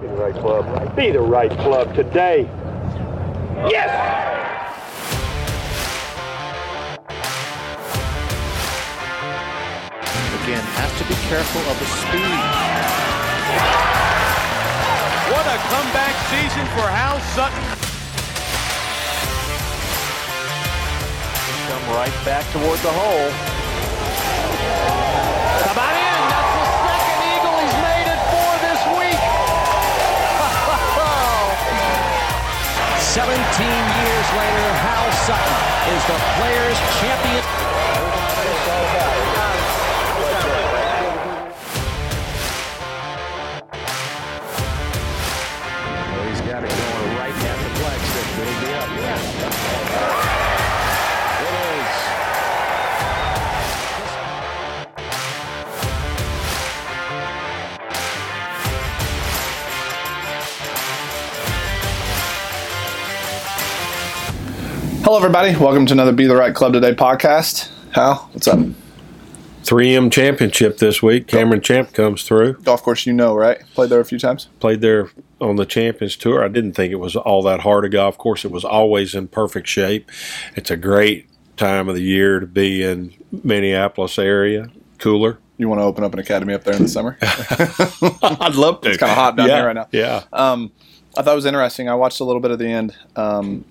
Be 0.00 0.06
the 0.06 0.14
right 0.14 0.34
club. 0.34 0.96
Be 0.96 1.10
the 1.10 1.20
right 1.20 1.50
club 1.50 1.94
today. 1.94 2.48
Yes! 3.68 3.90
Again, 10.42 10.64
has 10.80 10.92
to 10.96 11.04
be 11.04 11.14
careful 11.28 11.60
of 11.68 11.78
the 11.78 11.84
speed. 12.00 12.40
What 15.28 15.44
a 15.44 15.58
comeback 15.68 16.16
season 16.32 16.64
for 16.72 16.88
Hal 16.88 17.20
Sutton. 17.36 17.64
Come 21.68 21.84
right 21.94 22.24
back 22.24 22.50
toward 22.52 22.78
the 22.78 22.90
hole. 22.90 23.50
17 33.10 33.34
years 33.34 34.28
later, 34.38 34.66
Hal 34.86 35.10
Sutton 35.26 35.56
is 35.96 36.02
the 36.06 36.18
players' 36.38 36.78
champion. 37.00 37.69
Hello, 65.10 65.18
everybody. 65.18 65.56
Welcome 65.56 65.86
to 65.86 65.92
another 65.92 66.12
Be 66.12 66.28
the 66.28 66.36
Right 66.36 66.54
Club 66.54 66.72
Today 66.72 66.94
podcast. 66.94 67.68
Hal, 67.90 68.30
what's 68.30 68.46
up? 68.46 68.60
3M 69.64 70.12
championship 70.12 70.78
this 70.78 71.02
week. 71.02 71.26
Cameron 71.26 71.60
Champ 71.60 71.92
comes 71.92 72.22
through. 72.22 72.52
Golf 72.62 72.84
course, 72.84 73.06
you 73.06 73.12
know, 73.12 73.34
right? 73.34 73.58
Played 73.74 73.90
there 73.90 73.98
a 73.98 74.04
few 74.04 74.20
times. 74.20 74.46
Played 74.60 74.82
there 74.82 75.10
on 75.40 75.56
the 75.56 75.66
Champions 75.66 76.14
Tour. 76.14 76.44
I 76.44 76.46
didn't 76.46 76.74
think 76.74 76.92
it 76.92 77.00
was 77.00 77.16
all 77.16 77.42
that 77.42 77.58
hard 77.58 77.84
a 77.84 77.88
golf 77.88 78.14
Of 78.14 78.18
course. 78.18 78.44
It 78.44 78.52
was 78.52 78.64
always 78.64 79.12
in 79.16 79.26
perfect 79.26 79.66
shape. 79.66 80.08
It's 80.54 80.70
a 80.70 80.76
great 80.76 81.28
time 81.56 81.88
of 81.88 81.96
the 81.96 82.02
year 82.02 82.38
to 82.38 82.46
be 82.46 82.84
in 82.84 83.12
Minneapolis 83.32 84.16
area. 84.16 84.70
Cooler. 84.98 85.40
You 85.56 85.68
want 85.68 85.80
to 85.80 85.84
open 85.86 86.04
up 86.04 86.12
an 86.12 86.20
academy 86.20 86.54
up 86.54 86.62
there 86.62 86.76
in 86.76 86.82
the 86.82 86.88
summer? 86.88 87.18
I'd 87.20 88.54
love 88.54 88.80
to. 88.82 88.90
It's 88.90 88.98
kind 88.98 89.10
of 89.10 89.18
hot 89.18 89.34
down 89.34 89.48
yeah, 89.48 89.56
here 89.56 89.66
right 89.66 89.74
now. 89.74 89.88
Yeah. 89.90 90.22
Um, 90.32 90.70
I 91.18 91.22
thought 91.22 91.32
it 91.32 91.34
was 91.34 91.46
interesting. 91.46 91.88
I 91.88 91.96
watched 91.96 92.20
a 92.20 92.24
little 92.24 92.40
bit 92.40 92.52
of 92.52 92.60
the 92.60 92.68
end. 92.68 92.96
Um, 93.16 93.64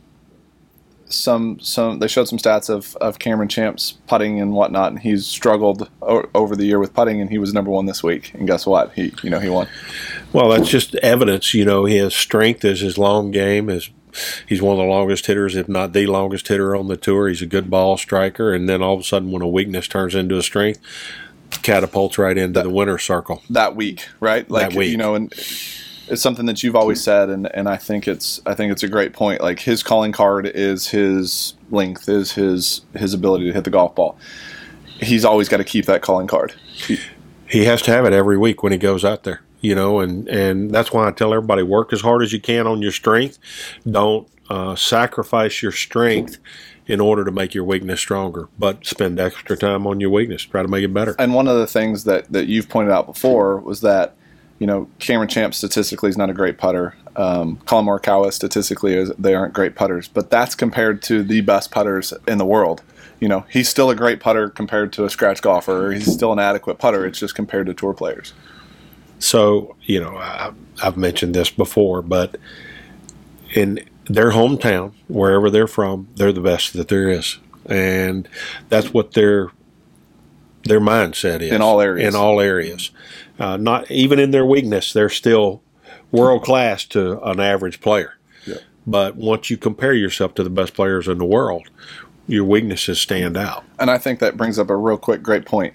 some 1.10 1.60
some 1.60 2.00
they 2.00 2.08
showed 2.08 2.28
some 2.28 2.38
stats 2.40 2.70
of, 2.70 2.96
of 2.98 3.20
Cameron 3.20 3.50
Champ's 3.50 3.94
putting 4.08 4.40
and 4.40 4.54
whatnot, 4.54 4.92
and 4.92 5.00
he's 5.00 5.26
struggled 5.26 5.90
o- 6.02 6.30
over 6.34 6.56
the 6.56 6.66
year 6.66 6.80
with 6.80 6.94
putting, 6.94 7.20
and 7.20 7.30
he 7.30 7.38
was 7.40 7.54
number 7.54 7.72
one 7.72 7.86
this 7.86 8.04
week. 8.04 8.34
And 8.34 8.48
guess 8.48 8.66
what? 8.66 8.94
He 8.94 9.14
you 9.24 9.30
know 9.30 9.40
he 9.40 9.50
won. 9.50 9.68
Well, 10.32 10.50
that's 10.50 10.70
just 10.70 10.96
evidence. 10.96 11.54
You 11.54 11.66
know, 11.66 11.86
his 11.86 12.14
strength 12.14 12.64
is 12.64 12.80
his 12.82 12.98
long 12.98 13.32
game. 13.32 13.70
Is 13.70 13.90
he's 14.48 14.62
one 14.62 14.74
of 14.74 14.78
the 14.80 14.90
longest 14.90 15.26
hitters, 15.26 15.56
if 15.56 15.68
not 15.68 15.94
the 15.94 16.06
longest 16.08 16.48
hitter 16.48 16.76
on 16.76 16.88
the 16.88 16.98
tour. 16.98 17.28
He's 17.28 17.42
a 17.42 17.48
good 17.48 17.70
ball 17.70 17.98
striker, 17.98 18.54
and 18.54 18.70
then 18.70 18.82
all 18.82 18.94
of 18.94 19.02
a 19.02 19.04
sudden, 19.04 19.32
when 19.32 19.42
a 19.42 19.48
weakness 19.48 19.88
turns 19.88 20.14
into 20.16 20.38
a 20.38 20.44
strength, 20.44 20.80
catapults 21.64 22.18
right 22.18 22.38
into 22.38 22.62
the 22.62 22.70
winner's 22.70 23.04
circle. 23.04 23.42
that 23.50 23.76
week, 23.76 24.08
right? 24.20 24.50
Like 24.50 24.74
week. 24.74 24.92
you 24.92 24.98
know, 24.98 25.16
and 25.16 25.34
it's 26.10 26.22
something 26.22 26.46
that 26.48 26.64
you've 26.64 26.76
always 26.76 27.02
said, 27.04 27.30
and, 27.30 27.54
and 27.56 27.70
I 27.70 27.78
think 27.78 28.08
it's 28.08 28.42
I 28.46 28.54
think 28.54 28.72
it's 28.72 28.84
a 28.84 28.88
great 28.88 29.14
point. 29.14 29.42
Like 29.42 29.60
his 29.60 29.84
calling 29.84 30.12
card 30.12 30.46
is 30.48 30.88
his 30.88 31.54
length, 31.72 32.10
is 32.10 32.32
his 32.34 32.82
his 32.96 33.14
ability 33.14 33.46
to 33.46 33.54
hit 33.54 33.64
the 33.64 33.70
golf 33.70 33.96
ball. 33.96 34.18
He's 35.02 35.24
always 35.24 35.48
got 35.48 35.58
to 35.58 35.64
keep 35.64 35.86
that 35.86 36.02
calling 36.02 36.28
card. 36.28 36.54
he 37.48 37.66
has 37.66 37.82
to 37.84 37.92
have 37.92 38.06
it 38.06 38.14
every 38.14 38.38
week 38.38 38.62
when 38.64 38.72
he 38.72 38.78
goes 38.78 39.04
out 39.04 39.24
there 39.24 39.42
you 39.62 39.76
know 39.76 40.00
and 40.00 40.28
and 40.30 40.72
that's 40.72 40.94
why 40.94 41.08
i 41.08 41.12
tell 41.12 41.34
everybody 41.34 41.64
work 41.64 41.92
as 41.92 42.02
hard 42.02 42.22
as 42.22 42.32
you 42.32 42.40
can 42.40 42.66
on 42.68 42.82
your 42.82 42.92
strength 42.92 43.38
don't 43.90 44.28
uh, 44.50 44.76
sacrifice 44.76 45.62
your 45.62 45.72
strength 45.72 46.38
in 46.88 47.00
order 47.00 47.24
to 47.26 47.32
make 47.32 47.54
your 47.54 47.64
weakness 47.64 48.00
stronger 48.00 48.48
but 48.58 48.86
spend 48.86 49.20
extra 49.20 49.58
time 49.58 49.86
on 49.86 50.00
your 50.00 50.10
weakness 50.10 50.44
try 50.44 50.62
to 50.62 50.68
make 50.68 50.84
it 50.84 50.94
better 50.94 51.16
And 51.20 51.34
one 51.34 51.48
of 51.48 51.58
the 51.58 51.68
things 51.68 52.04
that 52.06 52.32
that 52.32 52.48
you've 52.48 52.70
pointed 52.70 52.92
out 52.92 53.06
before 53.06 53.58
was 53.58 53.82
that 53.82 54.16
you 54.60 54.68
know 54.68 54.88
Cameron 55.00 55.30
Champ 55.30 55.54
statistically 55.54 56.10
is 56.10 56.18
not 56.18 56.30
a 56.30 56.34
great 56.34 56.58
putter. 56.58 56.96
Um, 57.16 57.58
Collin 57.66 57.86
Morikawa 57.86 58.32
statistically 58.32 58.94
is 58.94 59.12
they 59.18 59.34
aren't 59.34 59.54
great 59.54 59.76
putters, 59.76 60.08
but 60.08 60.30
that's 60.30 60.56
compared 60.56 61.02
to 61.04 61.24
the 61.24 61.42
best 61.42 61.72
putters 61.72 62.14
in 62.28 62.38
the 62.38 62.46
world. 62.46 62.82
You 63.20 63.28
know 63.28 63.46
he's 63.50 63.68
still 63.68 63.90
a 63.90 63.96
great 63.96 64.20
putter 64.20 64.50
compared 64.50 64.94
to 64.94 65.06
a 65.06 65.10
scratch 65.10 65.42
golfer. 65.42 65.92
He's 65.92 66.14
still 66.14 66.32
an 66.32 66.40
adequate 66.40 66.78
putter. 66.78 67.06
It's 67.06 67.20
just 67.20 67.36
compared 67.36 67.66
to 67.68 67.74
tour 67.74 67.94
players. 67.94 68.34
so 69.20 69.76
you 69.84 70.00
know 70.00 70.16
I, 70.18 70.52
i've 70.82 70.96
mentioned 70.98 71.36
this 71.36 71.50
before 71.50 72.02
but 72.02 72.38
in 73.54 73.80
their 74.06 74.32
hometown 74.32 74.94
wherever 75.08 75.50
they're 75.50 75.68
from 75.68 76.08
they're 76.16 76.32
the 76.32 76.42
best 76.42 76.74
that 76.74 76.88
there 76.88 77.10
is 77.10 77.38
and 77.66 78.28
that's 78.70 78.94
what 78.94 79.14
their 79.14 79.52
their 80.64 80.80
mindset 80.82 81.42
is 81.42 81.52
In 81.52 81.62
all 81.62 81.82
areas. 81.82 82.14
in 82.14 82.20
all 82.20 82.40
areas 82.42 82.92
uh, 83.40 83.58
not 83.58 83.90
even 83.90 84.20
in 84.20 84.32
their 84.32 84.46
weakness 84.46 84.92
they're 84.94 85.10
still 85.10 85.62
world 86.12 86.44
class 86.44 86.86
to 86.86 87.22
an 87.24 87.40
average 87.40 87.80
player 87.82 88.14
Yeah. 88.46 88.56
but 88.86 89.16
once 89.16 89.50
you 89.50 89.58
compare 89.58 89.94
yourself 89.94 90.34
to 90.36 90.44
the 90.44 90.50
best 90.50 90.74
players 90.74 91.08
in 91.08 91.18
the 91.18 91.26
world 91.26 91.70
your 92.28 92.44
weaknesses 92.44 93.00
stand 93.00 93.36
out 93.38 93.64
And 93.80 93.90
I 93.90 93.98
think 93.98 94.20
that 94.20 94.38
brings 94.38 94.60
up 94.60 94.70
a 94.70 94.76
real 94.76 94.98
quick, 94.98 95.24
great 95.24 95.46
point. 95.46 95.74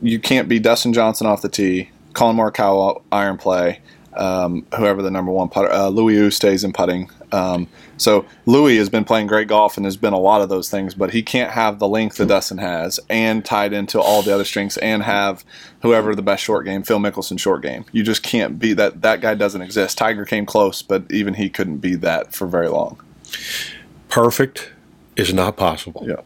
You 0.00 0.18
can't 0.18 0.48
be 0.48 0.58
Dustin 0.58 0.92
Johnson 0.94 1.26
off 1.26 1.42
the 1.42 1.50
tee, 1.50 1.90
Collin 2.14 2.36
Morikawa 2.36 3.02
iron 3.12 3.36
play, 3.36 3.80
um, 4.14 4.66
whoever 4.76 5.02
the 5.02 5.10
number 5.10 5.30
one 5.30 5.48
putter. 5.50 5.70
Uh, 5.70 5.88
Louis 5.88 6.14
Oosthuizen 6.16 6.72
putting. 6.72 7.10
Um, 7.32 7.68
so 7.96 8.26
Louis 8.46 8.76
has 8.76 8.88
been 8.88 9.04
playing 9.04 9.26
great 9.26 9.48
golf 9.48 9.76
and 9.76 9.86
has 9.86 9.96
been 9.96 10.12
a 10.12 10.18
lot 10.18 10.42
of 10.42 10.48
those 10.48 10.70
things, 10.70 10.94
but 10.94 11.12
he 11.12 11.22
can't 11.22 11.50
have 11.52 11.78
the 11.78 11.88
length 11.88 12.16
that 12.18 12.26
Dustin 12.26 12.58
has 12.58 13.00
and 13.08 13.44
tied 13.44 13.72
into 13.72 14.00
all 14.00 14.22
the 14.22 14.34
other 14.34 14.44
strengths 14.44 14.76
and 14.76 15.02
have 15.02 15.44
whoever 15.80 16.14
the 16.14 16.22
best 16.22 16.42
short 16.44 16.64
game, 16.64 16.82
Phil 16.82 16.98
Mickelson 16.98 17.38
short 17.38 17.62
game. 17.62 17.84
You 17.92 18.02
just 18.02 18.22
can't 18.22 18.58
be 18.58 18.72
that. 18.74 19.02
That 19.02 19.20
guy 19.20 19.34
doesn't 19.34 19.62
exist. 19.62 19.98
Tiger 19.98 20.24
came 20.24 20.46
close, 20.46 20.82
but 20.82 21.10
even 21.10 21.34
he 21.34 21.48
couldn't 21.48 21.78
be 21.78 21.94
that 21.96 22.34
for 22.34 22.46
very 22.46 22.68
long. 22.68 23.00
perfect 24.08 24.72
is 25.16 25.32
not 25.32 25.56
possible 25.56 26.04
Yeah. 26.06 26.16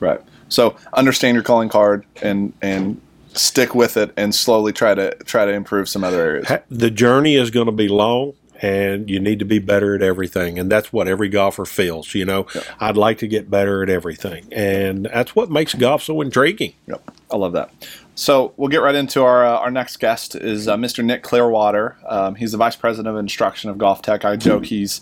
Right. 0.00 0.20
So 0.48 0.76
understand 0.92 1.34
your 1.34 1.42
calling 1.42 1.68
card 1.68 2.04
and 2.22 2.52
and 2.62 3.00
stick 3.32 3.74
with 3.74 3.96
it 3.96 4.12
and 4.16 4.34
slowly 4.34 4.72
try 4.72 4.94
to 4.94 5.14
try 5.24 5.44
to 5.44 5.52
improve 5.52 5.88
some 5.88 6.04
other 6.04 6.20
areas. 6.20 6.52
the 6.70 6.90
journey 6.90 7.34
is 7.34 7.50
going 7.50 7.66
to 7.66 7.72
be 7.72 7.88
long 7.88 8.34
and 8.64 9.10
you 9.10 9.20
need 9.20 9.38
to 9.38 9.44
be 9.44 9.58
better 9.58 9.94
at 9.94 10.02
everything 10.02 10.58
and 10.58 10.70
that's 10.70 10.92
what 10.92 11.06
every 11.06 11.28
golfer 11.28 11.64
feels 11.64 12.14
you 12.14 12.24
know 12.24 12.46
i'd 12.80 12.96
like 12.96 13.18
to 13.18 13.26
get 13.26 13.50
better 13.50 13.82
at 13.82 13.90
everything 13.90 14.46
and 14.52 15.06
that's 15.06 15.36
what 15.36 15.50
makes 15.50 15.74
golf 15.74 16.02
so 16.02 16.20
intriguing 16.20 16.72
Yep. 16.86 17.10
I 17.30 17.36
love 17.36 17.52
that. 17.54 17.70
So 18.14 18.52
we'll 18.56 18.68
get 18.68 18.80
right 18.80 18.94
into 18.94 19.22
our 19.22 19.44
uh, 19.44 19.58
our 19.58 19.70
next 19.70 19.96
guest 19.96 20.36
is 20.36 20.68
uh, 20.68 20.76
Mr. 20.76 21.04
Nick 21.04 21.24
Clearwater. 21.24 21.96
Um, 22.06 22.36
he's 22.36 22.52
the 22.52 22.58
vice 22.58 22.76
president 22.76 23.08
of 23.08 23.18
instruction 23.18 23.70
of 23.70 23.76
GolfTec. 23.76 24.24
I 24.24 24.36
joke 24.36 24.66
he's 24.66 25.00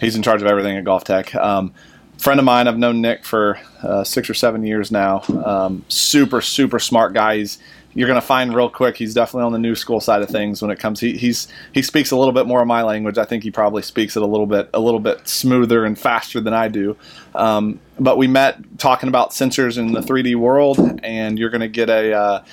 he's 0.00 0.16
in 0.16 0.22
charge 0.22 0.40
of 0.40 0.48
everything 0.48 0.76
at 0.76 0.84
GolfTec. 0.84 1.34
Um, 1.34 1.74
friend 2.16 2.40
of 2.40 2.46
mine. 2.46 2.68
I've 2.68 2.78
known 2.78 3.02
Nick 3.02 3.24
for 3.24 3.58
uh, 3.82 4.02
six 4.04 4.30
or 4.30 4.34
seven 4.34 4.64
years 4.64 4.90
now. 4.90 5.22
Um, 5.44 5.84
super 5.88 6.40
super 6.40 6.78
smart 6.78 7.12
guy. 7.12 7.38
He's 7.38 7.58
you're 7.94 8.08
going 8.08 8.20
to 8.20 8.26
find 8.26 8.54
real 8.54 8.68
quick. 8.68 8.96
He's 8.96 9.14
definitely 9.14 9.44
on 9.44 9.52
the 9.52 9.58
new 9.58 9.74
school 9.74 10.00
side 10.00 10.22
of 10.22 10.28
things 10.28 10.60
when 10.60 10.70
it 10.70 10.78
comes. 10.78 11.00
He, 11.00 11.16
he's 11.16 11.48
he 11.72 11.82
speaks 11.82 12.10
a 12.10 12.16
little 12.16 12.32
bit 12.32 12.46
more 12.46 12.60
of 12.60 12.66
my 12.66 12.82
language. 12.82 13.18
I 13.18 13.24
think 13.24 13.42
he 13.42 13.50
probably 13.50 13.82
speaks 13.82 14.16
it 14.16 14.22
a 14.22 14.26
little 14.26 14.46
bit 14.46 14.68
a 14.74 14.80
little 14.80 15.00
bit 15.00 15.26
smoother 15.28 15.84
and 15.84 15.98
faster 15.98 16.40
than 16.40 16.52
I 16.54 16.68
do. 16.68 16.96
Um, 17.34 17.80
but 17.98 18.16
we 18.16 18.26
met 18.26 18.58
talking 18.78 19.08
about 19.08 19.30
sensors 19.30 19.78
in 19.78 19.92
the 19.92 20.00
3D 20.00 20.36
world, 20.36 21.00
and 21.02 21.38
you're 21.38 21.50
going 21.50 21.60
to 21.60 21.68
get 21.68 21.88
a, 21.88 22.12
uh, 22.12 22.44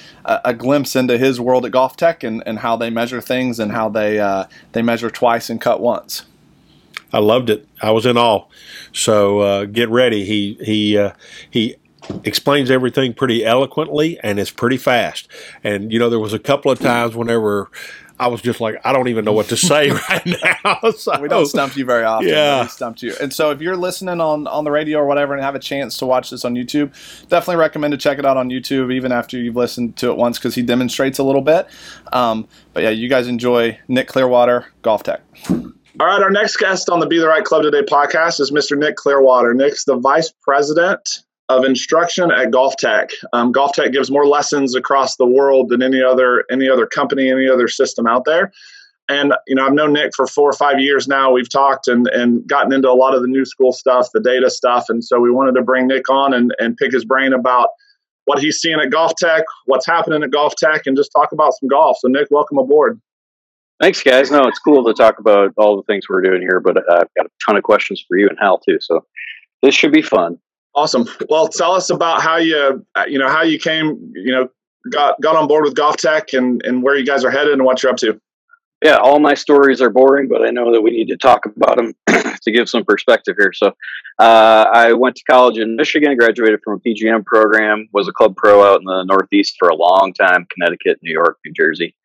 a 0.46 0.54
glimpse 0.54 0.96
into 0.96 1.18
his 1.18 1.40
world 1.40 1.66
at 1.66 1.72
GolfTec 1.72 2.28
and, 2.28 2.44
and 2.46 2.60
how 2.60 2.76
they 2.76 2.90
measure 2.90 3.22
things 3.22 3.60
and 3.60 3.72
how 3.72 3.90
they 3.90 4.20
uh, 4.20 4.46
they 4.74 4.82
measure 4.82 5.10
twice 5.10 5.50
and 5.50 5.60
cut 5.60 5.82
once. 5.82 6.24
i 7.12 7.20
loved 7.20 7.50
it 7.50 7.68
i 7.82 7.92
was 7.92 8.06
in 8.06 8.18
awe 8.18 8.46
so 8.94 9.40
uh, 9.40 9.66
get 9.66 9.90
ready 9.90 10.26
he 10.26 10.58
he 10.64 10.98
uh, 10.98 11.12
he 11.50 11.76
explains 12.24 12.72
everything 12.72 13.14
pretty 13.14 13.46
eloquently 13.46 14.20
and 14.22 14.40
it's 14.40 14.50
pretty 14.52 14.78
fast 14.78 15.28
and 15.64 15.92
you 15.92 16.00
know 16.00 16.10
there 16.10 16.20
was 16.20 16.34
a 16.34 16.40
couple 16.40 16.72
of 16.72 16.80
times 16.80 17.16
whenever 17.16 17.70
I 18.22 18.28
was 18.28 18.40
just 18.40 18.62
like, 18.62 18.80
I 18.86 18.94
don't 18.94 19.08
even 19.08 19.26
know 19.26 19.34
what 19.34 19.48
to 19.48 19.58
say 19.58 19.90
right 20.10 20.26
now. 20.26 20.78
So, 20.92 21.20
we 21.20 21.28
don't 21.28 21.48
stump 21.48 21.76
you 21.76 21.86
very 21.86 22.04
often. 22.04 22.30
Yeah. 22.30 22.62
we 22.62 22.68
stumped 22.68 23.02
you. 23.02 23.16
And 23.20 23.34
so 23.34 23.50
if 23.50 23.62
you're 23.62 23.76
listening 23.76 24.22
on 24.22 24.46
on 24.46 24.64
the 24.64 24.70
radio 24.70 25.00
or 25.00 25.08
whatever 25.08 25.34
and 25.34 25.42
have 25.42 25.56
a 25.56 25.60
chance 25.60 25.98
to 25.98 26.06
watch 26.06 26.30
this 26.30 26.46
on 26.46 26.54
YouTube, 26.54 26.92
definitely 27.30 27.56
recommend 27.56 27.94
to 27.94 27.98
check 27.98 28.20
it 28.20 28.26
out 28.26 28.38
on 28.38 28.50
YouTube 28.50 28.94
even 28.94 29.12
after 29.12 29.40
you've 29.40 29.56
listened 29.56 29.96
to 29.98 30.12
it 30.12 30.18
once 30.18 30.38
because 30.38 30.54
he 30.54 30.62
demonstrates 30.62 31.18
a 31.18 31.24
little 31.24 31.42
bit. 31.42 31.68
Um, 32.14 32.48
but 32.74 32.84
yeah, 32.84 32.90
you 32.90 33.10
guys 33.10 33.28
enjoy 33.28 33.80
Nick 33.88 34.08
Clearwater 34.08 34.68
GolfTec. 34.84 35.22
All 36.00 36.08
right, 36.08 36.22
our 36.22 36.32
next 36.32 36.58
guest 36.58 36.90
on 36.90 37.00
the 37.00 37.08
Be 37.08 37.18
the 37.18 37.28
Right 37.28 37.44
Club 37.44 37.64
Today 37.64 37.82
podcast 37.82 38.40
is 38.40 38.52
Mr. 38.52 38.78
Nick 38.78 38.98
Clearwater. 38.98 39.56
Nick's 39.56 39.86
the 39.86 39.96
vice 39.98 40.32
president 40.44 41.24
of 41.58 41.66
instruction 41.66 42.32
at 42.32 42.50
GolfTec. 42.50 43.10
Um, 43.34 43.52
GolfTec 43.52 43.92
gives 43.92 44.10
more 44.10 44.26
lessons 44.26 44.76
across 44.76 45.18
the 45.18 45.26
world 45.26 45.70
than 45.70 45.82
any 45.82 46.02
other 46.02 46.46
any 46.50 46.70
other 46.70 46.86
company, 46.86 47.30
any 47.30 47.48
other 47.48 47.68
system 47.68 48.08
out 48.08 48.26
there. 48.26 48.52
And 49.10 49.34
you 49.48 49.56
know, 49.56 49.66
I've 49.66 49.74
known 49.74 49.94
Nick 49.94 50.12
for 50.16 50.26
four 50.28 50.50
or 50.50 50.54
five 50.54 50.80
years 50.80 51.08
now. 51.08 51.32
We've 51.32 51.50
talked 51.50 51.88
and 51.88 52.08
and 52.08 52.48
gotten 52.48 52.72
into 52.72 52.90
a 52.90 52.94
lot 52.94 53.14
of 53.14 53.22
the 53.22 53.28
new 53.28 53.46
school 53.46 53.74
stuff, 53.74 54.10
the 54.14 54.22
data 54.22 54.50
stuff, 54.50 54.86
and 54.90 55.04
so 55.04 55.20
we 55.20 55.32
wanted 55.32 55.56
to 55.56 55.62
bring 55.62 55.88
Nick 55.88 56.10
on 56.10 56.34
and 56.34 56.54
and 56.60 56.78
pick 56.78 56.92
his 56.94 57.06
brain 57.06 57.34
about 57.34 57.70
what 58.26 58.40
he's 58.40 58.60
seeing 58.60 58.80
at 58.80 58.92
GolfTec, 58.92 59.44
what's 59.66 59.86
happening 59.86 60.24
at 60.24 60.30
GolfTec, 60.30 60.82
and 60.86 60.96
just 60.96 61.12
talk 61.16 61.32
about 61.32 61.54
some 61.60 61.68
golf. 61.68 61.98
So, 62.00 62.08
Nick, 62.08 62.28
welcome 62.30 62.58
aboard. 62.58 63.02
Thanks, 63.82 64.04
guys. 64.04 64.30
No, 64.30 64.44
it's 64.44 64.60
cool 64.60 64.86
to 64.86 64.94
talk 64.94 65.18
about 65.18 65.52
all 65.58 65.76
the 65.76 65.84
things 65.84 66.06
we're 66.08 66.22
doing 66.22 66.42
here, 66.42 66.60
but 66.60 66.78
uh, 66.78 67.00
I've 67.02 67.14
got 67.18 67.26
a 67.26 67.30
ton 67.46 67.58
of 67.58 67.64
questions 67.64 68.04
for 68.08 68.16
you 68.16 68.30
and 68.30 68.38
Hal 68.40 68.60
too. 68.60 68.78
So 68.80 69.04
this 69.64 69.74
should 69.74 69.92
be 69.92 70.04
fun. 70.04 70.38
Awesome. 70.74 71.06
Well, 71.30 71.48
tell 71.48 71.74
us 71.74 71.90
about 71.90 72.22
how 72.22 72.38
you, 72.38 72.86
you 73.08 73.20
know, 73.20 73.28
how 73.28 73.44
you 73.44 73.60
came, 73.60 74.14
you 74.16 74.32
know, 74.32 74.50
got 74.90 75.20
got 75.22 75.36
on 75.36 75.48
board 75.48 75.64
with 75.64 75.76
GolfTec 75.76 76.38
and 76.38 76.62
and 76.66 76.82
where 76.82 76.96
you 76.96 77.06
guys 77.06 77.24
are 77.24 77.32
headed 77.32 77.54
and 77.54 77.64
what 77.64 77.84
you're 77.84 77.92
up 77.92 77.98
to. 77.98 78.20
Yeah, 78.84 78.96
all 78.96 79.20
my 79.20 79.36
stories 79.36 79.80
are 79.80 79.92
boring, 79.92 80.28
but 80.28 80.42
I 80.42 80.50
know 80.50 80.72
that 80.74 80.82
we 80.82 80.90
need 80.90 81.08
to 81.10 81.18
talk 81.18 81.46
about 81.46 81.78
them 81.78 81.94
to 82.42 82.52
give 82.52 82.68
some 82.68 82.84
perspective 82.84 83.36
here. 83.38 83.54
So, 83.54 83.68
uh, 84.18 84.66
I 84.74 84.94
went 84.94 85.18
to 85.18 85.24
college 85.30 85.60
in 85.60 85.76
Michigan, 85.76 86.18
graduated 86.18 86.62
from 86.64 86.76
a 86.76 86.80
PGM 86.80 87.24
program, 87.26 87.88
was 87.94 88.08
a 88.08 88.12
club 88.12 88.36
pro 88.36 88.64
out 88.64 88.80
in 88.80 88.86
the 88.86 89.04
Northeast 89.04 89.56
for 89.60 89.70
a 89.70 89.76
long 89.76 90.14
time, 90.14 90.48
Connecticut, 90.52 90.98
New 91.04 91.12
York, 91.12 91.38
New 91.46 91.54
Jersey. 91.54 91.96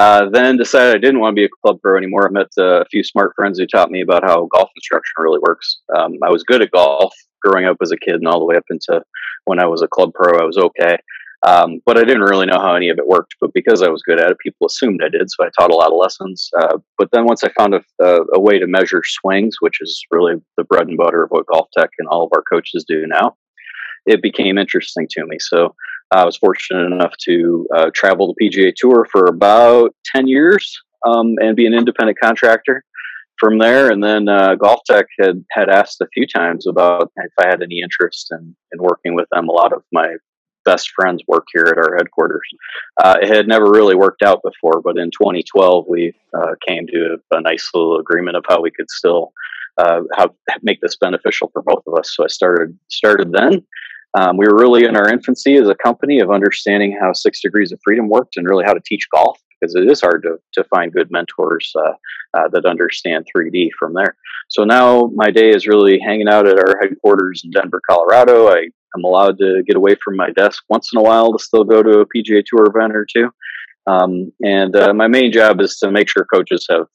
Uh, 0.00 0.30
then 0.30 0.56
decided 0.56 0.94
I 0.94 0.98
didn't 0.98 1.20
want 1.20 1.32
to 1.32 1.40
be 1.40 1.44
a 1.44 1.48
club 1.62 1.78
pro 1.82 1.98
anymore. 1.98 2.26
I 2.26 2.30
met 2.30 2.46
uh, 2.56 2.80
a 2.80 2.86
few 2.86 3.04
smart 3.04 3.32
friends 3.36 3.58
who 3.58 3.66
taught 3.66 3.90
me 3.90 4.00
about 4.00 4.24
how 4.24 4.48
golf 4.50 4.70
instruction 4.74 5.12
really 5.18 5.40
works. 5.46 5.82
Um, 5.94 6.14
I 6.24 6.30
was 6.30 6.42
good 6.42 6.62
at 6.62 6.70
golf 6.70 7.12
growing 7.42 7.66
up 7.66 7.76
as 7.82 7.90
a 7.90 7.98
kid 7.98 8.14
and 8.14 8.26
all 8.26 8.38
the 8.38 8.46
way 8.46 8.56
up 8.56 8.64
into 8.70 9.02
when 9.44 9.60
I 9.60 9.66
was 9.66 9.82
a 9.82 9.88
club 9.88 10.12
pro. 10.14 10.40
I 10.40 10.46
was 10.46 10.56
okay. 10.56 10.96
Um, 11.46 11.80
but 11.84 11.98
I 11.98 12.04
didn't 12.04 12.22
really 12.22 12.46
know 12.46 12.58
how 12.58 12.74
any 12.74 12.88
of 12.88 12.98
it 12.98 13.06
worked. 13.06 13.34
But 13.42 13.52
because 13.52 13.82
I 13.82 13.90
was 13.90 14.00
good 14.00 14.18
at 14.18 14.30
it, 14.30 14.38
people 14.38 14.66
assumed 14.66 15.02
I 15.04 15.10
did. 15.10 15.30
So 15.30 15.44
I 15.44 15.50
taught 15.50 15.70
a 15.70 15.76
lot 15.76 15.92
of 15.92 15.98
lessons. 15.98 16.48
Uh, 16.58 16.78
but 16.96 17.10
then 17.12 17.26
once 17.26 17.44
I 17.44 17.50
found 17.50 17.74
a, 17.74 17.82
a, 18.02 18.20
a, 18.36 18.40
way 18.40 18.58
to 18.58 18.66
measure 18.66 19.02
swings, 19.04 19.56
which 19.60 19.82
is 19.82 20.02
really 20.10 20.36
the 20.56 20.64
bread 20.64 20.88
and 20.88 20.96
butter 20.96 21.24
of 21.24 21.28
what 21.28 21.44
GolfTec 21.44 21.88
and 21.98 22.08
all 22.08 22.24
of 22.24 22.30
our 22.34 22.42
coaches 22.50 22.86
do 22.88 23.06
now, 23.06 23.36
it 24.06 24.22
became 24.22 24.56
interesting 24.56 25.06
to 25.10 25.26
me. 25.26 25.36
So 25.40 25.74
I 26.10 26.24
was 26.24 26.36
fortunate 26.36 26.86
enough 26.86 27.16
to 27.24 27.66
uh, 27.74 27.90
travel 27.94 28.34
the 28.34 28.48
PGA 28.48 28.72
Tour 28.74 29.06
for 29.10 29.26
about 29.26 29.94
10 30.14 30.26
years 30.26 30.80
um, 31.06 31.34
and 31.40 31.56
be 31.56 31.66
an 31.66 31.74
independent 31.74 32.18
contractor 32.20 32.84
from 33.38 33.58
there. 33.58 33.90
And 33.90 34.02
then 34.02 34.28
uh, 34.28 34.56
GolfTec 34.56 35.04
had, 35.18 35.44
had 35.50 35.68
asked 35.68 36.00
a 36.00 36.08
few 36.12 36.26
times 36.26 36.66
about 36.66 37.10
if 37.16 37.32
I 37.38 37.46
had 37.46 37.62
any 37.62 37.80
interest 37.80 38.28
in, 38.32 38.54
in 38.72 38.82
working 38.82 39.14
with 39.14 39.26
them. 39.32 39.48
A 39.48 39.52
lot 39.52 39.72
of 39.72 39.82
my 39.92 40.16
best 40.64 40.90
friends 40.90 41.22
work 41.26 41.46
here 41.52 41.66
at 41.66 41.78
our 41.78 41.96
headquarters. 41.96 42.46
Uh, 43.02 43.16
it 43.22 43.28
had 43.28 43.48
never 43.48 43.70
really 43.70 43.94
worked 43.94 44.22
out 44.22 44.42
before, 44.42 44.82
but 44.82 44.98
in 44.98 45.10
2012 45.10 45.86
we 45.88 46.14
uh, 46.34 46.54
came 46.66 46.86
to 46.86 47.16
a, 47.32 47.36
a, 47.36 47.40
nice 47.40 47.70
little 47.72 47.98
agreement 47.98 48.36
of 48.36 48.44
how 48.48 48.60
we 48.60 48.70
could 48.70 48.90
still 48.90 49.32
uh, 49.78 50.02
how 50.14 50.34
make 50.62 50.80
this 50.80 50.96
beneficial 50.96 51.50
for 51.52 51.62
both 51.62 51.82
of 51.86 51.94
us. 51.98 52.14
So 52.14 52.24
I 52.24 52.28
started 52.28 52.78
started 52.88 53.32
then. 53.32 53.64
Um, 54.14 54.36
we 54.36 54.46
were 54.46 54.58
really 54.58 54.84
in 54.84 54.96
our 54.96 55.08
infancy 55.08 55.56
as 55.56 55.68
a 55.68 55.74
company 55.74 56.20
of 56.20 56.30
understanding 56.30 56.96
how 57.00 57.12
Six 57.12 57.40
Degrees 57.40 57.72
of 57.72 57.78
Freedom 57.84 58.08
worked 58.08 58.36
and 58.36 58.48
really 58.48 58.64
how 58.64 58.72
to 58.72 58.80
teach 58.84 59.06
golf 59.14 59.38
because 59.60 59.74
it 59.74 59.88
is 59.88 60.00
hard 60.00 60.22
to, 60.22 60.38
to 60.54 60.64
find 60.64 60.92
good 60.92 61.10
mentors 61.10 61.72
uh, 61.76 61.92
uh, 62.34 62.48
that 62.48 62.66
understand 62.66 63.26
3D 63.34 63.70
from 63.78 63.94
there. 63.94 64.16
So 64.48 64.64
now 64.64 65.10
my 65.14 65.30
day 65.30 65.50
is 65.50 65.66
really 65.66 65.98
hanging 65.98 66.28
out 66.28 66.46
at 66.46 66.58
our 66.58 66.78
headquarters 66.80 67.42
in 67.44 67.50
Denver, 67.50 67.80
Colorado. 67.88 68.48
I 68.48 68.68
am 68.96 69.04
allowed 69.04 69.38
to 69.38 69.62
get 69.66 69.76
away 69.76 69.96
from 70.02 70.16
my 70.16 70.30
desk 70.30 70.64
once 70.68 70.90
in 70.92 70.98
a 70.98 71.02
while 71.02 71.32
to 71.32 71.42
still 71.42 71.64
go 71.64 71.82
to 71.82 72.00
a 72.00 72.06
PGA 72.06 72.42
Tour 72.44 72.66
event 72.66 72.96
or 72.96 73.06
two. 73.06 73.30
Um, 73.86 74.32
and 74.44 74.74
uh, 74.76 74.92
my 74.92 75.08
main 75.08 75.32
job 75.32 75.60
is 75.60 75.78
to 75.78 75.90
make 75.90 76.08
sure 76.08 76.26
coaches 76.32 76.66
have 76.70 76.86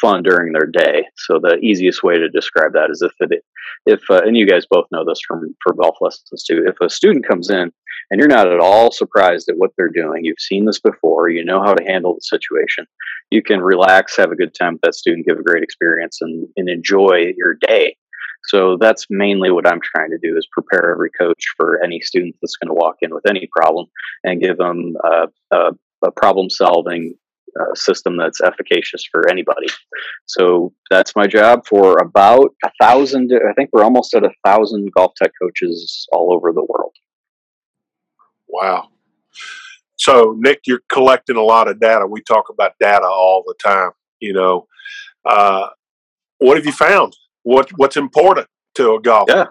fun 0.00 0.22
during 0.22 0.52
their 0.52 0.66
day. 0.66 1.04
So 1.16 1.38
the 1.38 1.58
easiest 1.62 2.02
way 2.02 2.18
to 2.18 2.28
describe 2.28 2.72
that 2.72 2.90
is 2.90 3.02
if 3.02 3.12
it, 3.20 3.44
if 3.86 4.00
uh, 4.10 4.22
and 4.24 4.36
you 4.36 4.46
guys 4.46 4.66
both 4.68 4.86
know 4.90 5.04
this 5.04 5.20
from 5.26 5.54
for 5.62 5.74
golf 5.74 5.96
lessons 6.00 6.44
too. 6.44 6.64
If 6.66 6.80
a 6.80 6.90
student 6.90 7.26
comes 7.26 7.50
in 7.50 7.72
and 8.10 8.18
you're 8.18 8.28
not 8.28 8.52
at 8.52 8.60
all 8.60 8.90
surprised 8.90 9.48
at 9.48 9.56
what 9.56 9.70
they're 9.76 9.88
doing, 9.88 10.24
you've 10.24 10.40
seen 10.40 10.64
this 10.64 10.80
before, 10.80 11.28
you 11.28 11.44
know 11.44 11.62
how 11.62 11.74
to 11.74 11.84
handle 11.84 12.14
the 12.14 12.22
situation. 12.22 12.86
You 13.30 13.42
can 13.42 13.60
relax, 13.60 14.16
have 14.16 14.32
a 14.32 14.36
good 14.36 14.54
time 14.54 14.74
with 14.74 14.82
that 14.82 14.94
student, 14.94 15.26
give 15.26 15.38
a 15.38 15.42
great 15.42 15.62
experience, 15.62 16.18
and, 16.20 16.48
and 16.56 16.68
enjoy 16.68 17.32
your 17.36 17.56
day. 17.60 17.96
So 18.44 18.78
that's 18.80 19.06
mainly 19.10 19.50
what 19.50 19.66
I'm 19.66 19.80
trying 19.82 20.10
to 20.10 20.18
do 20.18 20.36
is 20.36 20.48
prepare 20.50 20.92
every 20.92 21.10
coach 21.10 21.44
for 21.56 21.82
any 21.84 22.00
student 22.00 22.36
that's 22.40 22.56
going 22.56 22.68
to 22.68 22.74
walk 22.74 22.96
in 23.02 23.14
with 23.14 23.28
any 23.28 23.48
problem 23.54 23.86
and 24.24 24.40
give 24.40 24.56
them 24.56 24.94
a, 25.04 25.26
a, 25.54 25.72
a 26.04 26.10
problem 26.10 26.48
solving 26.48 27.14
uh, 27.58 27.74
system 27.74 28.16
that's 28.16 28.40
efficacious 28.40 29.04
for 29.10 29.28
anybody. 29.28 29.66
So 30.26 30.72
that's 30.90 31.16
my 31.16 31.26
job 31.26 31.66
for 31.66 31.98
about 31.98 32.54
a 32.64 32.70
thousand. 32.80 33.32
I 33.32 33.52
think 33.54 33.70
we're 33.72 33.84
almost 33.84 34.14
at 34.14 34.24
a 34.24 34.30
thousand 34.44 34.92
GolfTec 34.94 35.30
coaches 35.40 36.06
all 36.12 36.32
over 36.32 36.52
the 36.52 36.64
world. 36.68 36.94
Wow. 38.48 38.88
So 39.96 40.34
Nick, 40.38 40.60
you're 40.66 40.82
collecting 40.90 41.36
a 41.36 41.42
lot 41.42 41.68
of 41.68 41.80
data. 41.80 42.06
We 42.06 42.22
talk 42.22 42.46
about 42.50 42.72
data 42.80 43.06
all 43.06 43.44
the 43.46 43.54
time. 43.62 43.90
You 44.20 44.32
know, 44.32 44.66
uh, 45.24 45.68
what 46.38 46.56
have 46.56 46.66
you 46.66 46.72
found? 46.72 47.16
What 47.42 47.70
what's 47.76 47.96
important 47.96 48.46
to 48.74 48.94
a 48.94 49.00
golfer? 49.00 49.32
Yeah. 49.32 49.46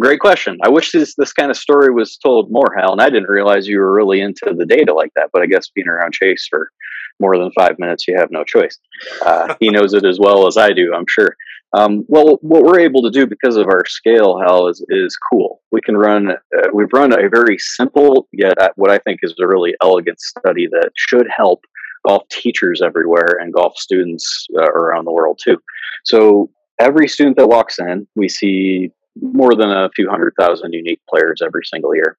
Great 0.00 0.20
question. 0.20 0.58
I 0.62 0.68
wish 0.68 0.92
this 0.92 1.14
this 1.16 1.32
kind 1.32 1.50
of 1.50 1.56
story 1.56 1.92
was 1.92 2.16
told 2.16 2.50
more, 2.50 2.74
Hal, 2.76 2.92
and 2.92 3.02
I 3.02 3.10
didn't 3.10 3.28
realize 3.28 3.66
you 3.66 3.78
were 3.80 3.92
really 3.92 4.20
into 4.20 4.54
the 4.56 4.66
data 4.66 4.94
like 4.94 5.10
that. 5.16 5.30
But 5.32 5.42
I 5.42 5.46
guess 5.46 5.70
being 5.74 5.88
around 5.88 6.12
Chase 6.12 6.46
for 6.48 6.70
more 7.20 7.36
than 7.36 7.50
five 7.52 7.78
minutes, 7.78 8.06
you 8.06 8.16
have 8.16 8.30
no 8.30 8.44
choice. 8.44 8.78
Uh, 9.24 9.54
he 9.60 9.70
knows 9.70 9.94
it 9.94 10.04
as 10.04 10.18
well 10.20 10.46
as 10.46 10.56
I 10.56 10.70
do, 10.70 10.92
I'm 10.94 11.06
sure. 11.08 11.36
Um, 11.76 12.04
well, 12.08 12.38
what 12.40 12.62
we're 12.62 12.80
able 12.80 13.02
to 13.02 13.10
do 13.10 13.26
because 13.26 13.56
of 13.56 13.66
our 13.66 13.84
scale, 13.86 14.40
Hal, 14.40 14.68
is 14.68 14.82
is 14.88 15.16
cool. 15.30 15.60
We 15.70 15.80
can 15.82 15.96
run. 15.96 16.30
Uh, 16.30 16.68
we've 16.72 16.92
run 16.92 17.12
a 17.12 17.28
very 17.28 17.58
simple 17.58 18.26
yet 18.32 18.56
what 18.76 18.90
I 18.90 18.98
think 18.98 19.20
is 19.22 19.34
a 19.38 19.46
really 19.46 19.74
elegant 19.82 20.18
study 20.18 20.66
that 20.70 20.90
should 20.96 21.26
help 21.34 21.60
golf 22.06 22.22
teachers 22.30 22.80
everywhere 22.80 23.38
and 23.40 23.52
golf 23.52 23.76
students 23.76 24.46
uh, 24.58 24.70
around 24.70 25.04
the 25.04 25.12
world 25.12 25.38
too. 25.42 25.58
So 26.04 26.50
every 26.80 27.06
student 27.06 27.36
that 27.36 27.48
walks 27.48 27.78
in, 27.78 28.06
we 28.16 28.28
see 28.28 28.90
more 29.20 29.54
than 29.54 29.70
a 29.70 29.90
few 29.94 30.08
hundred 30.08 30.32
thousand 30.40 30.72
unique 30.72 31.00
players 31.08 31.40
every 31.44 31.64
single 31.64 31.94
year. 31.94 32.16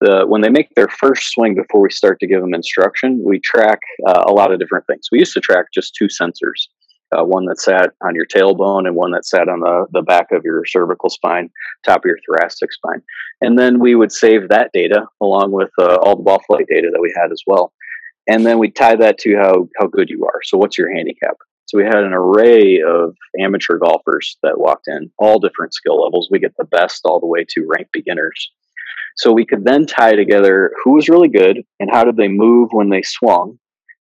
The, 0.00 0.24
when 0.26 0.42
they 0.42 0.50
make 0.50 0.68
their 0.74 0.88
first 0.88 1.32
swing 1.32 1.54
before 1.54 1.80
we 1.80 1.90
start 1.90 2.20
to 2.20 2.26
give 2.26 2.40
them 2.40 2.54
instruction, 2.54 3.22
we 3.24 3.40
track 3.40 3.78
uh, 4.06 4.24
a 4.26 4.32
lot 4.32 4.52
of 4.52 4.58
different 4.58 4.86
things. 4.86 5.08
We 5.10 5.18
used 5.18 5.32
to 5.34 5.40
track 5.40 5.66
just 5.72 5.94
two 5.94 6.06
sensors. 6.06 6.68
Uh, 7.16 7.22
one 7.22 7.46
that 7.46 7.60
sat 7.60 7.90
on 8.02 8.16
your 8.16 8.26
tailbone 8.26 8.86
and 8.86 8.96
one 8.96 9.12
that 9.12 9.24
sat 9.24 9.48
on 9.48 9.60
the, 9.60 9.86
the 9.92 10.02
back 10.02 10.32
of 10.32 10.42
your 10.44 10.64
cervical 10.66 11.08
spine, 11.08 11.48
top 11.84 11.98
of 11.98 12.04
your 12.04 12.18
thoracic 12.26 12.72
spine. 12.72 13.00
And 13.40 13.56
then 13.56 13.78
we 13.78 13.94
would 13.94 14.10
save 14.10 14.48
that 14.48 14.70
data 14.72 15.06
along 15.20 15.52
with 15.52 15.70
uh, 15.78 15.98
all 16.02 16.16
the 16.16 16.24
ball 16.24 16.42
flight 16.46 16.66
data 16.68 16.88
that 16.92 17.00
we 17.00 17.14
had 17.16 17.30
as 17.30 17.42
well. 17.46 17.72
And 18.26 18.44
then 18.44 18.58
we 18.58 18.72
tie 18.72 18.96
that 18.96 19.18
to 19.18 19.36
how, 19.36 19.68
how 19.78 19.86
good 19.86 20.10
you 20.10 20.24
are. 20.24 20.40
So, 20.42 20.58
what's 20.58 20.76
your 20.76 20.92
handicap? 20.92 21.36
So 21.66 21.78
we 21.78 21.84
had 21.84 22.04
an 22.04 22.12
array 22.12 22.80
of 22.80 23.16
amateur 23.40 23.78
golfers 23.78 24.36
that 24.44 24.58
walked 24.58 24.86
in, 24.86 25.10
all 25.18 25.40
different 25.40 25.74
skill 25.74 26.00
levels. 26.00 26.28
We 26.30 26.38
get 26.38 26.54
the 26.56 26.64
best 26.64 27.02
all 27.04 27.18
the 27.18 27.26
way 27.26 27.44
to 27.50 27.66
ranked 27.66 27.92
beginners. 27.92 28.52
So 29.16 29.32
we 29.32 29.46
could 29.46 29.64
then 29.64 29.86
tie 29.86 30.14
together 30.14 30.72
who 30.84 30.94
was 30.94 31.08
really 31.08 31.28
good 31.28 31.62
and 31.80 31.90
how 31.90 32.04
did 32.04 32.16
they 32.16 32.28
move 32.28 32.68
when 32.72 32.90
they 32.90 33.02
swung 33.02 33.58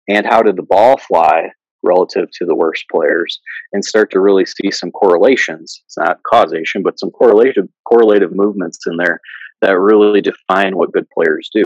and 0.07 0.25
how 0.25 0.41
did 0.41 0.57
the 0.57 0.63
ball 0.63 0.97
fly 0.97 1.49
relative 1.83 2.27
to 2.31 2.45
the 2.45 2.55
worst 2.55 2.85
players 2.91 3.39
and 3.71 3.85
start 3.85 4.11
to 4.11 4.19
really 4.19 4.45
see 4.45 4.71
some 4.71 4.91
correlations. 4.91 5.81
It's 5.85 5.97
not 5.97 6.23
causation, 6.23 6.83
but 6.83 6.99
some 6.99 7.11
correlative 7.11 7.69
correlative 7.87 8.35
movements 8.35 8.79
in 8.87 8.97
there 8.97 9.19
that 9.61 9.79
really 9.79 10.21
define 10.21 10.75
what 10.75 10.91
good 10.91 11.07
players 11.09 11.49
do. 11.53 11.63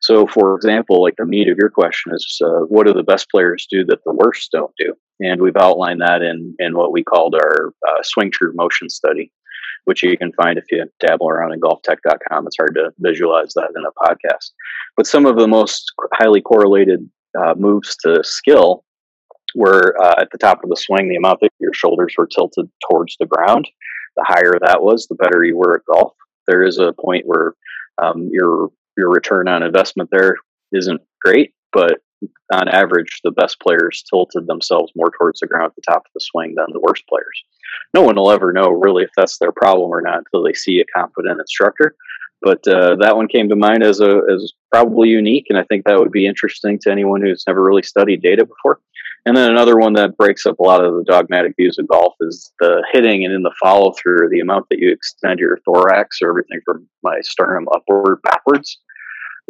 So, 0.00 0.26
for 0.26 0.56
example, 0.56 1.00
like 1.00 1.14
the 1.16 1.26
meat 1.26 1.48
of 1.48 1.58
your 1.58 1.70
question 1.70 2.12
is, 2.12 2.40
uh, 2.44 2.64
what 2.68 2.86
do 2.86 2.92
the 2.92 3.04
best 3.04 3.28
players 3.30 3.66
do 3.70 3.84
that 3.84 4.00
the 4.04 4.14
worst 4.14 4.50
don't 4.50 4.72
do? 4.76 4.94
And 5.20 5.40
we've 5.40 5.56
outlined 5.56 6.00
that 6.00 6.22
in 6.22 6.54
in 6.58 6.76
what 6.76 6.92
we 6.92 7.04
called 7.04 7.34
our 7.34 7.72
uh, 7.86 8.02
SwingTRU 8.02 8.54
Motion 8.54 8.88
Study, 8.88 9.32
which 9.84 10.02
you 10.02 10.16
can 10.16 10.32
find 10.32 10.58
if 10.58 10.64
you 10.70 10.84
dabble 11.00 11.28
around 11.28 11.52
in 11.52 11.60
golftec.com. 11.60 12.46
It's 12.46 12.56
hard 12.56 12.74
to 12.74 12.90
visualize 12.98 13.52
that 13.54 13.70
in 13.76 13.84
a 13.84 14.08
podcast. 14.08 14.52
But 14.96 15.06
some 15.06 15.26
of 15.26 15.36
the 15.36 15.48
most 15.48 15.92
highly 16.14 16.40
correlated 16.40 17.08
uh, 17.38 17.54
moves 17.56 17.96
to 18.04 18.22
skill 18.22 18.84
were 19.54 19.96
uh, 20.02 20.14
at 20.20 20.30
the 20.30 20.38
top 20.38 20.62
of 20.62 20.70
the 20.70 20.76
swing, 20.76 21.08
the 21.08 21.16
amount 21.16 21.40
that 21.40 21.50
your 21.58 21.74
shoulders 21.74 22.14
were 22.16 22.26
tilted 22.26 22.70
towards 22.90 23.16
the 23.18 23.26
ground, 23.26 23.68
the 24.16 24.24
higher 24.26 24.58
that 24.60 24.82
was, 24.82 25.06
the 25.06 25.14
better 25.14 25.44
you 25.44 25.56
were 25.56 25.76
at 25.76 25.86
golf. 25.92 26.14
There 26.46 26.62
is 26.62 26.78
a 26.78 26.94
point 27.00 27.26
where 27.26 27.54
um, 28.02 28.28
your 28.32 28.68
your 28.96 29.10
return 29.10 29.48
on 29.48 29.62
investment 29.62 30.10
there 30.12 30.36
isn't 30.72 31.00
great, 31.24 31.54
but 31.72 32.00
on 32.52 32.68
average, 32.68 33.20
the 33.24 33.30
best 33.30 33.60
players 33.60 34.04
tilted 34.08 34.46
themselves 34.46 34.92
more 34.94 35.10
towards 35.18 35.40
the 35.40 35.46
ground 35.46 35.66
at 35.66 35.76
the 35.76 35.82
top 35.88 36.02
of 36.04 36.12
the 36.14 36.20
swing 36.20 36.54
than 36.56 36.66
the 36.72 36.80
worst 36.80 37.06
players. 37.08 37.44
No 37.94 38.02
one 38.02 38.16
will 38.16 38.30
ever 38.30 38.52
know 38.52 38.68
really 38.68 39.04
if 39.04 39.10
that's 39.16 39.38
their 39.38 39.52
problem 39.52 39.90
or 39.90 40.02
not 40.02 40.18
until 40.18 40.42
they 40.42 40.52
see 40.52 40.80
a 40.80 40.98
competent 40.98 41.40
instructor. 41.40 41.94
But 42.42 42.66
uh, 42.66 42.96
that 42.96 43.16
one 43.16 43.28
came 43.28 43.48
to 43.48 43.56
mind 43.56 43.84
as 43.84 44.00
a 44.00 44.20
as 44.32 44.52
probably 44.72 45.08
unique, 45.10 45.46
and 45.48 45.58
I 45.58 45.62
think 45.64 45.84
that 45.84 45.98
would 45.98 46.10
be 46.10 46.26
interesting 46.26 46.78
to 46.80 46.90
anyone 46.90 47.22
who's 47.22 47.44
never 47.46 47.62
really 47.62 47.84
studied 47.84 48.20
data 48.20 48.44
before. 48.44 48.80
And 49.24 49.36
then 49.36 49.50
another 49.50 49.76
one 49.76 49.92
that 49.92 50.16
breaks 50.16 50.46
up 50.46 50.58
a 50.58 50.64
lot 50.64 50.84
of 50.84 50.94
the 50.94 51.04
dogmatic 51.04 51.54
views 51.56 51.78
of 51.78 51.86
golf 51.86 52.14
is 52.20 52.52
the 52.58 52.84
hitting 52.92 53.24
and 53.24 53.32
in 53.32 53.42
the 53.42 53.54
follow 53.62 53.92
through, 53.92 54.28
the 54.28 54.40
amount 54.40 54.66
that 54.70 54.80
you 54.80 54.90
extend 54.90 55.38
your 55.38 55.58
thorax 55.58 56.18
or 56.20 56.30
everything 56.30 56.60
from 56.64 56.88
my 57.04 57.20
sternum 57.20 57.68
upward 57.72 58.20
backwards 58.22 58.78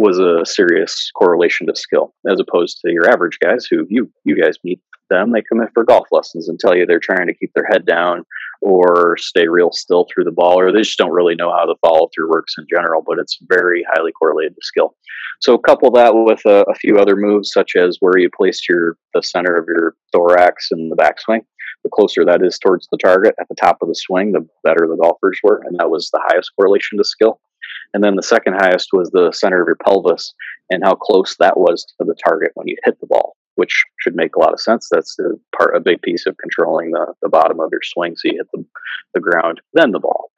was 0.02 0.18
a 0.18 0.44
serious 0.44 1.10
correlation 1.14 1.66
to 1.68 1.76
skill, 1.76 2.12
as 2.30 2.40
opposed 2.40 2.80
to 2.80 2.92
your 2.92 3.08
average 3.08 3.38
guys 3.40 3.66
who 3.70 3.86
you 3.88 4.10
you 4.24 4.36
guys 4.40 4.56
meet 4.64 4.80
them. 5.10 5.30
They 5.30 5.42
come 5.42 5.60
in 5.60 5.68
for 5.72 5.84
golf 5.84 6.08
lessons 6.10 6.48
and 6.48 6.58
tell 6.58 6.76
you 6.76 6.86
they're 6.86 6.98
trying 6.98 7.28
to 7.28 7.34
keep 7.34 7.52
their 7.54 7.68
head 7.70 7.86
down 7.86 8.24
or 8.60 9.16
stay 9.18 9.46
real 9.46 9.70
still 9.72 10.06
through 10.12 10.24
the 10.24 10.32
ball, 10.32 10.58
or 10.58 10.72
they 10.72 10.80
just 10.80 10.98
don't 10.98 11.12
really 11.12 11.36
know 11.36 11.50
how 11.50 11.66
the 11.66 11.76
follow 11.80 12.08
through 12.14 12.30
works 12.30 12.54
in 12.58 12.66
general. 12.68 13.02
But 13.06 13.18
it's 13.18 13.38
very 13.42 13.84
highly 13.94 14.12
correlated 14.12 14.54
to 14.54 14.60
skill. 14.62 14.96
So 15.40 15.56
couple 15.58 15.90
that 15.92 16.14
with 16.14 16.42
a, 16.46 16.64
a, 16.68 16.74
few 16.74 16.98
other 16.98 17.16
moves, 17.16 17.52
such 17.52 17.74
as 17.76 17.96
where 18.00 18.18
you 18.18 18.30
place 18.30 18.60
your 18.68 18.96
the 19.14 19.22
center 19.22 19.56
of 19.56 19.66
your 19.66 19.94
thorax 20.12 20.68
in 20.72 20.88
the 20.88 20.96
backswing. 20.96 21.40
The 21.84 21.90
closer 21.92 22.24
that 22.24 22.44
is 22.44 22.58
towards 22.58 22.88
the 22.90 22.98
target 22.98 23.34
at 23.40 23.48
the 23.48 23.56
top 23.56 23.78
of 23.82 23.88
the 23.88 23.94
swing, 23.94 24.32
the 24.32 24.46
better 24.62 24.86
the 24.86 24.96
golfers 25.00 25.40
were, 25.42 25.62
and 25.64 25.78
that 25.78 25.90
was 25.90 26.10
the 26.12 26.22
highest 26.28 26.52
correlation 26.56 26.98
to 26.98 27.04
skill. 27.04 27.40
And 27.94 28.02
then 28.02 28.16
the 28.16 28.22
second 28.22 28.54
highest 28.54 28.88
was 28.92 29.10
the 29.10 29.32
center 29.32 29.60
of 29.60 29.66
your 29.66 29.76
pelvis 29.76 30.34
and 30.70 30.82
how 30.84 30.94
close 30.94 31.36
that 31.38 31.58
was 31.58 31.84
to 31.98 32.06
the 32.06 32.16
target 32.26 32.52
when 32.54 32.68
you 32.68 32.76
hit 32.84 32.98
the 33.00 33.06
ball, 33.06 33.36
which 33.56 33.84
should 34.00 34.14
make 34.14 34.34
a 34.34 34.40
lot 34.40 34.52
of 34.52 34.60
sense. 34.60 34.88
That's 34.90 35.16
a 35.18 35.56
part, 35.56 35.76
a 35.76 35.80
big 35.80 36.00
piece 36.02 36.26
of 36.26 36.36
controlling 36.38 36.92
the, 36.92 37.12
the 37.22 37.28
bottom 37.28 37.60
of 37.60 37.68
your 37.70 37.82
swing. 37.82 38.14
So 38.16 38.28
you 38.28 38.38
hit 38.38 38.48
the, 38.52 38.64
the 39.14 39.20
ground, 39.20 39.60
then 39.74 39.92
the 39.92 40.00
ball. 40.00 40.30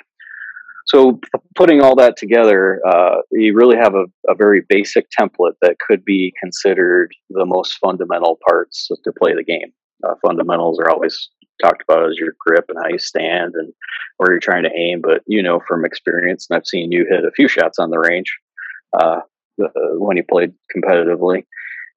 So 0.86 1.18
putting 1.54 1.80
all 1.80 1.96
that 1.96 2.16
together, 2.16 2.80
uh, 2.86 3.22
you 3.30 3.54
really 3.54 3.76
have 3.76 3.94
a, 3.94 4.04
a, 4.28 4.34
very 4.34 4.62
basic 4.68 5.06
template 5.18 5.54
that 5.62 5.78
could 5.78 6.04
be 6.04 6.32
considered 6.38 7.10
the 7.30 7.46
most 7.46 7.78
fundamental 7.78 8.38
parts 8.46 8.88
to 8.88 9.12
play 9.18 9.34
the 9.34 9.44
game. 9.44 9.72
Uh, 10.04 10.14
fundamentals 10.26 10.78
are 10.78 10.90
always 10.90 11.30
talked 11.62 11.82
about 11.82 12.08
as 12.08 12.16
your 12.16 12.34
grip 12.38 12.64
and 12.68 12.78
how 12.82 12.88
you 12.88 12.98
stand 12.98 13.54
and 13.54 13.72
where 14.16 14.32
you're 14.32 14.40
trying 14.40 14.64
to 14.64 14.74
aim. 14.74 15.00
But 15.00 15.22
you 15.26 15.42
know 15.42 15.60
from 15.66 15.84
experience, 15.84 16.46
and 16.48 16.56
I've 16.56 16.66
seen 16.66 16.92
you 16.92 17.06
hit 17.08 17.24
a 17.24 17.30
few 17.30 17.48
shots 17.48 17.78
on 17.78 17.90
the 17.90 17.98
range 17.98 18.36
uh, 19.00 19.20
when 19.98 20.16
you 20.16 20.24
played 20.24 20.52
competitively, 20.74 21.44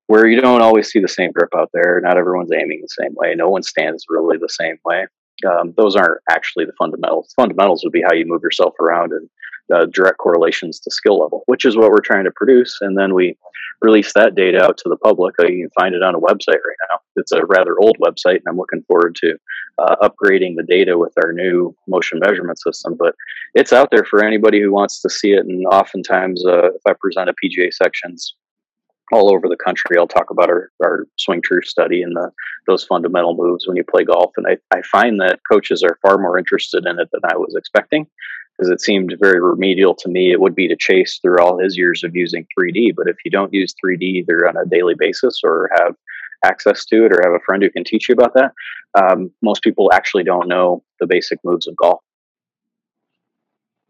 where 0.07 0.27
you 0.27 0.39
don't 0.39 0.61
always 0.61 0.89
see 0.89 0.99
the 0.99 1.07
same 1.07 1.31
grip 1.31 1.49
out 1.55 1.69
there. 1.73 1.99
Not 2.01 2.17
everyone's 2.17 2.51
aiming 2.53 2.81
the 2.81 3.03
same 3.03 3.13
way. 3.15 3.33
No 3.35 3.49
one 3.49 3.63
stands 3.63 4.05
really 4.09 4.37
the 4.37 4.49
same 4.49 4.77
way. 4.85 5.07
Um, 5.45 5.73
those 5.77 5.95
aren't 5.95 6.21
actually 6.31 6.65
the 6.65 6.73
fundamentals. 6.77 7.33
Fundamentals 7.35 7.83
would 7.83 7.93
be 7.93 8.01
how 8.01 8.13
you 8.15 8.25
move 8.25 8.41
yourself 8.41 8.73
around 8.79 9.11
and 9.11 9.29
uh, 9.73 9.85
direct 9.85 10.17
correlations 10.17 10.79
to 10.79 10.91
skill 10.91 11.19
level, 11.19 11.43
which 11.45 11.65
is 11.65 11.75
what 11.75 11.91
we're 11.91 11.99
trying 11.99 12.25
to 12.25 12.31
produce. 12.31 12.77
And 12.81 12.97
then 12.97 13.13
we 13.13 13.37
release 13.81 14.13
that 14.13 14.35
data 14.35 14.63
out 14.63 14.77
to 14.79 14.89
the 14.89 14.97
public. 14.97 15.35
Uh, 15.39 15.47
you 15.47 15.67
can 15.67 15.81
find 15.81 15.95
it 15.95 16.03
on 16.03 16.15
a 16.15 16.19
website 16.19 16.61
right 16.65 16.77
now. 16.91 16.99
It's 17.15 17.31
a 17.31 17.45
rather 17.45 17.79
old 17.79 17.97
website, 17.99 18.37
and 18.37 18.47
I'm 18.47 18.57
looking 18.57 18.83
forward 18.83 19.15
to 19.21 19.37
uh, 19.77 19.95
upgrading 20.01 20.55
the 20.55 20.65
data 20.67 20.97
with 20.97 21.13
our 21.23 21.33
new 21.33 21.75
motion 21.87 22.19
measurement 22.19 22.59
system. 22.59 22.95
But 22.97 23.15
it's 23.53 23.73
out 23.73 23.89
there 23.91 24.03
for 24.03 24.23
anybody 24.23 24.61
who 24.61 24.71
wants 24.71 25.01
to 25.01 25.09
see 25.09 25.31
it. 25.31 25.45
And 25.45 25.65
oftentimes, 25.67 26.45
uh, 26.45 26.73
if 26.73 26.81
I 26.87 26.93
present 26.99 27.29
a 27.29 27.33
PGA 27.33 27.73
sections 27.73 28.33
all 29.11 29.33
over 29.33 29.47
the 29.47 29.55
country. 29.55 29.97
I'll 29.97 30.07
talk 30.07 30.29
about 30.29 30.49
our, 30.49 30.71
our 30.83 31.07
swing 31.17 31.41
truth 31.41 31.65
study 31.65 32.01
and 32.01 32.15
the 32.15 32.31
those 32.67 32.83
fundamental 32.83 33.35
moves 33.35 33.65
when 33.65 33.77
you 33.77 33.83
play 33.83 34.03
golf. 34.03 34.33
And 34.35 34.45
I, 34.47 34.57
I 34.75 34.81
find 34.81 35.19
that 35.21 35.39
coaches 35.49 35.83
are 35.83 35.97
far 36.01 36.17
more 36.17 36.37
interested 36.37 36.85
in 36.85 36.99
it 36.99 37.07
than 37.11 37.21
I 37.23 37.37
was 37.37 37.55
expecting 37.57 38.07
because 38.57 38.69
it 38.69 38.81
seemed 38.81 39.15
very 39.19 39.39
remedial 39.39 39.93
to 39.95 40.09
me. 40.09 40.31
It 40.31 40.41
would 40.41 40.55
be 40.55 40.67
to 40.67 40.75
Chase 40.75 41.19
through 41.21 41.39
all 41.39 41.59
his 41.59 41.77
years 41.77 42.03
of 42.03 42.15
using 42.15 42.47
3D. 42.57 42.95
But 42.95 43.07
if 43.07 43.17
you 43.23 43.31
don't 43.31 43.53
use 43.53 43.73
3D 43.73 44.01
either 44.01 44.47
on 44.47 44.57
a 44.57 44.65
daily 44.65 44.95
basis 44.97 45.41
or 45.43 45.69
have 45.75 45.95
access 46.43 46.85
to 46.85 47.05
it 47.05 47.11
or 47.11 47.21
have 47.23 47.33
a 47.33 47.43
friend 47.45 47.61
who 47.61 47.69
can 47.69 47.83
teach 47.83 48.09
you 48.09 48.13
about 48.13 48.33
that, 48.33 48.51
um, 48.95 49.31
most 49.41 49.61
people 49.61 49.91
actually 49.93 50.23
don't 50.23 50.47
know 50.47 50.83
the 50.99 51.07
basic 51.07 51.39
moves 51.43 51.67
of 51.67 51.75
golf. 51.75 52.01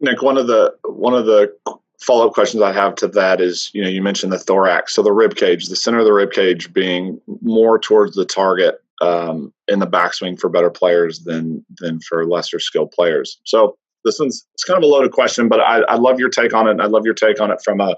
Nick, 0.00 0.22
one 0.22 0.38
of 0.38 0.46
the 0.46 0.74
one 0.84 1.14
of 1.14 1.26
the 1.26 1.52
follow 2.00 2.28
up 2.28 2.34
questions 2.34 2.62
I 2.62 2.72
have 2.72 2.94
to 2.96 3.08
that 3.08 3.40
is, 3.40 3.70
you 3.74 3.82
know, 3.82 3.88
you 3.88 4.02
mentioned 4.02 4.32
the 4.32 4.38
thorax, 4.38 4.94
so 4.94 5.02
the 5.02 5.12
rib 5.12 5.34
cage, 5.34 5.66
the 5.66 5.76
center 5.76 5.98
of 5.98 6.04
the 6.04 6.12
rib 6.12 6.30
cage 6.30 6.72
being 6.72 7.20
more 7.42 7.80
towards 7.80 8.14
the 8.14 8.24
target 8.24 8.80
um, 9.00 9.52
in 9.66 9.80
the 9.80 9.86
backswing 9.86 10.38
for 10.38 10.48
better 10.48 10.70
players 10.70 11.20
than 11.20 11.64
than 11.78 12.00
for 12.00 12.24
lesser 12.26 12.60
skilled 12.60 12.92
players. 12.92 13.40
So 13.44 13.76
this 14.08 14.18
one's 14.18 14.46
it's 14.54 14.64
kind 14.64 14.82
of 14.82 14.82
a 14.82 14.90
loaded 14.90 15.12
question, 15.12 15.48
but 15.48 15.60
I, 15.60 15.80
I 15.80 15.94
love 15.96 16.18
your 16.18 16.30
take 16.30 16.54
on 16.54 16.66
it. 16.66 16.80
I 16.80 16.86
love 16.86 17.04
your 17.04 17.14
take 17.14 17.40
on 17.40 17.50
it 17.50 17.60
from 17.62 17.80
a 17.80 17.96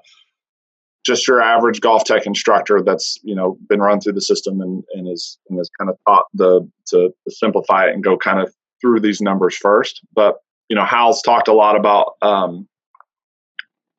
just 1.07 1.27
your 1.27 1.41
average 1.41 1.81
GolfTec 1.81 2.27
instructor 2.27 2.83
that's 2.83 3.19
you 3.23 3.35
know 3.35 3.57
been 3.69 3.81
run 3.81 4.01
through 4.01 4.15
the 4.15 4.21
system 4.21 4.61
and, 4.61 4.85
and 4.95 5.09
is 5.09 5.39
and 5.49 5.59
has 5.59 5.71
kind 5.79 5.89
of 5.89 5.97
taught 6.07 6.25
the 6.35 6.69
to, 6.89 7.11
to 7.27 7.35
simplify 7.35 7.87
it 7.87 7.95
and 7.95 8.05
go 8.05 8.17
kind 8.17 8.41
of 8.41 8.53
through 8.81 9.01
these 9.01 9.21
numbers 9.21 9.57
first. 9.57 10.01
But 10.15 10.37
you 10.69 10.77
know, 10.77 10.85
Hal's 10.85 11.23
talked 11.23 11.49
a 11.49 11.53
lot 11.53 11.77
about 11.77 12.15
um, 12.23 12.69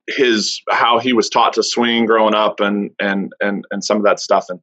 his 0.07 0.61
how 0.69 0.99
he 0.99 1.13
was 1.13 1.29
taught 1.29 1.53
to 1.53 1.63
swing 1.63 2.05
growing 2.05 2.35
up 2.35 2.59
and 2.59 2.91
and 2.99 3.31
and 3.39 3.65
and 3.71 3.83
some 3.83 3.97
of 3.97 4.03
that 4.03 4.19
stuff 4.19 4.45
and 4.49 4.59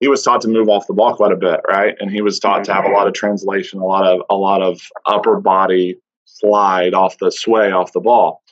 he 0.00 0.08
was 0.08 0.22
taught 0.22 0.42
to 0.42 0.48
move 0.48 0.68
off 0.68 0.86
the 0.86 0.92
ball 0.92 1.16
quite 1.16 1.32
a 1.32 1.36
bit 1.36 1.60
right 1.68 1.94
and 2.00 2.10
he 2.10 2.20
was 2.20 2.38
taught 2.38 2.64
to 2.64 2.74
have 2.74 2.84
a 2.84 2.90
lot 2.90 3.06
of 3.06 3.14
translation 3.14 3.80
a 3.80 3.84
lot 3.84 4.04
of 4.04 4.20
a 4.28 4.34
lot 4.34 4.62
of 4.62 4.80
upper 5.06 5.40
body 5.40 5.96
slide 6.38 6.94
off 6.94 7.18
the 7.18 7.30
sway 7.30 7.70
off 7.70 7.92
the 7.92 8.00
ball. 8.00 8.42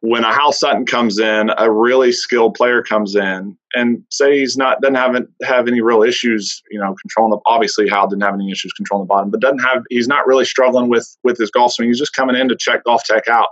When 0.00 0.22
a 0.22 0.32
Hal 0.32 0.52
Sutton 0.52 0.84
comes 0.84 1.18
in, 1.18 1.50
a 1.56 1.72
really 1.72 2.12
skilled 2.12 2.54
player 2.54 2.82
comes 2.82 3.16
in, 3.16 3.56
and 3.74 4.02
say 4.10 4.38
he's 4.40 4.54
not 4.54 4.82
doesn't 4.82 4.96
have 4.96 5.16
have 5.42 5.66
any 5.66 5.80
real 5.80 6.02
issues, 6.02 6.62
you 6.70 6.78
know, 6.78 6.94
controlling 7.00 7.30
the. 7.30 7.40
Obviously, 7.46 7.88
Hal 7.88 8.08
didn't 8.08 8.22
have 8.22 8.34
any 8.34 8.50
issues 8.50 8.74
controlling 8.74 9.06
the 9.06 9.08
bottom, 9.08 9.30
but 9.30 9.40
doesn't 9.40 9.60
have. 9.60 9.82
He's 9.88 10.06
not 10.06 10.26
really 10.26 10.44
struggling 10.44 10.90
with 10.90 11.16
with 11.24 11.38
his 11.38 11.50
golf 11.50 11.72
swing. 11.72 11.88
He's 11.88 11.98
just 11.98 12.12
coming 12.12 12.36
in 12.36 12.48
to 12.48 12.56
check 12.58 12.84
GolfTec 12.84 13.28
out, 13.28 13.48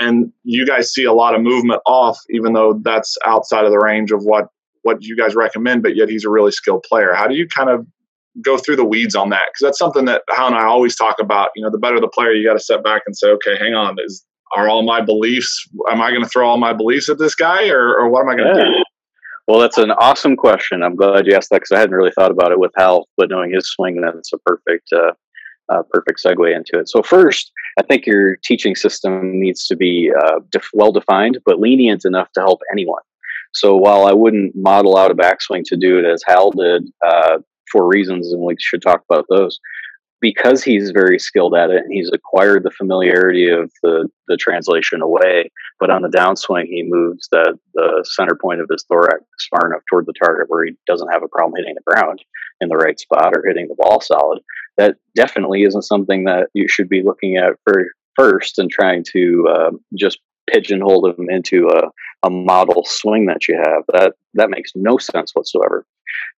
and 0.00 0.32
you 0.42 0.66
guys 0.66 0.92
see 0.92 1.04
a 1.04 1.12
lot 1.12 1.36
of 1.36 1.42
movement 1.42 1.80
off, 1.86 2.18
even 2.30 2.54
though 2.54 2.80
that's 2.82 3.16
outside 3.24 3.64
of 3.64 3.70
the 3.70 3.78
range 3.78 4.10
of 4.10 4.24
what 4.24 4.48
what 4.82 5.04
you 5.04 5.16
guys 5.16 5.36
recommend. 5.36 5.84
But 5.84 5.94
yet, 5.94 6.08
he's 6.08 6.24
a 6.24 6.30
really 6.30 6.50
skilled 6.50 6.84
player. 6.88 7.14
How 7.14 7.28
do 7.28 7.36
you 7.36 7.46
kind 7.46 7.70
of 7.70 7.86
go 8.40 8.56
through 8.56 8.76
the 8.76 8.84
weeds 8.84 9.14
on 9.14 9.28
that 9.30 9.42
because 9.48 9.66
that's 9.66 9.78
something 9.78 10.06
that 10.06 10.22
Hal 10.30 10.46
and 10.48 10.56
I 10.56 10.64
always 10.64 10.96
talk 10.96 11.16
about. 11.20 11.50
You 11.54 11.62
know, 11.62 11.70
the 11.70 11.78
better 11.78 12.00
the 12.00 12.08
player, 12.08 12.32
you 12.32 12.46
got 12.46 12.54
to 12.54 12.60
step 12.60 12.82
back 12.82 13.02
and 13.06 13.16
say, 13.16 13.28
okay, 13.28 13.56
hang 13.58 13.74
on, 13.74 13.96
is 14.04 14.24
are 14.56 14.68
all 14.68 14.82
my 14.82 15.00
beliefs? 15.00 15.66
Am 15.90 16.00
I 16.00 16.10
going 16.10 16.22
to 16.22 16.28
throw 16.28 16.48
all 16.48 16.58
my 16.58 16.72
beliefs 16.72 17.08
at 17.08 17.18
this 17.18 17.34
guy, 17.34 17.68
or, 17.68 17.94
or 17.94 18.08
what 18.08 18.22
am 18.22 18.28
I 18.28 18.36
going 18.36 18.54
to 18.54 18.60
yeah. 18.60 18.66
do? 18.66 18.84
Well, 19.48 19.60
that's 19.60 19.78
an 19.78 19.90
awesome 19.92 20.36
question. 20.36 20.82
I'm 20.82 20.94
glad 20.94 21.26
you 21.26 21.34
asked 21.34 21.50
that 21.50 21.56
because 21.56 21.72
I 21.72 21.78
hadn't 21.78 21.94
really 21.94 22.12
thought 22.12 22.30
about 22.30 22.52
it 22.52 22.60
with 22.60 22.70
Hal, 22.76 23.08
but 23.16 23.28
knowing 23.28 23.52
his 23.52 23.68
swing, 23.68 24.00
that's 24.00 24.32
a 24.32 24.38
perfect, 24.38 24.88
uh, 24.92 25.12
uh, 25.68 25.82
perfect 25.90 26.22
segue 26.24 26.54
into 26.54 26.78
it. 26.78 26.88
So 26.88 27.02
first, 27.02 27.50
I 27.78 27.82
think 27.82 28.06
your 28.06 28.36
teaching 28.44 28.76
system 28.76 29.40
needs 29.40 29.66
to 29.66 29.76
be 29.76 30.12
uh, 30.16 30.40
def- 30.50 30.70
well 30.74 30.92
defined, 30.92 31.38
but 31.44 31.58
lenient 31.58 32.04
enough 32.04 32.30
to 32.32 32.40
help 32.40 32.60
anyone. 32.70 33.02
So 33.54 33.76
while 33.76 34.06
I 34.06 34.12
wouldn't 34.12 34.54
model 34.54 34.96
out 34.96 35.10
a 35.10 35.14
backswing 35.14 35.64
to 35.66 35.76
do 35.76 35.98
it 35.98 36.04
as 36.04 36.22
Hal 36.26 36.52
did, 36.52 36.90
uh, 37.06 37.38
for 37.72 37.88
reasons, 37.88 38.32
and 38.32 38.42
we 38.42 38.54
should 38.60 38.82
talk 38.82 39.02
about 39.08 39.24
those. 39.28 39.58
Because 40.20 40.62
he's 40.62 40.92
very 40.92 41.18
skilled 41.18 41.56
at 41.56 41.70
it, 41.70 41.82
and 41.82 41.92
he's 41.92 42.10
acquired 42.12 42.62
the 42.62 42.70
familiarity 42.70 43.48
of 43.48 43.72
the, 43.82 44.08
the 44.28 44.36
translation 44.36 45.02
away. 45.02 45.50
But 45.80 45.90
on 45.90 46.02
the 46.02 46.08
downswing, 46.08 46.66
he 46.66 46.84
moves 46.86 47.26
the, 47.32 47.58
the 47.74 48.06
center 48.08 48.38
point 48.40 48.60
of 48.60 48.68
his 48.70 48.84
thorax 48.84 49.24
far 49.50 49.66
enough 49.66 49.82
toward 49.90 50.06
the 50.06 50.12
target 50.12 50.48
where 50.48 50.64
he 50.64 50.76
doesn't 50.86 51.10
have 51.10 51.24
a 51.24 51.28
problem 51.28 51.54
hitting 51.56 51.74
the 51.74 51.92
ground 51.92 52.20
in 52.60 52.68
the 52.68 52.76
right 52.76 53.00
spot 53.00 53.32
or 53.34 53.44
hitting 53.44 53.66
the 53.66 53.74
ball 53.74 54.00
solid. 54.00 54.40
That 54.78 54.94
definitely 55.16 55.64
isn't 55.64 55.82
something 55.82 56.22
that 56.24 56.50
you 56.54 56.68
should 56.68 56.88
be 56.88 57.02
looking 57.02 57.36
at 57.36 57.54
for 57.64 57.88
first 58.14 58.60
and 58.60 58.70
trying 58.70 59.04
to 59.12 59.48
uh, 59.50 59.70
just 59.98 60.20
pigeonhole 60.48 61.08
him 61.08 61.28
into 61.30 61.68
a, 61.68 61.90
a 62.26 62.30
model 62.30 62.84
swing 62.86 63.26
that 63.26 63.48
you 63.48 63.56
have. 63.56 63.82
That 63.92 64.14
that 64.34 64.50
makes 64.50 64.72
no 64.74 64.98
sense 64.98 65.32
whatsoever. 65.34 65.84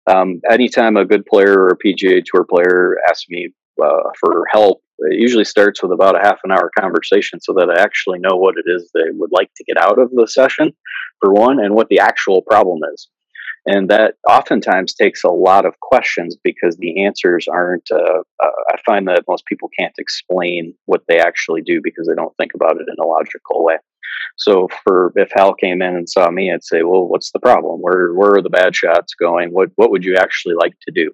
Um, 0.07 0.41
anytime 0.51 0.97
a 0.97 1.05
good 1.05 1.25
player 1.27 1.55
or 1.55 1.69
a 1.69 1.79
PGA 1.79 2.23
Tour 2.25 2.45
player 2.45 2.97
asks 3.09 3.27
me 3.29 3.51
uh, 3.83 4.11
for 4.21 4.45
help, 4.51 4.83
it 4.99 5.19
usually 5.21 5.45
starts 5.45 5.83
with 5.83 5.93
about 5.93 6.17
a 6.17 6.25
half 6.25 6.39
an 6.45 6.53
hour 6.53 6.71
conversation 6.79 7.41
so 7.41 7.53
that 7.55 7.69
I 7.71 7.83
actually 7.83 8.19
know 8.21 8.37
what 8.37 8.55
it 8.57 8.65
is 8.67 8.91
they 8.95 9.11
would 9.13 9.33
like 9.33 9.51
to 9.57 9.65
get 9.65 9.77
out 9.79 9.99
of 9.99 10.11
the 10.13 10.27
session, 10.27 10.73
for 11.21 11.33
one, 11.33 11.59
and 11.59 11.75
what 11.75 11.89
the 11.89 11.99
actual 12.01 12.43
problem 12.43 12.81
is. 12.93 13.09
and 13.67 13.89
that 13.89 14.15
oftentimes 14.29 14.95
takes 14.95 15.25
a 15.25 15.31
lot 15.31 15.65
of 15.65 15.81
questions 15.81 16.37
because 16.43 16.77
the 16.77 17.05
answers 17.05 17.47
aren't. 17.49 17.89
Uh, 17.91 18.23
uh, 18.43 18.51
I 18.71 18.77
find 18.85 19.09
that 19.09 19.25
most 19.27 19.47
people 19.47 19.71
can't 19.79 19.95
explain 19.99 20.75
what 20.85 21.03
they 21.09 21.19
actually 21.19 21.63
do 21.63 21.81
because 21.83 22.07
they 22.07 22.15
don't 22.15 22.37
think 22.37 22.53
about 22.55 22.77
it 22.77 22.87
in 22.89 23.03
a 23.03 23.07
logical 23.07 23.65
way. 23.65 23.77
So, 24.37 24.69
for 24.83 25.13
if 25.17 25.31
Hal 25.33 25.55
came 25.55 25.83
in 25.83 25.97
and 25.97 26.09
saw 26.09 26.31
me, 26.31 26.53
I'd 26.53 26.65
say, 26.65 26.83
"Well, 26.83 27.07
what's 27.07 27.33
the 27.33 27.41
problem? 27.41 27.81
Where 27.81 28.13
where 28.15 28.35
are 28.35 28.43
the 28.43 28.51
bad 28.51 28.75
shots 28.75 29.15
going? 29.15 29.51
What 29.51 29.71
what 29.77 29.91
would 29.91 30.05
you 30.05 30.17
actually 30.17 30.55
like 30.55 30.75
to 30.83 30.93
do?" 30.93 31.13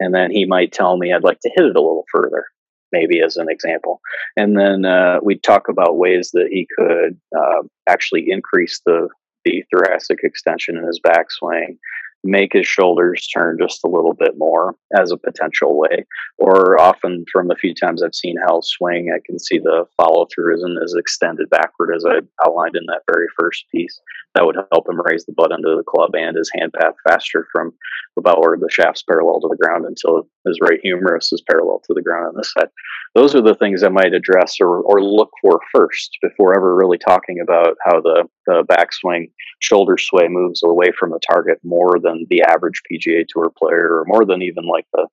And 0.00 0.14
then 0.14 0.30
he 0.30 0.44
might 0.44 0.72
tell 0.72 0.96
me, 0.96 1.12
"I'd 1.12 1.24
like 1.24 1.40
to 1.40 1.50
hit 1.54 1.66
it 1.66 1.76
a 1.76 1.80
little 1.80 2.06
further." 2.10 2.46
maybe 2.92 3.20
as 3.20 3.36
an 3.36 3.48
example. 3.50 4.00
And 4.36 4.56
then 4.56 4.84
uh, 4.84 5.18
we 5.20 5.36
talk 5.36 5.68
about 5.68 5.98
ways 5.98 6.30
that 6.32 6.46
he 6.48 6.68
could 6.78 7.18
uh, 7.36 7.62
actually 7.88 8.30
increase 8.30 8.80
the 8.86 9.08
the 9.44 9.62
thoracic 9.70 10.20
extension 10.22 10.78
in 10.78 10.86
his 10.86 11.00
backswing 11.06 11.76
make 12.24 12.52
his 12.52 12.66
shoulders 12.66 13.28
turn 13.28 13.58
just 13.60 13.84
a 13.84 13.88
little 13.88 14.14
bit 14.14 14.32
more 14.36 14.74
as 14.98 15.12
a 15.12 15.16
potential 15.16 15.78
way. 15.78 16.06
Or 16.38 16.80
often 16.80 17.24
from 17.30 17.48
the 17.48 17.54
few 17.54 17.74
times 17.74 18.02
I've 18.02 18.14
seen 18.14 18.36
Hal 18.46 18.62
swing, 18.62 19.12
I 19.14 19.20
can 19.24 19.38
see 19.38 19.58
the 19.58 19.86
follow 19.96 20.26
through 20.34 20.56
isn't 20.56 20.82
as 20.82 20.94
extended 20.98 21.50
backward 21.50 21.94
as 21.94 22.04
I 22.04 22.20
outlined 22.44 22.76
in 22.76 22.86
that 22.86 23.02
very 23.12 23.26
first 23.38 23.66
piece. 23.70 24.00
That 24.34 24.46
would 24.46 24.56
help 24.72 24.88
him 24.88 25.00
raise 25.00 25.24
the 25.24 25.34
butt 25.36 25.52
of 25.52 25.60
the 25.62 25.84
club 25.86 26.10
and 26.14 26.36
his 26.36 26.50
hand 26.58 26.72
path 26.72 26.94
faster 27.08 27.46
from 27.52 27.72
about 28.18 28.40
where 28.40 28.56
the 28.56 28.70
shaft's 28.70 29.02
parallel 29.02 29.40
to 29.40 29.48
the 29.48 29.56
ground 29.56 29.84
until 29.84 30.28
his 30.46 30.58
right 30.60 30.80
humerus 30.82 31.32
is 31.32 31.42
parallel 31.48 31.80
to 31.84 31.94
the 31.94 32.02
ground 32.02 32.28
on 32.28 32.34
this 32.36 32.52
side. 32.52 32.68
Those 33.14 33.34
are 33.34 33.42
the 33.42 33.54
things 33.54 33.82
I 33.82 33.88
might 33.88 34.12
address 34.12 34.56
or, 34.60 34.80
or 34.80 35.02
look 35.02 35.30
for 35.40 35.60
first 35.72 36.18
before 36.22 36.56
ever 36.56 36.74
really 36.74 36.98
talking 36.98 37.38
about 37.40 37.76
how 37.84 38.00
the, 38.00 38.24
the 38.46 38.64
backswing 38.68 39.30
shoulder 39.60 39.96
sway 39.98 40.28
moves 40.28 40.62
away 40.64 40.92
from 40.98 41.10
the 41.10 41.20
target 41.20 41.58
more 41.64 41.98
than 42.02 42.13
the 42.28 42.42
average 42.42 42.82
PGA 42.90 43.24
Tour 43.28 43.50
player, 43.56 44.00
or 44.00 44.04
more 44.06 44.24
than 44.24 44.42
even 44.42 44.64
like 44.64 44.86
the 44.92 45.06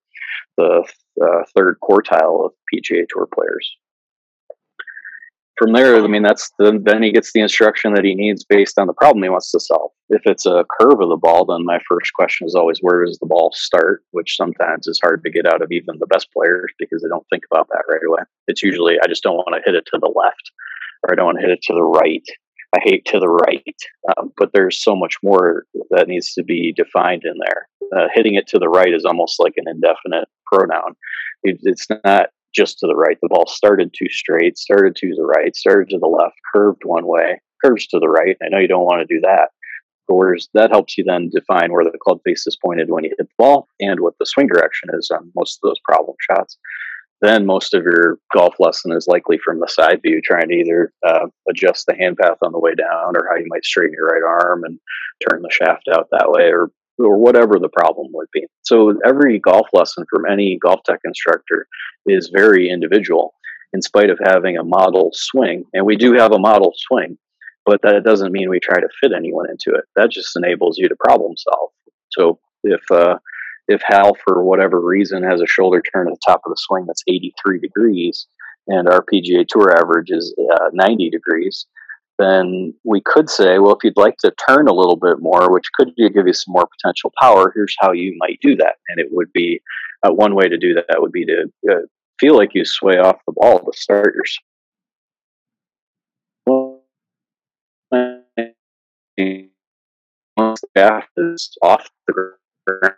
the 0.57 0.83
uh, 1.21 1.43
third 1.55 1.77
quartile 1.81 2.45
of 2.45 2.51
PGA 2.73 3.05
Tour 3.09 3.27
players. 3.33 3.75
From 5.57 5.73
there, 5.73 5.95
I 5.95 6.07
mean, 6.07 6.23
that's 6.23 6.49
the, 6.57 6.79
then 6.83 7.03
he 7.03 7.11
gets 7.11 7.33
the 7.33 7.41
instruction 7.41 7.93
that 7.93 8.03
he 8.03 8.15
needs 8.15 8.43
based 8.43 8.79
on 8.79 8.87
the 8.87 8.93
problem 8.93 9.21
he 9.21 9.29
wants 9.29 9.51
to 9.51 9.59
solve. 9.59 9.91
If 10.09 10.23
it's 10.25 10.45
a 10.45 10.65
curve 10.79 10.99
of 10.99 11.09
the 11.09 11.19
ball, 11.21 11.45
then 11.45 11.65
my 11.65 11.77
first 11.87 12.13
question 12.13 12.47
is 12.47 12.55
always 12.55 12.79
where 12.81 13.05
does 13.05 13.19
the 13.19 13.27
ball 13.27 13.51
start, 13.53 14.03
which 14.09 14.35
sometimes 14.35 14.87
is 14.87 14.99
hard 15.03 15.23
to 15.23 15.29
get 15.29 15.45
out 15.45 15.61
of 15.61 15.71
even 15.71 15.99
the 15.99 16.07
best 16.07 16.31
players 16.33 16.71
because 16.79 17.03
they 17.03 17.09
don't 17.09 17.27
think 17.29 17.43
about 17.51 17.67
that 17.69 17.83
right 17.87 18.01
away. 18.07 18.23
It's 18.47 18.63
usually 18.63 18.95
I 19.03 19.07
just 19.07 19.23
don't 19.23 19.35
want 19.35 19.53
to 19.53 19.61
hit 19.63 19.75
it 19.75 19.85
to 19.93 19.99
the 19.99 20.11
left 20.15 20.51
or 21.03 21.13
I 21.13 21.15
don't 21.15 21.25
want 21.25 21.37
to 21.39 21.45
hit 21.47 21.51
it 21.51 21.61
to 21.63 21.73
the 21.73 21.83
right 21.83 22.25
I 22.73 22.79
hate 22.83 23.05
to 23.05 23.19
the 23.19 23.27
right, 23.27 23.75
um, 24.17 24.31
but 24.37 24.51
there's 24.53 24.81
so 24.81 24.95
much 24.95 25.17
more 25.21 25.65
that 25.89 26.07
needs 26.07 26.33
to 26.33 26.43
be 26.43 26.73
defined 26.75 27.23
in 27.25 27.33
there. 27.37 27.67
Uh, 27.95 28.07
hitting 28.13 28.35
it 28.35 28.47
to 28.47 28.59
the 28.59 28.69
right 28.69 28.93
is 28.93 29.03
almost 29.03 29.39
like 29.39 29.53
an 29.57 29.65
indefinite 29.67 30.29
pronoun. 30.45 30.95
It, 31.43 31.59
it's 31.63 31.87
not 32.05 32.29
just 32.55 32.79
to 32.79 32.87
the 32.87 32.95
right. 32.95 33.17
The 33.21 33.29
ball 33.29 33.47
started 33.47 33.93
too 33.93 34.09
straight, 34.09 34.57
started 34.57 34.95
to 34.97 35.13
the 35.15 35.23
right, 35.23 35.55
started 35.55 35.89
to 35.89 35.99
the 35.99 36.07
left, 36.07 36.35
curved 36.53 36.83
one 36.85 37.07
way, 37.07 37.41
curves 37.63 37.87
to 37.87 37.99
the 37.99 38.09
right. 38.09 38.37
I 38.41 38.49
know 38.49 38.59
you 38.59 38.67
don't 38.67 38.85
want 38.85 39.05
to 39.05 39.13
do 39.13 39.19
that. 39.21 39.49
But 40.07 40.15
whereas 40.15 40.49
that 40.53 40.71
helps 40.71 40.97
you 40.97 41.03
then 41.03 41.29
define 41.29 41.71
where 41.71 41.85
the 41.85 41.97
club 42.01 42.19
face 42.25 42.45
is 42.47 42.57
pointed 42.63 42.89
when 42.89 43.03
you 43.03 43.11
hit 43.11 43.27
the 43.27 43.27
ball 43.37 43.67
and 43.79 43.99
what 43.99 44.13
the 44.19 44.25
swing 44.25 44.47
direction 44.47 44.89
is 44.97 45.09
on 45.11 45.31
most 45.35 45.59
of 45.61 45.67
those 45.67 45.79
problem 45.85 46.15
shots 46.29 46.57
then 47.21 47.45
most 47.45 47.73
of 47.73 47.83
your 47.83 48.17
golf 48.33 48.55
lesson 48.59 48.91
is 48.91 49.07
likely 49.07 49.37
from 49.43 49.59
the 49.59 49.67
side 49.67 50.01
view, 50.01 50.21
trying 50.23 50.49
to 50.49 50.55
either 50.55 50.91
uh, 51.05 51.27
adjust 51.49 51.85
the 51.85 51.95
hand 51.95 52.17
path 52.17 52.37
on 52.43 52.51
the 52.51 52.59
way 52.59 52.73
down 52.75 53.15
or 53.15 53.27
how 53.29 53.37
you 53.37 53.45
might 53.47 53.63
straighten 53.63 53.93
your 53.93 54.07
right 54.07 54.23
arm 54.23 54.63
and 54.63 54.79
turn 55.29 55.41
the 55.41 55.51
shaft 55.51 55.83
out 55.93 56.07
that 56.11 56.31
way 56.31 56.51
or 56.51 56.71
or 56.99 57.17
whatever 57.17 57.57
the 57.57 57.69
problem 57.69 58.07
would 58.13 58.27
be. 58.31 58.45
So 58.61 58.93
every 59.05 59.39
golf 59.39 59.67
lesson 59.73 60.05
from 60.09 60.25
any 60.29 60.59
GolfTec 60.63 60.97
instructor 61.03 61.67
is 62.05 62.31
very 62.33 62.69
individual 62.69 63.33
in 63.73 63.81
spite 63.81 64.09
of 64.09 64.19
having 64.23 64.57
a 64.57 64.63
model 64.63 65.09
swing. 65.13 65.63
And 65.73 65.85
we 65.85 65.95
do 65.95 66.13
have 66.13 66.31
a 66.31 66.39
model 66.39 66.73
swing, 66.75 67.17
but 67.65 67.81
that 67.83 68.03
doesn't 68.03 68.31
mean 68.31 68.49
we 68.49 68.59
try 68.59 68.79
to 68.79 68.89
fit 68.99 69.13
anyone 69.15 69.49
into 69.49 69.75
it. 69.77 69.85
That 69.95 70.11
just 70.11 70.35
enables 70.35 70.77
you 70.77 70.89
to 70.89 70.95
problem 70.95 71.33
solve. 71.37 71.69
So 72.11 72.39
if 72.63 72.81
uh, 72.91 73.17
if 73.71 73.81
Hal, 73.83 74.15
for 74.23 74.43
whatever 74.43 74.79
reason, 74.79 75.23
has 75.23 75.41
a 75.41 75.47
shoulder 75.47 75.81
turn 75.81 76.07
at 76.07 76.13
the 76.13 76.19
top 76.25 76.41
of 76.45 76.51
the 76.51 76.57
swing 76.57 76.85
that's 76.85 77.03
83 77.07 77.59
degrees, 77.59 78.27
and 78.67 78.87
our 78.87 79.03
PGA 79.03 79.45
Tour 79.47 79.77
average 79.77 80.09
is 80.09 80.35
uh, 80.53 80.69
90 80.73 81.09
degrees, 81.09 81.65
then 82.19 82.73
we 82.83 83.01
could 83.01 83.29
say, 83.29 83.57
well, 83.57 83.73
if 83.73 83.83
you'd 83.83 83.97
like 83.97 84.17
to 84.17 84.31
turn 84.47 84.67
a 84.67 84.73
little 84.73 84.95
bit 84.95 85.17
more, 85.19 85.51
which 85.51 85.65
could 85.73 85.95
give 85.95 86.27
you 86.27 86.33
some 86.33 86.53
more 86.53 86.67
potential 86.67 87.11
power, 87.19 87.51
here's 87.55 87.75
how 87.79 87.91
you 87.91 88.15
might 88.19 88.37
do 88.41 88.55
that. 88.57 88.75
And 88.89 88.99
it 88.99 89.07
would 89.09 89.33
be 89.33 89.59
uh, 90.03 90.11
one 90.11 90.35
way 90.35 90.47
to 90.47 90.57
do 90.57 90.73
that 90.75 91.01
would 91.01 91.11
be 91.11 91.25
to 91.25 91.51
uh, 91.69 91.81
feel 92.19 92.37
like 92.37 92.51
you 92.53 92.63
sway 92.63 92.97
off 92.97 93.17
the 93.25 93.33
ball 93.33 93.59
to 93.59 93.71
start 93.75 94.13
your 94.13 94.25
once 100.37 100.61
the 100.61 100.67
shaft 100.77 101.09
is 101.17 101.57
off 101.61 101.89
the 102.07 102.13
ground 102.67 102.95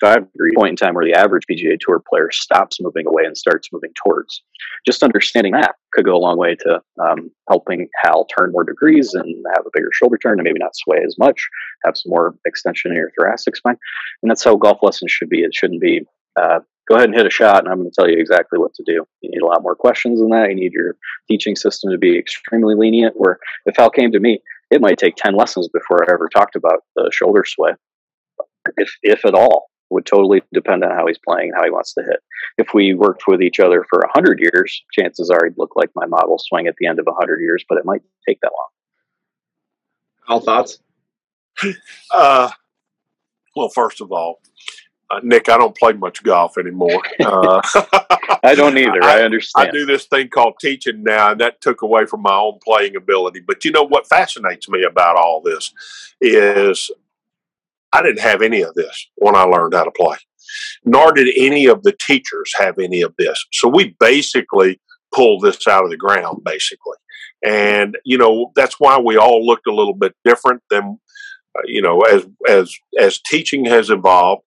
degree 0.00 0.52
point 0.54 0.70
in 0.70 0.76
time 0.76 0.94
where 0.94 1.04
the 1.04 1.14
average 1.14 1.44
PGA 1.50 1.78
Tour 1.80 2.02
player 2.08 2.30
stops 2.30 2.80
moving 2.80 3.06
away 3.06 3.24
and 3.24 3.36
starts 3.36 3.68
moving 3.72 3.92
towards. 3.94 4.42
Just 4.86 5.02
understanding 5.02 5.52
that 5.52 5.76
could 5.92 6.04
go 6.04 6.14
a 6.14 6.18
long 6.18 6.36
way 6.36 6.56
to 6.56 6.80
um, 7.02 7.30
helping 7.48 7.88
Hal 8.02 8.26
turn 8.26 8.52
more 8.52 8.64
degrees 8.64 9.14
and 9.14 9.44
have 9.56 9.66
a 9.66 9.70
bigger 9.72 9.90
shoulder 9.92 10.18
turn 10.18 10.38
and 10.38 10.44
maybe 10.44 10.58
not 10.58 10.76
sway 10.76 10.98
as 11.04 11.16
much, 11.18 11.48
have 11.84 11.96
some 11.96 12.10
more 12.10 12.34
extension 12.46 12.90
in 12.90 12.96
your 12.96 13.10
thoracic 13.18 13.56
spine. 13.56 13.78
And 14.22 14.30
that's 14.30 14.44
how 14.44 14.56
golf 14.56 14.78
lessons 14.82 15.10
should 15.10 15.28
be. 15.28 15.42
It 15.42 15.54
shouldn't 15.54 15.80
be 15.80 16.02
uh, 16.36 16.60
go 16.88 16.96
ahead 16.96 17.08
and 17.08 17.16
hit 17.16 17.26
a 17.26 17.30
shot 17.30 17.62
and 17.62 17.68
I'm 17.68 17.78
going 17.78 17.90
to 17.90 17.94
tell 17.94 18.10
you 18.10 18.18
exactly 18.18 18.58
what 18.58 18.74
to 18.74 18.82
do. 18.84 19.06
You 19.22 19.30
need 19.30 19.42
a 19.42 19.46
lot 19.46 19.62
more 19.62 19.76
questions 19.76 20.20
than 20.20 20.30
that. 20.30 20.50
You 20.50 20.56
need 20.56 20.72
your 20.72 20.96
teaching 21.28 21.56
system 21.56 21.90
to 21.90 21.98
be 21.98 22.18
extremely 22.18 22.74
lenient. 22.74 23.14
Where 23.16 23.38
if 23.64 23.76
Hal 23.76 23.90
came 23.90 24.12
to 24.12 24.20
me, 24.20 24.40
it 24.70 24.80
might 24.80 24.98
take 24.98 25.14
10 25.16 25.36
lessons 25.36 25.68
before 25.68 26.02
I 26.02 26.12
ever 26.12 26.28
talked 26.28 26.56
about 26.56 26.80
the 26.96 27.08
shoulder 27.12 27.44
sway 27.46 27.70
if 28.76 28.90
if 29.02 29.24
at 29.24 29.34
all 29.34 29.70
would 29.90 30.06
totally 30.06 30.42
depend 30.52 30.84
on 30.84 30.90
how 30.90 31.06
he's 31.06 31.18
playing 31.18 31.50
and 31.50 31.56
how 31.56 31.64
he 31.64 31.70
wants 31.70 31.94
to 31.94 32.02
hit. 32.02 32.20
If 32.58 32.74
we 32.74 32.94
worked 32.94 33.24
with 33.28 33.42
each 33.42 33.60
other 33.60 33.84
for 33.88 34.00
a 34.00 34.10
hundred 34.12 34.40
years, 34.40 34.82
chances 34.92 35.30
are 35.30 35.44
he'd 35.44 35.58
look 35.58 35.76
like 35.76 35.90
my 35.94 36.06
model 36.06 36.38
swing 36.38 36.66
at 36.66 36.74
the 36.78 36.86
end 36.86 36.98
of 36.98 37.06
a 37.06 37.14
hundred 37.14 37.40
years, 37.40 37.64
but 37.68 37.78
it 37.78 37.84
might 37.84 38.02
take 38.26 38.40
that 38.40 38.52
long. 38.58 38.68
All 40.28 40.40
thoughts? 40.40 40.78
Uh, 42.10 42.50
well, 43.54 43.68
first 43.68 44.00
of 44.00 44.10
all, 44.10 44.40
uh, 45.10 45.20
Nick, 45.22 45.48
I 45.48 45.56
don't 45.56 45.76
play 45.76 45.92
much 45.92 46.22
golf 46.22 46.58
anymore. 46.58 47.02
Uh, 47.20 47.60
I 48.42 48.54
don't 48.54 48.76
either. 48.76 49.02
I, 49.02 49.20
I, 49.20 49.22
understand. 49.22 49.68
I 49.68 49.70
do 49.70 49.86
this 49.86 50.06
thing 50.06 50.28
called 50.28 50.54
teaching 50.60 51.02
now, 51.02 51.32
and 51.32 51.40
that 51.40 51.60
took 51.60 51.82
away 51.82 52.06
from 52.06 52.22
my 52.22 52.34
own 52.34 52.58
playing 52.64 52.96
ability. 52.96 53.40
But 53.40 53.64
you 53.64 53.70
know 53.70 53.84
what 53.84 54.08
fascinates 54.08 54.68
me 54.68 54.82
about 54.82 55.16
all 55.16 55.40
this 55.40 55.72
is 56.20 56.90
I 57.94 58.02
didn't 58.02 58.20
have 58.20 58.42
any 58.42 58.62
of 58.62 58.74
this 58.74 59.08
when 59.14 59.36
I 59.36 59.44
learned 59.44 59.74
how 59.74 59.84
to 59.84 59.92
play, 59.92 60.16
nor 60.84 61.12
did 61.12 61.28
any 61.38 61.66
of 61.66 61.84
the 61.84 61.96
teachers 61.98 62.52
have 62.58 62.78
any 62.80 63.02
of 63.02 63.14
this. 63.18 63.42
So 63.52 63.68
we 63.68 63.94
basically 64.00 64.80
pulled 65.14 65.42
this 65.44 65.66
out 65.68 65.84
of 65.84 65.90
the 65.90 65.96
ground, 65.96 66.42
basically. 66.44 66.96
And, 67.44 67.96
you 68.04 68.18
know, 68.18 68.50
that's 68.56 68.76
why 68.80 68.98
we 68.98 69.16
all 69.16 69.46
looked 69.46 69.68
a 69.68 69.74
little 69.74 69.94
bit 69.94 70.12
different 70.24 70.62
than, 70.70 70.98
uh, 71.56 71.62
you 71.66 71.82
know, 71.82 72.00
as, 72.00 72.26
as, 72.48 72.74
as 72.98 73.20
teaching 73.30 73.64
has 73.66 73.90
evolved, 73.90 74.42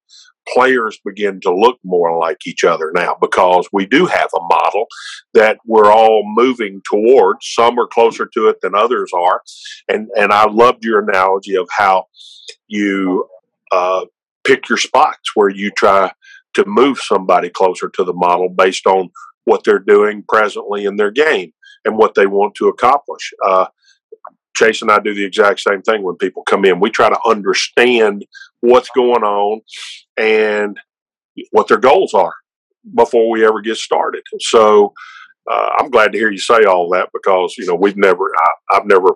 players 0.54 1.00
begin 1.06 1.40
to 1.42 1.56
look 1.56 1.78
more 1.86 2.18
like 2.20 2.46
each 2.46 2.66
other 2.66 2.92
now 2.94 3.16
because 3.22 3.70
we 3.72 3.86
do 3.86 4.08
have 4.08 4.30
a 4.36 4.42
model 4.42 4.88
that 5.34 5.58
we're 5.66 5.92
all 5.92 6.24
moving 6.26 6.82
towards. 6.90 7.48
Some 7.54 7.80
are 7.80 7.88
closer 7.88 8.26
to 8.34 8.48
it 8.48 8.58
than 8.62 8.76
others 8.76 9.12
are. 9.14 9.42
And, 9.88 10.10
and 10.18 10.34
I 10.34 10.50
loved 10.50 10.84
your 10.84 11.00
analogy 11.00 11.56
of 11.56 11.70
how 11.72 12.08
you 12.68 13.28
uh, 13.72 14.06
pick 14.44 14.70
your 14.70 14.78
spots 14.78 15.36
where 15.36 15.50
you 15.50 15.72
try 15.72 16.12
to 16.54 16.66
move 16.66 17.00
somebody 17.00 17.50
closer 17.50 17.90
to 17.90 18.04
the 18.04 18.14
model 18.14 18.50
based 18.50 18.88
on 18.88 19.10
what 19.46 19.64
they're 19.64 19.80
doing 19.80 20.24
presently 20.28 20.86
in 20.86 20.96
their 20.98 21.12
game 21.12 21.52
and 21.86 21.98
what 21.98 22.16
they 22.16 22.26
want 22.26 22.56
to 22.56 22.68
accomplish. 22.68 23.34
Uh, 23.46 23.68
Chase 24.56 24.82
and 24.82 24.92
I 24.92 25.00
do 25.00 25.14
the 25.14 25.24
exact 25.24 25.60
same 25.60 25.84
thing 25.84 26.02
when 26.04 26.16
people 26.16 26.44
come 26.44 26.66
in. 26.66 26.80
We 26.80 26.90
try 26.90 27.10
to 27.10 27.20
understand 27.28 28.26
what's 28.62 28.90
going 28.90 29.24
on 29.24 29.62
and 30.18 30.80
what 31.52 31.68
their 31.68 31.78
goals 31.78 32.14
are 32.14 32.34
before 32.96 33.30
we 33.30 33.46
ever 33.46 33.62
get 33.62 33.78
started. 33.78 34.24
So 34.40 34.94
uh, 35.50 35.70
I'm 35.80 35.90
glad 35.90 36.12
to 36.12 36.18
hear 36.18 36.32
you 36.32 36.40
say 36.40 36.64
all 36.64 36.90
that 36.90 37.10
because 37.14 37.56
you 37.58 37.66
know 37.66 37.76
we've 37.76 37.98
never 37.98 38.32
I, 38.36 38.76
have 38.76 38.86
never 38.86 39.14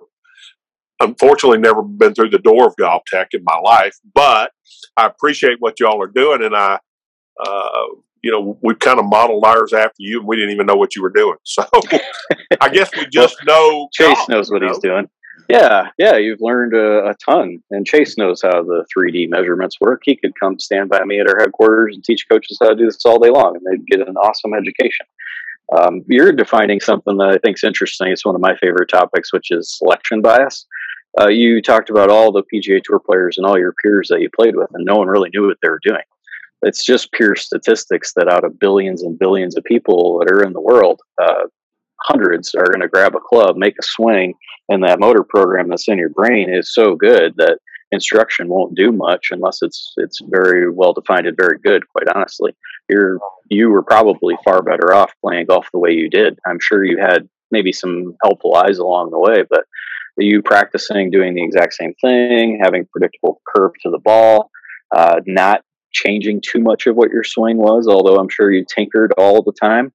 unfortunately 1.02 1.60
never 1.60 1.82
been 1.82 2.14
through 2.14 2.30
the 2.30 2.40
door 2.40 2.68
of 2.68 2.76
GolfTec 2.76 3.28
in 3.34 3.44
my 3.44 3.58
life, 3.58 3.98
but 4.14 4.52
I 4.98 5.06
appreciate 5.06 5.58
what 5.60 5.80
y'all 5.80 6.02
are 6.02 6.08
doing, 6.08 6.44
and 6.44 6.56
I, 6.56 6.80
uh, 7.44 7.86
you 8.24 8.32
know, 8.32 8.58
we 8.62 8.76
kind 8.76 9.00
of 9.00 9.06
modeled 9.06 9.44
ours 9.46 9.74
after 9.74 9.96
you, 10.00 10.20
and 10.20 10.28
we 10.28 10.36
didn't 10.36 10.52
even 10.52 10.66
know 10.66 10.76
what 10.76 10.96
you 10.96 11.02
were 11.02 11.10
doing. 11.10 11.38
So 11.46 11.66
I 12.60 12.70
guess 12.70 12.90
we 12.96 13.08
just 13.08 13.38
know 13.46 13.88
Chase 13.94 14.16
golf, 14.16 14.30
knows 14.30 14.52
what 14.52 14.62
you 14.62 14.68
know? 14.68 14.74
he's 14.74 14.80
doing. 14.80 15.10
Yeah, 15.50 15.90
yeah, 15.98 16.18
you've 16.18 16.42
learned 16.42 16.74
a, 16.74 17.10
a, 17.10 17.16
ton. 17.16 17.62
And 17.72 17.86
Chase 17.86 18.18
knows 18.18 18.42
how 18.42 18.64
the 18.64 18.86
3D 18.96 19.30
measurements 19.30 19.78
work. 19.82 20.02
He 20.06 20.16
could 20.16 20.32
come 20.40 20.60
stand 20.60 20.90
by 20.90 21.04
me 21.04 21.20
at 21.20 21.28
our 21.28 21.38
headquarters 21.40 21.96
and 21.96 22.04
teach 22.04 22.28
coaches 22.30 22.58
how 22.62 22.70
to 22.70 22.76
do 22.76 22.86
this 22.86 23.06
all 23.06 23.20
day 23.20 23.30
long, 23.30 23.58
and 23.58 23.66
they'd 23.66 23.86
get 23.88 24.08
an 24.08 24.16
awesome 24.18 24.54
education. 24.54 25.06
Um, 25.78 26.04
you're 26.08 26.32
defining 26.32 26.80
something 26.80 27.18
that 27.18 27.30
I 27.30 27.38
think 27.38 27.58
is 27.58 27.64
interesting. 27.64 28.10
It's 28.10 28.26
one 28.26 28.36
of 28.36 28.42
my 28.42 28.56
favorite 28.58 28.90
topics, 28.90 29.32
which 29.32 29.52
is 29.52 29.78
selection 29.78 30.22
bias. 30.22 30.66
Uh, 31.20 31.28
you 31.28 31.62
talked 31.62 31.90
about 31.90 32.10
all 32.10 32.32
the 32.32 32.44
PGA 32.54 32.82
Tour 32.84 33.00
players 33.00 33.38
and 33.38 33.46
all 33.46 33.58
your 33.58 33.74
peers 33.84 34.08
that 34.10 34.22
you 34.22 34.30
played 34.30 34.56
with, 34.56 34.70
and 34.74 34.86
no 34.86 34.96
one 34.96 35.08
really 35.08 35.30
knew 35.34 35.48
what 35.48 35.58
they 35.62 35.70
were 35.70 35.82
doing. 35.84 36.02
It's 36.64 36.86
just 36.86 37.12
pure 37.12 37.36
statistics 37.36 38.14
that 38.16 38.32
out 38.32 38.44
of 38.44 38.60
billions 38.60 39.04
and 39.04 39.18
billions 39.18 39.58
of 39.58 39.64
people 39.64 40.20
that 40.20 40.32
are 40.32 40.44
in 40.44 40.54
the 40.54 40.62
world, 40.62 41.02
uh, 41.22 41.46
hundreds 42.04 42.54
are 42.56 42.68
going 42.68 42.82
to 42.82 42.88
grab 42.88 43.16
a 43.16 43.20
club, 43.20 43.58
make 43.58 43.76
a 43.80 43.84
swing, 43.84 44.36
and 44.70 44.84
that 44.84 45.00
motor 45.00 45.24
program 45.24 45.70
that's 45.70 45.88
in 45.88 45.98
your 45.98 46.10
brain 46.10 46.54
is 46.54 46.74
so 46.74 46.96
good 46.96 47.34
that 47.38 47.58
instruction 47.92 48.48
won't 48.48 48.76
do 48.76 48.92
much 48.92 49.28
unless 49.32 49.60
it's 49.62 49.94
it's 49.98 50.20
very 50.30 50.72
well 50.72 50.94
defined 50.94 51.28
and 51.28 51.38
very 51.38 51.58
good. 51.64 51.88
Quite 51.90 52.16
honestly, 52.16 52.56
you're 52.90 53.20
you 53.50 53.70
were 53.70 53.84
probably 53.84 54.38
far 54.44 54.62
better 54.62 54.94
off 54.94 55.14
playing 55.24 55.48
golf 55.48 55.68
the 55.74 55.80
way 55.80 55.92
you 55.92 56.10
did. 56.10 56.40
I'm 56.46 56.60
sure 56.60 56.86
you 56.86 56.98
had 57.00 57.28
maybe 57.52 57.74
some 57.74 58.16
helpful 58.24 58.56
eyes 58.56 58.78
along 58.78 59.12
the 59.12 59.20
way, 59.20 59.44
but 59.50 59.66
you 60.24 60.42
practicing 60.42 61.10
doing 61.12 61.34
the 61.34 61.44
exact 61.44 61.74
same 61.74 61.94
thing, 62.02 62.60
having 62.64 62.88
predictable 62.92 63.42
curve 63.56 63.72
to 63.84 63.90
the 63.90 64.00
ball, 64.00 64.50
uh, 64.96 65.22
not 65.26 65.64
changing 65.92 66.42
too 66.42 66.60
much 66.60 66.88
of 66.88 66.96
what 66.96 67.12
your 67.12 67.24
swing 67.24 67.58
was, 67.58 67.88
although 67.88 68.18
I'm 68.18 68.30
sure 68.30 68.52
you 68.52 68.66
tinkered 68.66 69.14
all 69.18 69.42
the 69.42 69.54
time. 69.54 69.94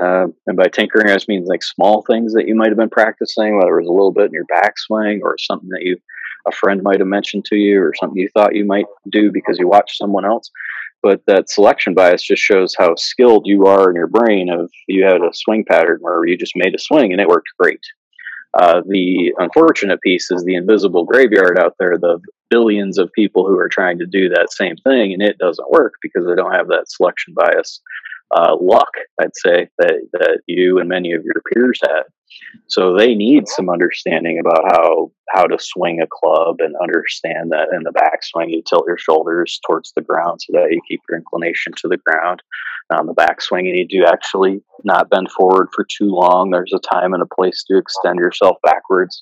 Uh, 0.00 0.28
and 0.46 0.56
by 0.56 0.64
tinkering, 0.68 1.10
I 1.10 1.14
just 1.14 1.28
mean 1.28 1.44
like 1.44 1.62
small 1.62 2.02
things 2.08 2.32
that 2.32 2.48
you 2.48 2.54
might 2.54 2.68
have 2.68 2.78
been 2.78 2.88
practicing, 2.88 3.56
whether 3.56 3.78
it 3.78 3.82
was 3.82 3.88
a 3.88 3.92
little 3.92 4.12
bit 4.12 4.26
in 4.26 4.32
your 4.32 4.46
backswing 4.46 5.20
or 5.22 5.36
something 5.38 5.68
that 5.70 5.82
you 5.82 5.98
a 6.46 6.52
friend 6.52 6.82
might 6.82 6.98
have 6.98 7.08
mentioned 7.08 7.44
to 7.44 7.56
you 7.56 7.80
or 7.80 7.92
something 7.94 8.18
you 8.18 8.28
thought 8.34 8.56
you 8.56 8.64
might 8.64 8.86
do 9.10 9.30
because 9.30 9.58
you 9.58 9.68
watched 9.68 9.96
someone 9.96 10.24
else. 10.24 10.50
But 11.02 11.22
that 11.26 11.50
selection 11.50 11.94
bias 11.94 12.22
just 12.22 12.42
shows 12.42 12.74
how 12.78 12.94
skilled 12.96 13.46
you 13.46 13.66
are 13.66 13.90
in 13.90 13.96
your 13.96 14.06
brain. 14.06 14.48
Of 14.50 14.70
you 14.88 15.04
had 15.04 15.20
a 15.20 15.30
swing 15.32 15.64
pattern 15.64 15.98
where 16.00 16.24
you 16.26 16.36
just 16.36 16.56
made 16.56 16.74
a 16.74 16.78
swing 16.78 17.12
and 17.12 17.20
it 17.20 17.28
worked 17.28 17.48
great. 17.58 17.80
Uh, 18.54 18.82
the 18.86 19.32
unfortunate 19.38 20.00
piece 20.02 20.30
is 20.30 20.44
the 20.44 20.54
invisible 20.54 21.04
graveyard 21.04 21.58
out 21.58 21.74
there, 21.78 21.96
the 21.96 22.20
billions 22.50 22.98
of 22.98 23.10
people 23.14 23.46
who 23.46 23.58
are 23.58 23.68
trying 23.68 23.98
to 23.98 24.06
do 24.06 24.28
that 24.28 24.52
same 24.52 24.76
thing, 24.84 25.12
and 25.12 25.22
it 25.22 25.38
doesn't 25.38 25.70
work 25.70 25.94
because 26.02 26.26
they 26.26 26.34
don't 26.34 26.52
have 26.52 26.68
that 26.68 26.84
selection 26.90 27.32
bias 27.34 27.80
uh, 28.34 28.56
luck, 28.60 28.90
I'd 29.20 29.36
say, 29.36 29.68
that, 29.78 30.00
that 30.12 30.40
you 30.46 30.78
and 30.78 30.88
many 30.88 31.12
of 31.12 31.22
your 31.24 31.42
peers 31.52 31.80
had. 31.82 32.02
So 32.68 32.96
they 32.96 33.14
need 33.14 33.48
some 33.48 33.68
understanding 33.68 34.38
about 34.38 34.64
how 34.72 35.10
how 35.30 35.44
to 35.44 35.58
swing 35.58 36.00
a 36.00 36.06
club 36.06 36.56
and 36.58 36.74
understand 36.82 37.50
that 37.52 37.68
in 37.74 37.82
the 37.84 37.92
backswing 37.92 38.50
you 38.50 38.62
tilt 38.62 38.84
your 38.86 38.98
shoulders 38.98 39.58
towards 39.66 39.92
the 39.94 40.02
ground 40.02 40.40
so 40.42 40.52
that 40.52 40.68
you 40.70 40.80
keep 40.86 41.00
your 41.08 41.18
inclination 41.18 41.72
to 41.78 41.88
the 41.88 41.98
ground. 41.98 42.42
On 42.94 43.06
the 43.06 43.14
backswing 43.14 43.64
you 43.64 43.88
to 43.88 44.06
actually 44.06 44.62
not 44.84 45.08
bend 45.08 45.30
forward 45.30 45.68
for 45.74 45.84
too 45.84 46.10
long. 46.10 46.50
There's 46.50 46.74
a 46.74 46.94
time 46.94 47.14
and 47.14 47.22
a 47.22 47.34
place 47.34 47.64
to 47.68 47.78
extend 47.78 48.18
yourself 48.18 48.58
backwards 48.62 49.18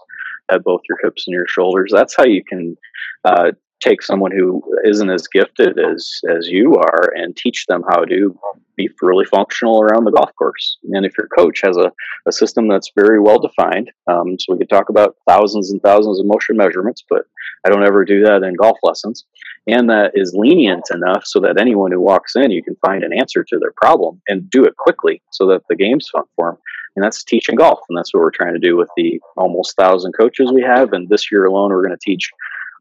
at 0.50 0.64
both 0.64 0.80
your 0.88 0.98
hips 1.02 1.24
and 1.26 1.34
your 1.34 1.46
shoulders. 1.46 1.92
That's 1.94 2.16
how 2.16 2.24
you 2.24 2.42
can 2.42 2.76
uh, 3.24 3.52
take 3.80 4.02
someone 4.02 4.32
who 4.32 4.62
isn't 4.84 5.10
as 5.10 5.26
gifted 5.28 5.78
as 5.78 6.10
as 6.36 6.48
you 6.48 6.76
are 6.76 7.12
and 7.14 7.36
teach 7.36 7.66
them 7.66 7.82
how 7.90 8.04
to 8.04 8.38
be 8.76 8.88
really 9.02 9.24
functional 9.24 9.82
around 9.82 10.04
the 10.04 10.12
golf 10.12 10.30
course. 10.36 10.78
And 10.92 11.04
if 11.04 11.16
your 11.18 11.28
coach 11.36 11.60
has 11.62 11.76
a, 11.76 11.92
a 12.26 12.32
system 12.32 12.68
that's 12.68 12.92
very 12.94 13.20
well 13.20 13.38
defined, 13.38 13.90
um, 14.06 14.38
so 14.38 14.52
we 14.52 14.58
could 14.58 14.70
talk 14.70 14.88
about 14.88 15.16
thousands 15.28 15.70
and 15.70 15.82
thousands 15.82 16.20
of 16.20 16.26
motion 16.26 16.56
measurements, 16.56 17.04
but 17.08 17.22
I 17.66 17.68
don't 17.68 17.86
ever 17.86 18.04
do 18.04 18.22
that 18.24 18.42
in 18.42 18.54
golf 18.54 18.78
lessons. 18.82 19.24
And 19.66 19.90
that 19.90 20.12
is 20.14 20.34
lenient 20.34 20.84
enough 20.90 21.24
so 21.26 21.40
that 21.40 21.60
anyone 21.60 21.92
who 21.92 22.00
walks 22.00 22.34
in, 22.34 22.50
you 22.50 22.62
can 22.62 22.76
find 22.76 23.04
an 23.04 23.12
answer 23.12 23.44
to 23.44 23.58
their 23.58 23.72
problem 23.76 24.20
and 24.28 24.48
do 24.48 24.64
it 24.64 24.76
quickly 24.76 25.22
so 25.30 25.46
that 25.48 25.62
the 25.68 25.76
game's 25.76 26.08
fun 26.08 26.24
for 26.36 26.52
them. 26.52 26.58
And 26.96 27.04
that's 27.04 27.22
teaching 27.22 27.56
golf. 27.56 27.80
And 27.88 27.96
that's 27.96 28.12
what 28.12 28.20
we're 28.20 28.30
trying 28.30 28.54
to 28.54 28.58
do 28.58 28.76
with 28.76 28.88
the 28.96 29.20
almost 29.36 29.76
thousand 29.76 30.12
coaches 30.12 30.50
we 30.52 30.62
have. 30.62 30.92
And 30.92 31.08
this 31.08 31.30
year 31.30 31.44
alone, 31.44 31.70
we're 31.70 31.86
going 31.86 31.96
to 31.96 32.04
teach 32.04 32.30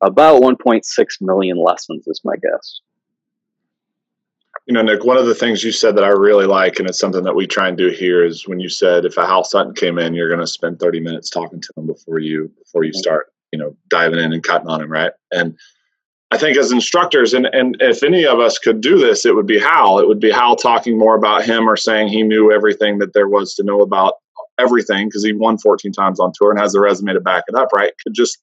about 0.01 0.41
1.6 0.41 0.81
million 1.21 1.57
lessons, 1.57 2.07
is 2.07 2.21
my 2.23 2.35
guess. 2.35 2.81
You 4.65 4.73
know, 4.73 4.81
Nick, 4.81 5.03
one 5.03 5.17
of 5.17 5.25
the 5.25 5.35
things 5.35 5.63
you 5.63 5.71
said 5.71 5.95
that 5.97 6.03
I 6.03 6.09
really 6.09 6.45
like, 6.45 6.79
and 6.79 6.87
it's 6.87 6.99
something 6.99 7.23
that 7.23 7.35
we 7.35 7.47
try 7.47 7.67
and 7.67 7.77
do 7.77 7.89
here, 7.89 8.23
is 8.23 8.47
when 8.47 8.59
you 8.59 8.69
said 8.69 9.03
if 9.03 9.17
a 9.17 9.25
Hal 9.25 9.43
Sutton 9.43 9.73
came 9.73 9.97
in, 9.97 10.13
you're 10.13 10.29
going 10.29 10.39
to 10.39 10.47
spend 10.47 10.79
30 10.79 10.99
minutes 10.99 11.29
talking 11.29 11.59
to 11.59 11.73
him 11.75 11.87
before 11.87 12.19
you 12.19 12.51
before 12.59 12.83
you 12.83 12.93
start, 12.93 13.33
you 13.51 13.57
know, 13.57 13.75
diving 13.89 14.19
in 14.19 14.31
and 14.31 14.43
cutting 14.43 14.67
on 14.67 14.81
him, 14.81 14.91
right? 14.91 15.11
And 15.31 15.57
I 16.31 16.37
think 16.37 16.57
as 16.57 16.71
instructors, 16.71 17.33
and, 17.33 17.47
and 17.47 17.77
if 17.79 18.03
any 18.03 18.25
of 18.25 18.39
us 18.39 18.59
could 18.59 18.81
do 18.81 18.99
this, 18.99 19.25
it 19.25 19.33
would 19.33 19.47
be 19.47 19.59
Hal. 19.59 19.97
It 19.97 20.07
would 20.07 20.19
be 20.19 20.29
Hal 20.29 20.55
talking 20.55 20.97
more 20.97 21.15
about 21.15 21.43
him 21.43 21.67
or 21.67 21.75
saying 21.75 22.09
he 22.09 22.21
knew 22.21 22.51
everything 22.51 22.99
that 22.99 23.13
there 23.13 23.27
was 23.27 23.55
to 23.55 23.63
know 23.63 23.81
about 23.81 24.15
everything 24.59 25.07
because 25.07 25.23
he 25.23 25.33
won 25.33 25.57
14 25.57 25.91
times 25.91 26.19
on 26.19 26.31
tour 26.35 26.51
and 26.51 26.59
has 26.59 26.73
the 26.73 26.79
resume 26.79 27.13
to 27.13 27.19
back 27.19 27.45
it 27.47 27.55
up, 27.55 27.69
right? 27.73 27.93
Could 28.03 28.13
just 28.13 28.37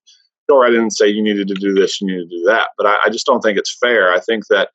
go 0.48 0.59
right 0.59 0.72
in 0.72 0.80
and 0.80 0.92
say 0.92 1.09
you 1.09 1.22
needed 1.22 1.48
to 1.48 1.54
do 1.54 1.74
this, 1.74 2.00
you 2.00 2.06
need 2.06 2.28
to 2.28 2.37
do 2.37 2.44
that. 2.46 2.68
But 2.76 2.87
I, 2.87 2.96
I 3.06 3.11
just 3.11 3.26
don't 3.26 3.40
think 3.40 3.59
it's 3.59 3.76
fair. 3.78 4.12
I 4.12 4.20
think 4.20 4.46
that 4.48 4.70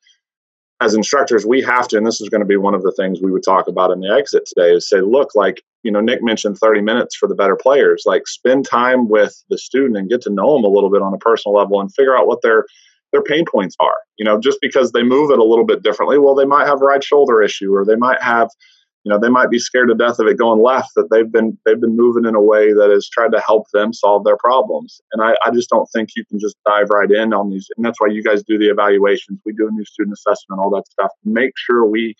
as 0.82 0.94
instructors, 0.94 1.46
we 1.46 1.62
have 1.62 1.86
to, 1.88 1.96
and 1.96 2.06
this 2.06 2.20
is 2.20 2.28
going 2.28 2.40
to 2.40 2.46
be 2.46 2.56
one 2.56 2.74
of 2.74 2.82
the 2.82 2.92
things 2.92 3.20
we 3.20 3.30
would 3.30 3.44
talk 3.44 3.68
about 3.68 3.92
in 3.92 4.00
the 4.00 4.12
exit 4.12 4.44
today, 4.46 4.72
is 4.72 4.88
say, 4.88 5.00
look, 5.00 5.30
like, 5.34 5.62
you 5.84 5.92
know, 5.92 6.00
Nick 6.00 6.22
mentioned 6.22 6.58
30 6.58 6.80
minutes 6.80 7.14
for 7.14 7.28
the 7.28 7.36
better 7.36 7.56
players. 7.56 8.02
Like, 8.04 8.26
spend 8.26 8.66
time 8.66 9.08
with 9.08 9.42
the 9.48 9.58
student 9.58 9.96
and 9.96 10.10
get 10.10 10.22
to 10.22 10.30
know 10.30 10.54
them 10.54 10.64
a 10.64 10.68
little 10.68 10.90
bit 10.90 11.02
on 11.02 11.14
a 11.14 11.18
personal 11.18 11.54
level 11.54 11.80
and 11.80 11.94
figure 11.94 12.16
out 12.16 12.26
what 12.26 12.42
their 12.42 12.66
their 13.12 13.22
pain 13.22 13.44
points 13.44 13.76
are. 13.78 13.94
You 14.18 14.24
know, 14.24 14.40
just 14.40 14.58
because 14.60 14.92
they 14.92 15.02
move 15.02 15.30
it 15.30 15.38
a 15.38 15.44
little 15.44 15.66
bit 15.66 15.82
differently, 15.82 16.18
well, 16.18 16.34
they 16.34 16.46
might 16.46 16.66
have 16.66 16.80
right 16.80 17.04
shoulder 17.04 17.42
issue, 17.42 17.74
or 17.74 17.84
they 17.84 17.96
might 17.96 18.22
have 18.22 18.48
you 19.04 19.10
know 19.10 19.18
they 19.18 19.28
might 19.28 19.50
be 19.50 19.58
scared 19.58 19.88
to 19.88 19.94
death 19.94 20.18
of 20.18 20.26
it 20.26 20.38
going 20.38 20.62
left 20.62 20.90
that 20.94 21.08
they've 21.10 21.30
been 21.30 21.58
they've 21.64 21.80
been 21.80 21.96
moving 21.96 22.24
in 22.24 22.34
a 22.34 22.40
way 22.40 22.72
that 22.72 22.90
has 22.90 23.08
tried 23.08 23.32
to 23.32 23.40
help 23.40 23.66
them 23.72 23.92
solve 23.92 24.24
their 24.24 24.36
problems. 24.36 25.00
And 25.12 25.22
I, 25.22 25.34
I 25.44 25.50
just 25.52 25.70
don't 25.70 25.88
think 25.92 26.10
you 26.16 26.24
can 26.24 26.38
just 26.38 26.56
dive 26.64 26.88
right 26.90 27.10
in 27.10 27.32
on 27.32 27.50
these 27.50 27.68
and 27.76 27.84
that's 27.84 28.00
why 28.00 28.08
you 28.08 28.22
guys 28.22 28.42
do 28.42 28.58
the 28.58 28.68
evaluations. 28.68 29.40
We 29.44 29.52
do 29.52 29.68
a 29.68 29.72
new 29.72 29.84
student 29.84 30.14
assessment 30.14 30.60
all 30.60 30.70
that 30.70 30.86
stuff. 30.88 31.10
Make 31.24 31.52
sure 31.56 31.84
we 31.84 32.14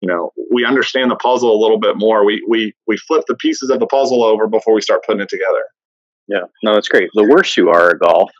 you 0.00 0.08
know 0.08 0.30
we 0.52 0.64
understand 0.64 1.10
the 1.10 1.16
puzzle 1.16 1.54
a 1.54 1.60
little 1.60 1.80
bit 1.80 1.96
more. 1.96 2.24
We 2.24 2.44
we 2.48 2.72
we 2.86 2.96
flip 2.96 3.24
the 3.26 3.36
pieces 3.36 3.70
of 3.70 3.80
the 3.80 3.86
puzzle 3.86 4.22
over 4.22 4.46
before 4.46 4.74
we 4.74 4.82
start 4.82 5.04
putting 5.04 5.22
it 5.22 5.28
together. 5.28 5.64
Yeah. 6.28 6.44
No 6.62 6.74
that's 6.74 6.88
great. 6.88 7.10
The 7.14 7.24
worse 7.24 7.56
you 7.56 7.68
are 7.70 7.90
at 7.90 7.98
golf 7.98 8.30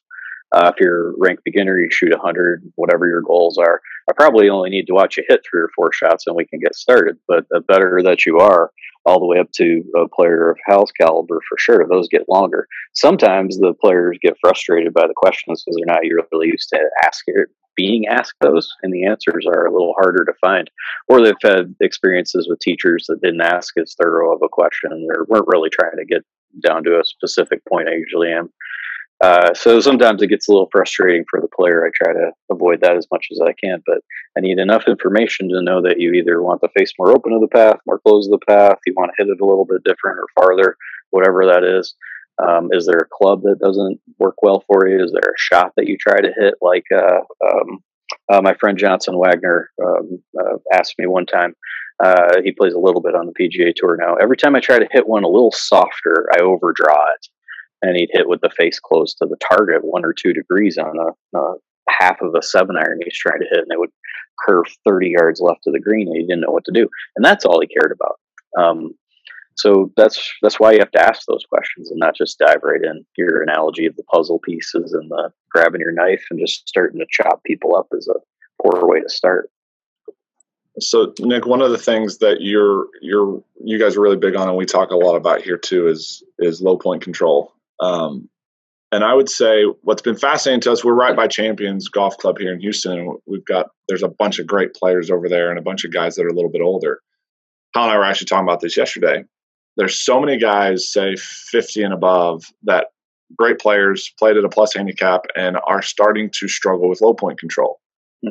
uh, 0.52 0.70
if 0.72 0.80
you're 0.80 1.14
ranked 1.18 1.44
beginner, 1.44 1.78
you 1.78 1.88
shoot 1.90 2.12
100, 2.12 2.72
whatever 2.76 3.06
your 3.06 3.22
goals 3.22 3.58
are. 3.58 3.80
I 4.08 4.12
probably 4.14 4.48
only 4.48 4.70
need 4.70 4.86
to 4.86 4.94
watch 4.94 5.16
you 5.16 5.24
hit 5.28 5.40
three 5.48 5.60
or 5.60 5.70
four 5.74 5.92
shots 5.92 6.26
and 6.26 6.36
we 6.36 6.46
can 6.46 6.60
get 6.60 6.76
started. 6.76 7.16
But 7.26 7.46
the 7.50 7.60
better 7.60 8.00
that 8.04 8.26
you 8.26 8.38
are, 8.38 8.70
all 9.04 9.20
the 9.20 9.26
way 9.26 9.38
up 9.38 9.50
to 9.52 9.82
a 9.96 10.08
player 10.08 10.50
of 10.50 10.58
Hal's 10.66 10.92
caliber, 10.92 11.40
for 11.48 11.56
sure, 11.58 11.86
those 11.88 12.08
get 12.08 12.28
longer. 12.28 12.66
Sometimes 12.92 13.56
the 13.56 13.74
players 13.80 14.18
get 14.20 14.36
frustrated 14.40 14.92
by 14.92 15.06
the 15.06 15.14
questions 15.16 15.62
because 15.64 15.76
they're 15.76 15.94
not 15.94 16.02
really 16.32 16.48
used 16.48 16.68
to 16.70 16.80
asking 17.04 17.34
being 17.76 18.06
asked 18.08 18.36
those, 18.40 18.68
and 18.82 18.92
the 18.92 19.04
answers 19.04 19.46
are 19.46 19.66
a 19.66 19.72
little 19.72 19.94
harder 19.98 20.24
to 20.24 20.32
find. 20.40 20.68
Or 21.08 21.20
they've 21.20 21.34
had 21.42 21.74
experiences 21.80 22.48
with 22.48 22.58
teachers 22.58 23.04
that 23.08 23.20
didn't 23.22 23.42
ask 23.42 23.76
as 23.78 23.94
thorough 24.00 24.34
of 24.34 24.40
a 24.42 24.48
question 24.48 25.06
or 25.14 25.26
weren't 25.28 25.46
really 25.46 25.70
trying 25.70 25.98
to 25.98 26.06
get 26.06 26.22
down 26.66 26.82
to 26.84 26.98
a 26.98 27.04
specific 27.04 27.60
point. 27.68 27.88
I 27.88 27.94
usually 27.94 28.32
am. 28.32 28.50
Uh, 29.22 29.54
so 29.54 29.80
sometimes 29.80 30.22
it 30.22 30.28
gets 30.28 30.46
a 30.46 30.52
little 30.52 30.68
frustrating 30.70 31.24
for 31.30 31.40
the 31.40 31.48
player. 31.48 31.86
I 31.86 31.90
try 31.94 32.12
to 32.12 32.32
avoid 32.50 32.82
that 32.82 32.96
as 32.96 33.06
much 33.10 33.28
as 33.32 33.40
I 33.40 33.52
can, 33.52 33.82
but 33.86 33.98
I 34.36 34.40
need 34.40 34.58
enough 34.58 34.84
information 34.86 35.48
to 35.48 35.62
know 35.62 35.80
that 35.82 35.98
you 35.98 36.12
either 36.12 36.42
want 36.42 36.60
the 36.60 36.68
face 36.76 36.92
more 36.98 37.10
open 37.10 37.32
of 37.32 37.40
the 37.40 37.48
path, 37.48 37.78
more 37.86 38.00
closed 38.00 38.30
of 38.30 38.38
the 38.38 38.46
path, 38.46 38.78
you 38.84 38.92
want 38.94 39.12
to 39.16 39.22
hit 39.22 39.30
it 39.30 39.40
a 39.40 39.44
little 39.44 39.64
bit 39.64 39.84
different 39.84 40.18
or 40.18 40.26
farther, 40.34 40.76
whatever 41.10 41.46
that 41.46 41.64
is. 41.64 41.94
Um, 42.46 42.68
is 42.72 42.84
there 42.84 42.98
a 42.98 43.08
club 43.10 43.40
that 43.44 43.58
doesn't 43.58 43.98
work 44.18 44.42
well 44.42 44.62
for 44.66 44.86
you? 44.86 45.02
Is 45.02 45.12
there 45.12 45.32
a 45.32 45.38
shot 45.38 45.72
that 45.76 45.86
you 45.86 45.96
try 45.96 46.20
to 46.20 46.32
hit? 46.38 46.54
Like 46.60 46.84
uh, 46.94 47.20
um, 47.42 47.78
uh, 48.30 48.42
my 48.42 48.52
friend 48.54 48.76
Johnson 48.76 49.18
Wagner 49.18 49.70
um, 49.82 50.22
uh, 50.38 50.58
asked 50.74 50.96
me 50.98 51.06
one 51.06 51.24
time. 51.24 51.54
Uh, 52.04 52.42
he 52.44 52.52
plays 52.52 52.74
a 52.74 52.78
little 52.78 53.00
bit 53.00 53.14
on 53.14 53.24
the 53.24 53.32
PGA 53.32 53.72
Tour 53.74 53.96
now. 53.98 54.16
Every 54.16 54.36
time 54.36 54.54
I 54.54 54.60
try 54.60 54.78
to 54.78 54.88
hit 54.90 55.08
one 55.08 55.24
a 55.24 55.28
little 55.28 55.52
softer, 55.52 56.26
I 56.34 56.42
overdraw 56.42 57.06
it 57.14 57.26
and 57.86 57.96
he'd 57.96 58.10
hit 58.12 58.28
with 58.28 58.40
the 58.40 58.50
face 58.50 58.80
close 58.80 59.14
to 59.14 59.26
the 59.26 59.36
target, 59.36 59.84
one 59.84 60.04
or 60.04 60.12
two 60.12 60.32
degrees 60.32 60.78
on 60.78 60.96
a, 60.98 61.38
a 61.38 61.54
half 61.88 62.20
of 62.20 62.34
a 62.34 62.42
seven 62.42 62.76
iron 62.76 63.00
he's 63.04 63.18
trying 63.18 63.40
to 63.40 63.48
hit, 63.50 63.60
and 63.60 63.72
it 63.72 63.78
would 63.78 63.92
curve 64.44 64.66
30 64.86 65.10
yards 65.10 65.40
left 65.40 65.66
of 65.66 65.72
the 65.72 65.80
green, 65.80 66.08
and 66.08 66.16
he 66.16 66.22
didn't 66.22 66.40
know 66.40 66.52
what 66.52 66.64
to 66.64 66.72
do. 66.72 66.88
And 67.16 67.24
that's 67.24 67.44
all 67.44 67.60
he 67.60 67.66
cared 67.68 67.92
about. 67.92 68.18
Um, 68.58 68.94
so 69.56 69.90
that's 69.96 70.32
that's 70.42 70.60
why 70.60 70.72
you 70.72 70.78
have 70.80 70.90
to 70.90 71.02
ask 71.02 71.22
those 71.26 71.44
questions 71.48 71.90
and 71.90 71.98
not 71.98 72.14
just 72.14 72.38
dive 72.38 72.60
right 72.62 72.82
in. 72.82 73.06
Your 73.16 73.42
analogy 73.42 73.86
of 73.86 73.96
the 73.96 74.02
puzzle 74.04 74.38
pieces 74.38 74.92
and 74.92 75.10
the 75.10 75.30
grabbing 75.50 75.80
your 75.80 75.92
knife 75.92 76.24
and 76.30 76.38
just 76.38 76.68
starting 76.68 77.00
to 77.00 77.06
chop 77.10 77.42
people 77.44 77.74
up 77.74 77.88
is 77.92 78.08
a 78.08 78.20
poor 78.62 78.86
way 78.86 79.00
to 79.00 79.08
start. 79.08 79.50
So 80.78 81.14
Nick, 81.20 81.46
one 81.46 81.62
of 81.62 81.70
the 81.70 81.78
things 81.78 82.18
that 82.18 82.42
you're 82.42 82.88
you're 83.00 83.42
you 83.64 83.78
guys 83.78 83.96
are 83.96 84.02
really 84.02 84.18
big 84.18 84.36
on 84.36 84.48
and 84.48 84.58
we 84.58 84.66
talk 84.66 84.90
a 84.90 84.96
lot 84.96 85.16
about 85.16 85.40
here 85.40 85.56
too 85.56 85.88
is 85.88 86.22
is 86.38 86.60
low 86.60 86.76
point 86.76 87.02
control. 87.02 87.54
Um, 87.80 88.28
and 88.92 89.04
I 89.04 89.14
would 89.14 89.28
say 89.28 89.64
what's 89.82 90.02
been 90.02 90.16
fascinating 90.16 90.60
to 90.62 90.72
us, 90.72 90.84
we're 90.84 90.94
right 90.94 91.16
by 91.16 91.26
Champions 91.26 91.88
Golf 91.88 92.16
Club 92.18 92.38
here 92.38 92.52
in 92.52 92.60
Houston, 92.60 92.98
and 92.98 93.18
we've 93.26 93.44
got 93.44 93.66
there's 93.88 94.02
a 94.02 94.08
bunch 94.08 94.38
of 94.38 94.46
great 94.46 94.74
players 94.74 95.10
over 95.10 95.28
there 95.28 95.50
and 95.50 95.58
a 95.58 95.62
bunch 95.62 95.84
of 95.84 95.92
guys 95.92 96.14
that 96.14 96.24
are 96.24 96.28
a 96.28 96.34
little 96.34 96.50
bit 96.50 96.62
older. 96.62 97.00
Hal 97.74 97.84
and 97.84 97.92
I 97.92 97.98
were 97.98 98.04
actually 98.04 98.26
talking 98.26 98.46
about 98.46 98.60
this 98.60 98.76
yesterday. 98.76 99.24
There's 99.76 100.02
so 100.02 100.20
many 100.20 100.38
guys, 100.38 100.90
say 100.90 101.16
50 101.16 101.82
and 101.82 101.92
above, 101.92 102.44
that 102.62 102.86
great 103.36 103.58
players 103.58 104.12
played 104.18 104.36
at 104.36 104.44
a 104.44 104.48
plus 104.48 104.74
handicap 104.74 105.22
and 105.34 105.58
are 105.66 105.82
starting 105.82 106.30
to 106.38 106.48
struggle 106.48 106.88
with 106.88 107.00
low 107.00 107.12
point 107.12 107.40
control. 107.40 107.80
Hmm. 108.24 108.30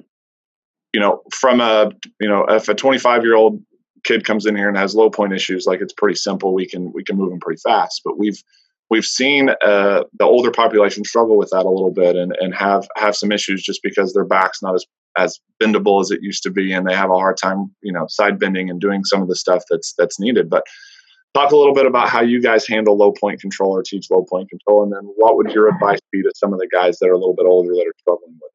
You 0.94 1.02
know, 1.02 1.22
from 1.34 1.60
a 1.60 1.92
you 2.20 2.30
know, 2.30 2.46
if 2.46 2.70
a 2.70 2.76
25 2.76 3.24
year 3.24 3.36
old 3.36 3.62
kid 4.06 4.24
comes 4.24 4.46
in 4.46 4.56
here 4.56 4.70
and 4.70 4.78
has 4.78 4.96
low 4.96 5.10
point 5.10 5.34
issues, 5.34 5.66
like 5.66 5.82
it's 5.82 5.94
pretty 5.94 6.16
simple. 6.16 6.54
We 6.54 6.66
can 6.66 6.94
we 6.94 7.04
can 7.04 7.18
move 7.18 7.30
them 7.30 7.40
pretty 7.40 7.60
fast. 7.60 8.02
But 8.06 8.18
we've 8.18 8.42
we've 8.96 9.04
seen 9.04 9.50
uh, 9.50 10.04
the 10.18 10.24
older 10.24 10.52
population 10.52 11.04
struggle 11.04 11.38
with 11.38 11.50
that 11.50 11.66
a 11.66 11.70
little 11.70 11.92
bit 11.92 12.16
and, 12.16 12.34
and 12.40 12.56
have 12.56 12.88
have 12.96 13.14
some 13.14 13.30
issues 13.30 13.62
just 13.62 13.82
because 13.84 14.14
their 14.14 14.24
back's 14.24 14.62
not 14.62 14.74
as 14.74 14.86
as 15.18 15.40
bendable 15.62 16.02
as 16.02 16.12
it 16.12 16.20
used 16.22 16.44
to 16.44 16.50
be 16.50 16.72
and 16.72 16.88
they 16.88 16.94
have 16.94 17.10
a 17.10 17.14
hard 17.14 17.38
time 17.38 17.70
you 17.82 17.92
know 17.92 18.06
side 18.08 18.40
bending 18.40 18.70
and 18.70 18.80
doing 18.80 19.04
some 19.04 19.22
of 19.22 19.28
the 19.28 19.36
stuff 19.36 19.64
that's 19.70 19.94
that's 19.98 20.18
needed. 20.18 20.50
But 20.50 20.64
talk 21.34 21.52
a 21.52 21.58
little 21.58 21.74
bit 21.74 21.86
about 21.86 22.08
how 22.08 22.22
you 22.22 22.42
guys 22.42 22.66
handle 22.66 22.98
low 22.98 23.12
point 23.12 23.42
control 23.42 23.76
or 23.76 23.84
teach 23.84 24.08
low 24.10 24.24
point 24.30 24.50
control 24.50 24.84
and 24.84 24.94
then 24.94 25.04
what 25.18 25.36
would 25.36 25.52
your 25.52 25.68
advice 25.68 26.00
be 26.14 26.22
to 26.22 26.32
some 26.34 26.54
of 26.54 26.60
the 26.60 26.70
guys 26.72 26.98
that 27.00 27.10
are 27.10 27.14
a 27.14 27.18
little 27.18 27.36
bit 27.36 27.46
older 27.46 27.74
that 27.74 27.86
are 27.86 28.00
struggling 28.00 28.36
with 28.42 28.52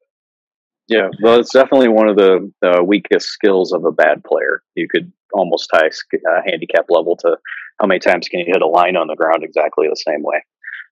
yeah 0.91 1.07
well 1.21 1.39
it's 1.39 1.53
definitely 1.53 1.87
one 1.87 2.07
of 2.07 2.15
the 2.15 2.51
uh, 2.63 2.83
weakest 2.83 3.29
skills 3.29 3.71
of 3.73 3.85
a 3.85 3.91
bad 3.91 4.23
player. 4.23 4.61
You 4.75 4.87
could 4.87 5.11
almost 5.33 5.69
tie 5.73 5.87
uh, 5.87 6.41
handicap 6.45 6.85
level 6.89 7.15
to 7.17 7.37
how 7.79 7.87
many 7.87 7.99
times 7.99 8.27
can 8.27 8.41
you 8.41 8.45
hit 8.47 8.61
a 8.61 8.67
line 8.67 8.95
on 8.95 9.07
the 9.07 9.15
ground 9.15 9.43
exactly 9.43 9.87
the 9.89 9.95
same 9.95 10.23
way. 10.23 10.43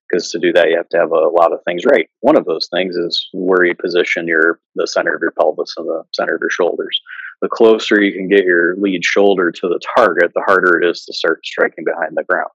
Because 0.09 0.31
to 0.31 0.39
do 0.39 0.51
that 0.53 0.69
you 0.69 0.77
have 0.77 0.89
to 0.89 0.97
have 0.97 1.12
a 1.12 1.29
lot 1.29 1.53
of 1.53 1.59
things 1.65 1.85
right. 1.85 2.09
One 2.21 2.38
of 2.38 2.45
those 2.45 2.67
things 2.73 2.95
is 2.95 3.29
where 3.31 3.63
you 3.63 3.75
position 3.75 4.27
your 4.27 4.59
the 4.75 4.88
center 4.88 5.13
of 5.13 5.21
your 5.21 5.33
pelvis 5.39 5.75
and 5.77 5.88
the 5.88 6.03
center 6.13 6.35
of 6.35 6.41
your 6.41 6.49
shoulders. 6.49 6.99
The 7.41 7.49
closer 7.49 8.01
you 8.01 8.13
can 8.13 8.27
get 8.27 8.43
your 8.43 8.75
lead 8.77 9.05
shoulder 9.05 9.51
to 9.51 9.67
the 9.67 9.79
target 9.95 10.31
the 10.33 10.43
harder 10.45 10.81
it 10.81 10.89
is 10.89 11.05
to 11.05 11.13
start 11.13 11.45
striking 11.45 11.85
behind 11.85 12.13
the 12.15 12.23
ground. 12.23 12.49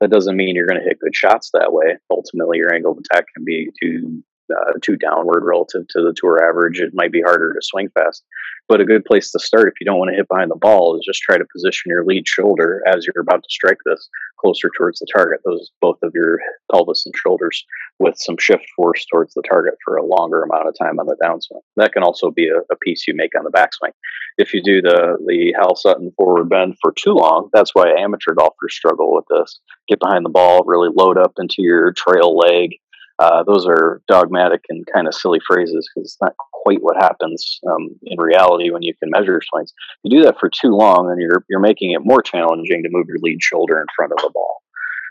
That 0.00 0.10
doesn't 0.10 0.36
mean 0.36 0.54
you're 0.54 0.66
going 0.66 0.80
to 0.80 0.88
hit 0.88 1.00
good 1.00 1.14
shots 1.14 1.50
that 1.52 1.72
way. 1.72 1.96
Ultimately 2.10 2.58
your 2.58 2.74
angle 2.74 2.92
of 2.92 2.98
attack 2.98 3.26
can 3.34 3.44
be 3.44 3.70
too 3.80 4.22
uh, 4.50 4.72
too 4.82 4.96
downward 4.96 5.44
relative 5.44 5.86
to 5.88 6.00
the 6.00 6.14
tour 6.16 6.42
average, 6.42 6.80
it 6.80 6.92
might 6.94 7.12
be 7.12 7.22
harder 7.22 7.52
to 7.52 7.60
swing 7.62 7.88
fast. 7.94 8.24
But 8.68 8.80
a 8.80 8.84
good 8.84 9.04
place 9.04 9.30
to 9.32 9.38
start 9.38 9.68
if 9.68 9.74
you 9.80 9.84
don't 9.84 9.98
want 9.98 10.10
to 10.10 10.16
hit 10.16 10.28
behind 10.28 10.50
the 10.50 10.56
ball 10.56 10.96
is 10.96 11.04
just 11.04 11.20
try 11.20 11.36
to 11.36 11.44
position 11.52 11.90
your 11.90 12.04
lead 12.04 12.26
shoulder 12.26 12.82
as 12.86 13.04
you're 13.04 13.20
about 13.20 13.42
to 13.42 13.50
strike 13.50 13.78
this 13.84 14.08
closer 14.38 14.70
towards 14.76 14.98
the 14.98 15.06
target. 15.12 15.40
Those 15.44 15.70
both 15.80 15.98
of 16.02 16.12
your 16.14 16.38
pelvis 16.72 17.04
and 17.04 17.14
shoulders 17.16 17.64
with 17.98 18.14
some 18.18 18.36
shift 18.38 18.64
force 18.76 19.04
towards 19.12 19.34
the 19.34 19.42
target 19.48 19.74
for 19.84 19.96
a 19.96 20.06
longer 20.06 20.42
amount 20.42 20.68
of 20.68 20.74
time 20.80 20.98
on 20.98 21.06
the 21.06 21.16
downswing. 21.22 21.60
That 21.76 21.92
can 21.92 22.02
also 22.02 22.30
be 22.30 22.48
a, 22.48 22.58
a 22.72 22.76
piece 22.84 23.06
you 23.06 23.14
make 23.14 23.36
on 23.36 23.44
the 23.44 23.50
backswing. 23.50 23.92
If 24.38 24.54
you 24.54 24.62
do 24.62 24.80
the 24.80 25.18
the 25.26 25.54
Hal 25.58 25.76
Sutton 25.76 26.12
forward 26.16 26.48
bend 26.48 26.76
for 26.80 26.92
too 26.92 27.12
long, 27.12 27.50
that's 27.52 27.74
why 27.74 27.92
amateur 27.98 28.34
golfers 28.34 28.74
struggle 28.74 29.14
with 29.14 29.24
this. 29.28 29.60
Get 29.88 30.00
behind 30.00 30.24
the 30.24 30.30
ball, 30.30 30.62
really 30.64 30.90
load 30.94 31.18
up 31.18 31.32
into 31.38 31.56
your 31.58 31.92
trail 31.92 32.36
leg 32.36 32.70
uh, 33.18 33.42
those 33.44 33.66
are 33.66 34.00
dogmatic 34.08 34.62
and 34.68 34.84
kind 34.92 35.06
of 35.06 35.14
silly 35.14 35.40
phrases 35.46 35.88
because 35.94 36.08
it's 36.08 36.18
not 36.20 36.34
quite 36.52 36.82
what 36.82 36.96
happens 36.96 37.60
um, 37.70 37.90
in 38.04 38.18
reality 38.18 38.70
when 38.70 38.82
you 38.82 38.94
can 39.00 39.10
measure 39.10 39.40
swings. 39.48 39.72
You 40.02 40.18
do 40.18 40.24
that 40.24 40.38
for 40.38 40.48
too 40.48 40.70
long, 40.70 41.10
and 41.10 41.20
you're 41.20 41.44
you're 41.48 41.60
making 41.60 41.92
it 41.92 42.00
more 42.04 42.22
challenging 42.22 42.82
to 42.82 42.88
move 42.90 43.06
your 43.08 43.18
lead 43.20 43.42
shoulder 43.42 43.80
in 43.80 43.86
front 43.94 44.12
of 44.12 44.18
the 44.18 44.30
ball. 44.32 44.62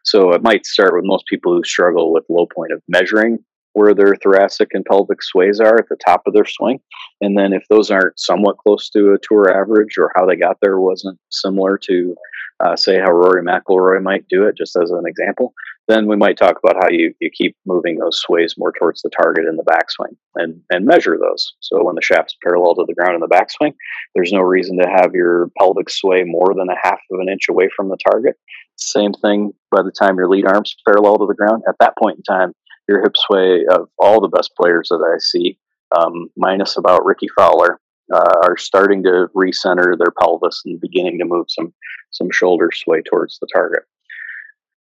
So 0.03 0.31
it 0.31 0.41
might 0.41 0.65
start 0.65 0.93
with 0.95 1.05
most 1.05 1.25
people 1.27 1.53
who 1.53 1.63
struggle 1.63 2.11
with 2.11 2.25
low 2.29 2.47
point 2.47 2.71
of 2.71 2.81
measuring 2.87 3.39
where 3.73 3.93
their 3.93 4.15
thoracic 4.15 4.69
and 4.73 4.85
pelvic 4.85 5.23
sways 5.23 5.59
are 5.59 5.77
at 5.77 5.87
the 5.89 5.95
top 5.95 6.23
of 6.25 6.33
their 6.33 6.45
swing. 6.45 6.79
And 7.21 7.37
then 7.37 7.53
if 7.53 7.63
those 7.69 7.89
aren't 7.89 8.19
somewhat 8.19 8.57
close 8.57 8.89
to 8.89 9.13
a 9.13 9.19
tour 9.21 9.49
average 9.49 9.97
or 9.97 10.11
how 10.15 10.25
they 10.25 10.35
got 10.35 10.57
there 10.61 10.79
wasn't 10.79 11.19
similar 11.29 11.77
to 11.85 12.15
uh, 12.63 12.75
say 12.75 12.99
how 12.99 13.11
Rory 13.11 13.43
McIlroy 13.43 14.03
might 14.03 14.27
do 14.27 14.43
it, 14.43 14.57
just 14.57 14.75
as 14.75 14.91
an 14.91 15.03
example, 15.07 15.53
then 15.91 16.07
we 16.07 16.15
might 16.15 16.37
talk 16.37 16.57
about 16.63 16.81
how 16.81 16.89
you, 16.89 17.13
you 17.19 17.29
keep 17.29 17.55
moving 17.65 17.97
those 17.97 18.19
sways 18.19 18.55
more 18.57 18.71
towards 18.71 19.01
the 19.01 19.09
target 19.09 19.45
in 19.45 19.57
the 19.57 19.63
backswing 19.63 20.15
and, 20.35 20.61
and 20.69 20.85
measure 20.85 21.17
those. 21.17 21.53
So 21.59 21.83
when 21.83 21.95
the 21.95 22.01
shaft's 22.01 22.35
parallel 22.43 22.75
to 22.75 22.85
the 22.87 22.93
ground 22.93 23.15
in 23.15 23.21
the 23.21 23.27
backswing, 23.27 23.73
there's 24.15 24.31
no 24.31 24.41
reason 24.41 24.77
to 24.77 24.87
have 24.87 25.13
your 25.13 25.49
pelvic 25.59 25.89
sway 25.89 26.23
more 26.23 26.53
than 26.55 26.69
a 26.69 26.79
half 26.81 26.99
of 27.11 27.19
an 27.19 27.29
inch 27.29 27.49
away 27.49 27.69
from 27.75 27.89
the 27.89 27.97
target. 28.09 28.35
Same 28.77 29.13
thing 29.13 29.53
by 29.69 29.81
the 29.83 29.91
time 29.91 30.15
your 30.15 30.29
lead 30.29 30.45
arm's 30.47 30.75
parallel 30.85 31.17
to 31.17 31.27
the 31.27 31.35
ground. 31.35 31.63
At 31.67 31.75
that 31.79 31.93
point 32.01 32.17
in 32.17 32.23
time, 32.23 32.53
your 32.87 33.01
hip 33.01 33.15
sway 33.15 33.65
of 33.69 33.89
all 33.99 34.21
the 34.21 34.27
best 34.27 34.51
players 34.59 34.89
that 34.89 35.03
I 35.03 35.17
see, 35.19 35.57
um, 35.97 36.29
minus 36.35 36.77
about 36.77 37.05
Rickie 37.05 37.29
Fowler, 37.35 37.79
uh, 38.13 38.39
are 38.43 38.57
starting 38.57 39.03
to 39.03 39.27
recenter 39.35 39.97
their 39.97 40.11
pelvis 40.19 40.61
and 40.65 40.81
beginning 40.81 41.19
to 41.19 41.25
move 41.25 41.45
some 41.49 41.73
some 42.11 42.29
shoulder 42.29 42.69
sway 42.73 43.01
towards 43.01 43.39
the 43.39 43.47
target. 43.53 43.83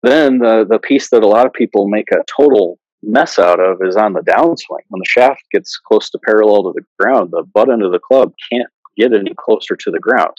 Then 0.04 0.40
the 0.40 0.66
the 0.68 0.80
piece 0.80 1.10
that 1.10 1.24
a 1.24 1.28
lot 1.28 1.46
of 1.46 1.54
people 1.54 1.88
make 1.88 2.12
a 2.12 2.24
total 2.28 2.80
mess 3.04 3.40
out 3.40 3.60
of 3.60 3.80
is 3.82 3.96
on 3.96 4.14
the 4.14 4.22
downswing. 4.22 4.86
When 4.90 5.00
the 5.00 5.06
shaft 5.08 5.44
gets 5.52 5.78
close 5.78 6.10
to 6.12 6.20
parallel 6.20 6.64
to 6.64 6.74
the 6.74 6.86
ground, 7.00 7.32
the 7.32 7.44
butt 7.54 7.72
end 7.72 7.84
of 7.84 7.92
the 7.92 8.00
club 8.00 8.34
can't 8.52 8.70
get 8.98 9.14
any 9.14 9.34
closer 9.38 9.76
to 9.76 9.92
the 9.92 10.00
ground. 10.00 10.36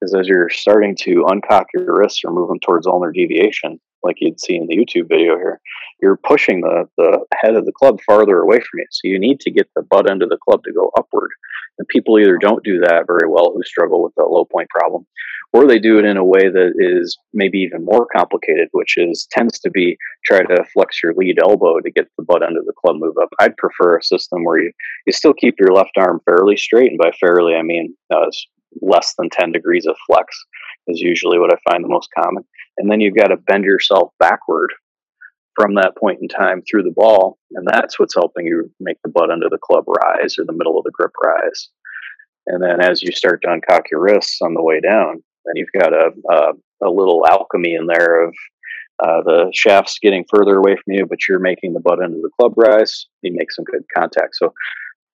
Because 0.00 0.14
as 0.14 0.28
you're 0.28 0.50
starting 0.50 0.96
to 0.96 1.24
uncock 1.28 1.66
your 1.72 1.96
wrists 1.98 2.22
or 2.24 2.32
move 2.32 2.48
them 2.48 2.58
towards 2.60 2.86
ulnar 2.86 3.12
deviation, 3.12 3.80
like 4.02 4.16
you'd 4.20 4.40
see 4.40 4.56
in 4.56 4.66
the 4.66 4.76
YouTube 4.76 5.08
video 5.08 5.36
here, 5.36 5.60
you're 6.02 6.16
pushing 6.16 6.60
the, 6.60 6.86
the 6.98 7.24
head 7.34 7.54
of 7.54 7.64
the 7.64 7.72
club 7.72 8.00
farther 8.04 8.40
away 8.40 8.58
from 8.58 8.80
you. 8.80 8.86
So 8.90 9.08
you 9.08 9.18
need 9.18 9.40
to 9.40 9.50
get 9.50 9.68
the 9.74 9.82
butt 9.82 10.10
end 10.10 10.22
of 10.22 10.28
the 10.28 10.36
club 10.36 10.62
to 10.64 10.72
go 10.72 10.90
upward. 10.98 11.30
And 11.78 11.88
people 11.88 12.18
either 12.18 12.36
don't 12.36 12.62
do 12.62 12.80
that 12.80 13.06
very 13.06 13.28
well 13.28 13.52
who 13.54 13.62
struggle 13.64 14.02
with 14.02 14.12
the 14.16 14.24
low 14.24 14.44
point 14.44 14.68
problem, 14.68 15.06
or 15.54 15.68
they 15.68 15.78
do 15.78 16.00
it 16.00 16.04
in 16.04 16.16
a 16.16 16.24
way 16.24 16.50
that 16.50 16.72
is 16.76 17.16
maybe 17.32 17.58
even 17.58 17.84
more 17.84 18.06
complicated, 18.06 18.66
which 18.72 18.96
is 18.96 19.28
tends 19.30 19.60
to 19.60 19.70
be 19.70 19.96
try 20.24 20.40
to 20.40 20.64
flex 20.72 21.00
your 21.00 21.14
lead 21.14 21.38
elbow 21.40 21.78
to 21.78 21.92
get 21.92 22.08
the 22.18 22.24
butt 22.24 22.42
of 22.42 22.52
the 22.66 22.72
club 22.76 22.96
move 22.98 23.14
up. 23.22 23.28
I'd 23.38 23.56
prefer 23.56 23.96
a 23.96 24.02
system 24.02 24.42
where 24.42 24.60
you, 24.60 24.72
you 25.06 25.12
still 25.12 25.32
keep 25.32 25.54
your 25.60 25.72
left 25.72 25.96
arm 25.96 26.20
fairly 26.24 26.56
straight, 26.56 26.90
and 26.90 26.98
by 26.98 27.12
fairly 27.20 27.54
I 27.54 27.62
mean 27.62 27.94
uh, 28.12 28.26
less 28.82 29.14
than 29.16 29.30
10 29.30 29.52
degrees 29.52 29.86
of 29.86 29.94
flex 30.08 30.36
is 30.88 31.00
usually 31.00 31.38
what 31.38 31.54
I 31.54 31.70
find 31.70 31.84
the 31.84 31.88
most 31.88 32.08
common. 32.18 32.42
And 32.76 32.90
then 32.90 33.00
you've 33.00 33.16
got 33.16 33.28
to 33.28 33.36
bend 33.36 33.62
yourself 33.62 34.10
backward 34.18 34.72
from 35.54 35.76
that 35.76 35.96
point 35.96 36.18
in 36.20 36.26
time 36.26 36.62
through 36.68 36.82
the 36.82 36.90
ball. 36.90 37.38
And 37.52 37.64
that's 37.64 38.00
what's 38.00 38.16
helping 38.16 38.44
you 38.44 38.72
make 38.80 38.96
the 39.04 39.10
butt 39.10 39.30
of 39.30 39.38
the 39.38 39.58
club 39.62 39.84
rise 39.86 40.36
or 40.36 40.44
the 40.44 40.52
middle 40.52 40.76
of 40.76 40.82
the 40.82 40.90
grip 40.90 41.12
rise. 41.22 41.68
And 42.48 42.60
then 42.60 42.80
as 42.80 43.02
you 43.02 43.12
start 43.12 43.42
to 43.42 43.48
uncock 43.48 43.82
your 43.92 44.00
wrists 44.00 44.40
on 44.42 44.54
the 44.54 44.62
way 44.62 44.80
down, 44.80 45.22
then 45.44 45.56
you've 45.56 45.82
got 45.82 45.92
a, 45.92 46.10
a, 46.30 46.88
a 46.88 46.90
little 46.90 47.26
alchemy 47.26 47.74
in 47.74 47.86
there 47.86 48.24
of 48.26 48.34
uh, 49.02 49.22
the 49.24 49.50
shaft's 49.54 49.98
getting 50.00 50.24
further 50.32 50.56
away 50.56 50.76
from 50.76 50.94
you, 50.94 51.06
but 51.06 51.18
you're 51.28 51.40
making 51.40 51.72
the 51.72 51.80
butt 51.80 52.02
end 52.02 52.14
of 52.14 52.22
the 52.22 52.30
club 52.38 52.52
rise. 52.56 53.06
You 53.22 53.32
make 53.34 53.52
some 53.52 53.64
good 53.64 53.82
contact. 53.96 54.36
So 54.36 54.52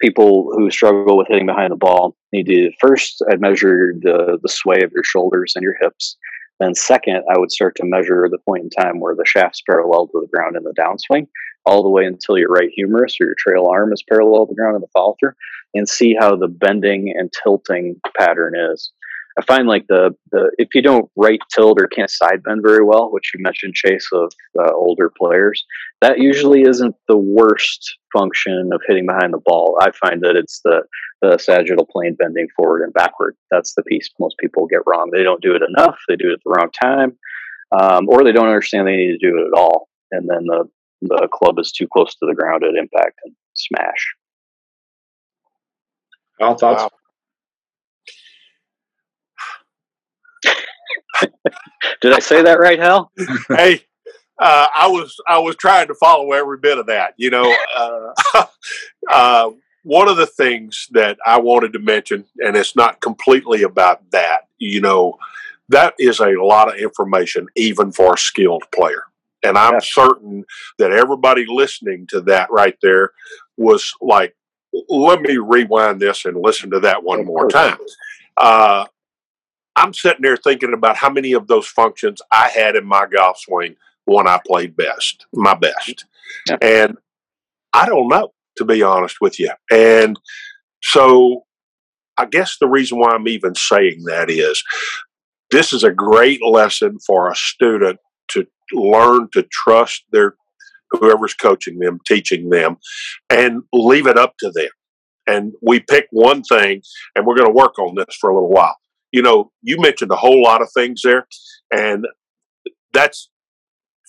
people 0.01 0.51
who 0.53 0.71
struggle 0.71 1.17
with 1.17 1.29
hitting 1.29 1.47
behind 1.47 1.73
the 1.73 1.77
ball 1.77 2.17
need 2.33 2.47
to 2.47 2.71
first 2.81 3.23
I'd 3.31 3.41
measure 3.41 3.95
the 4.01 4.39
the 4.43 4.49
sway 4.49 4.83
of 4.83 4.93
your 4.93 5.05
shoulders 5.05 5.53
and 5.55 5.63
your 5.63 5.77
hips 5.81 6.17
then, 6.61 6.75
second, 6.75 7.25
I 7.29 7.39
would 7.39 7.51
start 7.51 7.75
to 7.77 7.85
measure 7.85 8.29
the 8.31 8.39
point 8.39 8.65
in 8.65 8.71
time 8.71 9.01
where 9.01 9.15
the 9.15 9.27
shaft's 9.27 9.63
parallel 9.69 10.07
to 10.09 10.21
the 10.21 10.29
ground 10.33 10.57
in 10.57 10.63
the 10.63 10.75
downswing, 10.79 11.27
all 11.67 11.83
the 11.83 11.91
way 11.91 12.05
until 12.05 12.39
your 12.39 12.49
right 12.49 12.71
humerus 12.75 13.17
or 13.21 13.27
your 13.27 13.35
trail 13.37 13.67
arm 13.67 13.93
is 13.93 14.05
parallel 14.09 14.47
to 14.47 14.51
the 14.51 14.55
ground 14.55 14.77
in 14.77 14.81
the 14.81 14.89
follow 14.93 15.17
through, 15.19 15.33
and 15.75 15.89
see 15.89 16.15
how 16.19 16.37
the 16.37 16.49
bending 16.49 17.13
and 17.17 17.33
tilting 17.43 18.01
pattern 18.17 18.55
is. 18.57 18.93
I 19.39 19.43
find 19.43 19.67
like 19.67 19.87
the, 19.89 20.15
the 20.31 20.53
if 20.59 20.69
you 20.75 20.83
don't 20.83 21.11
right 21.17 21.41
tilt 21.53 21.81
or 21.81 21.89
can't 21.89 22.11
side 22.11 22.43
bend 22.45 22.63
very 22.65 22.85
well, 22.85 23.11
which 23.11 23.33
you 23.35 23.43
mentioned, 23.43 23.75
Chase, 23.75 24.09
of 24.13 24.33
uh, 24.59 24.73
older 24.73 25.11
players, 25.17 25.65
that 26.01 26.21
usually 26.21 26.63
isn't 26.63 26.95
the 27.09 27.17
worst 27.17 27.97
function 28.13 28.71
of 28.73 28.81
hitting 28.87 29.07
behind 29.07 29.33
the 29.33 29.43
ball. 29.45 29.77
I 29.81 29.91
find 29.91 30.23
that 30.23 30.37
it's 30.37 30.61
the 30.65 30.83
the 31.21 31.39
sagittal 31.39 31.87
plane 31.87 32.15
bending 32.15 32.47
forward 32.57 32.83
and 32.83 32.93
backward. 32.93 33.37
That's 33.51 33.75
the 33.75 33.83
piece 33.83 34.09
most 34.21 34.37
people 34.39 34.67
get 34.67 34.87
wrong. 34.87 35.11
They 35.13 35.25
don't 35.25 35.43
do 35.43 35.55
it 35.55 35.63
enough. 35.69 35.99
They 36.09 36.17
do 36.17 36.31
it 36.31 36.35
at 36.35 36.41
the 36.45 36.51
wrong 36.51 36.71
time, 36.81 37.17
um, 37.73 38.09
or 38.09 38.23
they 38.23 38.33
don't 38.33 38.47
understand 38.47 38.87
they 38.87 38.97
need 38.97 39.19
to 39.19 39.31
do 39.31 39.37
it 39.37 39.49
at 39.49 39.59
all. 39.59 39.89
And 40.13 40.29
then 40.29 40.45
the 40.45 40.69
the 41.03 41.29
club 41.33 41.59
is 41.59 41.73
too 41.73 41.89
close 41.93 42.15
to 42.15 42.27
the 42.27 42.35
ground 42.35 42.63
at 42.63 42.77
impact 42.77 43.19
and 43.25 43.35
smash. 43.55 44.15
All 46.41 46.57
thoughts? 46.57 46.83
Wow. 46.85 46.91
Did 52.01 52.13
I 52.13 52.19
say 52.19 52.43
that 52.43 52.59
right, 52.59 52.79
Hal? 52.79 53.11
hey, 53.49 53.83
uh, 54.39 54.67
I 54.77 54.89
was 54.89 55.17
I 55.29 55.39
was 55.39 55.57
trying 55.57 55.89
to 55.89 55.95
follow 55.95 56.33
every 56.33 56.59
bit 56.59 56.79
of 56.79 56.87
that. 56.87 57.15
You 57.17 57.31
know, 57.31 57.55
uh, 57.77 58.47
uh, 59.11 59.51
one 59.83 60.09
of 60.09 60.17
the 60.17 60.27
things 60.27 60.89
that 60.93 61.19
I 61.27 61.39
wanted 61.41 61.73
to 61.75 61.79
mention, 61.79 62.25
and 62.39 62.57
it's 62.57 62.77
not 62.77 63.01
completely 63.01 63.63
about 63.63 64.11
that. 64.11 64.49
You 64.59 64.81
know, 64.81 65.19
that 65.69 65.95
is 65.99 66.21
a 66.21 66.31
lot 66.31 66.69
of 66.73 66.79
information, 66.81 67.47
even 67.57 67.93
for 67.93 68.15
a 68.15 68.19
skilled 68.19 68.65
player. 68.75 69.05
And 69.43 69.59
I'm 69.59 69.75
Yeah. 69.75 69.81
certain 69.83 70.45
that 70.79 70.91
everybody 70.91 71.45
listening 71.47 72.07
to 72.09 72.21
that 72.23 72.51
right 72.51 72.77
there 72.81 73.11
was 73.59 73.93
like, 74.01 74.35
let 74.89 75.21
me 75.21 75.37
rewind 75.37 76.01
this 76.01 76.25
and 76.25 76.37
listen 76.41 76.71
to 76.71 76.81
that 76.81 77.05
one 77.05 77.25
more 77.27 77.49
time. 77.49 77.79
I'm 79.77 79.93
sitting 79.93 80.23
there 80.23 80.37
thinking 80.37 80.73
about 80.73 80.97
how 80.97 81.11
many 81.11 81.33
of 81.33 81.47
those 81.47 81.67
functions 81.67 82.23
I 82.31 82.49
had 82.49 82.77
in 82.77 82.87
my 82.87 83.07
golf 83.07 83.39
swing 83.39 83.77
when 84.05 84.29
I 84.29 84.41
played 84.47 84.77
best, 84.77 85.27
my 85.33 85.55
best. 85.55 86.05
Yeah. 86.49 86.57
And 86.63 86.97
I 87.73 87.87
don't 87.87 88.09
know, 88.09 88.33
to 88.59 88.65
be 88.65 88.83
honest 88.83 89.17
with 89.21 89.41
you. 89.41 89.51
And 89.71 90.19
so 90.83 91.45
I 92.17 92.27
guess 92.27 92.57
the 92.61 92.69
reason 92.69 92.99
why 92.99 93.11
I'm 93.11 93.29
even 93.29 93.55
saying 93.55 94.05
that 94.05 94.31
is 94.31 94.63
this 95.51 95.73
is 95.73 95.83
a 95.83 95.91
great 95.91 96.41
lesson 96.45 96.99
for 97.05 97.31
a 97.31 97.37
student 97.37 97.99
to 98.31 98.47
learn 98.73 99.29
to 99.33 99.45
trust 99.51 100.05
their 100.13 100.37
whoever's 100.91 101.35
coaching 101.35 101.79
them, 101.79 101.99
teaching 102.07 102.51
them, 102.51 102.77
and 103.31 103.63
leave 103.73 104.07
it 104.07 104.17
up 104.17 104.35
to 104.39 104.51
them. 104.55 104.69
And 105.27 105.53
we 105.63 105.81
pick 105.81 106.07
one 106.11 106.43
thing, 106.43 106.83
and 107.17 107.27
we're 107.27 107.37
going 107.37 107.49
to 107.49 107.55
work 107.55 107.79
on 107.79 107.95
this 107.97 108.17
for 108.21 108.31
a 108.31 108.35
little 108.35 108.51
while. 108.51 108.77
You 109.15 109.23
know, 109.23 109.53
you 109.63 109.77
mentioned 109.81 110.11
a 110.11 110.17
whole 110.17 110.43
lot 110.43 110.61
of 110.61 110.69
things 110.75 111.01
there, 111.05 111.25
and 111.71 112.05
that's 112.93 113.31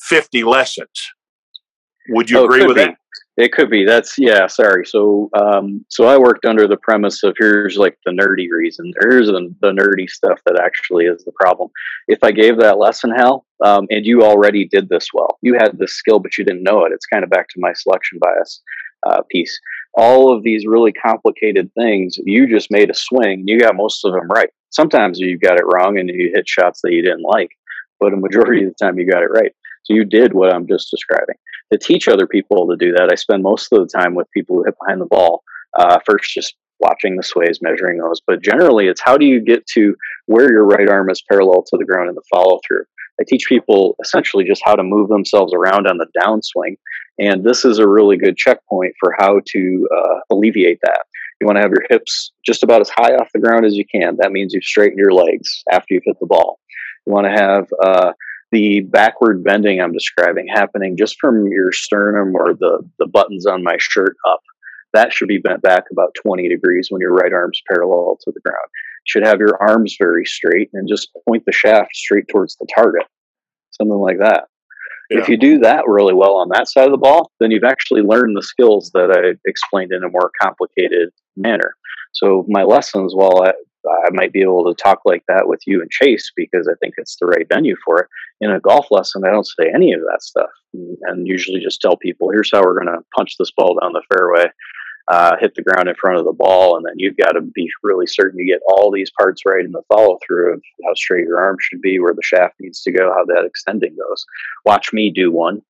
50 0.10 0.44
lessons. 0.44 0.90
Would 2.10 2.32
you 2.32 2.40
Oh, 2.40 2.46
agree 2.46 2.66
with 2.66 2.78
be. 2.78 2.86
that? 2.86 2.98
It 3.38 3.52
could 3.52 3.70
be. 3.70 3.86
That's 3.86 4.18
yeah. 4.18 4.48
Sorry. 4.48 4.84
So, 4.84 5.30
um, 5.40 5.86
so 5.90 6.06
I 6.06 6.18
worked 6.18 6.46
under 6.46 6.68
the 6.68 6.78
premise 6.78 7.22
of 7.22 7.36
here's 7.38 7.78
like 7.78 8.00
the 8.04 8.12
nerdy 8.12 8.48
reason. 8.50 8.92
Here's 9.02 9.28
the, 9.28 9.54
the 9.62 9.74
nerdy 9.74 10.10
stuff 10.10 10.40
that 10.48 10.60
actually 10.60 11.06
is 11.06 11.24
the 11.24 11.34
problem. 11.40 11.70
If 12.08 12.24
I 12.24 12.32
gave 12.32 12.58
that 12.60 12.80
lesson, 12.80 13.12
Hal, 13.16 13.46
um, 13.64 13.86
and 13.92 14.08
you 14.08 14.24
already 14.24 14.68
did 14.68 14.90
this 14.90 15.10
well, 15.14 15.38
you 15.44 15.54
had 15.54 15.78
this 15.78 15.94
skill, 15.94 16.18
but 16.18 16.36
you 16.36 16.44
didn't 16.46 16.64
know 16.64 16.84
it. 16.86 16.94
It's 16.94 17.06
kind 17.06 17.24
of 17.24 17.30
back 17.30 17.50
to 17.50 17.60
my 17.60 17.74
selection 17.74 18.18
bias 18.20 18.62
uh, 19.06 19.22
piece. 19.30 19.56
All 19.94 20.36
of 20.36 20.44
these 20.44 20.66
really 20.66 20.94
complicated 20.94 21.70
things, 21.78 22.18
you 22.26 22.48
just 22.48 22.72
made 22.72 22.90
a 22.90 22.96
swing. 22.96 23.44
You 23.46 23.60
got 23.60 23.76
most 23.76 24.04
of 24.04 24.14
them 24.14 24.28
right. 24.30 24.50
Sometimes 24.76 25.20
you 25.20 25.38
got 25.38 25.60
it 25.60 25.66
wrong, 25.66 25.98
and 25.98 26.10
you 26.10 26.32
hit 26.34 26.48
shots 26.48 26.82
that 26.84 26.92
you 26.92 27.02
didn't 27.02 27.24
like, 27.24 27.52
but 28.00 28.14
a 28.14 28.18
majority 28.18 28.66
of 28.66 28.74
the 28.78 28.86
time 28.86 29.00
you 29.00 29.10
got 29.10 29.24
it 29.24 29.32
right. 29.32 29.54
So 29.84 29.94
you 29.94 30.04
did 30.04 30.34
what 30.34 30.54
I'm 30.54 30.68
just 30.68 30.90
describing 30.92 31.36
to 31.72 31.78
teach 31.78 32.08
other 32.08 32.28
people 32.28 32.68
to 32.68 32.76
do 32.78 32.92
that, 32.94 33.10
I 33.12 33.16
spend 33.16 33.44
most 33.44 33.72
of 33.72 33.80
the 33.80 33.98
time 33.98 34.16
with 34.16 34.32
people 34.32 34.56
who 34.56 34.64
hit 34.66 34.76
behind 34.80 35.02
the 35.02 35.06
ball. 35.06 35.44
Uh, 35.78 36.00
first, 36.06 36.34
just 36.34 36.56
watching 36.80 37.16
the 37.16 37.24
sways, 37.24 37.60
measuring 37.62 38.00
those. 38.00 38.22
But 38.26 38.42
generally, 38.42 38.88
it's 38.88 39.02
how 39.04 39.18
do 39.18 39.26
you 39.26 39.42
get 39.42 39.66
to 39.68 39.96
where 40.28 40.52
your 40.52 40.66
right 40.66 40.90
arm 40.90 41.10
is 41.10 41.24
parallel 41.30 41.64
to 41.64 41.78
the 41.78 41.86
ground 41.86 42.10
in 42.10 42.16
the 42.16 42.22
follow 42.30 42.60
through. 42.66 42.84
I 43.20 43.24
teach 43.28 43.48
people 43.48 43.96
essentially 44.02 44.44
just 44.44 44.62
how 44.66 44.76
to 44.76 44.84
move 44.84 45.10
themselves 45.10 45.54
around 45.54 45.88
on 45.88 45.98
the 45.98 46.08
downswing. 46.20 46.78
And 47.18 47.46
this 47.46 47.64
is 47.64 47.80
a 47.80 47.88
really 47.88 48.18
good 48.18 48.36
checkpoint 48.36 48.94
for 49.00 49.16
how 49.18 49.40
to 49.54 49.88
uh, 49.96 50.20
alleviate 50.30 50.80
that. 50.82 51.06
You 51.40 51.48
want 51.48 51.58
to 51.58 51.62
have 51.62 51.72
your 51.72 51.86
hips 51.90 52.32
just 52.46 52.64
about 52.64 52.82
as 52.82 52.90
high 52.90 53.16
off 53.16 53.30
the 53.34 53.40
ground 53.40 53.66
as 53.66 53.76
you 53.76 53.86
can. 53.86 54.18
That 54.18 54.32
means 54.32 54.54
you've 54.54 54.64
straightened 54.64 55.00
your 55.00 55.12
legs 55.12 55.64
after 55.72 55.94
you've 55.94 56.04
hit 56.06 56.18
the 56.20 56.26
ball. 56.26 56.60
You 57.06 57.14
want 57.14 57.28
to 57.28 57.32
have 57.32 57.68
uh, 57.84 58.14
the 58.52 58.82
backward 58.82 59.44
bending 59.44 59.82
I'm 59.82 59.92
describing 59.92 60.48
happening 60.48 60.96
just 60.98 61.18
from 61.20 61.48
your 61.48 61.72
sternum 61.72 62.36
or 62.36 62.54
the, 62.54 62.88
the 63.00 63.08
buttons 63.08 63.46
on 63.46 63.64
my 63.64 63.76
shirt 63.80 64.16
up. 64.28 64.42
That 64.94 65.12
should 65.12 65.28
be 65.28 65.40
bent 65.40 65.62
back 65.62 65.84
about 65.92 66.16
20 66.24 66.48
degrees 66.48 66.88
when 66.90 67.02
your 67.02 67.12
right 67.12 67.34
arm's 67.34 67.62
parallel 67.70 68.18
to 68.22 68.32
the 68.32 68.40
ground. 68.40 68.68
You 69.06 69.10
should 69.12 69.28
have 69.28 69.40
your 69.40 69.62
arms 69.62 69.98
very 70.00 70.26
straight 70.26 70.70
and 70.74 70.88
just 70.88 71.10
point 71.28 71.44
the 71.46 71.52
shaft 71.52 71.94
straight 71.96 72.30
towards 72.30 72.56
the 72.56 72.68
target. 72.74 73.04
Something 73.72 74.00
like 74.00 74.20
that. 74.20 74.46
If 75.10 75.30
you 75.30 75.38
do 75.38 75.60
that 75.60 75.84
really 75.88 76.14
well 76.14 76.36
on 76.36 76.50
that 76.50 76.70
side 76.70 76.86
of 76.86 76.92
the 76.92 76.98
ball, 76.98 77.32
then 77.40 77.52
you've 77.52 77.64
actually 77.64 78.02
learned 78.02 78.36
the 78.36 78.44
skills 78.44 78.92
that 78.94 79.12
I 79.12 79.38
explained 79.48 79.92
in 79.92 80.04
a 80.04 80.10
more 80.10 80.32
complicated 80.42 81.10
manner. 81.38 81.76
So 82.14 82.46
my 82.48 82.64
lessons, 82.64 83.14
while 83.14 83.44
I, 83.44 83.54
I 83.88 84.10
might 84.12 84.34
be 84.34 84.42
able 84.42 84.64
to 84.66 84.82
talk 84.82 85.00
like 85.06 85.24
that 85.28 85.48
with 85.48 85.60
you 85.68 85.82
and 85.82 85.92
Chase 85.92 86.32
because 86.36 86.68
I 86.68 86.76
think 86.82 86.96
it's 86.98 87.18
the 87.20 87.28
right 87.28 87.48
venue 87.48 87.76
for 87.86 88.00
it. 88.00 88.08
In 88.42 88.52
a 88.52 88.60
golf 88.60 88.88
lesson, 88.90 89.24
I 89.26 89.32
don't 89.32 89.46
say 89.46 89.72
any 89.74 89.94
of 89.94 90.02
that 90.02 90.22
stuff, 90.22 90.50
and 90.74 91.28
usually 91.28 91.60
just 91.60 91.82
tell 91.82 91.98
people, 91.98 92.30
"Here's 92.32 92.52
how 92.52 92.62
we're 92.62 92.74
going 92.74 92.94
to 92.94 93.06
punch 93.16 93.36
this 93.38 93.52
ball 93.56 93.78
down 93.80 93.94
the 93.94 94.04
fairway, 94.14 94.46
uh, 95.08 95.36
hit 95.40 95.54
the 95.56 95.62
ground 95.62 95.88
in 95.88 95.96
front 95.96 96.18
of 96.18 96.26
the 96.26 96.34
ball, 96.34 96.78
and 96.78 96.86
then 96.86 96.94
you've 96.98 97.18
got 97.18 97.34
to 97.34 97.42
be 97.42 97.70
really 97.84 98.08
certain 98.08 98.40
you 98.40 98.54
get 98.54 98.62
all 98.68 98.92
these 98.92 99.12
parts 99.18 99.42
right 99.46 99.64
in 99.64 99.72
the 99.72 99.84
follow 99.88 100.18
through 100.26 100.54
of 100.54 100.62
how 100.86 100.94
straight 100.96 101.26
your 101.26 101.40
arm 101.40 101.58
should 101.60 101.82
be, 101.82 102.00
where 102.00 102.14
the 102.14 102.24
shaft 102.24 102.56
needs 102.60 102.82
to 102.84 102.92
go, 102.92 103.14
how 103.14 103.26
that 103.26 103.46
extending 103.46 103.96
goes. 103.96 104.26
Watch 104.66 104.94
me 104.94 105.12
do 105.12 105.32
one. 105.32 105.62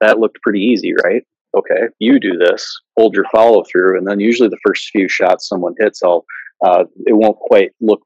That 0.00 0.18
looked 0.18 0.42
pretty 0.42 0.60
easy, 0.60 0.92
right? 1.04 1.22
Okay, 1.56 1.88
you 1.98 2.18
do 2.18 2.36
this, 2.36 2.80
hold 2.98 3.14
your 3.14 3.26
follow 3.32 3.64
through, 3.70 3.96
and 3.96 4.06
then 4.06 4.18
usually 4.18 4.48
the 4.48 4.58
first 4.66 4.90
few 4.90 5.08
shots 5.08 5.48
someone 5.48 5.74
hits, 5.78 6.02
I'll 6.02 6.24
uh, 6.64 6.84
it 7.06 7.14
won't 7.14 7.36
quite 7.36 7.72
look 7.80 8.02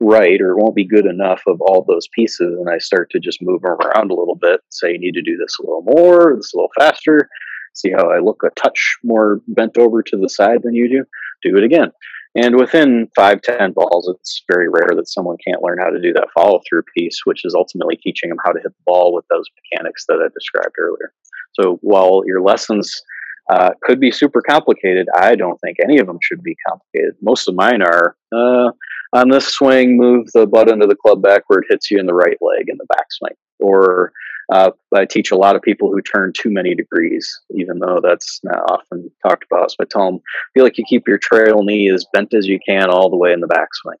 right 0.00 0.40
or 0.40 0.52
it 0.52 0.62
won't 0.62 0.76
be 0.76 0.86
good 0.86 1.06
enough 1.06 1.42
of 1.46 1.60
all 1.60 1.84
those 1.86 2.08
pieces. 2.12 2.56
And 2.58 2.68
I 2.70 2.78
start 2.78 3.10
to 3.10 3.18
just 3.18 3.42
move 3.42 3.62
them 3.62 3.72
around 3.72 4.10
a 4.10 4.14
little 4.14 4.36
bit, 4.36 4.60
say, 4.70 4.92
you 4.92 4.98
need 4.98 5.14
to 5.14 5.22
do 5.22 5.36
this 5.36 5.56
a 5.58 5.62
little 5.62 5.82
more, 5.82 6.34
this 6.36 6.52
a 6.54 6.56
little 6.56 6.70
faster. 6.78 7.28
See 7.76 7.92
how 7.92 8.10
I 8.10 8.18
look 8.18 8.42
a 8.44 8.50
touch 8.60 8.98
more 9.04 9.40
bent 9.48 9.78
over 9.78 10.02
to 10.02 10.16
the 10.16 10.28
side 10.28 10.62
than 10.62 10.74
you 10.74 10.88
do? 10.88 11.04
Do 11.42 11.56
it 11.56 11.64
again. 11.64 11.92
And 12.34 12.56
within 12.56 13.08
five, 13.16 13.40
ten 13.42 13.72
balls, 13.72 14.12
it's 14.14 14.42
very 14.50 14.68
rare 14.68 14.90
that 14.94 15.08
someone 15.08 15.36
can't 15.46 15.62
learn 15.62 15.78
how 15.78 15.90
to 15.90 16.00
do 16.00 16.12
that 16.14 16.28
follow 16.34 16.60
through 16.68 16.82
piece, 16.96 17.20
which 17.24 17.44
is 17.44 17.54
ultimately 17.54 17.96
teaching 17.96 18.28
them 18.28 18.38
how 18.44 18.52
to 18.52 18.60
hit 18.60 18.72
the 18.72 18.84
ball 18.84 19.14
with 19.14 19.24
those 19.30 19.46
mechanics 19.72 20.04
that 20.06 20.20
I 20.22 20.28
described 20.34 20.74
earlier. 20.78 21.12
So 21.54 21.78
while 21.80 22.22
your 22.26 22.42
lessons 22.42 23.02
uh, 23.48 23.70
could 23.82 24.00
be 24.00 24.10
super 24.10 24.42
complicated. 24.42 25.06
I 25.14 25.36
don't 25.36 25.58
think 25.60 25.76
any 25.82 25.98
of 25.98 26.06
them 26.06 26.18
should 26.20 26.42
be 26.42 26.56
complicated. 26.68 27.14
Most 27.22 27.48
of 27.48 27.54
mine 27.54 27.80
are 27.80 28.16
uh, 28.34 28.70
on 29.12 29.28
this 29.30 29.48
swing, 29.48 29.96
move 29.96 30.26
the 30.34 30.46
butt 30.46 30.70
end 30.70 30.82
of 30.82 30.88
the 30.88 30.96
club 30.96 31.22
backward, 31.22 31.64
hits 31.68 31.90
you 31.90 31.98
in 31.98 32.06
the 32.06 32.14
right 32.14 32.36
leg 32.40 32.68
in 32.68 32.76
the 32.76 32.86
backswing. 32.92 33.36
Or 33.60 34.12
uh, 34.52 34.70
I 34.94 35.04
teach 35.04 35.30
a 35.30 35.36
lot 35.36 35.56
of 35.56 35.62
people 35.62 35.90
who 35.90 36.00
turn 36.00 36.32
too 36.32 36.50
many 36.50 36.74
degrees, 36.74 37.28
even 37.50 37.80
though 37.80 38.00
that's 38.02 38.40
not 38.44 38.70
often 38.70 39.10
talked 39.26 39.44
about. 39.50 39.70
So 39.70 39.76
I 39.80 39.84
tell 39.90 40.06
them, 40.06 40.20
feel 40.54 40.64
like 40.64 40.78
you 40.78 40.84
keep 40.88 41.08
your 41.08 41.18
trail 41.18 41.62
knee 41.62 41.90
as 41.90 42.06
bent 42.12 42.32
as 42.32 42.46
you 42.46 42.58
can 42.66 42.88
all 42.88 43.10
the 43.10 43.16
way 43.16 43.32
in 43.32 43.40
the 43.40 43.48
backswing. 43.48 43.98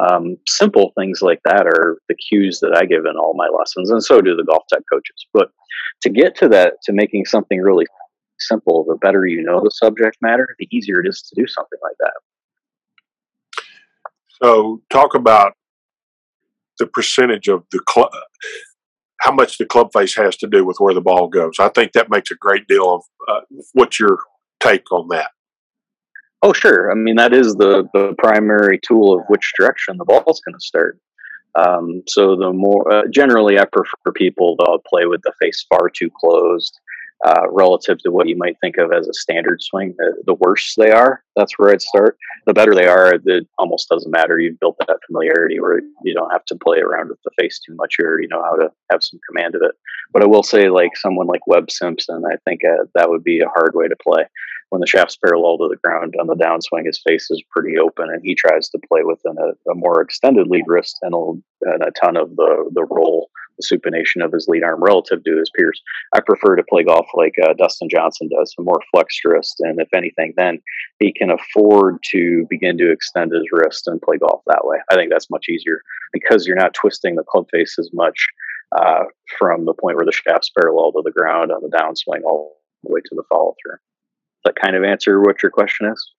Um, 0.00 0.36
simple 0.46 0.92
things 0.96 1.22
like 1.22 1.40
that 1.44 1.66
are 1.66 1.98
the 2.08 2.14
cues 2.14 2.60
that 2.60 2.76
I 2.76 2.84
give 2.84 3.04
in 3.04 3.16
all 3.16 3.34
my 3.34 3.48
lessons, 3.48 3.90
and 3.90 4.02
so 4.02 4.20
do 4.20 4.36
the 4.36 4.44
GolfTec 4.44 4.82
coaches. 4.92 5.26
But 5.34 5.50
to 6.02 6.10
get 6.10 6.36
to 6.36 6.48
that, 6.50 6.74
to 6.84 6.92
making 6.92 7.24
something 7.24 7.60
really 7.60 7.86
simple, 8.38 8.84
the 8.84 8.94
better 8.94 9.26
you 9.26 9.42
know 9.42 9.60
the 9.60 9.72
subject 9.72 10.18
matter, 10.20 10.54
the 10.60 10.68
easier 10.70 11.00
it 11.00 11.08
is 11.08 11.22
to 11.22 11.40
do 11.40 11.48
something 11.48 11.78
like 11.82 11.96
that. 11.98 12.12
So, 14.40 14.80
talk 14.90 15.16
about 15.16 15.54
the 16.78 16.86
percentage 16.86 17.48
of 17.48 17.64
the 17.72 17.80
club, 17.80 18.12
how 19.20 19.32
much 19.32 19.58
the 19.58 19.66
club 19.66 19.92
face 19.92 20.16
has 20.16 20.36
to 20.38 20.46
do 20.46 20.64
with 20.64 20.76
where 20.78 20.94
the 20.94 21.00
ball 21.00 21.28
goes. 21.28 21.54
I 21.58 21.68
think 21.68 21.92
that 21.92 22.10
makes 22.10 22.30
a 22.30 22.36
great 22.36 22.66
deal 22.68 22.94
of 22.94 23.02
uh, 23.28 23.40
what's 23.72 23.98
your 23.98 24.18
take 24.60 24.90
on 24.92 25.08
that. 25.08 25.30
Oh, 26.42 26.52
sure. 26.52 26.90
I 26.92 26.94
mean, 26.94 27.16
that 27.16 27.34
is 27.34 27.56
the, 27.56 27.88
the 27.92 28.14
primary 28.18 28.78
tool 28.78 29.18
of 29.18 29.24
which 29.28 29.52
direction 29.58 29.96
the 29.96 30.04
ball's 30.04 30.40
going 30.40 30.54
to 30.54 30.60
start. 30.60 31.00
Um, 31.56 32.02
so 32.06 32.36
the 32.36 32.52
more 32.52 32.90
uh, 32.92 33.02
generally, 33.10 33.58
I 33.58 33.64
prefer 33.64 34.12
people 34.14 34.56
to 34.56 34.78
play 34.88 35.06
with 35.06 35.22
the 35.22 35.32
face 35.40 35.66
far 35.68 35.90
too 35.90 36.10
closed 36.20 36.78
uh, 37.24 37.50
relative 37.50 37.98
to 37.98 38.10
what 38.10 38.28
you 38.28 38.36
might 38.36 38.56
think 38.60 38.76
of 38.76 38.92
as 38.92 39.08
a 39.08 39.14
standard 39.14 39.60
swing. 39.62 39.94
The, 39.98 40.22
the 40.26 40.34
worse 40.34 40.74
they 40.76 40.90
are, 40.90 41.22
that's 41.36 41.58
where 41.58 41.70
I'd 41.70 41.82
start. 41.82 42.16
The 42.46 42.54
better 42.54 42.74
they 42.74 42.86
are, 42.86 43.14
it 43.14 43.48
almost 43.58 43.88
doesn't 43.88 44.10
matter. 44.10 44.38
You've 44.38 44.60
built 44.60 44.76
that 44.78 45.00
familiarity 45.06 45.60
where 45.60 45.80
you 46.04 46.14
don't 46.14 46.30
have 46.30 46.44
to 46.46 46.56
play 46.56 46.78
around 46.78 47.08
with 47.08 47.18
the 47.24 47.30
face 47.38 47.58
too 47.58 47.74
much. 47.74 47.96
You 47.98 48.04
already 48.04 48.28
know 48.28 48.42
how 48.42 48.56
to 48.56 48.70
have 48.92 49.02
some 49.02 49.20
command 49.28 49.54
of 49.54 49.62
it. 49.62 49.72
But 50.12 50.22
I 50.22 50.26
will 50.26 50.42
say, 50.42 50.70
like 50.70 50.96
someone 50.96 51.26
like 51.26 51.46
Webb 51.46 51.70
Simpson, 51.70 52.22
I 52.24 52.36
think 52.44 52.60
uh, 52.64 52.84
that 52.94 53.10
would 53.10 53.24
be 53.24 53.40
a 53.40 53.48
hard 53.48 53.72
way 53.74 53.88
to 53.88 53.96
play. 53.96 54.24
When 54.70 54.80
the 54.80 54.86
shaft's 54.86 55.16
parallel 55.16 55.56
to 55.58 55.68
the 55.68 55.80
ground 55.82 56.14
on 56.20 56.26
the 56.26 56.34
downswing, 56.34 56.84
his 56.84 57.00
face 57.06 57.30
is 57.30 57.42
pretty 57.50 57.78
open, 57.78 58.10
and 58.10 58.20
he 58.22 58.34
tries 58.34 58.68
to 58.68 58.78
play 58.86 59.00
within 59.02 59.36
a, 59.38 59.70
a 59.70 59.74
more 59.74 60.02
extended 60.02 60.46
lead 60.48 60.64
wrist 60.66 60.98
and 61.00 61.14
a, 61.14 61.70
and 61.72 61.82
a 61.82 61.90
ton 61.92 62.16
of 62.18 62.36
the 62.36 62.70
the 62.74 62.84
roll, 62.84 63.30
supination 63.62 64.24
of 64.24 64.32
his 64.32 64.46
lead 64.48 64.62
arm 64.62 64.82
relative 64.82 65.24
to 65.24 65.38
his 65.38 65.50
peers. 65.56 65.82
I 66.14 66.20
prefer 66.20 66.56
to 66.56 66.62
play 66.68 66.84
golf 66.84 67.06
like 67.14 67.34
uh, 67.42 67.54
Dustin 67.54 67.88
Johnson 67.90 68.28
does, 68.28 68.54
a 68.58 68.62
more 68.62 68.80
flexed 68.92 69.24
wrist, 69.24 69.60
and 69.60 69.80
if 69.80 69.88
anything, 69.94 70.34
then 70.36 70.60
he 70.98 71.12
can 71.12 71.30
afford 71.30 71.98
to 72.10 72.46
begin 72.48 72.78
to 72.78 72.90
extend 72.90 73.32
his 73.32 73.46
wrist 73.52 73.86
and 73.86 74.02
play 74.02 74.18
golf 74.18 74.42
that 74.46 74.64
way. 74.64 74.78
I 74.90 74.94
think 74.94 75.10
that's 75.10 75.30
much 75.30 75.46
easier 75.48 75.82
because 76.12 76.46
you're 76.46 76.56
not 76.56 76.74
twisting 76.74 77.16
the 77.16 77.24
club 77.24 77.46
face 77.50 77.76
as 77.78 77.90
much 77.92 78.26
uh, 78.76 79.04
from 79.38 79.64
the 79.64 79.74
point 79.74 79.96
where 79.96 80.06
the 80.06 80.12
shaft's 80.12 80.50
parallel 80.50 80.92
to 80.92 81.02
the 81.04 81.12
ground 81.12 81.50
on 81.52 81.62
the 81.62 81.76
downswing 81.76 82.22
all 82.24 82.58
the 82.84 82.92
way 82.92 83.00
to 83.00 83.14
the 83.14 83.24
follow 83.28 83.54
through. 83.62 83.76
Does 83.76 84.54
that 84.54 84.60
kind 84.60 84.76
of 84.76 84.84
answer 84.84 85.20
what 85.20 85.42
your 85.42 85.50
question 85.50 85.90
is? 85.90 86.12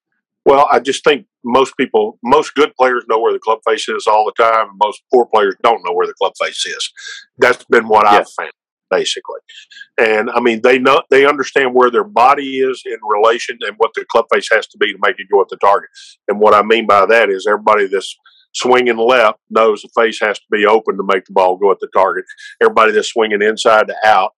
Well, 0.49 0.67
I 0.71 0.79
just 0.79 1.03
think 1.03 1.27
most 1.43 1.77
people, 1.77 2.17
most 2.23 2.55
good 2.55 2.73
players 2.75 3.05
know 3.07 3.19
where 3.19 3.31
the 3.33 3.39
club 3.39 3.59
face 3.67 3.87
is 3.87 4.07
all 4.07 4.25
the 4.25 4.43
time. 4.43 4.69
Most 4.83 5.03
poor 5.13 5.27
players 5.31 5.55
don't 5.63 5.83
know 5.85 5.93
where 5.93 6.07
the 6.07 6.15
club 6.15 6.33
face 6.41 6.65
is. 6.65 6.91
That's 7.37 7.63
been 7.65 7.87
what 7.87 8.05
Yeah. 8.05 8.19
I've 8.19 8.29
found. 8.31 8.51
basically. 8.91 9.41
And 9.99 10.31
I 10.31 10.39
mean, 10.39 10.61
they 10.63 10.79
know 10.79 11.03
they 11.11 11.23
understand 11.27 11.75
where 11.75 11.91
their 11.91 12.03
body 12.03 12.57
is 12.57 12.81
in 12.87 12.97
relation 13.07 13.59
and 13.61 13.75
what 13.77 13.91
the 13.93 14.03
club 14.11 14.25
face 14.33 14.47
has 14.51 14.65
to 14.69 14.79
be 14.79 14.91
to 14.91 14.97
make 14.99 15.19
it 15.19 15.27
go 15.31 15.41
at 15.41 15.49
the 15.49 15.57
target. 15.57 15.91
And 16.27 16.39
what 16.39 16.55
I 16.55 16.63
mean 16.63 16.87
by 16.87 17.05
that 17.05 17.29
is 17.29 17.45
everybody 17.47 17.85
that's 17.85 18.15
swinging 18.55 18.97
left 18.97 19.37
knows 19.51 19.83
the 19.83 19.89
face 19.95 20.19
has 20.21 20.39
to 20.39 20.45
be 20.51 20.65
open 20.65 20.97
to 20.97 21.03
make 21.03 21.25
the 21.25 21.33
ball 21.33 21.57
go 21.57 21.69
at 21.71 21.79
the 21.79 21.89
target. 21.93 22.25
Everybody 22.59 22.91
that's 22.93 23.09
swinging 23.09 23.43
inside 23.43 23.89
to 23.89 23.95
out, 24.03 24.31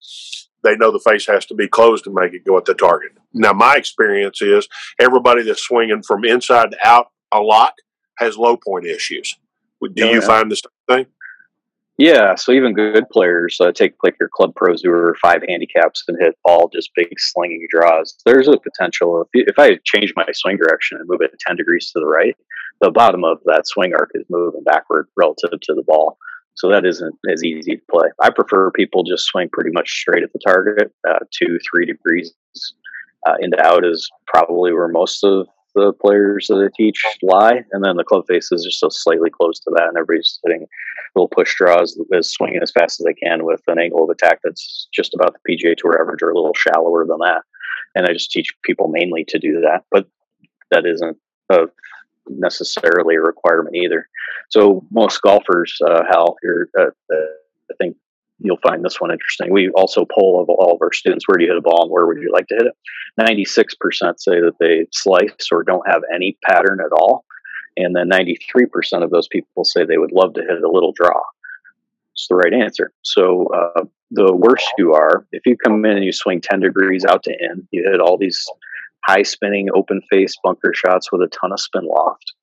they 0.66 0.76
know 0.76 0.92
the 0.92 1.00
face 1.00 1.28
has 1.28 1.46
to 1.46 1.56
be 1.56 1.70
closed 1.70 2.04
to 2.04 2.12
make 2.14 2.34
it 2.34 2.44
go 2.46 2.58
at 2.58 2.66
the 2.66 2.74
target. 2.74 3.12
Now, 3.34 3.54
my 3.54 3.76
experience 3.76 4.42
is 4.42 4.68
everybody 5.00 5.44
that's 5.44 5.62
swinging 5.62 6.04
from 6.04 6.26
inside 6.26 6.72
to 6.72 6.78
out 6.84 7.08
a 7.32 7.40
lot 7.40 7.74
has 8.18 8.38
low 8.38 8.58
point 8.58 8.86
issues. 8.86 9.38
Do 9.96 10.08
you 10.08 10.22
find 10.22 10.52
this 10.52 10.62
thing? 10.88 11.08
Yeah, 11.98 12.34
so 12.36 12.52
even 12.52 12.74
good 12.74 13.08
players 13.10 13.58
uh, 13.60 13.72
take 13.72 13.94
like 14.04 14.16
your 14.20 14.30
club 14.30 14.56
pros 14.56 14.82
who 14.82 14.90
are 14.90 15.16
five 15.22 15.44
handicaps 15.48 16.04
and 16.08 16.18
hit 16.20 16.36
all 16.46 16.68
just 16.68 16.90
big 16.96 17.20
slinging 17.20 17.68
draws. 17.70 18.16
There's 18.26 18.48
a 18.48 18.58
potential 18.58 19.22
if, 19.22 19.28
you, 19.34 19.46
if 19.48 19.60
I 19.60 19.78
change 19.84 20.14
my 20.16 20.26
swing 20.34 20.58
direction 20.58 20.98
and 20.98 21.08
move 21.08 21.22
it 21.22 21.32
10 21.46 21.58
degrees 21.58 21.92
to 21.92 22.00
the 22.00 22.08
right, 22.08 22.36
the 22.80 22.90
bottom 22.90 23.24
of 23.24 23.38
that 23.46 23.68
swing 23.68 23.94
arc 23.94 24.12
is 24.16 24.26
moving 24.30 24.64
backward 24.64 25.10
relative 25.16 25.52
to 25.62 25.74
the 25.76 25.84
ball. 25.84 26.18
So 26.56 26.70
that 26.70 26.86
isn't 26.86 27.16
as 27.32 27.44
easy 27.44 27.76
to 27.76 27.82
play. 27.90 28.10
I 28.20 28.30
prefer 28.32 28.72
people 28.72 29.04
just 29.04 29.26
swing 29.26 29.50
pretty 29.52 29.72
much 29.72 29.92
straight 29.92 30.24
at 30.24 30.34
the 30.34 30.40
target, 30.44 30.92
uh, 31.08 31.20
two, 31.32 31.60
three 31.70 31.86
degrees 31.86 32.34
uh, 33.28 33.36
out 33.60 33.86
is 33.86 34.10
probably 34.28 34.74
where 34.74 34.88
most 34.88 35.24
of 35.24 35.48
the 35.76 35.94
players 35.94 36.48
that 36.48 36.56
I 36.56 36.70
teach 36.76 37.04
lie, 37.22 37.64
and 37.72 37.84
then 37.84 37.96
the 37.96 38.04
club 38.04 38.26
faces 38.28 38.66
are 38.66 38.72
still 38.72 38.90
slightly 38.90 39.30
close 39.30 39.60
to 39.60 39.72
that, 39.76 39.88
and 39.88 39.98
everybody's 39.98 40.40
hitting 40.44 40.68
little 41.16 41.30
push 41.30 41.56
draws, 41.56 41.98
swinging 42.22 42.62
as 42.62 42.72
fast 42.72 43.00
as 43.00 43.06
they 43.06 43.14
can 43.14 43.46
with 43.46 43.62
an 43.68 43.80
angle 43.80 44.04
of 44.04 44.10
attack 44.10 44.40
that's 44.44 44.88
just 44.94 45.14
about 45.14 45.34
the 45.34 45.54
PGA 45.54 45.76
Tour 45.76 46.00
average 46.02 46.22
or 46.22 46.32
a 46.32 46.36
little 46.36 46.56
shallower 46.56 47.06
than 47.06 47.20
that. 47.20 47.42
And 47.96 48.06
I 48.06 48.14
just 48.14 48.32
teach 48.32 48.54
people 48.64 48.88
mainly 48.88 49.26
to 49.28 49.40
do 49.40 49.62
that, 49.62 49.84
but 49.92 50.08
that 50.72 50.86
isn't 50.86 51.18
a, 51.50 51.66
necessarily 52.30 53.16
a 53.16 53.22
requirement 53.22 53.76
either. 53.76 54.08
So 54.50 54.86
most 54.92 55.22
golfers, 55.22 55.78
uh, 55.86 56.04
Hal, 56.10 56.38
here, 56.42 56.70
uh, 56.78 56.84
uh, 56.84 57.16
I 57.70 57.74
think 57.78 57.98
you'll 58.44 58.58
find 58.58 58.84
this 58.84 59.00
one 59.00 59.12
interesting. 59.12 59.52
We 59.52 59.70
also 59.70 60.06
poll 60.06 60.42
of 60.42 60.50
all 60.50 60.74
of 60.74 60.82
our 60.82 60.94
students 60.94 61.28
where 61.28 61.38
do 61.38 61.44
you 61.44 61.50
hit 61.50 61.58
a 61.58 61.62
ball 61.62 61.84
and 61.84 61.92
where 61.92 62.06
would 62.06 62.18
you 62.18 62.32
like 62.34 62.48
to 62.48 62.56
hit 62.56 62.68
it? 62.68 62.76
96% 63.20 64.20
say 64.20 64.40
that 64.40 64.56
they 64.60 64.88
slice 64.92 65.50
or 65.52 65.64
don't 65.64 65.88
have 65.88 66.02
any 66.14 66.38
pattern 66.44 66.80
at 66.84 66.92
all. 66.92 67.26
And 67.78 67.96
then 67.96 68.10
93% 68.10 69.04
of 69.04 69.12
those 69.12 69.28
people 69.28 69.64
say 69.64 69.86
they 69.86 69.98
would 69.98 70.12
love 70.12 70.34
to 70.34 70.42
hit 70.42 70.64
a 70.64 70.72
little 70.72 70.94
draw. 70.94 71.22
It's 72.14 72.28
the 72.30 72.36
right 72.36 72.54
answer. 72.54 72.92
So 73.04 73.48
uh, 73.48 73.84
the 74.12 74.36
worse 74.36 74.66
you 74.78 74.94
are, 74.94 75.26
if 75.32 75.46
you 75.46 75.56
come 75.58 75.86
in 75.86 75.96
and 75.96 76.06
you 76.06 76.12
swing 76.12 76.42
10 76.42 76.60
degrees 76.60 77.06
out 77.06 77.24
to 77.24 77.32
in, 77.32 77.68
you 77.72 77.90
hit 77.90 78.02
all 78.02 78.18
these 78.18 78.46
high 79.06 79.24
spinning, 79.24 79.70
open 79.74 80.02
face 80.10 80.36
bunker 80.44 80.74
shots 80.76 81.12
with 81.12 81.22
a 81.22 81.30
ton 81.30 81.54
of 81.54 81.60
spin 81.60 81.86
loft 81.86 82.34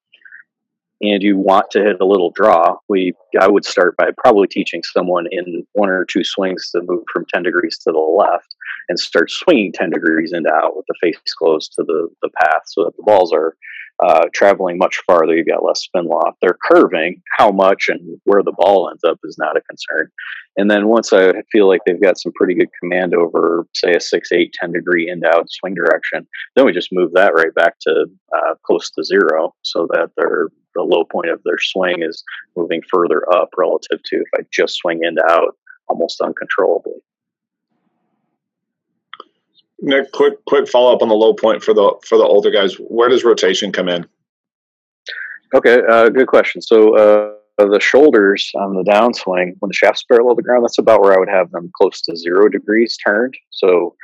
and 1.01 1.22
you 1.22 1.36
want 1.36 1.70
to 1.70 1.80
hit 1.80 2.01
a 2.01 2.07
little 2.07 2.30
draw, 2.30 2.76
we 2.88 3.12
I 3.40 3.49
would 3.49 3.64
start 3.64 3.96
by 3.96 4.11
probably 4.16 4.49
teaching 4.49 4.82
someone 4.82 5.26
in 5.30 5.66
one 5.72 5.90
or 5.90 6.05
two 6.05 6.24
swings 6.24 6.70
to 6.72 6.82
move 6.82 7.05
from 7.12 7.24
10 7.32 7.44
degrees 7.44 7.78
to 7.78 7.92
the 7.92 7.99
left 7.99 8.55
and 8.88 8.99
start 8.99 9.30
swinging 9.30 9.72
10 9.72 9.90
degrees 9.90 10.32
into 10.32 10.53
out 10.53 10.76
with 10.76 10.86
the 10.88 10.94
face 11.01 11.18
closed 11.38 11.72
to 11.74 11.84
the, 11.84 12.09
the 12.22 12.30
path 12.40 12.62
so 12.66 12.84
that 12.84 12.96
the 12.96 13.03
balls 13.05 13.32
are 13.32 13.57
uh, 14.01 14.26
traveling 14.32 14.78
much 14.78 15.01
farther. 15.07 15.36
You've 15.36 15.49
got 15.49 15.64
less 15.64 15.82
spin 15.82 16.07
loft. 16.07 16.38
They're 16.40 16.59
curving. 16.70 17.20
How 17.36 17.51
much 17.51 17.88
and 17.88 18.20
where 18.24 18.42
the 18.42 18.55
ball 18.57 18.88
ends 18.90 19.05
up 19.05 19.18
is 19.24 19.36
not 19.38 19.57
a 19.57 19.61
concern. 19.62 20.11
And 20.57 20.70
then 20.70 20.88
once 20.88 21.12
I 21.12 21.32
feel 21.53 21.68
like 21.68 21.80
they've 21.86 22.01
got 22.01 22.18
some 22.18 22.32
pretty 22.34 22.55
good 22.55 22.68
command 22.80 23.14
over, 23.14 23.66
say, 23.74 23.92
a 23.92 24.01
6, 24.01 24.32
8, 24.32 24.53
10 24.61 24.72
degree 24.72 25.09
in 25.09 25.22
out 25.24 25.46
swing 25.49 25.74
direction, 25.74 26.26
then 26.57 26.64
we 26.64 26.72
just 26.72 26.92
move 26.92 27.12
that 27.14 27.34
right 27.34 27.55
back 27.55 27.78
to 27.82 28.07
uh, 28.34 28.55
close 28.64 28.90
to 28.90 29.05
zero 29.05 29.55
so 29.62 29.86
that 29.92 30.11
they're 30.16 30.49
the 30.74 30.82
low 30.82 31.05
point 31.05 31.30
of 31.30 31.40
their 31.44 31.59
swing 31.59 32.03
is 32.03 32.22
moving 32.57 32.82
further 32.90 33.22
up 33.32 33.49
relative 33.57 34.01
to 34.05 34.16
if 34.16 34.28
I 34.34 34.42
just 34.53 34.76
swing 34.76 35.01
into 35.03 35.24
out 35.28 35.57
almost 35.88 36.20
uncontrollably. 36.20 37.01
Nick, 39.81 40.11
quick 40.12 40.45
quick 40.47 40.68
follow 40.68 40.93
up 40.95 41.03
on 41.03 41.09
the 41.09 41.14
low 41.14 41.35
point 41.35 41.62
for 41.62 41.72
the 41.72 41.95
for 42.07 42.18
the 42.18 42.24
older 42.24 42.51
guys. 42.51 42.74
Where 42.74 43.09
does 43.09 43.24
rotation 43.24 43.72
come 43.72 43.89
in? 43.89 44.07
Okay, 45.55 45.79
uh, 45.89 46.09
good 46.09 46.26
question. 46.26 46.61
So 46.61 46.97
uh, 46.97 47.33
the 47.59 47.81
shoulders 47.81 48.51
on 48.57 48.74
the 48.74 48.85
downswing, 48.85 49.55
when 49.59 49.68
the 49.68 49.74
shaft's 49.74 50.05
parallel 50.05 50.35
to 50.35 50.43
the 50.43 50.43
ground, 50.43 50.64
that's 50.64 50.79
about 50.79 51.01
where 51.01 51.14
I 51.14 51.18
would 51.18 51.29
have 51.29 51.51
them 51.51 51.70
close 51.76 52.01
to 52.03 52.16
zero 52.16 52.49
degrees 52.49 52.97
turned. 52.97 53.35
So 53.51 53.95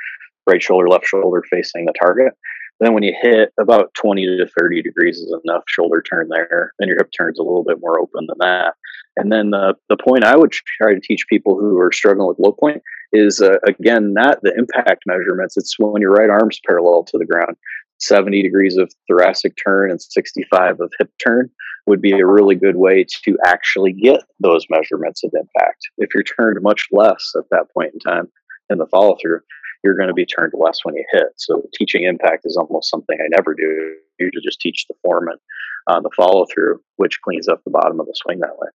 right 0.47 0.61
shoulder, 0.61 0.87
left 0.87 1.05
shoulder 1.05 1.43
facing 1.49 1.85
the 1.85 1.93
target. 1.99 2.33
Then 2.79 2.93
when 2.93 3.03
you 3.03 3.15
hit 3.21 3.53
about 3.59 3.93
20 3.93 4.25
to 4.25 4.47
30 4.59 4.81
degrees 4.81 5.17
is 5.17 5.33
enough 5.45 5.63
shoulder 5.67 6.01
turn 6.01 6.27
there. 6.29 6.73
Then 6.77 6.89
your 6.89 6.97
hip 6.97 7.09
turn's 7.17 7.39
a 7.39 7.43
little 7.43 7.63
bit 7.63 7.79
more 7.79 7.99
open 7.99 8.27
than 8.27 8.37
that. 8.39 8.73
And 9.15 9.31
then 9.31 9.51
the, 9.51 9.75
the 9.87 9.97
point 9.97 10.25
I 10.25 10.35
would 10.35 10.51
try 10.51 10.93
to 10.93 10.99
teach 10.99 11.27
people 11.29 11.57
who 11.57 11.79
are 11.79 11.91
struggling 11.93 12.27
with 12.27 12.39
low 12.39 12.51
point 12.51 12.81
is, 13.15 13.41
uh, 13.41 13.57
again, 13.67 14.13
not 14.13 14.41
the 14.41 14.53
impact 14.57 15.03
measurements. 15.05 15.57
It's 15.57 15.75
when 15.79 16.01
your 16.01 16.11
right 16.11 16.29
arm's 16.29 16.59
parallel 16.65 17.03
to 17.05 17.17
the 17.17 17.25
ground. 17.25 17.55
70 17.99 18.43
degrees 18.43 18.77
of 18.77 18.91
thoracic 19.07 19.53
turn 19.63 19.89
and 19.89 20.01
65 20.01 20.81
of 20.81 20.91
hip 20.99 21.09
turn 21.23 21.49
would 21.87 22.01
be 22.01 22.11
a 22.11 22.25
really 22.25 22.55
good 22.55 22.75
way 22.75 23.05
to 23.23 23.37
actually 23.45 23.93
get 23.93 24.21
those 24.39 24.65
measurements 24.69 25.23
of 25.23 25.31
impact. 25.33 25.87
If 25.97 26.13
you're 26.13 26.23
turned 26.23 26.61
much 26.61 26.87
less 26.91 27.31
at 27.37 27.45
that 27.51 27.71
point 27.73 27.93
in 27.93 27.99
time 27.99 28.27
in 28.69 28.79
the 28.79 28.87
follow 28.87 29.15
through, 29.21 29.39
you're 29.83 29.95
going 29.95 30.07
to 30.07 30.13
be 30.13 30.25
turned 30.25 30.53
less 30.57 30.79
when 30.83 30.95
you 30.95 31.05
hit. 31.11 31.27
So 31.37 31.61
teaching 31.75 32.03
impact 32.03 32.41
is 32.45 32.57
almost 32.57 32.89
something 32.89 33.17
I 33.19 33.27
never 33.29 33.53
do. 33.53 33.95
Usually 34.19 34.43
just 34.43 34.59
teach 34.59 34.85
the 34.87 34.95
form 35.03 35.27
and 35.27 35.39
uh, 35.87 36.01
the 36.01 36.09
follow 36.17 36.45
through, 36.51 36.81
which 36.95 37.21
cleans 37.21 37.47
up 37.47 37.63
the 37.63 37.71
bottom 37.71 37.99
of 37.99 38.07
the 38.07 38.15
swing 38.15 38.39
that 38.39 38.57
way. 38.57 38.69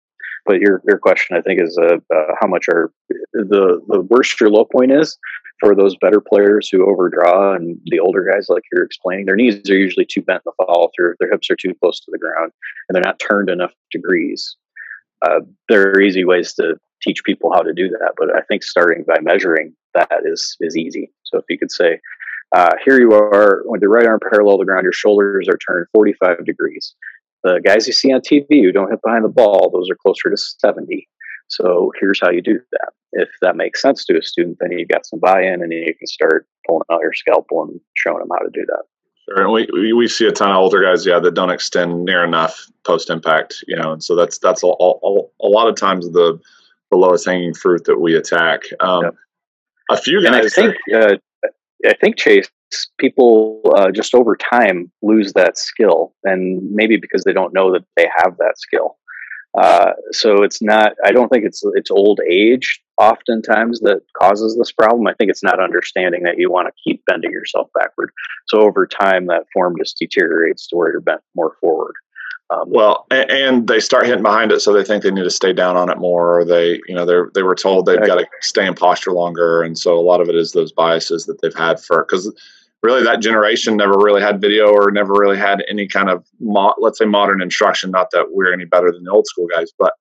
But 0.48 0.62
your 0.62 0.82
your 0.88 0.98
question, 0.98 1.36
I 1.36 1.42
think, 1.42 1.62
is 1.62 1.78
uh, 1.78 1.98
uh, 2.14 2.34
how 2.40 2.48
much 2.48 2.68
are 2.70 2.92
the 3.34 3.82
the 3.88 4.02
worse 4.02 4.40
your 4.40 4.50
low 4.50 4.66
point 4.66 4.92
is 4.92 5.18
for 5.60 5.76
those 5.76 5.96
better 5.98 6.22
players 6.22 6.70
who 6.70 6.90
overdraw 6.90 7.54
and 7.56 7.80
the 7.86 8.00
older 8.00 8.28
guys, 8.32 8.48
like 8.50 8.64
you're 8.72 8.84
explaining, 8.84 9.26
their 9.26 9.36
knees 9.36 9.70
are 9.70 9.78
usually 9.78 10.06
too 10.06 10.22
bent 10.22 10.44
in 10.46 10.52
the 10.58 10.66
follow 10.66 10.90
through, 10.96 11.16
their 11.20 11.32
hips 11.32 11.50
are 11.50 11.56
too 11.56 11.74
close 11.82 12.00
to 12.00 12.12
the 12.12 12.20
ground, 12.20 12.52
and 12.88 12.96
they're 12.96 13.04
not 13.04 13.20
turned 13.20 13.50
enough 13.50 13.72
degrees. 13.92 14.56
Uh, 15.24 15.40
there 15.68 15.90
are 15.90 16.02
easy 16.02 16.24
ways 16.24 16.54
to 16.54 16.76
teach 17.02 17.24
people 17.24 17.52
how 17.54 17.62
to 17.62 17.74
do 17.74 17.90
that, 17.90 18.14
but 18.18 18.36
I 18.36 18.42
think 18.42 18.64
starting 18.64 19.04
by 19.08 19.20
measuring 19.22 19.74
that 19.94 20.22
is 20.26 20.56
is 20.60 20.78
easy. 20.78 21.12
So 21.24 21.40
if 21.40 21.46
you 21.50 21.58
could 21.58 21.72
say, 21.72 22.00
uh, 22.52 22.74
here 22.86 23.00
you 23.00 23.14
are 23.14 23.64
with 23.66 23.82
your 23.82 23.92
right 23.92 24.06
arm 24.06 24.20
parallel 24.30 24.58
to 24.58 24.62
the 24.62 24.66
ground, 24.66 24.84
your 24.84 24.94
shoulders 24.94 25.48
are 25.50 25.58
turned 25.58 25.88
45 25.94 26.46
degrees. 26.46 26.96
The 27.44 27.62
guys 27.64 27.88
you 27.88 27.94
see 27.94 28.12
on 28.12 28.22
TV 28.22 28.64
who 28.64 28.72
don't 28.72 28.90
hit 28.90 29.02
behind 29.04 29.24
the 29.24 29.30
ball, 29.30 29.70
those 29.70 29.90
are 29.90 29.96
closer 29.96 30.30
to 30.30 30.38
70. 30.38 31.08
So 31.48 31.92
here's 32.00 32.20
how 32.20 32.30
you 32.30 32.42
do 32.42 32.60
that. 32.72 32.90
If 33.14 33.30
that 33.42 33.56
makes 33.56 33.82
sense 33.82 34.04
to 34.06 34.18
a 34.18 34.22
student, 34.22 34.58
then 34.60 34.72
you've 34.72 34.90
got 34.90 35.06
some 35.06 35.20
buy-in, 35.20 35.62
and 35.62 35.72
you 35.72 35.94
can 35.98 36.08
start 36.08 36.48
pulling 36.68 36.84
out 36.92 37.02
your 37.02 37.14
scalpel 37.14 37.64
and 37.64 37.80
showing 37.96 38.20
them 38.20 38.30
how 38.32 38.44
to 38.44 38.50
do 38.52 38.66
that. 38.68 38.84
Sure, 39.30 39.44
and 39.44 39.52
we 39.52 39.94
we 39.94 40.08
see 40.08 40.28
a 40.28 40.32
ton 40.32 40.52
of 40.52 40.58
older 40.58 40.82
guys, 40.82 41.06
yeah, 41.06 41.20
that 41.20 41.34
don't 41.34 41.50
extend 41.50 42.06
near 42.06 42.24
enough 42.24 42.70
post 42.86 43.10
impact, 43.10 43.64
you 43.68 43.76
know, 43.76 43.94
and 43.94 44.04
so 44.04 44.16
that's 44.16 44.40
that's 44.40 44.64
a, 44.64 44.68
a, 44.68 45.22
a 45.42 45.48
lot 45.48 45.68
of 45.68 45.76
times 45.76 46.12
the 46.12 46.40
the 46.92 46.98
lowest 46.98 47.26
hanging 47.26 47.54
fruit 47.54 47.86
that 47.86 48.00
we 48.00 48.16
attack. 48.16 48.62
Um. 48.80 49.12
A 49.90 49.96
few 49.96 50.22
guys, 50.22 50.34
and 50.34 50.36
I 50.36 50.50
think 50.50 50.76
uh, 50.94 51.16
I 51.86 51.94
think 52.02 52.18
Chase 52.18 52.50
people 53.00 53.62
uh, 53.76 53.92
just 53.92 54.14
over 54.14 54.36
time 54.36 54.92
lose 55.02 55.34
that 55.34 55.58
skill, 55.58 56.14
and 56.24 56.62
maybe 56.72 56.98
because 56.98 57.24
they 57.24 57.34
don't 57.34 57.54
know 57.54 57.72
that 57.74 57.86
they 57.96 58.08
have 58.18 58.38
that 58.38 58.58
skill. 58.58 58.98
Uh, 59.58 59.94
so 60.12 60.44
it's 60.44 60.62
not. 60.62 60.94
I 61.04 61.12
don't 61.12 61.30
think 61.30 61.46
it's 61.46 61.64
it's 61.76 61.92
old 61.92 62.20
age 62.30 62.82
oftentimes 62.98 63.80
that 63.82 64.02
causes 64.20 64.56
this 64.58 64.72
problem. 64.72 65.08
I 65.08 65.14
think 65.14 65.30
it's 65.30 65.44
not 65.44 65.62
understanding 65.62 66.24
that 66.24 66.38
you 66.38 66.52
want 66.52 66.68
to 66.68 66.74
keep 66.84 67.04
bending 67.06 67.32
yourself 67.32 67.70
backward. 67.74 68.12
So 68.48 68.60
over 68.62 68.88
time, 68.88 69.28
that 69.28 69.46
form 69.54 69.76
just 69.80 69.98
deteriorates 69.98 70.68
to 70.68 70.76
where 70.76 70.92
you're 70.92 71.02
bent 71.02 71.22
more 71.36 71.56
forward. 71.62 71.94
Um, 72.50 72.64
well, 72.68 73.06
and, 73.12 73.30
and, 73.30 73.68
they 73.68 73.82
start 73.82 74.06
hitting 74.06 74.24
behind 74.24 74.54
it, 74.54 74.62
so 74.62 74.72
they 74.72 74.84
think 74.84 75.04
they 75.04 75.12
need 75.12 75.24
to 75.24 75.30
stay 75.30 75.52
down 75.52 75.76
on 75.76 75.90
it 75.90 75.98
more, 75.98 76.40
or 76.40 76.46
they, 76.46 76.80
you 76.88 76.96
know, 76.96 77.06
they 77.06 77.30
they 77.34 77.44
were 77.44 77.56
told 77.56 77.86
they've 77.86 78.00
got 78.06 78.16
to 78.16 78.28
stay 78.42 78.66
in 78.66 78.74
posture 78.74 79.12
longer, 79.12 79.64
and 79.64 79.78
so 79.78 79.98
a 79.98 80.00
lot 80.00 80.22
of 80.22 80.30
it 80.30 80.36
is 80.36 80.54
those 80.54 80.72
biases 80.72 81.26
that 81.26 81.42
they've 81.42 81.54
had 81.54 81.78
for 81.78 82.06
because 82.06 82.34
really 82.84 83.04
that 83.04 83.22
generation 83.22 83.78
never 83.78 83.98
really 83.98 84.22
had 84.22 84.40
video 84.40 84.68
or 84.68 84.92
never 84.92 85.14
really 85.14 85.38
had 85.38 85.64
any 85.70 85.88
kind 85.88 86.10
of 86.10 86.26
mo- 86.40 86.76
let's 86.80 87.00
say 87.00 87.06
modern 87.06 87.42
instruction. 87.42 87.92
Not 87.92 88.12
that 88.12 88.28
we're 88.32 88.54
any 88.54 88.66
better 88.66 88.92
than 88.92 89.04
the 89.04 89.12
old 89.12 89.28
school 89.28 89.48
guys, 89.48 89.72
but 89.78 89.94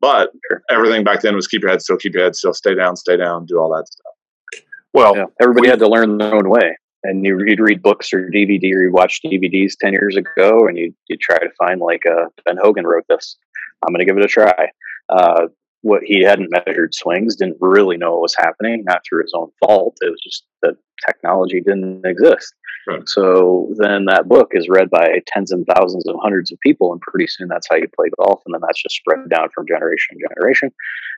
but 0.00 0.32
everything 0.70 1.04
back 1.04 1.20
then 1.20 1.36
was 1.36 1.46
keep 1.46 1.62
your 1.62 1.70
head 1.70 1.82
still, 1.82 1.96
keep 1.96 2.14
your 2.14 2.24
head 2.24 2.34
still, 2.34 2.54
stay 2.54 2.74
down, 2.74 2.96
stay 2.96 3.16
down, 3.16 3.46
do 3.46 3.58
all 3.58 3.72
that 3.74 3.86
stuff. 3.86 4.64
Well, 4.92 5.16
yeah, 5.16 5.24
everybody 5.40 5.66
we, 5.66 5.70
had 5.70 5.78
to 5.78 5.88
learn 5.88 6.18
their 6.18 6.34
own 6.34 6.48
way 6.48 6.76
and 7.04 7.24
you, 7.24 7.36
would 7.36 7.60
read 7.60 7.82
books 7.82 8.12
or 8.12 8.30
DVD 8.30 8.64
or 8.74 8.82
you 8.82 8.92
watch 8.92 9.20
DVDs 9.24 9.74
10 9.80 9.92
years 9.92 10.16
ago 10.16 10.66
and 10.66 10.76
you, 10.76 10.94
you 11.08 11.16
try 11.16 11.38
to 11.38 11.48
find 11.58 11.80
like 11.80 12.04
uh, 12.06 12.26
Ben 12.44 12.56
Hogan 12.60 12.86
wrote 12.86 13.04
this. 13.08 13.36
I'm 13.82 13.92
going 13.92 14.00
to 14.00 14.04
give 14.04 14.18
it 14.18 14.24
a 14.24 14.28
try. 14.28 14.70
Uh, 15.08 15.46
what 15.82 16.02
he 16.04 16.22
hadn't 16.22 16.50
measured 16.50 16.94
swings, 16.94 17.36
didn't 17.36 17.58
really 17.60 17.96
know 17.96 18.12
what 18.12 18.22
was 18.22 18.36
happening, 18.36 18.84
not 18.86 19.02
through 19.04 19.22
his 19.22 19.32
own 19.34 19.50
fault. 19.60 19.96
It 20.00 20.10
was 20.10 20.20
just 20.22 20.44
that 20.62 20.76
technology 21.06 21.60
didn't 21.60 22.06
exist. 22.06 22.54
Right. 22.86 23.02
So 23.06 23.72
then 23.76 24.06
that 24.06 24.28
book 24.28 24.50
is 24.52 24.68
read 24.68 24.90
by 24.90 25.20
tens 25.26 25.52
and 25.52 25.64
thousands 25.66 26.06
and 26.06 26.18
hundreds 26.20 26.50
of 26.50 26.58
people, 26.60 26.92
and 26.92 27.00
pretty 27.00 27.28
soon 27.28 27.48
that's 27.48 27.66
how 27.70 27.76
you 27.76 27.86
play 27.96 28.08
golf, 28.18 28.42
and 28.46 28.54
then 28.54 28.60
that's 28.64 28.82
just 28.82 28.96
spread 28.96 29.28
down 29.28 29.48
from 29.54 29.66
generation 29.68 30.16
to 30.16 30.28
generation. 30.34 30.72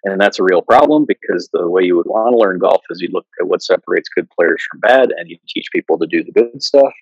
And 0.05 0.21
that's 0.21 0.39
a 0.39 0.45
real 0.45 0.61
problem 0.61 1.07
because 1.07 1.49
the 1.53 1.69
way 1.69 1.83
you 1.83 1.97
would 1.97 2.07
want 2.07 2.33
to 2.33 2.39
learn 2.39 2.59
golf 2.59 2.83
is 2.91 3.01
you 3.01 3.09
look 3.13 3.27
at 3.41 3.49
what 3.49 3.63
separates 3.63 4.09
good 4.15 4.29
players 4.31 4.63
from 4.71 4.81
bad, 4.81 5.11
and 5.17 5.29
you 5.29 5.39
teach 5.49 5.69
people 5.73 5.99
to 5.99 6.07
do 6.07 6.23
the 6.23 6.33
good 6.33 6.63
stuff 6.63 6.93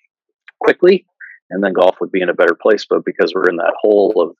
quickly, 0.61 1.05
and 1.49 1.61
then 1.61 1.73
golf 1.73 1.95
would 1.99 2.11
be 2.11 2.21
in 2.21 2.29
a 2.29 2.33
better 2.33 2.55
place. 2.55 2.85
But 2.89 3.03
because 3.05 3.33
we're 3.33 3.49
in 3.49 3.57
that 3.57 3.73
hole 3.81 4.13
of 4.17 4.35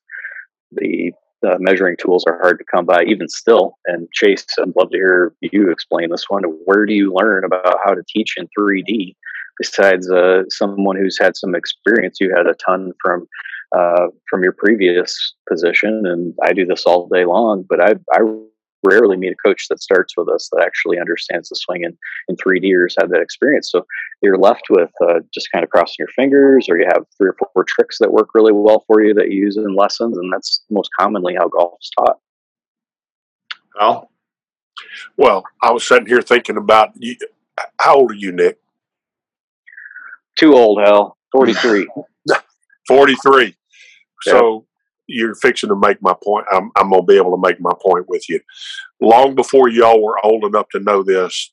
the 0.72 1.12
uh, 1.44 1.56
measuring 1.58 1.96
tools 1.96 2.24
are 2.26 2.38
hard 2.40 2.58
to 2.58 2.64
come 2.64 2.86
by 2.86 3.04
even 3.04 3.28
still. 3.28 3.78
And 3.86 4.08
Chase, 4.12 4.46
I'd 4.60 4.74
love 4.76 4.90
to 4.90 4.96
hear 4.96 5.34
you 5.40 5.70
explain 5.70 6.10
this 6.10 6.24
one. 6.28 6.42
Where 6.64 6.86
do 6.86 6.94
you 6.94 7.12
learn 7.14 7.44
about 7.44 7.78
how 7.84 7.94
to 7.94 8.02
teach 8.08 8.34
in 8.36 8.48
3D 8.58 9.14
besides 9.58 10.10
uh, 10.10 10.42
someone 10.48 10.96
who's 10.96 11.18
had 11.18 11.36
some 11.36 11.54
experience? 11.54 12.18
You 12.20 12.32
had 12.36 12.46
a 12.46 12.54
ton 12.54 12.92
from 13.02 13.26
uh, 13.76 14.06
from 14.30 14.42
your 14.42 14.52
previous 14.52 15.34
position, 15.48 16.02
and 16.06 16.32
I 16.42 16.52
do 16.52 16.64
this 16.64 16.86
all 16.86 17.08
day 17.08 17.24
long. 17.24 17.64
But 17.68 17.80
I, 17.80 17.94
I 18.12 18.20
rarely 18.84 19.16
meet 19.16 19.32
a 19.32 19.48
coach 19.48 19.66
that 19.68 19.82
starts 19.82 20.14
with 20.16 20.28
us 20.28 20.48
that 20.52 20.62
actually 20.64 20.98
understands 20.98 21.48
the 21.48 21.56
swing 21.56 21.82
in, 21.84 21.96
in 22.28 22.36
3D 22.36 22.72
or 22.74 22.84
has 22.84 22.96
had 23.00 23.10
that 23.10 23.20
experience. 23.20 23.70
So 23.70 23.86
you're 24.22 24.38
left 24.38 24.62
with 24.70 24.90
uh, 25.02 25.20
just 25.32 25.48
kind 25.52 25.64
of 25.64 25.70
crossing 25.70 25.96
your 25.98 26.08
fingers, 26.08 26.66
or 26.68 26.78
you 26.78 26.86
have 26.86 27.04
three 27.16 27.28
or 27.30 27.36
four 27.52 27.64
tricks 27.64 27.98
that 28.00 28.12
work 28.12 28.28
really 28.34 28.52
well 28.52 28.84
for 28.86 29.02
you 29.02 29.14
that 29.14 29.30
you 29.30 29.44
use 29.44 29.56
in 29.56 29.74
lessons, 29.74 30.16
and 30.18 30.32
that's 30.32 30.62
most 30.70 30.90
commonly 30.98 31.34
how 31.34 31.48
golf 31.48 31.74
is 31.80 31.90
taught. 31.98 32.18
Well, 33.78 34.10
Well, 35.16 35.44
I 35.62 35.72
was 35.72 35.86
sitting 35.86 36.06
here 36.06 36.22
thinking 36.22 36.56
about 36.56 36.90
you. 36.96 37.16
How 37.78 37.96
old 37.96 38.10
are 38.12 38.14
you, 38.14 38.32
Nick? 38.32 38.58
Too 40.36 40.54
old, 40.54 40.80
Hal. 40.80 41.16
43. 41.32 41.88
43. 42.88 43.56
So 44.22 44.66
you're 45.06 45.34
fixing 45.34 45.68
to 45.68 45.76
make 45.76 46.00
my 46.00 46.14
point. 46.22 46.46
I'm, 46.52 46.70
I'm 46.76 46.90
going 46.90 47.02
to 47.02 47.06
be 47.06 47.16
able 47.16 47.36
to 47.36 47.40
make 47.40 47.60
my 47.60 47.72
point 47.82 48.06
with 48.08 48.28
you. 48.28 48.40
Long 49.00 49.34
before 49.34 49.68
y'all 49.68 50.02
were 50.02 50.24
old 50.24 50.44
enough 50.44 50.68
to 50.70 50.80
know 50.80 51.02
this, 51.02 51.52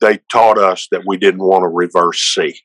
they 0.00 0.18
taught 0.30 0.58
us 0.58 0.88
that 0.90 1.02
we 1.06 1.16
didn't 1.16 1.42
want 1.42 1.62
to 1.62 1.68
reverse 1.68 2.20
C. 2.34 2.58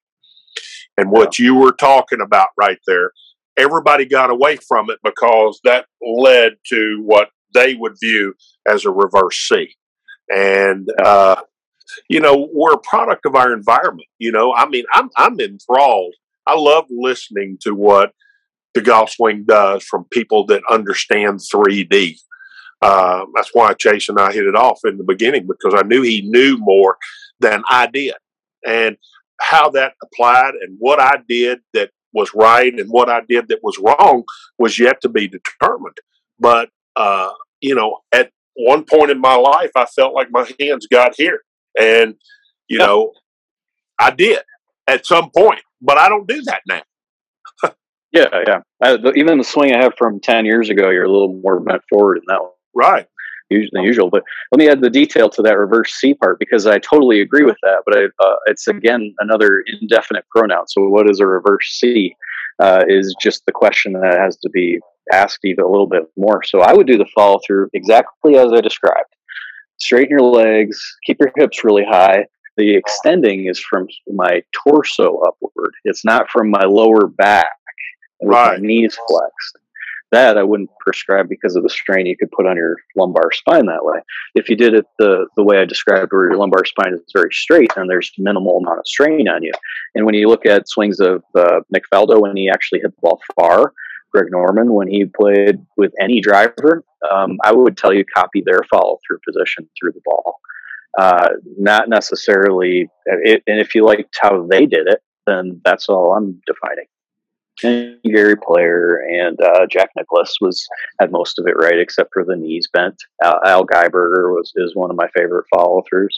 And 0.98 1.12
what 1.12 1.40
you 1.40 1.56
were 1.56 1.72
talking 1.72 2.22
about 2.22 2.50
right 2.58 2.80
there, 2.86 3.12
everybody 3.58 4.06
got 4.06 4.30
away 4.30 4.58
from 4.58 4.90
it 4.90 5.00
because 5.04 5.60
that 5.64 5.86
led 6.02 6.54
to 6.68 7.02
what 7.06 7.30
they 7.54 7.76
would 7.76 7.96
view 8.02 8.34
as 8.68 8.86
a 8.86 8.92
reverse 8.92 9.38
C. 9.38 9.76
And, 10.34 10.88
uh, 11.04 11.42
you 12.10 12.20
know, 12.20 12.50
we're 12.54 12.74
a 12.74 12.80
product 12.80 13.26
of 13.26 13.36
our 13.36 13.54
environment. 13.54 14.08
You 14.20 14.32
know, 14.32 14.54
I 14.54 14.68
mean, 14.68 14.86
I'm, 14.94 15.10
I'm 15.18 15.40
enthralled. 15.40 16.14
I 16.48 16.56
love 16.58 16.86
listening 16.90 17.58
to 17.62 17.74
what 17.74 18.12
the 18.74 18.82
golf 18.82 19.12
swing 19.12 19.44
does 19.46 19.84
from 19.84 20.06
people 20.12 20.46
that 20.48 20.64
understand 20.70 21.40
3D. 21.40 22.18
Uh, 22.82 23.26
that's 23.36 23.52
why 23.54 23.74
Chase 23.74 24.10
and 24.10 24.20
I 24.20 24.32
hit 24.32 24.46
it 24.46 24.56
off 24.56 24.80
in 24.86 24.98
the 24.98 25.04
beginning 25.04 25.48
because 25.48 25.80
I 25.80 25.86
knew 25.86 26.02
he 26.02 26.22
knew 26.22 26.58
more 26.58 26.98
than 27.40 27.64
I 27.70 27.88
did. 27.88 28.16
And 28.66 28.98
how 29.40 29.70
that 29.72 29.94
applied 30.04 30.54
and 30.62 30.78
what 30.80 31.00
I 31.00 31.18
did 31.28 31.60
that 31.74 31.92
was 32.14 32.32
right 32.36 32.74
and 32.74 32.90
what 32.90 33.10
I 33.10 33.22
did 33.28 33.48
that 33.48 33.64
was 33.64 33.78
wrong 33.80 34.24
was 34.58 34.80
yet 34.80 35.02
to 35.02 35.10
be 35.10 35.28
determined. 35.28 35.98
But, 36.40 36.70
uh, 36.96 37.30
you 37.62 37.76
know, 37.76 38.00
at 38.12 38.32
one 38.56 38.84
point 38.84 39.12
in 39.12 39.20
my 39.20 39.36
life, 39.36 39.72
I 39.76 39.86
felt 39.86 40.14
like 40.14 40.30
my 40.32 40.50
hands 40.60 40.88
got 40.88 41.16
here. 41.16 41.42
And, 41.80 42.16
you 42.68 42.78
know, 42.78 43.14
I 44.00 44.12
did 44.12 44.40
at 44.88 45.06
some 45.06 45.30
point, 45.32 45.62
but 45.82 45.98
I 45.98 46.10
don't 46.10 46.28
do 46.28 46.42
that 46.44 46.62
now. 46.68 46.82
Yeah, 48.12 48.28
yeah. 48.46 48.60
I, 48.84 48.98
the, 48.98 49.14
even 49.16 49.38
the 49.38 49.44
swing 49.44 49.74
I 49.74 49.82
have 49.82 49.94
from 49.98 50.20
10 50.20 50.46
years 50.46 50.70
ago, 50.70 50.90
you're 50.90 51.06
a 51.06 51.12
little 51.12 51.40
more 51.42 51.60
bent 51.60 51.82
forward 51.90 52.18
in 52.18 52.24
that 52.28 52.42
one. 52.42 52.52
Right. 52.74 53.08
than 53.50 53.84
usual. 53.84 54.10
But 54.10 54.24
let 54.52 54.60
me 54.60 54.70
add 54.70 54.82
the 54.82 54.90
detail 54.90 55.30
to 55.30 55.42
that 55.42 55.58
reverse 55.58 55.94
C 55.94 56.14
part 56.14 56.40
because 56.40 56.66
I 56.66 56.80
totally 56.80 57.22
agree 57.22 57.44
with 57.44 57.58
that. 57.64 57.84
But 57.86 57.98
I, 57.98 58.04
uh, 58.26 58.36
it's 58.46 58.68
again 58.68 59.14
another 59.20 59.64
indefinite 59.82 60.26
pronoun. 60.30 60.68
So 60.68 60.88
what 60.88 61.10
is 61.10 61.20
a 61.20 61.28
reverse 61.28 61.68
C? 61.80 62.16
Uh, 62.60 62.84
is 62.88 63.16
just 63.20 63.44
the 63.48 63.52
question 63.52 63.94
that 63.94 64.20
has 64.20 64.38
to 64.38 64.50
be 64.50 64.78
asked 65.12 65.40
even 65.44 65.64
a 65.64 65.68
little 65.68 65.88
bit 65.88 66.04
more. 66.16 66.44
So 66.44 66.62
I 66.62 66.74
would 66.74 66.86
do 66.86 66.98
the 66.98 67.08
follow 67.16 67.40
through 67.46 67.70
exactly 67.74 68.36
as 68.36 68.54
I 68.54 68.62
described. 68.62 69.10
Straighten 69.80 70.12
your 70.12 70.22
legs, 70.22 70.80
keep 71.04 71.18
your 71.20 71.32
hips 71.36 71.64
really 71.64 71.86
high. 71.90 72.26
The 72.58 72.76
extending 72.76 73.48
is 73.48 73.60
from 73.60 73.88
my 74.14 74.44
torso 74.54 75.22
upward. 75.26 75.74
It's 75.86 76.06
not 76.06 76.30
from 76.30 76.52
my 76.52 76.64
lower 76.66 77.08
back 77.08 77.48
with 78.22 78.34
Right. 78.34 78.60
my 78.60 78.66
knees 78.66 78.98
flexed. 79.08 79.58
That 80.12 80.38
I 80.38 80.44
wouldn't 80.44 80.70
prescribe 80.82 81.30
because 81.30 81.56
of 81.56 81.64
the 81.64 81.70
strain 81.70 82.06
you 82.06 82.18
could 82.18 82.32
put 82.32 82.46
on 82.46 82.58
your 82.58 82.76
lumbar 82.98 83.32
spine 83.32 83.66
that 83.68 83.86
way. 83.86 84.00
If 84.36 84.50
you 84.50 84.58
did 84.58 84.74
it 84.74 84.86
the, 85.00 85.28
the 85.38 85.44
way 85.44 85.60
I 85.60 85.66
described, 85.66 86.12
where 86.12 86.30
your 86.30 86.38
lumbar 86.38 86.66
spine 86.66 86.94
is 86.94 87.02
very 87.14 87.32
straight 87.32 87.72
and 87.78 87.90
there's 87.90 88.12
minimal 88.18 88.58
amount 88.58 88.80
of 88.80 88.88
strain 88.88 89.30
on 89.30 89.42
you. 89.42 89.54
And 89.96 90.06
when 90.06 90.14
you 90.14 90.28
look 90.28 90.46
at 90.46 90.68
swings 90.68 91.00
of 91.00 91.24
uh, 91.34 91.62
Nick 91.70 91.84
Faldo 91.94 92.20
when 92.22 92.36
he 92.36 92.50
actually 92.50 92.82
hit 92.82 92.92
the 92.94 93.02
ball 93.02 93.22
far, 93.40 93.72
Greg 94.12 94.28
Norman 94.32 94.74
when 94.74 94.90
he 94.90 95.06
played 95.06 95.66
with 95.78 95.94
any 96.02 96.20
driver, 96.20 96.84
um, 97.10 97.38
I 97.46 97.54
would 97.54 97.78
tell 97.78 97.94
you 97.94 98.04
copy 98.04 98.44
their 98.46 98.64
follow 98.70 99.00
through 99.08 99.20
position 99.26 99.70
through 99.80 99.94
the 99.94 100.02
ball. 100.04 100.40
Uh, 101.00 101.30
not 101.58 101.88
necessarily, 101.88 102.90
it, 103.06 103.44
and 103.48 103.62
if 103.62 103.74
you 103.74 103.86
liked 103.86 104.20
how 104.22 104.46
they 104.46 104.66
did 104.66 104.88
it, 104.88 105.00
then 105.26 105.62
that's 105.64 105.88
all 105.88 106.14
I'm 106.14 106.42
defining. 106.46 106.88
And 107.64 107.98
Gary 108.04 108.36
Player 108.36 108.98
and 108.98 109.40
uh, 109.42 109.66
Jack 109.70 109.90
Nicklaus 109.96 110.36
was 110.42 110.68
had 111.00 111.12
most 111.12 111.38
of 111.40 111.46
it 111.48 111.56
right, 111.58 111.80
except 111.80 112.10
for 112.14 112.24
the 112.26 112.36
knees 112.36 112.68
bent. 112.72 112.96
Al, 113.24 113.40
Al 113.46 113.66
Geiberger 113.66 114.34
was 114.34 114.52
is 114.56 114.76
one 114.76 114.90
of 114.90 114.98
my 114.98 115.08
favorite 115.16 115.46
follow 115.54 115.84
throughs. 115.92 116.16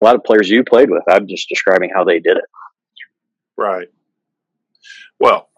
A 0.00 0.04
lot 0.04 0.16
of 0.16 0.24
players 0.24 0.50
you 0.50 0.64
played 0.64 0.90
with, 0.90 1.02
I'm 1.08 1.26
just 1.28 1.48
describing 1.48 1.90
how 1.94 2.04
they 2.04 2.18
did 2.20 2.36
it. 2.36 2.44
Right. 3.56 3.88
Well, 5.20 5.48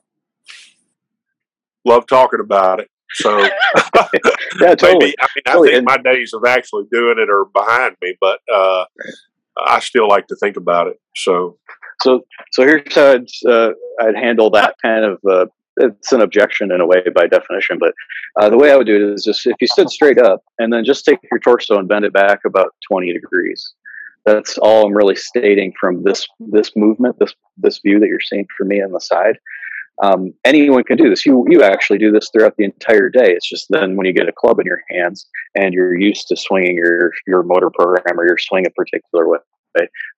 love 1.85 2.07
talking 2.07 2.41
about 2.41 2.81
it. 2.81 2.91
So 3.15 3.39
Yeah, 4.61 4.75
totally. 4.75 4.99
maybe 4.99 5.15
I 5.21 5.27
mean 5.35 5.43
I 5.47 5.53
Totally. 5.53 5.71
think 5.73 5.85
my 5.87 5.97
days 5.99 6.33
of 6.35 6.45
actually 6.45 6.85
doing 6.93 7.17
it 7.19 7.31
are 7.31 7.45
behind 7.47 7.97
me, 8.03 8.17
but 8.21 8.41
uh, 8.53 8.85
I 9.67 9.81
still 9.81 10.09
like 10.09 10.27
to 10.29 10.37
think 10.37 10.57
about 10.57 10.89
it. 10.89 11.01
So 11.15 11.59
So, 12.03 12.23
so 12.53 12.63
here's 12.63 12.95
how 12.95 13.13
I'd, 13.13 13.27
uh, 13.49 13.71
I'd 14.01 14.17
handle 14.17 14.51
that 14.51 14.77
kind 14.83 15.05
of. 15.05 15.19
Uh, 15.29 15.47
it's 15.79 16.13
an 16.13 16.23
objection 16.23 16.73
in 16.73 16.81
a 16.81 16.87
way 16.87 17.03
by 17.15 17.27
definition, 17.27 17.79
but 17.79 17.93
uh, 18.37 18.49
the 18.49 18.57
way 18.57 18.73
I 18.73 18.77
would 18.77 18.87
do 18.87 18.97
it 18.97 19.15
is 19.15 19.25
just 19.25 19.47
if 19.47 19.57
you 19.61 19.67
stood 19.67 19.91
straight 19.91 20.19
up 20.19 20.43
and 20.59 20.73
then 20.73 20.85
just 20.85 21.05
take 21.05 21.19
your 21.31 21.41
torso 21.41 21.79
and 21.79 21.89
bend 21.89 22.05
it 22.05 22.13
back 22.13 22.41
about 22.47 22.75
20 22.91 23.13
degrees. 23.13 23.75
That's 24.25 24.59
all 24.59 24.87
I'm 24.87 24.97
really 24.97 25.15
stating 25.15 25.73
from 25.79 26.03
this 26.03 26.27
this 26.41 26.73
movement, 26.75 27.17
this 27.21 27.33
this 27.59 27.79
view 27.79 28.01
that 28.01 28.09
you're 28.09 28.21
seeing 28.21 28.47
for 28.57 28.65
me 28.65 28.83
on 28.83 28.91
the 28.91 29.01
side. 29.01 29.39
Um, 30.03 30.35
anyone 30.45 30.83
can 30.83 30.97
do 30.97 31.09
this. 31.09 31.25
You 31.25 31.47
you 31.49 31.63
actually 31.63 31.99
do 31.99 32.11
this 32.11 32.29
throughout 32.31 32.57
the 32.57 32.65
entire 32.65 33.09
day. 33.09 33.33
It's 33.33 33.49
just 33.49 33.67
then 33.71 33.97
when 33.97 34.05
you 34.05 34.13
get 34.13 34.29
a 34.29 34.33
club 34.33 34.59
in 34.59 34.67
your 34.67 34.83
hands 34.91 35.27
and 35.55 35.73
you're 35.73 35.97
used 35.97 36.27
to 36.29 36.37
swinging 36.37 36.75
your 36.77 37.13
your 37.27 37.45
motor 37.45 37.71
program 37.71 38.19
or 38.19 38.27
your 38.27 38.37
swing 38.37 38.67
a 38.67 38.71
particular 38.71 39.29
way, 39.29 39.39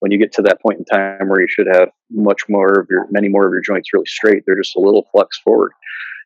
when 0.00 0.12
you 0.12 0.18
get 0.18 0.32
to 0.32 0.42
that 0.42 0.60
point 0.60 0.78
in 0.78 0.84
time 0.84 1.28
where 1.28 1.40
you 1.40 1.48
should 1.48 1.66
have 1.66 1.90
much 2.10 2.48
more 2.48 2.80
of 2.80 2.86
your 2.90 3.06
many 3.10 3.28
more 3.28 3.46
of 3.46 3.52
your 3.52 3.60
joints 3.60 3.92
really 3.92 4.06
straight 4.06 4.42
they're 4.46 4.56
just 4.56 4.76
a 4.76 4.80
little 4.80 5.06
flex 5.12 5.38
forward. 5.40 5.72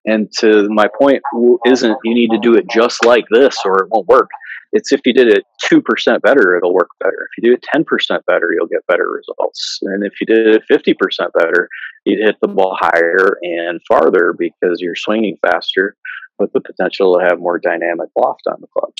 And 0.05 0.33
to 0.39 0.69
my 0.69 0.89
point 0.99 1.23
isn't 1.67 1.97
you 2.05 2.15
need 2.15 2.31
to 2.31 2.39
do 2.39 2.55
it 2.55 2.69
just 2.69 3.05
like 3.05 3.25
this 3.31 3.57
or 3.65 3.85
it 3.85 3.91
won't 3.91 4.09
work. 4.09 4.31
It's 4.73 4.91
if 4.91 5.03
you 5.05 5.13
did 5.13 5.29
it 5.29 5.45
2% 5.65 6.23
better 6.23 6.57
it'll 6.57 6.75
work 6.75 6.89
better. 6.99 7.29
If 7.31 7.43
you 7.43 7.51
do 7.51 7.55
it 7.55 7.65
10% 7.75 8.25
better 8.27 8.51
you'll 8.53 8.67
get 8.67 8.87
better 8.89 9.09
results. 9.09 9.79
And 9.83 10.05
if 10.05 10.21
you 10.21 10.27
did 10.27 10.47
it 10.47 10.63
50% 10.71 11.33
better 11.39 11.69
you'd 12.05 12.25
hit 12.25 12.37
the 12.41 12.49
ball 12.49 12.77
higher 12.79 13.39
and 13.43 13.81
farther 13.87 14.35
because 14.37 14.81
you're 14.81 14.97
swinging 14.97 15.37
faster 15.41 15.97
with 16.39 16.53
the 16.53 16.61
potential 16.61 17.19
to 17.19 17.25
have 17.25 17.39
more 17.39 17.59
dynamic 17.59 18.09
loft 18.17 18.43
on 18.49 18.61
the 18.61 18.67
club. 18.67 18.93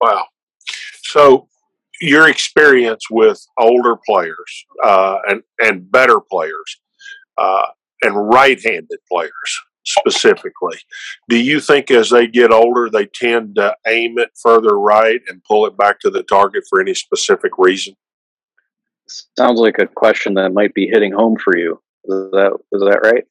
Wow. 0.00 0.26
So 1.02 1.48
your 2.00 2.28
experience 2.28 3.04
with 3.10 3.44
older 3.58 3.96
players 4.06 4.66
uh, 4.84 5.18
and 5.28 5.42
and 5.58 5.90
better 5.90 6.20
players 6.20 6.80
uh, 7.36 7.66
and 8.02 8.14
right-handed 8.28 8.98
players 9.10 9.60
specifically, 9.84 10.78
do 11.28 11.38
you 11.38 11.60
think 11.60 11.90
as 11.90 12.10
they 12.10 12.26
get 12.26 12.52
older 12.52 12.90
they 12.90 13.06
tend 13.06 13.56
to 13.56 13.74
aim 13.86 14.18
it 14.18 14.30
further 14.40 14.78
right 14.78 15.20
and 15.28 15.42
pull 15.44 15.66
it 15.66 15.76
back 15.76 16.00
to 16.00 16.10
the 16.10 16.22
target 16.22 16.64
for 16.68 16.80
any 16.80 16.94
specific 16.94 17.52
reason? 17.58 17.94
sounds 19.38 19.58
like 19.58 19.78
a 19.78 19.86
question 19.86 20.34
that 20.34 20.52
might 20.52 20.74
be 20.74 20.86
hitting 20.86 21.12
home 21.12 21.36
for 21.42 21.56
you 21.56 21.80
is 22.04 22.30
that 22.32 22.52
is 22.72 22.82
that 22.82 23.00
right 23.02 23.24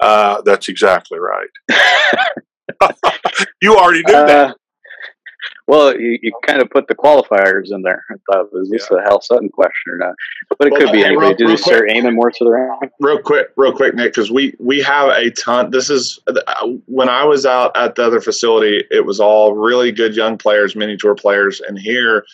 Uh, 0.00 0.40
that's 0.42 0.68
exactly 0.68 1.18
right. 1.18 1.48
you 3.62 3.76
already 3.76 4.02
knew 4.06 4.12
that. 4.12 4.56
Uh, 5.68 5.72
well, 5.72 6.00
you, 6.00 6.18
you 6.22 6.32
kind 6.46 6.62
of 6.62 6.70
put 6.70 6.88
the 6.88 6.94
qualifiers 6.94 7.70
in 7.70 7.82
there. 7.82 8.04
I 8.10 8.14
thought, 8.32 8.52
was 8.52 8.70
this 8.70 8.90
a 8.90 9.00
Hal 9.02 9.20
Sutton 9.20 9.48
question 9.50 9.92
or 9.92 9.98
not? 9.98 10.14
But 10.58 10.68
it 10.68 10.72
Well, 10.72 10.80
could 10.80 10.92
be 10.92 11.04
anybody. 11.04 11.28
real- 11.28 11.36
Do 11.36 11.46
they 11.48 11.56
start 11.56 11.90
aiming 11.90 12.14
more 12.14 12.30
to 12.30 12.44
the 12.44 12.50
right? 12.50 12.90
real 13.00 13.20
quick, 13.20 13.48
real 13.56 13.72
quick, 13.72 13.94
Nick, 13.94 14.12
because 14.12 14.30
we 14.30 14.54
we 14.58 14.80
have 14.82 15.10
a 15.10 15.30
ton. 15.30 15.70
This 15.70 15.90
is 15.90 16.18
when 16.86 17.08
I 17.08 17.24
was 17.24 17.44
out 17.46 17.76
at 17.76 17.94
the 17.96 18.04
other 18.04 18.20
facility, 18.20 18.84
it 18.90 19.04
was 19.04 19.20
all 19.20 19.54
really 19.54 19.92
good 19.92 20.16
young 20.16 20.38
players, 20.38 20.74
mini 20.74 20.96
tour 20.96 21.14
players, 21.14 21.60
and 21.60 21.78
here 21.78 22.24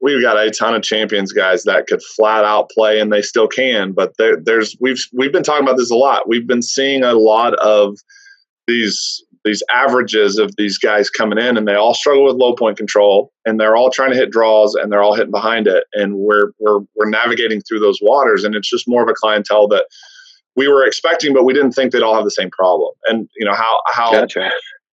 we've 0.00 0.20
got 0.22 0.36
a 0.36 0.50
ton 0.50 0.74
of 0.74 0.82
champions 0.82 1.32
guys 1.32 1.64
that 1.64 1.86
could 1.86 2.02
flat 2.02 2.44
out 2.44 2.70
play, 2.70 3.00
and 3.00 3.12
they 3.12 3.22
still 3.22 3.48
can. 3.48 3.92
But 3.92 4.16
there, 4.18 4.36
there's 4.36 4.76
we've 4.80 5.00
we've 5.12 5.32
been 5.32 5.42
talking 5.42 5.64
about 5.66 5.76
this 5.78 5.90
a 5.90 5.96
lot. 5.96 6.28
We've 6.28 6.46
been 6.46 6.62
seeing 6.62 7.02
a 7.02 7.14
lot 7.14 7.54
of 7.54 7.98
these 8.68 9.24
these 9.46 9.62
averages 9.72 10.38
of 10.38 10.54
these 10.56 10.76
guys 10.76 11.08
coming 11.08 11.38
in 11.38 11.56
and 11.56 11.66
they 11.66 11.74
all 11.74 11.94
struggle 11.94 12.24
with 12.24 12.34
low 12.34 12.54
point 12.54 12.76
control 12.76 13.32
and 13.46 13.58
they're 13.58 13.76
all 13.76 13.90
trying 13.90 14.10
to 14.10 14.16
hit 14.16 14.30
draws 14.30 14.74
and 14.74 14.90
they're 14.90 15.02
all 15.02 15.14
hitting 15.14 15.30
behind 15.30 15.66
it 15.66 15.84
and 15.94 16.16
we're 16.16 16.50
we're 16.58 16.80
we're 16.96 17.08
navigating 17.08 17.60
through 17.62 17.78
those 17.78 17.98
waters 18.02 18.44
and 18.44 18.54
it's 18.54 18.68
just 18.68 18.88
more 18.88 19.02
of 19.02 19.08
a 19.08 19.14
clientele 19.14 19.68
that 19.68 19.86
we 20.56 20.68
were 20.68 20.84
expecting 20.84 21.32
but 21.32 21.44
we 21.44 21.54
didn't 21.54 21.72
think 21.72 21.92
they'd 21.92 22.02
all 22.02 22.14
have 22.14 22.24
the 22.24 22.30
same 22.30 22.50
problem. 22.50 22.90
And 23.06 23.28
you 23.36 23.46
know 23.46 23.54
how 23.54 23.78
Hal 23.92 24.12
Gotcha. 24.12 24.50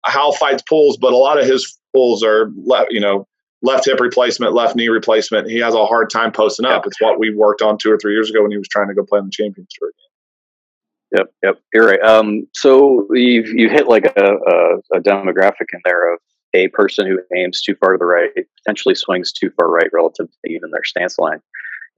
how 0.06 0.32
fights 0.32 0.64
pulls 0.68 0.98
but 0.98 1.14
a 1.14 1.18
lot 1.18 1.40
of 1.40 1.46
his 1.46 1.78
pulls 1.96 2.24
are 2.24 2.52
left 2.66 2.92
you 2.92 3.00
know 3.00 3.28
left 3.62 3.86
hip 3.86 4.00
replacement 4.00 4.54
left 4.54 4.76
knee 4.76 4.90
replacement. 4.90 5.50
He 5.50 5.60
has 5.60 5.76
a 5.76 5.86
hard 5.86 6.10
time 6.10 6.32
posting 6.32 6.66
up. 6.66 6.88
It's 6.88 7.00
what 7.00 7.20
we 7.20 7.36
worked 7.36 7.62
on 7.62 7.78
two 7.78 7.92
or 7.92 7.98
three 7.98 8.14
years 8.14 8.30
ago 8.30 8.42
when 8.42 8.52
he 8.52 8.58
was 8.58 8.68
trying 8.68 8.88
to 8.88 8.96
go 8.96 9.06
play 9.06 9.20
on 9.20 9.26
the 9.26 9.32
champions 9.32 9.70
tour 9.80 9.92
Yep, 11.18 11.34
yep, 11.44 11.56
you're 11.74 11.88
right. 11.88 12.02
Um, 12.02 12.48
so 12.54 13.08
you've 13.12 13.48
you 13.48 13.70
hit 13.70 13.88
like 13.88 14.06
a, 14.06 14.24
a, 14.24 14.98
a 14.98 15.02
demographic 15.02 15.74
in 15.74 15.82
there 15.84 16.14
of 16.14 16.20
a 16.54 16.68
person 16.70 17.08
who 17.08 17.20
aims 17.36 17.62
too 17.62 17.76
far 17.76 17.94
to 17.94 17.98
the 17.98 18.06
right, 18.06 18.30
potentially 18.64 18.96
swings 18.96 19.32
too 19.32 19.50
far 19.58 19.70
right 19.70 19.90
relative 19.92 20.28
to 20.28 20.52
even 20.52 20.70
their 20.72 20.84
stance 20.84 21.18
line, 21.18 21.40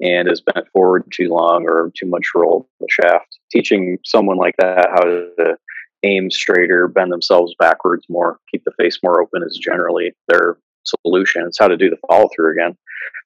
and 0.01 0.31
is 0.31 0.41
bent 0.41 0.67
forward 0.71 1.03
too 1.13 1.27
long 1.29 1.65
or 1.67 1.91
too 1.97 2.07
much 2.07 2.27
roll 2.33 2.69
the 2.79 2.87
shaft. 2.89 3.37
Teaching 3.51 3.97
someone 4.05 4.37
like 4.37 4.55
that 4.59 4.87
how 4.89 5.03
to 5.03 5.57
aim 6.03 6.31
straighter, 6.31 6.87
bend 6.87 7.11
themselves 7.11 7.53
backwards 7.59 8.05
more, 8.09 8.39
keep 8.49 8.63
the 8.63 8.73
face 8.79 8.99
more 9.03 9.21
open 9.21 9.43
is 9.43 9.59
generally 9.61 10.13
their 10.29 10.57
solution. 10.83 11.43
It's 11.45 11.59
how 11.59 11.67
to 11.67 11.77
do 11.77 11.89
the 11.89 11.97
follow 12.07 12.29
through 12.33 12.53
again 12.53 12.77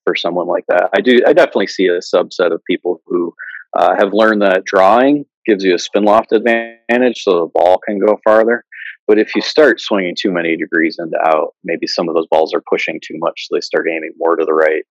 for 0.04 0.16
someone 0.16 0.48
like 0.48 0.66
that. 0.68 0.90
I 0.96 1.02
do. 1.02 1.20
I 1.28 1.34
definitely 1.34 1.68
see 1.68 1.88
a 1.88 2.00
subset 2.00 2.52
of 2.52 2.64
people 2.66 3.02
who 3.06 3.34
uh, 3.78 3.96
have 3.98 4.14
learned 4.14 4.42
that 4.42 4.66
drawing 4.66 5.26
gives 5.46 5.64
you 5.64 5.76
a 5.76 5.80
spin 5.80 6.04
loft 6.04 6.32
advantage 6.32 7.24
so 7.24 7.32
the 7.40 7.52
ball 7.54 7.78
can 7.86 8.00
go 8.00 8.20
farther. 8.24 8.64
But 9.08 9.20
if 9.20 9.36
you 9.36 9.42
start 9.42 9.80
swinging 9.80 10.16
too 10.20 10.32
many 10.32 10.58
degrees 10.58 10.98
into 11.00 11.18
out, 11.28 11.54
maybe 11.64 11.86
some 11.88 12.10
of 12.10 12.16
those 12.16 12.28
balls 12.28 12.54
are 12.54 12.64
pushing 12.68 13.00
too 13.04 13.16
much, 13.18 13.48
so 13.48 13.56
they 13.56 13.62
start 13.62 13.88
aiming 13.90 14.14
more 14.18 14.36
to 14.36 14.46
the 14.46 14.54
right, 14.54 14.84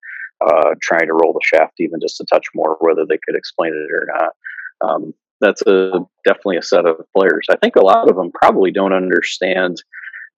uh, 0.44 0.74
trying 0.80 1.06
to 1.06 1.14
roll 1.14 1.32
the 1.32 1.40
shaft 1.44 1.74
even 1.78 1.98
just 2.00 2.20
a 2.20 2.24
touch 2.24 2.46
more, 2.54 2.76
whether 2.80 3.04
they 3.04 3.18
could 3.26 3.36
explain 3.36 3.72
it 3.72 3.92
or 3.92 4.06
not. 4.18 4.88
Um, 4.88 5.14
that's 5.40 5.62
a 5.62 6.00
definitely 6.24 6.58
a 6.58 6.62
set 6.62 6.86
of 6.86 6.96
players. 7.16 7.46
I 7.50 7.56
think 7.56 7.76
a 7.76 7.84
lot 7.84 8.08
of 8.08 8.16
them 8.16 8.30
probably 8.32 8.70
don't 8.70 8.92
understand 8.92 9.82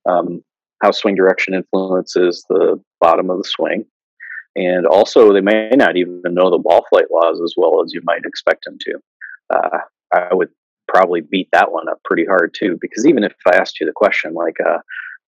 um, 0.08 0.42
how 0.82 0.90
swing 0.90 1.14
direction 1.14 1.54
influences 1.54 2.44
the 2.48 2.80
bottom 3.00 3.30
of 3.30 3.38
the 3.38 3.44
swing. 3.44 3.84
And 4.56 4.86
also, 4.86 5.34
they 5.34 5.42
may 5.42 5.70
not 5.74 5.98
even 5.98 6.22
know 6.24 6.50
the 6.50 6.58
ball 6.58 6.84
flight 6.88 7.06
laws 7.10 7.40
as 7.44 7.52
well 7.58 7.82
as 7.84 7.92
you 7.92 8.00
might 8.04 8.24
expect 8.24 8.64
them 8.64 8.78
to. 8.80 8.98
Uh, 9.54 9.78
I 10.16 10.34
would 10.34 10.48
probably 10.88 11.20
beat 11.20 11.48
that 11.52 11.72
one 11.72 11.88
up 11.88 11.98
pretty 12.04 12.24
hard 12.24 12.54
too, 12.58 12.78
because 12.80 13.06
even 13.06 13.24
if 13.24 13.32
I 13.46 13.56
asked 13.56 13.80
you 13.80 13.86
the 13.86 13.92
question, 13.92 14.34
like, 14.34 14.56
uh, 14.64 14.78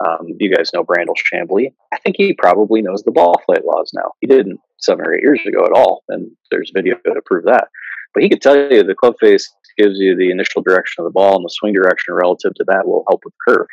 um, 0.06 0.28
you 0.38 0.54
guys 0.54 0.70
know 0.72 0.84
Brandel 0.84 1.14
Chamblee, 1.32 1.72
I 1.92 1.98
think 1.98 2.16
he 2.16 2.32
probably 2.32 2.82
knows 2.82 3.02
the 3.02 3.10
ball 3.10 3.34
flight 3.44 3.64
laws 3.64 3.90
now. 3.92 4.12
He 4.20 4.26
didn't 4.28 4.60
seven 4.78 5.04
or 5.04 5.14
eight 5.14 5.22
years 5.22 5.40
ago 5.46 5.64
at 5.64 5.72
all, 5.72 6.04
and 6.08 6.30
there's 6.50 6.70
video 6.72 6.94
to 6.96 7.22
prove 7.26 7.44
that. 7.46 7.68
But 8.14 8.22
he 8.22 8.28
could 8.28 8.40
tell 8.40 8.56
you 8.56 8.82
the 8.82 8.94
club 8.94 9.14
face 9.20 9.52
gives 9.76 9.98
you 9.98 10.16
the 10.16 10.30
initial 10.30 10.62
direction 10.62 11.02
of 11.02 11.04
the 11.04 11.12
ball, 11.12 11.36
and 11.36 11.44
the 11.44 11.50
swing 11.50 11.74
direction 11.74 12.14
relative 12.14 12.54
to 12.54 12.64
that 12.68 12.86
will 12.86 13.04
help 13.08 13.22
with 13.24 13.34
curve, 13.46 13.66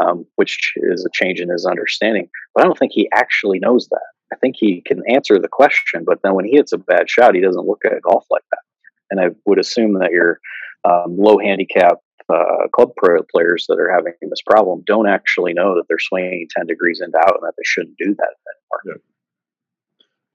um, 0.00 0.26
which 0.36 0.72
is 0.76 1.04
a 1.04 1.10
change 1.12 1.40
in 1.40 1.50
his 1.50 1.66
understanding. 1.66 2.28
But 2.54 2.64
I 2.64 2.66
don't 2.66 2.78
think 2.78 2.92
he 2.94 3.08
actually 3.14 3.58
knows 3.58 3.88
that. 3.90 4.06
I 4.32 4.36
think 4.36 4.56
he 4.58 4.82
can 4.86 5.02
answer 5.08 5.38
the 5.38 5.48
question, 5.48 6.04
but 6.04 6.20
then 6.22 6.34
when 6.34 6.44
he 6.44 6.56
hits 6.56 6.72
a 6.72 6.78
bad 6.78 7.08
shot, 7.08 7.34
he 7.34 7.40
doesn't 7.40 7.66
look 7.66 7.82
at 7.84 8.02
golf 8.02 8.24
like 8.30 8.44
that. 8.50 8.60
And 9.10 9.20
I 9.20 9.28
would 9.46 9.58
assume 9.58 9.94
that 9.94 10.12
your 10.12 10.40
um, 10.84 11.16
low 11.18 11.38
handicap 11.38 11.98
uh, 12.28 12.68
club 12.72 12.90
pro 12.96 13.22
players 13.22 13.66
that 13.68 13.78
are 13.78 13.90
having 13.90 14.12
this 14.22 14.42
problem 14.42 14.82
don't 14.86 15.08
actually 15.08 15.54
know 15.54 15.74
that 15.74 15.84
they're 15.88 15.98
swinging 15.98 16.46
10 16.56 16.66
degrees 16.66 17.00
into 17.00 17.18
out 17.18 17.34
and 17.34 17.42
that 17.42 17.54
they 17.56 17.62
shouldn't 17.64 17.96
do 17.96 18.14
that 18.14 18.34
anymore. 18.84 19.00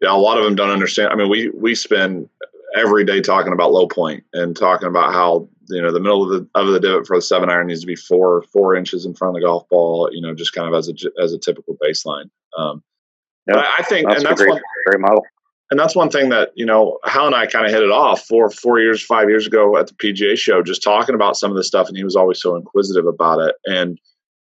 yeah, 0.01 0.11
a 0.11 0.17
lot 0.17 0.37
of 0.37 0.43
them 0.43 0.55
don't 0.55 0.71
understand. 0.71 1.09
I 1.09 1.15
mean, 1.15 1.29
we 1.29 1.49
we 1.49 1.75
spend 1.75 2.29
every 2.75 3.05
day 3.05 3.21
talking 3.21 3.53
about 3.53 3.71
low 3.71 3.87
point 3.87 4.23
and 4.33 4.55
talking 4.55 4.87
about 4.87 5.13
how 5.13 5.47
you 5.69 5.81
know 5.81 5.91
the 5.91 5.99
middle 5.99 6.23
of 6.23 6.29
the 6.29 6.59
of 6.59 6.67
the 6.67 6.79
divot 6.79 7.05
for 7.05 7.17
the 7.17 7.21
seven 7.21 7.49
iron 7.49 7.67
needs 7.67 7.81
to 7.81 7.87
be 7.87 7.95
four 7.95 8.43
four 8.51 8.75
inches 8.75 9.05
in 9.05 9.13
front 9.13 9.35
of 9.35 9.41
the 9.41 9.45
golf 9.45 9.69
ball. 9.69 10.09
You 10.11 10.21
know, 10.21 10.33
just 10.33 10.53
kind 10.53 10.67
of 10.67 10.73
as 10.73 10.89
a 10.89 10.93
as 11.21 11.33
a 11.33 11.37
typical 11.37 11.77
baseline. 11.81 12.29
Um, 12.57 12.83
but 13.45 13.57
I 13.57 13.83
think, 13.83 14.07
That's, 14.07 14.23
and 14.23 14.25
a 14.25 14.35
that's 14.35 14.47
one, 14.47 14.61
great 14.85 15.01
model. 15.01 15.23
And 15.73 15.79
that's 15.79 15.95
one 15.95 16.11
thing 16.11 16.29
that 16.29 16.51
you 16.53 16.67
know 16.67 16.99
Hal 17.03 17.25
and 17.25 17.35
I 17.35 17.47
kind 17.47 17.65
of 17.65 17.71
hit 17.71 17.81
it 17.81 17.89
off 17.89 18.21
four 18.27 18.51
four 18.51 18.79
years 18.79 19.03
five 19.03 19.27
years 19.27 19.47
ago 19.47 19.75
at 19.75 19.87
the 19.87 19.95
PGA 19.95 20.37
show, 20.37 20.61
just 20.61 20.83
talking 20.83 21.15
about 21.15 21.35
some 21.35 21.49
of 21.49 21.57
this 21.57 21.65
stuff, 21.65 21.87
and 21.87 21.97
he 21.97 22.03
was 22.03 22.15
always 22.15 22.39
so 22.39 22.55
inquisitive 22.55 23.07
about 23.07 23.39
it. 23.39 23.55
And 23.65 23.97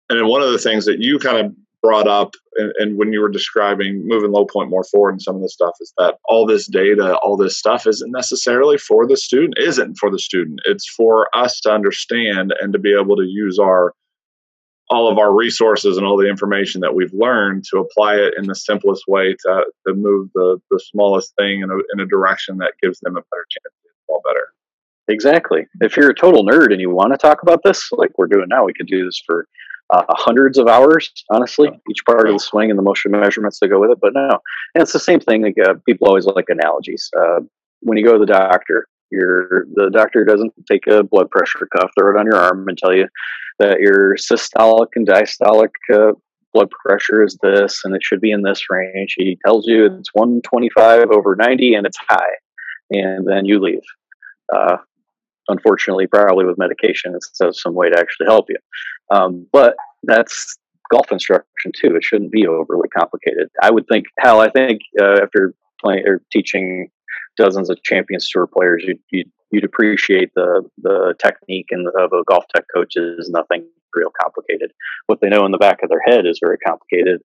and 0.10 0.28
one 0.28 0.42
of 0.42 0.52
the 0.52 0.60
things 0.60 0.84
that 0.84 1.00
you 1.00 1.18
kind 1.18 1.38
of 1.38 1.54
brought 1.82 2.10
up, 2.10 2.34
and, 2.58 2.74
and 2.80 2.98
when 2.98 3.14
you 3.14 3.22
were 3.22 3.30
describing 3.30 4.06
moving 4.06 4.34
low 4.34 4.46
point 4.46 4.70
more 4.70 4.84
forward 4.84 5.12
and 5.12 5.22
some 5.22 5.38
of 5.38 5.42
this 5.42 5.54
stuff, 5.54 5.76
is 5.80 5.94
that 5.98 6.16
all 6.28 6.46
this 6.46 6.68
data, 6.68 7.16
all 7.20 7.38
this 7.38 7.58
stuff, 7.58 7.88
isn't 7.88 8.12
necessarily 8.12 8.78
for 8.78 9.08
the 9.08 9.16
student. 9.16 9.58
Isn't 9.58 9.96
for 9.98 10.12
the 10.12 10.20
student. 10.20 10.60
It's 10.66 10.86
for 10.98 11.30
us 11.34 11.62
to 11.62 11.72
understand 11.72 12.54
and 12.60 12.74
to 12.74 12.80
be 12.80 12.94
able 12.94 13.16
to 13.16 13.26
use 13.26 13.58
our 13.58 13.94
all 14.90 15.10
of 15.12 15.18
our 15.18 15.34
resources 15.34 15.98
and 15.98 16.06
all 16.06 16.18
the 16.18 16.30
information 16.30 16.82
that 16.82 16.94
we've 16.94 17.14
learned 17.14 17.64
to 17.72 17.80
apply 17.80 18.16
it 18.16 18.34
in 18.38 18.46
the 18.46 18.56
simplest 18.56 19.04
way 19.08 19.36
to, 19.46 19.66
to 19.88 19.94
move 19.94 20.30
the, 20.36 20.60
the 20.70 20.80
smallest 20.92 21.34
thing 21.38 21.62
in 21.62 21.72
a, 21.72 21.76
in 21.94 22.00
a 22.00 22.06
direction 22.06 22.58
that 22.58 22.74
gives 22.82 23.00
them 23.00 23.14
a 23.14 23.22
better 23.22 23.46
chance 23.50 23.74
to 23.84 23.90
ball 24.08 24.22
better. 24.28 24.48
Exactly. 25.08 25.66
If 25.82 25.98
you're 25.98 26.10
a 26.10 26.16
total 26.16 26.46
nerd 26.46 26.72
and 26.72 26.82
you 26.82 26.90
want 26.90 27.14
to 27.14 27.18
talk 27.18 27.42
about 27.42 27.62
this, 27.64 27.90
like 27.92 28.12
we're 28.18 28.28
doing 28.28 28.48
now, 28.48 28.66
we 28.66 28.74
could 28.74 28.88
do 28.88 29.06
this 29.06 29.22
for 29.26 29.48
uh, 29.92 30.04
hundreds 30.10 30.58
of 30.58 30.68
hours, 30.68 31.12
honestly, 31.30 31.70
each 31.90 32.04
part 32.06 32.28
of 32.28 32.34
the 32.34 32.40
swing 32.40 32.70
and 32.70 32.78
the 32.78 32.84
motion 32.84 33.12
measurements 33.12 33.60
that 33.60 33.68
go 33.68 33.80
with 33.80 33.92
it. 33.92 34.00
But 34.02 34.14
no, 34.14 34.40
and 34.74 34.82
it's 34.82 34.94
the 34.94 35.00
same 35.00 35.20
thing. 35.20 35.44
Like, 35.44 35.58
uh, 35.64 35.76
people 35.88 36.08
always 36.08 36.26
like 36.26 36.46
analogies. 36.50 37.10
Uh, 37.16 37.42
when 37.82 37.98
you 37.98 38.04
go 38.04 38.14
to 38.14 38.20
the 38.20 38.26
doctor, 38.26 38.88
your 39.12 39.66
the 39.74 39.90
doctor 39.92 40.26
doesn't 40.26 40.54
take 40.70 40.88
a 40.88 41.04
blood 41.04 41.30
pressure 41.30 41.68
cuff, 41.76 41.92
throw 41.98 42.16
it 42.16 42.20
on 42.20 42.26
your 42.26 42.38
arm, 42.38 42.68
and 42.68 42.78
tell 42.78 42.96
you 42.96 43.08
that 43.60 43.80
your 43.80 44.16
systolic 44.16 44.88
and 44.96 45.08
diastolic 45.08 45.70
uh, 45.94 46.14
blood 46.54 46.70
pressure 46.86 47.24
is 47.24 47.38
this, 47.42 47.82
and 47.84 47.96
it 47.96 48.04
should 48.04 48.22
be 48.22 48.32
in 48.32 48.42
this 48.42 48.64
range. 48.70 49.16
He 49.18 49.38
tells 49.46 49.68
you 49.68 49.86
it's 49.86 50.10
125 50.14 51.12
over 51.12 51.36
90, 51.36 51.76
and 51.76 51.86
it's 51.86 51.98
high, 52.08 52.36
and 52.92 53.28
then 53.28 53.46
you 53.46 53.60
leave. 53.60 53.84
Uh, 54.54 54.78
unfortunately, 55.48 56.08
probably 56.08 56.46
with 56.46 56.58
medication, 56.58 57.14
it 57.14 57.44
has 57.44 57.62
some 57.62 57.74
way 57.74 57.90
to 57.90 58.00
actually 58.00 58.28
help 58.28 58.46
you. 58.50 58.58
Um, 59.12 59.48
but 59.52 59.76
that's 60.04 60.58
golf 60.92 61.12
instruction 61.12 61.72
too. 61.74 61.96
It 61.96 62.04
shouldn't 62.04 62.32
be 62.32 62.48
overly 62.48 62.90
complicated. 62.90 63.50
I 63.62 63.72
would 63.72 63.88
think, 63.88 64.06
Hal, 64.20 64.40
I 64.40 64.50
think 64.50 64.82
uh, 65.00 65.18
after 65.22 65.54
playing 65.84 66.08
or 66.08 66.22
teaching 66.32 66.90
dozens 67.38 67.70
of 67.70 67.82
Champions 67.84 68.30
Tour 68.30 68.48
players, 68.48 68.84
you'd, 68.86 69.00
you'd, 69.12 69.32
you'd 69.52 69.64
appreciate 69.64 70.32
the 70.36 70.64
the 70.78 71.16
technique 71.20 71.68
and 71.72 71.88
of 71.88 72.12
a 72.14 72.24
GolfTec 72.24 72.64
coach 72.74 72.94
is 72.96 73.30
nothing 73.30 73.66
real 73.94 74.12
complicated. 74.22 74.72
What 75.08 75.22
they 75.22 75.30
know 75.30 75.46
in 75.46 75.52
the 75.52 75.58
back 75.58 75.82
of 75.84 75.90
their 75.90 76.02
head 76.06 76.26
is 76.26 76.40
very 76.44 76.58
complicated. 76.58 77.22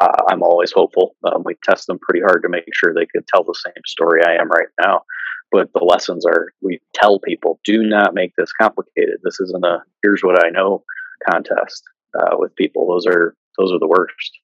Uh, 0.00 0.22
I'm 0.28 0.42
always 0.42 0.72
hopeful. 0.72 1.16
Um, 1.24 1.42
we 1.44 1.56
test 1.62 1.86
them 1.86 1.98
pretty 1.98 2.20
hard 2.20 2.42
to 2.42 2.48
make 2.48 2.64
sure 2.72 2.94
they 2.94 3.06
could 3.06 3.26
tell 3.26 3.44
the 3.44 3.58
same 3.66 3.82
story 3.86 4.22
I 4.24 4.40
am 4.40 4.48
right 4.50 4.68
now. 4.84 5.02
But 5.50 5.70
the 5.74 5.84
lessons 5.84 6.24
are 6.24 6.52
we 6.62 6.80
tell 6.94 7.18
people 7.18 7.60
do 7.64 7.82
not 7.82 8.14
make 8.14 8.32
this 8.36 8.52
complicated. 8.52 9.18
This 9.22 9.38
isn't 9.40 9.64
a 9.64 9.82
here's 10.02 10.22
what 10.22 10.44
I 10.44 10.48
know 10.48 10.84
contest 11.30 11.82
uh, 12.18 12.36
with 12.38 12.54
people. 12.56 12.88
Those 12.88 13.06
are 13.06 13.34
those 13.58 13.72
are 13.72 13.78
the 13.78 13.86
worst. 13.88 14.38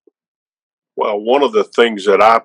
Well, 0.97 1.19
one 1.19 1.43
of 1.43 1.53
the 1.53 1.64
things 1.64 2.05
that 2.05 2.21
I 2.21 2.43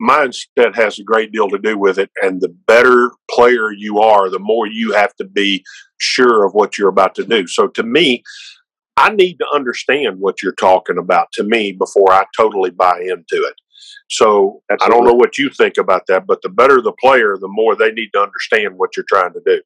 mindset 0.00 0.74
has 0.74 0.98
a 0.98 1.04
great 1.04 1.32
deal 1.32 1.48
to 1.48 1.58
do 1.58 1.78
with 1.78 1.98
it, 1.98 2.10
and 2.22 2.40
the 2.40 2.54
better 2.66 3.10
player 3.30 3.72
you 3.72 4.00
are, 4.00 4.30
the 4.30 4.38
more 4.38 4.66
you 4.66 4.92
have 4.92 5.14
to 5.16 5.24
be 5.24 5.64
sure 5.98 6.44
of 6.44 6.54
what 6.54 6.78
you're 6.78 6.88
about 6.88 7.14
to 7.16 7.24
do. 7.24 7.46
So, 7.46 7.68
to 7.68 7.82
me, 7.82 8.22
I 8.96 9.10
need 9.10 9.38
to 9.38 9.46
understand 9.54 10.18
what 10.18 10.42
you're 10.42 10.52
talking 10.52 10.98
about 10.98 11.32
to 11.32 11.44
me 11.44 11.72
before 11.72 12.12
I 12.12 12.24
totally 12.36 12.70
buy 12.70 13.00
into 13.00 13.44
it. 13.44 13.54
So, 14.08 14.62
I 14.70 14.88
don't 14.88 15.04
know 15.04 15.14
what 15.14 15.38
you 15.38 15.50
think 15.50 15.76
about 15.78 16.06
that, 16.08 16.26
but 16.26 16.42
the 16.42 16.48
better 16.48 16.80
the 16.80 16.92
player, 16.92 17.36
the 17.38 17.48
more 17.48 17.76
they 17.76 17.92
need 17.92 18.10
to 18.14 18.20
understand 18.20 18.76
what 18.76 18.96
you're 18.96 19.06
trying 19.08 19.32
to 19.34 19.42
do. 19.44 19.60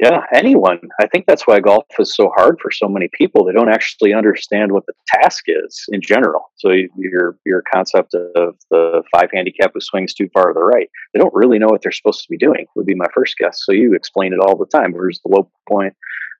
Yeah, 0.00 0.22
anyone. 0.32 0.80
I 0.98 1.06
think 1.06 1.26
that's 1.26 1.46
why 1.46 1.60
golf 1.60 1.84
is 1.98 2.16
so 2.16 2.32
hard 2.34 2.58
for 2.58 2.70
so 2.70 2.88
many 2.88 3.10
people. 3.12 3.44
They 3.44 3.52
don't 3.52 3.68
actually 3.68 4.14
understand 4.14 4.72
what 4.72 4.86
the 4.86 4.94
task 5.06 5.44
is 5.46 5.84
in 5.90 6.00
general. 6.00 6.50
So 6.56 6.70
your 6.96 7.36
your 7.44 7.62
concept 7.70 8.14
of 8.14 8.56
the 8.70 9.02
five 9.12 9.28
handicap 9.30 9.72
who 9.74 9.80
swings 9.82 10.14
too 10.14 10.30
far 10.32 10.46
to 10.46 10.54
the 10.54 10.64
right, 10.64 10.88
they 11.12 11.20
don't 11.20 11.34
really 11.34 11.58
know 11.58 11.66
what 11.66 11.82
they're 11.82 11.92
supposed 11.92 12.22
to 12.22 12.30
be 12.30 12.38
doing. 12.38 12.64
Would 12.76 12.86
be 12.86 12.94
my 12.94 13.08
first 13.12 13.36
guess. 13.36 13.60
So 13.62 13.72
you 13.72 13.94
explain 13.94 14.32
it 14.32 14.40
all 14.40 14.56
the 14.56 14.64
time. 14.64 14.92
Where's 14.92 15.20
the 15.22 15.36
low 15.36 15.50
point? 15.68 15.94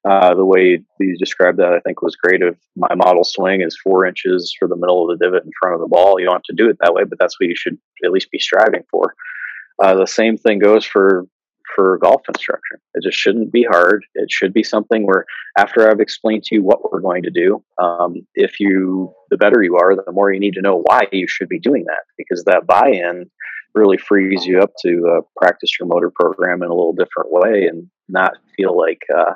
Uh, 0.09 0.35
the 0.35 0.47
way 0.47 0.83
you 0.99 1.19
described 1.19 1.59
that, 1.59 1.75
I 1.75 1.81
think, 1.81 2.01
was 2.01 2.17
great. 2.17 2.41
Of 2.41 2.57
my 2.77 2.95
model 2.95 3.25
swing 3.25 3.61
is 3.61 3.79
four 3.85 4.07
inches 4.07 4.55
for 4.59 4.69
the 4.69 4.77
middle 4.77 5.11
of 5.11 5.19
the 5.19 5.23
divot 5.23 5.45
in 5.45 5.51
front 5.61 5.75
of 5.75 5.83
the 5.83 5.89
ball. 5.89 6.19
You 6.19 6.25
don't 6.25 6.37
have 6.37 6.43
to 6.45 6.55
do 6.55 6.71
it 6.71 6.79
that 6.81 6.95
way, 6.95 7.05
but 7.05 7.19
that's 7.19 7.39
what 7.39 7.51
you 7.51 7.55
should 7.55 7.77
at 8.07 8.11
least 8.11 8.31
be 8.31 8.39
striving 8.39 8.85
for. 8.91 9.15
Uh, 9.79 9.97
the 9.97 10.07
same 10.07 10.39
thing 10.39 10.61
goes 10.61 10.87
for 10.87 11.27
for 11.75 11.99
golf 11.99 12.23
instruction. 12.29 12.79
It 12.95 13.03
just 13.03 13.19
shouldn't 13.19 13.53
be 13.53 13.65
hard. 13.69 14.05
It 14.15 14.31
should 14.31 14.53
be 14.53 14.63
something 14.63 15.07
where 15.07 15.25
after 15.57 15.89
I've 15.89 16.01
explained 16.01 16.45
to 16.45 16.55
you 16.55 16.63
what 16.63 16.91
we're 16.91 17.01
going 17.01 17.23
to 17.25 17.31
do, 17.31 17.63
um, 17.83 18.27
if 18.35 18.61
you 18.61 19.13
the 19.31 19.37
better 19.37 19.63
you 19.63 19.77
are, 19.77 19.95
the 19.95 20.13
more 20.13 20.33
you 20.33 20.41
need 20.41 20.55
to 20.55 20.63
know 20.63 20.83
why 20.85 21.03
you 21.13 21.27
should 21.29 21.49
be 21.49 21.61
doing 21.61 21.85
that 21.85 22.03
because 22.19 22.45
that 22.45 22.67
buy-in 22.67 23.31
really 23.75 23.97
frees 23.97 24.45
you 24.45 24.61
up 24.61 24.73
to 24.85 25.07
uh, 25.09 25.21
practice 25.37 25.71
your 25.79 25.87
motor 25.87 26.11
program 26.11 26.63
in 26.63 26.69
a 26.69 26.75
little 26.75 26.93
different 26.93 27.31
way 27.31 27.67
and 27.67 27.89
not 28.09 28.33
feel 28.57 28.77
like 28.77 29.03
uh, 29.17 29.35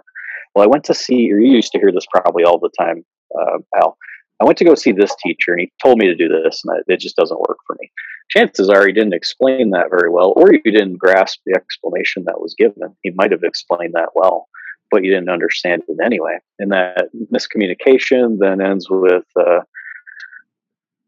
well, 0.55 0.64
I 0.64 0.68
went 0.68 0.85
to 0.85 0.95
see, 0.95 1.32
or 1.32 1.39
you 1.39 1.53
used 1.53 1.72
to 1.72 1.78
hear 1.78 1.91
this 1.93 2.07
probably 2.12 2.45
all 2.45 2.59
the 2.59 2.70
time, 2.78 3.05
uh, 3.39 3.59
Al. 3.76 3.97
I 4.41 4.45
went 4.45 4.59
to 4.59 4.64
go 4.64 4.74
see 4.74 4.93
this 4.93 5.14
teacher 5.22 5.53
and 5.53 5.61
he 5.61 5.72
told 5.82 5.99
me 5.99 6.07
to 6.07 6.14
do 6.14 6.28
this, 6.28 6.62
and 6.64 6.82
it 6.89 7.01
just 7.01 7.16
doesn't 7.16 7.41
work 7.41 7.59
for 7.66 7.76
me. 7.80 7.91
Chances 8.30 8.68
are 8.68 8.87
he 8.87 8.93
didn't 8.93 9.14
explain 9.14 9.70
that 9.70 9.91
very 9.91 10.11
well, 10.11 10.32
or 10.37 10.53
you 10.53 10.72
didn't 10.72 10.99
grasp 10.99 11.41
the 11.47 11.55
explanation 11.55 12.24
that 12.26 12.41
was 12.41 12.55
given. 12.55 12.97
He 13.03 13.11
might 13.11 13.30
have 13.30 13.45
explained 13.45 13.95
that 13.95 14.11
well, 14.14 14.49
but 14.91 15.05
you 15.05 15.11
didn't 15.11 15.28
understand 15.28 15.82
it 15.87 15.99
anyway. 16.05 16.39
And 16.59 16.72
that 16.72 17.09
miscommunication 17.32 18.39
then 18.41 18.61
ends 18.61 18.89
with 18.91 19.24
uh, 19.39 19.61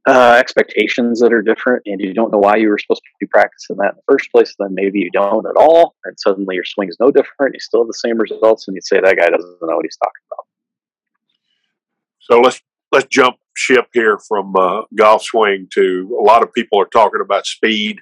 uh, 0.06 0.36
expectations 0.38 1.20
that 1.20 1.32
are 1.32 1.42
different 1.42 1.82
and 1.84 2.00
you 2.00 2.14
don't 2.14 2.30
know 2.30 2.38
why 2.38 2.54
you 2.54 2.68
were 2.68 2.78
supposed 2.78 3.02
to 3.02 3.10
be 3.18 3.26
practicing 3.26 3.76
that 3.76 3.90
in 3.90 3.96
the 3.96 4.12
first 4.12 4.30
place, 4.30 4.54
then 4.58 4.72
maybe 4.72 5.00
you 5.00 5.10
don't 5.10 5.46
at 5.46 5.56
all, 5.56 5.96
and 6.04 6.18
suddenly 6.20 6.54
your 6.54 6.64
swing 6.64 6.88
is 6.88 6.96
no 7.00 7.10
different. 7.10 7.54
You 7.54 7.60
still 7.60 7.80
have 7.80 7.88
the 7.88 7.94
same 7.94 8.18
results, 8.18 8.68
and 8.68 8.76
you 8.76 8.80
say 8.82 9.00
that 9.00 9.16
guy 9.16 9.28
doesn't 9.28 9.58
know 9.60 9.76
what 9.76 9.84
he's 9.84 9.96
talking 9.96 10.22
about. 10.30 10.46
So 12.20 12.40
let's 12.40 12.62
let's 12.92 13.06
jump 13.06 13.36
ship 13.54 13.86
here 13.92 14.18
from 14.28 14.54
uh, 14.56 14.82
golf 14.94 15.22
swing 15.22 15.66
to 15.72 16.16
a 16.20 16.22
lot 16.22 16.42
of 16.42 16.52
people 16.52 16.80
are 16.80 16.88
talking 16.92 17.20
about 17.22 17.46
speed, 17.46 18.00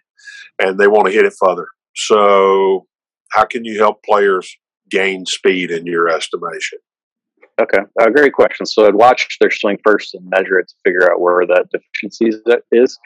and 0.58 0.78
they 0.78 0.88
want 0.88 1.06
to 1.06 1.12
hit 1.12 1.24
it 1.24 1.34
further. 1.38 1.68
So, 1.94 2.86
how 3.30 3.44
can 3.44 3.64
you 3.64 3.78
help 3.78 4.02
players 4.02 4.56
gain 4.90 5.26
speed 5.26 5.70
in 5.70 5.86
your 5.86 6.08
estimation? 6.08 6.78
Okay, 7.60 7.78
uh, 8.00 8.10
great 8.10 8.32
question. 8.32 8.66
So 8.66 8.86
I'd 8.86 8.96
watch 8.96 9.38
their 9.40 9.50
swing 9.50 9.78
first 9.84 10.14
and 10.14 10.28
measure 10.28 10.58
it 10.58 10.68
to 10.68 10.74
figure 10.84 11.10
out 11.10 11.20
where 11.20 11.46
that 11.46 11.68
deficiency 11.70 12.36
is. 12.72 12.98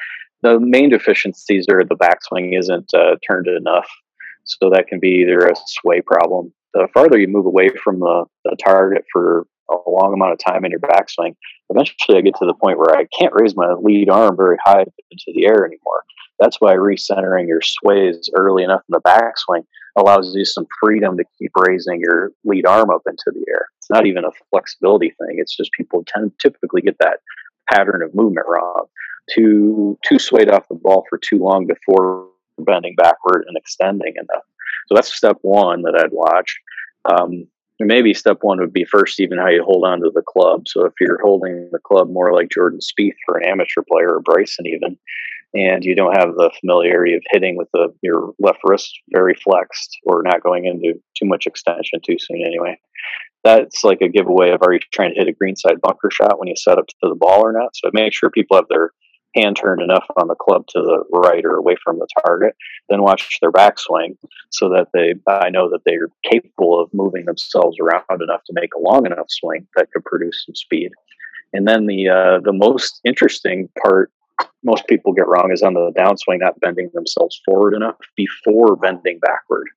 The 0.43 0.59
main 0.59 0.89
deficiencies 0.89 1.67
are 1.71 1.85
the 1.85 1.97
backswing 1.97 2.59
isn't 2.59 2.91
uh, 2.95 3.17
turned 3.29 3.47
enough, 3.47 3.89
so 4.45 4.71
that 4.71 4.87
can 4.87 5.01
be 5.01 5.23
either 5.23 5.47
a 5.47 5.55
sway 5.67 6.01
problem. 6.01 6.53
The 6.73 6.89
farther 6.95 7.19
you 7.19 7.29
move 7.29 7.45
away 7.45 7.71
from 7.83 8.01
the, 8.01 8.25
the 8.45 8.57
target 8.65 9.05
for 9.13 9.47
a 9.71 9.77
long 9.91 10.13
amount 10.13 10.33
of 10.33 10.39
time 10.39 10.65
in 10.65 10.71
your 10.71 10.81
backswing, 10.81 11.37
eventually 11.71 12.19
I 12.19 12.23
get 12.23 12.35
to 12.37 12.47
the 12.47 12.55
point 12.55 12.79
where 12.79 12.97
I 12.97 13.07
can't 13.19 13.33
raise 13.35 13.57
my 13.57 13.73
lead 13.75 14.09
arm 14.09 14.37
very 14.37 14.57
high 14.65 14.85
into 15.11 15.33
the 15.35 15.47
air 15.47 15.65
anymore. 15.67 16.05
That's 16.39 16.61
why 16.61 16.75
recentering 16.75 17.49
your 17.49 17.61
sways 17.63 18.31
early 18.35 18.63
enough 18.63 18.83
in 18.89 18.93
the 18.93 19.01
backswing 19.01 19.65
allows 19.97 20.33
you 20.35 20.45
some 20.45 20.67
freedom 20.81 21.17
to 21.17 21.25
keep 21.39 21.51
raising 21.57 22.01
your 22.01 22.31
lead 22.45 22.67
arm 22.67 22.91
up 22.91 23.03
into 23.07 23.33
the 23.33 23.45
air. 23.49 23.67
It's 23.79 23.91
not 23.91 24.07
even 24.07 24.25
a 24.25 24.31
flexibility 24.51 25.11
thing. 25.19 25.39
It's 25.39 25.57
just 25.57 25.73
people 25.73 26.05
tend 26.07 26.33
typically 26.41 26.83
get 26.83 26.97
that 27.01 27.19
pattern 27.71 28.03
of 28.03 28.15
movement 28.15 28.47
wrong. 28.49 28.87
Too 29.35 29.99
too 30.07 30.19
swayed 30.19 30.51
off 30.51 30.69
the 30.69 30.77
ball 30.77 31.05
for 31.11 31.19
too 31.19 31.39
long 31.39 31.67
before 31.67 32.29
bending 32.59 32.95
backward 32.97 33.45
and 33.47 33.57
extending 33.57 34.15
enough. 34.17 34.45
So 34.87 34.95
that's 34.95 35.15
step 35.15 35.37
one 35.43 35.83
that 35.83 36.01
I'd 36.01 36.13
watch. 36.13 36.57
Um, 37.05 37.47
maybe 37.87 38.15
step 38.15 38.39
one 38.43 38.59
would 38.59 38.73
be 38.73 38.85
first 38.85 39.21
even 39.21 39.39
how 39.39 39.49
you 39.49 39.63
hold 39.65 39.85
on 39.87 40.01
to 40.01 40.11
the 40.13 40.23
club. 40.27 40.67
So 40.67 40.85
if 40.85 40.95
you're 41.01 41.21
holding 41.23 41.69
the 41.73 41.79
club 41.79 42.11
more 42.11 42.33
like 42.33 42.51
Jordan 42.51 42.81
Spieth 42.81 43.15
for 43.25 43.39
an 43.39 43.49
amateur 43.49 43.83
player 43.89 44.15
or 44.15 44.21
Bryson 44.21 44.67
even, 44.67 44.99
and 45.55 45.85
you 45.85 45.95
don't 45.95 46.17
have 46.17 46.35
the 46.35 46.51
familiarity 46.61 47.15
of 47.15 47.23
hitting 47.31 47.57
with 47.57 47.69
the, 47.73 47.89
your 48.03 48.33
left 48.39 48.59
wrist 48.65 48.99
very 49.13 49.35
flexed 49.35 49.97
or 50.05 50.23
not 50.23 50.43
going 50.43 50.67
into 50.67 51.01
too 51.17 51.27
much 51.27 51.47
extension 51.47 52.01
too 52.05 52.17
soon 52.19 52.43
anyway. 52.45 52.79
That's 53.45 53.85
like 53.85 54.01
a 54.03 54.09
giveaway 54.09 54.51
of 54.51 54.63
are 54.63 54.73
you 54.73 54.81
trying 54.93 55.15
to 55.15 55.21
hit 55.21 55.29
a 55.29 55.33
greenside 55.33 55.81
bunker 55.81 56.11
shot 56.11 56.39
when 56.39 56.49
you 56.49 56.57
set 56.57 56.79
up 56.79 56.87
to 56.89 56.95
the 57.03 57.15
ball 57.15 57.41
or 57.41 57.53
not. 57.53 57.71
So 57.75 57.91
make 57.93 58.13
sure 58.13 58.31
people 58.31 58.57
have 58.57 58.67
their 58.69 58.91
hand 59.35 59.57
turned 59.57 59.83
enough 59.83 60.07
on 60.17 60.29
the 60.29 60.35
club 60.35 60.67
to 60.69 60.81
the 60.81 61.05
right 61.13 61.45
or 61.45 61.57
away 61.57 61.77
from 61.83 61.99
the 61.99 62.07
target. 62.25 62.55
Then 62.89 63.03
watch 63.03 63.39
their 63.41 63.53
backswing 63.53 64.17
so 64.51 64.69
that 64.71 64.89
they 64.93 65.15
I 65.27 65.51
know 65.51 65.69
that 65.71 65.81
they're 65.85 66.09
capable 66.25 66.81
of 66.81 66.93
moving 66.93 67.25
themselves 67.25 67.79
around 67.81 68.23
enough 68.23 68.45
to 68.45 68.53
make 68.53 68.71
a 68.75 68.81
long 68.81 69.07
enough 69.07 69.27
swing 69.29 69.67
that 69.77 69.91
could 69.93 70.05
produce 70.05 70.45
some 70.47 70.55
speed. 70.55 70.93
And 71.53 71.67
then 71.67 71.87
the 71.87 72.09
uh, 72.09 72.41
the 72.41 72.53
most 72.53 73.01
interesting 73.05 73.69
part 73.83 74.11
most 74.63 74.87
people 74.87 75.13
get 75.13 75.27
wrong 75.27 75.51
is 75.53 75.63
on 75.63 75.75
the 75.75 75.93
downswing, 75.97 76.41
not 76.41 76.61
bending 76.61 76.91
themselves 76.95 77.41
forward 77.45 77.75
enough 77.75 77.97
before 78.17 78.77
bending 78.77 79.19
backward. 79.19 79.69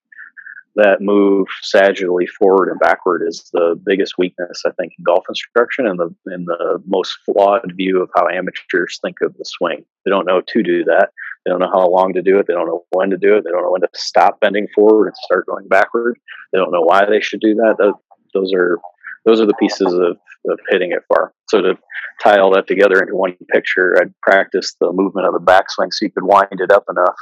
That 0.75 1.01
move 1.01 1.47
sagittally 1.63 2.27
forward 2.39 2.69
and 2.69 2.79
backward 2.79 3.23
is 3.27 3.49
the 3.51 3.79
biggest 3.85 4.13
weakness, 4.17 4.63
I 4.65 4.71
think, 4.71 4.93
in 4.97 5.03
golf 5.03 5.25
instruction 5.27 5.85
and 5.85 5.99
the 5.99 6.15
in 6.33 6.45
the 6.45 6.81
most 6.87 7.17
flawed 7.25 7.73
view 7.75 8.01
of 8.01 8.09
how 8.15 8.29
amateurs 8.29 8.97
think 9.01 9.17
of 9.21 9.35
the 9.37 9.43
swing. 9.45 9.83
They 10.05 10.11
don't 10.11 10.25
know 10.25 10.41
to 10.41 10.63
do 10.63 10.85
that. 10.85 11.09
They 11.43 11.51
don't 11.51 11.59
know 11.59 11.71
how 11.71 11.87
long 11.87 12.13
to 12.13 12.21
do 12.21 12.37
it. 12.37 12.47
They 12.47 12.53
don't 12.53 12.67
know 12.67 12.85
when 12.91 13.09
to 13.09 13.17
do 13.17 13.35
it. 13.35 13.43
They 13.43 13.51
don't 13.51 13.63
know 13.63 13.71
when 13.71 13.81
to 13.81 13.89
stop 13.95 14.39
bending 14.39 14.67
forward 14.73 15.07
and 15.07 15.17
start 15.17 15.47
going 15.47 15.67
backward. 15.67 16.17
They 16.53 16.59
don't 16.59 16.71
know 16.71 16.81
why 16.81 17.05
they 17.05 17.19
should 17.19 17.41
do 17.41 17.55
that. 17.55 17.93
Those 18.33 18.53
are 18.53 18.79
those 19.25 19.41
are 19.41 19.45
the 19.45 19.55
pieces 19.59 19.93
of 19.93 20.17
of 20.49 20.59
hitting 20.69 20.91
it 20.91 21.03
far. 21.07 21.33
So 21.49 21.61
to 21.61 21.77
tie 22.23 22.39
all 22.39 22.53
that 22.53 22.67
together 22.67 22.99
into 22.99 23.15
one 23.15 23.35
picture, 23.51 23.97
I'd 23.99 24.13
practice 24.21 24.75
the 24.79 24.91
movement 24.91 25.27
of 25.27 25.33
the 25.33 25.39
backswing 25.39 25.91
so 25.91 26.05
you 26.05 26.11
could 26.11 26.23
wind 26.23 26.59
it 26.59 26.71
up 26.71 26.85
enough, 26.89 27.15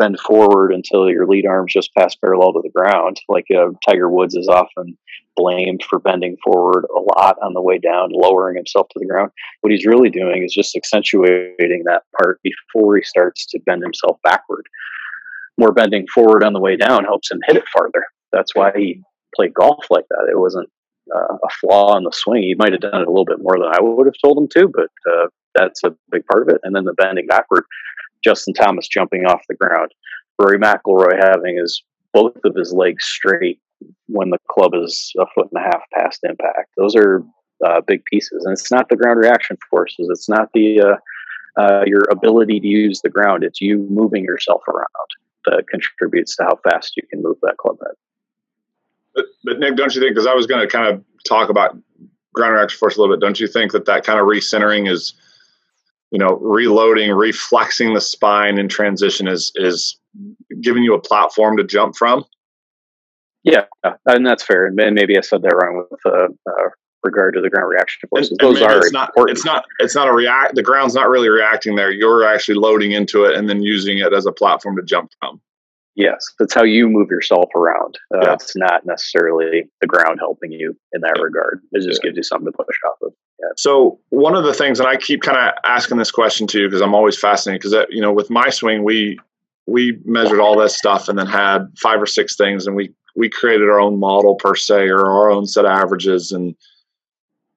bend 0.00 0.18
forward 0.20 0.72
until 0.72 1.10
your 1.10 1.26
lead 1.26 1.46
arm's 1.46 1.72
just 1.72 1.94
past 1.94 2.18
parallel 2.20 2.54
to 2.54 2.62
the 2.62 2.70
ground. 2.70 3.20
Like 3.28 3.46
uh, 3.54 3.68
Tiger 3.86 4.08
Woods 4.08 4.34
is 4.34 4.48
often 4.48 4.96
blamed 5.36 5.82
for 5.88 5.98
bending 5.98 6.36
forward 6.42 6.86
a 6.96 7.00
lot 7.00 7.36
on 7.42 7.52
the 7.52 7.62
way 7.62 7.78
down, 7.78 8.10
lowering 8.12 8.56
himself 8.56 8.88
to 8.88 8.98
the 8.98 9.06
ground. 9.06 9.30
What 9.60 9.72
he's 9.72 9.86
really 9.86 10.10
doing 10.10 10.42
is 10.42 10.54
just 10.54 10.74
accentuating 10.74 11.84
that 11.84 12.02
part 12.18 12.40
before 12.42 12.96
he 12.96 13.02
starts 13.02 13.46
to 13.46 13.60
bend 13.66 13.82
himself 13.82 14.18
backward. 14.24 14.66
More 15.58 15.72
bending 15.72 16.06
forward 16.14 16.42
on 16.42 16.54
the 16.54 16.60
way 16.60 16.76
down 16.76 17.04
helps 17.04 17.30
him 17.30 17.40
hit 17.46 17.56
it 17.56 17.68
farther. 17.68 18.04
That's 18.32 18.54
why 18.54 18.72
he 18.74 19.02
played 19.34 19.54
golf 19.54 19.84
like 19.90 20.06
that. 20.08 20.28
It 20.30 20.38
wasn't 20.38 20.70
uh, 21.14 21.34
a 21.34 21.48
flaw 21.60 21.96
in 21.96 22.04
the 22.04 22.12
swing. 22.12 22.42
He 22.42 22.54
might 22.56 22.72
have 22.72 22.80
done 22.80 23.02
it 23.02 23.06
a 23.06 23.10
little 23.10 23.26
bit 23.26 23.40
more 23.40 23.58
than 23.58 23.68
I 23.72 23.82
would 23.82 24.06
have 24.06 24.14
told 24.22 24.38
him 24.38 24.48
to, 24.56 24.68
but 24.68 25.12
uh, 25.12 25.26
that's 25.54 25.84
a 25.84 25.94
big 26.10 26.24
part 26.26 26.42
of 26.42 26.54
it. 26.54 26.60
And 26.64 26.74
then 26.74 26.84
the 26.84 26.94
bending 26.94 27.26
backward, 27.26 27.64
Justin 28.22 28.54
Thomas 28.54 28.88
jumping 28.88 29.26
off 29.26 29.42
the 29.48 29.54
ground, 29.54 29.92
Rory 30.38 30.58
McIlroy 30.58 31.18
having 31.22 31.56
his 31.56 31.82
both 32.12 32.36
of 32.44 32.54
his 32.54 32.72
legs 32.72 33.04
straight 33.04 33.60
when 34.06 34.30
the 34.30 34.38
club 34.50 34.72
is 34.74 35.12
a 35.18 35.26
foot 35.34 35.48
and 35.52 35.64
a 35.64 35.64
half 35.64 35.82
past 35.94 36.20
impact. 36.24 36.70
Those 36.76 36.96
are 36.96 37.22
uh, 37.64 37.80
big 37.86 38.04
pieces, 38.04 38.44
and 38.44 38.52
it's 38.52 38.70
not 38.70 38.88
the 38.88 38.96
ground 38.96 39.20
reaction 39.20 39.56
forces. 39.70 40.08
It's 40.10 40.28
not 40.28 40.50
the 40.52 40.80
uh, 40.80 41.60
uh, 41.60 41.84
your 41.86 42.04
ability 42.10 42.60
to 42.60 42.66
use 42.66 43.00
the 43.00 43.10
ground. 43.10 43.44
It's 43.44 43.60
you 43.60 43.86
moving 43.90 44.24
yourself 44.24 44.62
around 44.68 44.86
that 45.46 45.64
contributes 45.68 46.36
to 46.36 46.44
how 46.44 46.58
fast 46.68 46.96
you 46.96 47.02
can 47.10 47.22
move 47.22 47.36
that 47.42 47.56
club 47.56 47.76
head. 47.80 47.94
But, 49.14 49.24
but 49.44 49.58
Nick, 49.58 49.76
don't 49.76 49.94
you 49.94 50.00
think? 50.00 50.14
Because 50.14 50.26
I 50.26 50.34
was 50.34 50.46
going 50.46 50.60
to 50.60 50.68
kind 50.68 50.94
of 50.94 51.04
talk 51.24 51.48
about 51.48 51.76
ground 52.32 52.54
reaction 52.54 52.78
force 52.78 52.96
a 52.96 53.00
little 53.00 53.14
bit. 53.14 53.20
Don't 53.20 53.40
you 53.40 53.46
think 53.46 53.72
that 53.72 53.86
that 53.86 54.04
kind 54.04 54.20
of 54.20 54.26
recentering 54.26 54.90
is, 54.90 55.14
you 56.10 56.18
know, 56.18 56.38
reloading, 56.40 57.12
reflexing 57.12 57.94
the 57.94 58.00
spine 58.00 58.58
in 58.58 58.68
transition 58.68 59.28
is 59.28 59.52
is 59.56 59.98
giving 60.60 60.82
you 60.82 60.94
a 60.94 61.00
platform 61.00 61.56
to 61.56 61.64
jump 61.64 61.96
from? 61.96 62.24
Yeah, 63.42 63.64
and 64.06 64.26
that's 64.26 64.42
fair. 64.42 64.66
And 64.66 64.76
maybe 64.94 65.16
I 65.16 65.22
said 65.22 65.42
that 65.42 65.54
wrong 65.54 65.86
with 65.90 66.00
uh, 66.04 66.26
uh, 66.50 66.68
regard 67.02 67.34
to 67.34 67.40
the 67.40 67.48
ground 67.48 67.70
reaction 67.70 68.08
forces. 68.08 68.30
And, 68.32 68.42
and 68.42 68.56
Those 68.56 68.62
are 68.62 68.78
it's 68.78 68.92
not, 68.92 69.08
important. 69.08 69.38
It's 69.38 69.46
not. 69.46 69.64
It's 69.78 69.94
not 69.94 70.08
a 70.08 70.12
react. 70.12 70.54
The 70.54 70.62
ground's 70.62 70.94
not 70.94 71.08
really 71.08 71.28
reacting 71.28 71.76
there. 71.76 71.90
You're 71.90 72.24
actually 72.24 72.56
loading 72.56 72.92
into 72.92 73.24
it 73.24 73.36
and 73.36 73.48
then 73.48 73.62
using 73.62 73.98
it 73.98 74.12
as 74.12 74.26
a 74.26 74.32
platform 74.32 74.76
to 74.76 74.82
jump 74.82 75.12
from. 75.20 75.40
Yes, 75.96 76.24
that's 76.38 76.54
how 76.54 76.62
you 76.62 76.88
move 76.88 77.10
yourself 77.10 77.50
around. 77.54 77.98
Uh, 78.14 78.20
Yeah. 78.22 78.34
It's 78.34 78.56
not 78.56 78.86
necessarily 78.86 79.68
the 79.80 79.86
ground 79.86 80.18
helping 80.20 80.52
you 80.52 80.76
in 80.92 81.00
that 81.00 81.20
regard. 81.20 81.60
It 81.72 81.86
just 81.86 82.02
gives 82.02 82.16
you 82.16 82.22
something 82.22 82.50
to 82.50 82.56
push 82.56 82.76
off 82.88 82.96
of. 83.02 83.12
Yeah. 83.40 83.48
So 83.56 83.98
one 84.10 84.36
of 84.36 84.44
the 84.44 84.54
things, 84.54 84.78
and 84.78 84.88
I 84.88 84.96
keep 84.96 85.22
kind 85.22 85.38
of 85.38 85.54
asking 85.64 85.98
this 85.98 86.10
question 86.10 86.46
too, 86.46 86.68
because 86.68 86.80
I'm 86.80 86.94
always 86.94 87.18
fascinated. 87.18 87.62
Because 87.62 87.86
you 87.90 88.00
know, 88.00 88.12
with 88.12 88.30
my 88.30 88.50
swing, 88.50 88.84
we 88.84 89.18
we 89.66 89.98
measured 90.04 90.40
all 90.40 90.58
this 90.58 90.76
stuff 90.76 91.08
and 91.08 91.18
then 91.18 91.26
had 91.26 91.66
five 91.80 92.00
or 92.00 92.06
six 92.06 92.36
things, 92.36 92.66
and 92.66 92.76
we 92.76 92.92
we 93.16 93.28
created 93.28 93.68
our 93.68 93.80
own 93.80 93.98
model 93.98 94.36
per 94.36 94.54
se 94.54 94.88
or 94.88 95.06
our 95.10 95.30
own 95.30 95.46
set 95.46 95.64
of 95.64 95.72
averages 95.72 96.32
and 96.32 96.54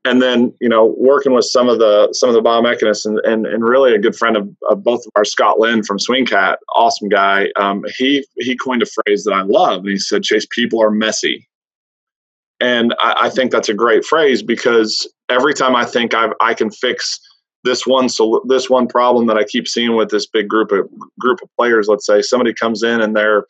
and 0.05 0.21
then 0.21 0.53
you 0.59 0.69
know 0.69 0.93
working 0.97 1.33
with 1.33 1.45
some 1.45 1.69
of 1.69 1.79
the 1.79 2.09
some 2.13 2.29
of 2.29 2.35
the 2.35 2.41
biomechanists 2.41 3.05
and 3.05 3.19
and, 3.19 3.45
and 3.45 3.63
really 3.63 3.93
a 3.93 3.99
good 3.99 4.15
friend 4.15 4.35
of, 4.35 4.49
of 4.69 4.83
both 4.83 5.05
of 5.05 5.11
our 5.15 5.25
Scott 5.25 5.59
Lynn 5.59 5.83
from 5.83 5.97
Swingcat, 5.97 6.57
awesome 6.75 7.09
guy. 7.09 7.47
Um, 7.55 7.83
he 7.97 8.25
he 8.37 8.55
coined 8.55 8.81
a 8.81 8.85
phrase 8.85 9.23
that 9.23 9.33
I 9.33 9.41
love, 9.41 9.81
and 9.81 9.89
he 9.89 9.97
said, 9.97 10.23
"Chase, 10.23 10.47
people 10.49 10.81
are 10.81 10.91
messy." 10.91 11.47
And 12.59 12.93
I, 12.99 13.15
I 13.23 13.29
think 13.29 13.51
that's 13.51 13.69
a 13.69 13.73
great 13.73 14.05
phrase 14.05 14.41
because 14.41 15.07
every 15.29 15.53
time 15.53 15.75
I 15.75 15.85
think 15.85 16.13
i 16.13 16.29
I 16.41 16.53
can 16.53 16.69
fix 16.69 17.19
this 17.63 17.87
one 17.87 18.09
so 18.09 18.43
this 18.47 18.69
one 18.69 18.87
problem 18.87 19.27
that 19.27 19.37
I 19.37 19.43
keep 19.45 19.67
seeing 19.67 19.95
with 19.95 20.09
this 20.09 20.27
big 20.27 20.49
group 20.49 20.71
of 20.71 20.89
group 21.19 21.41
of 21.41 21.49
players, 21.57 21.87
let's 21.87 22.05
say 22.05 22.21
somebody 22.21 22.53
comes 22.53 22.83
in 22.83 23.01
and 23.01 23.15
they're 23.15 23.45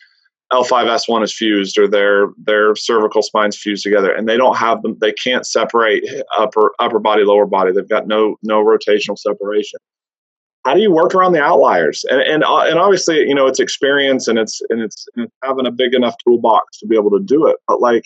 L5S1 0.54 1.24
is 1.24 1.34
fused 1.34 1.78
or 1.78 1.88
their 1.88 2.28
their 2.38 2.76
cervical 2.76 3.22
spines 3.22 3.58
fused 3.58 3.84
together 3.84 4.14
and 4.14 4.30
they 4.30 4.38
don't 4.38 4.56
have 4.56 4.82
them 4.84 4.96
they 5.02 5.12
can't 5.12 5.46
separate 5.48 6.04
upper 6.38 6.74
upper 6.80 7.00
body 7.00 7.24
lower 7.24 7.46
body. 7.46 7.72
They've 7.72 7.90
got 7.90 8.08
no 8.08 8.36
no 8.44 8.64
rotational 8.64 9.18
separation. 9.18 9.80
How 10.64 10.76
do 10.76 10.82
you 10.82 10.92
work 10.92 11.14
around 11.14 11.34
the 11.34 11.42
outliers? 11.42 12.06
And 12.10 12.22
and, 12.22 12.44
uh, 12.44 12.62
and 12.62 12.78
obviously 12.78 13.28
you 13.28 13.34
know 13.34 13.48
it's 13.48 13.60
experience 13.60 14.28
and 14.28 14.38
it's 14.38 14.62
and 14.70 14.82
it's, 14.82 15.08
and 15.16 15.26
it's 15.26 15.34
having 15.44 15.66
a 15.66 15.72
big 15.72 15.94
enough 15.94 16.16
toolbox 16.24 16.78
to 16.80 16.88
be 16.88 16.96
able 16.96 17.12
to 17.12 17.20
do 17.20 17.48
it 17.48 17.58
but 17.68 17.82
like 17.82 18.06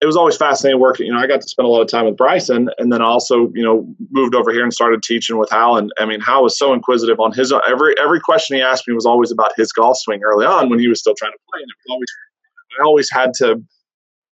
it 0.00 0.06
was 0.06 0.16
always 0.16 0.36
fascinating 0.36 0.80
working. 0.80 1.06
You 1.06 1.12
know, 1.12 1.18
I 1.18 1.26
got 1.26 1.40
to 1.40 1.48
spend 1.48 1.66
a 1.66 1.70
lot 1.70 1.80
of 1.80 1.88
time 1.88 2.04
with 2.04 2.16
Bryson, 2.16 2.68
and 2.78 2.92
then 2.92 3.00
also, 3.00 3.50
you 3.54 3.62
know, 3.62 3.86
moved 4.10 4.34
over 4.34 4.52
here 4.52 4.62
and 4.62 4.72
started 4.72 5.02
teaching 5.02 5.38
with 5.38 5.50
Hal. 5.50 5.76
And 5.76 5.92
I 5.98 6.04
mean, 6.04 6.20
Hal 6.20 6.42
was 6.42 6.58
so 6.58 6.72
inquisitive 6.72 7.20
on 7.20 7.32
his 7.32 7.52
every 7.66 7.94
every 7.98 8.20
question 8.20 8.56
he 8.56 8.62
asked 8.62 8.86
me 8.86 8.94
was 8.94 9.06
always 9.06 9.30
about 9.30 9.52
his 9.56 9.72
golf 9.72 9.96
swing 9.98 10.22
early 10.22 10.46
on 10.46 10.68
when 10.68 10.78
he 10.78 10.88
was 10.88 11.00
still 11.00 11.14
trying 11.14 11.32
to 11.32 11.38
play. 11.50 11.62
And 11.62 11.70
it 11.70 11.76
was 11.86 11.92
always 11.92 12.08
I 12.78 12.84
always 12.84 13.10
had 13.10 13.34
to 13.34 13.62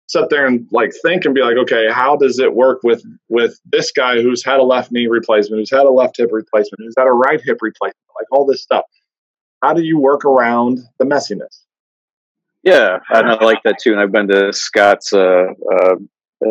sit 0.07 0.30
there 0.30 0.45
and 0.45 0.68
like 0.72 0.91
think 1.01 1.24
and 1.26 1.34
be 1.34 1.41
like, 1.41 1.57
okay, 1.57 1.89
how 1.89 2.18
does 2.18 2.39
it 2.39 2.53
work 2.53 2.80
with 2.84 3.03
with 3.30 3.59
this 3.66 3.91
guy 3.91 4.22
who's 4.22 4.43
had 4.43 4.59
a 4.59 4.64
left 4.64 4.91
knee 4.91 5.07
replacement, 5.07 5.62
who's 5.62 5.72
had 5.72 5.86
a 5.86 5.91
left 5.91 6.18
hip 6.18 6.30
replacement, 6.32 6.80
who's 6.80 6.95
had 6.97 7.07
a 7.07 7.14
right 7.14 7.41
hip 7.41 7.59
replacement, 7.62 7.95
like 8.20 8.28
all 8.32 8.45
this 8.45 8.62
stuff. 8.62 8.84
How 9.62 9.74
do 9.74 9.84
you 9.84 9.99
work 9.99 10.26
around 10.26 10.80
the 10.99 11.05
messiness? 11.05 11.64
Yeah, 12.64 12.99
and 13.09 13.28
I 13.28 13.43
like 13.43 13.64
that 13.64 13.80
too. 13.82 13.91
And 13.91 13.99
I've 13.99 14.12
been 14.12 14.28
to 14.28 14.53
Scott's 14.53 15.14
uh, 15.14 15.45
uh, 15.74 15.95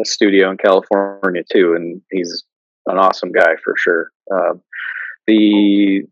studio 0.04 0.50
in 0.50 0.56
California 0.56 1.42
too, 1.50 1.74
and 1.74 2.02
he's 2.10 2.44
an 2.86 2.98
awesome 2.98 3.30
guy 3.30 3.54
for 3.62 3.74
sure. 3.76 4.10
Uh, 4.32 4.54
the 5.26 6.02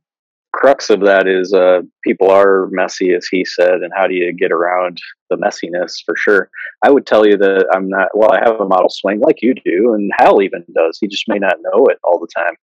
crux 0.52 0.90
of 0.90 1.00
that 1.00 1.26
is 1.26 1.52
uh, 1.52 1.80
people 2.04 2.30
are 2.30 2.68
messy, 2.70 3.12
as 3.12 3.26
he 3.26 3.44
said, 3.44 3.74
and 3.82 3.92
how 3.96 4.06
do 4.06 4.14
you 4.14 4.32
get 4.32 4.52
around 4.52 4.98
the 5.30 5.36
messiness 5.36 6.02
for 6.04 6.14
sure? 6.16 6.48
I 6.84 6.90
would 6.90 7.06
tell 7.06 7.26
you 7.26 7.36
that 7.36 7.66
I'm 7.74 7.88
not, 7.88 8.08
well, 8.14 8.32
I 8.32 8.40
have 8.44 8.60
a 8.60 8.68
model 8.68 8.88
swing 8.88 9.20
like 9.20 9.42
you 9.42 9.54
do, 9.54 9.94
and 9.94 10.12
Hal 10.18 10.42
even 10.42 10.64
does. 10.74 10.98
He 11.00 11.08
just 11.08 11.28
may 11.28 11.38
not 11.38 11.56
know 11.60 11.86
it 11.86 11.98
all 12.04 12.20
the 12.20 12.28
time. 12.36 12.54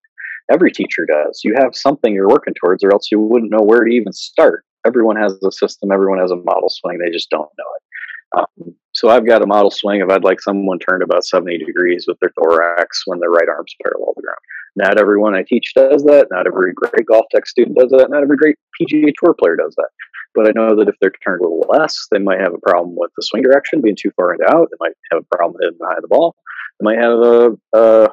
Every 0.52 0.72
teacher 0.72 1.06
does. 1.06 1.42
You 1.44 1.56
have 1.58 1.76
something 1.76 2.14
you're 2.14 2.30
working 2.30 2.54
towards, 2.54 2.84
or 2.84 2.94
else 2.94 3.12
you 3.12 3.20
wouldn't 3.20 3.52
know 3.52 3.64
where 3.64 3.84
to 3.84 3.92
even 3.92 4.14
start 4.14 4.64
everyone 4.86 5.16
has 5.16 5.34
a 5.44 5.52
system, 5.52 5.92
everyone 5.92 6.20
has 6.20 6.32
a 6.32 6.38
model 6.38 6.70
swing. 6.70 7.00
They 7.00 7.12
just 7.12 7.30
don't 7.30 7.50
know 7.58 7.66
it. 7.76 7.84
Um, 8.38 8.76
so 8.92 9.10
I've 9.10 9.26
got 9.26 9.44
a 9.44 9.48
model 9.48 9.72
swing 9.72 10.02
if 10.02 10.10
I'd 10.10 10.24
like 10.24 10.42
someone 10.42 10.80
turned 10.80 11.04
about 11.04 11.26
70 11.26 11.58
degrees 11.58 12.06
with 12.08 12.18
their 12.20 12.32
thorax 12.40 13.04
when 13.06 13.20
their 13.20 13.30
right 13.30 13.48
arm's 13.50 13.76
parallel 13.84 14.14
to 14.14 14.14
the 14.18 14.22
ground. 14.22 14.40
Not 14.76 15.00
everyone 15.00 15.36
I 15.36 15.44
teach 15.44 15.74
does 15.74 16.04
that. 16.04 16.28
Not 16.32 16.48
every 16.48 16.74
great 16.74 17.06
GolfTec 17.06 17.46
student 17.46 17.78
does 17.78 17.92
that. 17.92 18.10
Not 18.10 18.24
every 18.24 18.38
great 18.38 18.58
PGA 18.80 19.12
Tour 19.18 19.36
player 19.40 19.56
does 19.56 19.74
that. 19.76 19.90
But 20.36 20.48
I 20.48 20.52
know 20.54 20.76
that 20.76 20.90
if 20.90 20.96
they're 21.00 21.12
turned 21.24 21.42
a 21.42 21.44
little 21.44 21.66
less, 21.70 22.08
they 22.12 22.20
might 22.20 22.42
have 22.42 22.54
a 22.54 22.60
problem 22.60 22.96
with 22.98 23.12
the 23.16 23.24
swing 23.24 23.44
direction 23.44 23.82
being 23.82 23.96
too 24.00 24.12
far 24.16 24.34
into 24.34 24.46
out. 24.46 24.68
They 24.70 24.78
might 24.80 24.94
have 25.12 25.22
a 25.22 25.36
problem 25.36 25.60
hitting 25.62 25.78
behind 25.80 26.04
the 26.04 26.10
ball. 26.10 26.36
They 26.80 26.84
might 26.84 27.00
have 27.00 27.20
a 27.20 27.52
a, 27.74 28.10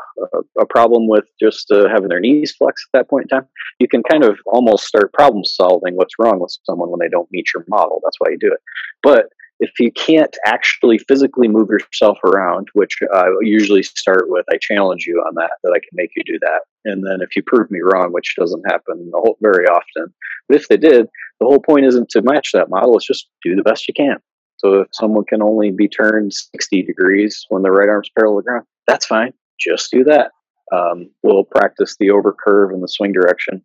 a 0.61 0.67
problem 0.67 1.09
with 1.09 1.25
just 1.41 1.71
uh, 1.73 1.89
having 1.89 2.09
their 2.09 2.21
knees 2.21 2.55
flex 2.57 2.87
at 2.87 2.99
that 2.99 3.11
point 3.11 3.25
in 3.25 3.37
time. 3.37 3.49
You 3.81 3.89
can 3.89 4.03
kind 4.05 4.23
of 4.25 4.39
almost 4.47 4.87
start 4.87 5.13
problem 5.13 5.45
solving 5.45 5.97
what's 5.97 6.15
wrong 6.19 6.39
with 6.39 6.57
someone 6.65 6.91
when 6.91 7.01
they 7.01 7.09
don't 7.09 7.29
meet 7.33 7.47
your 7.53 7.65
model. 7.69 8.01
That's 8.05 8.17
why 8.19 8.31
you 8.31 8.39
do 8.39 8.53
it. 8.53 8.61
But 9.03 9.27
if 9.63 9.79
you 9.79 9.93
can't 9.93 10.37
actually 10.45 10.99
physically 10.99 11.47
move 11.47 11.69
yourself 11.71 12.19
around, 12.25 12.67
which 12.73 12.99
I 13.15 13.29
usually 13.43 13.85
start 13.85 14.25
with, 14.27 14.45
I 14.53 14.59
challenge 14.61 15.05
you 15.07 15.19
on 15.21 15.37
that, 15.37 15.53
that 15.63 15.71
I 15.71 15.79
can 15.79 15.91
make 15.93 16.11
you 16.17 16.25
do 16.25 16.37
that. 16.41 16.63
And 16.85 17.07
then 17.07 17.21
if 17.23 17.37
you 17.37 17.45
prove 17.47 17.71
me 17.71 17.79
wrong, 17.81 18.13
which 18.13 18.35
doesn't 18.37 18.65
happen 18.67 19.13
very 19.41 19.67
often, 19.67 20.13
but 20.49 20.57
if 20.57 20.67
they 20.67 20.77
did, 20.77 21.07
the 21.39 21.47
whole 21.47 21.61
point 21.61 21.87
isn't 21.87 22.09
to 22.11 22.23
match 22.23 22.51
that 22.53 22.71
model, 22.71 22.97
it's 22.97 23.07
just 23.07 23.29
do 23.45 23.55
the 23.55 23.63
best 23.63 23.87
you 23.87 23.95
can. 23.95 24.17
So 24.57 24.81
if 24.81 24.89
someone 24.93 25.25
can 25.25 25.43
only 25.43 25.71
be 25.71 25.89
turned 25.89 26.35
60 26.35 26.83
degrees 26.83 27.47
when 27.49 27.63
the 27.63 27.71
right 27.71 27.89
arm's 27.89 28.11
parallel 28.19 28.41
to 28.41 28.43
the 28.43 28.51
ground, 28.51 28.67
that's 28.89 29.07
fine. 29.07 29.33
Just 29.61 29.93
do 29.93 30.03
that. 30.05 30.33
Um, 30.73 31.11
we'll 31.23 31.45
practice 31.45 31.97
the 32.01 32.11
over 32.11 32.33
curve 32.33 32.71
and 32.71 32.83
the 32.83 32.89
swing 32.89 33.13
direction. 33.13 33.63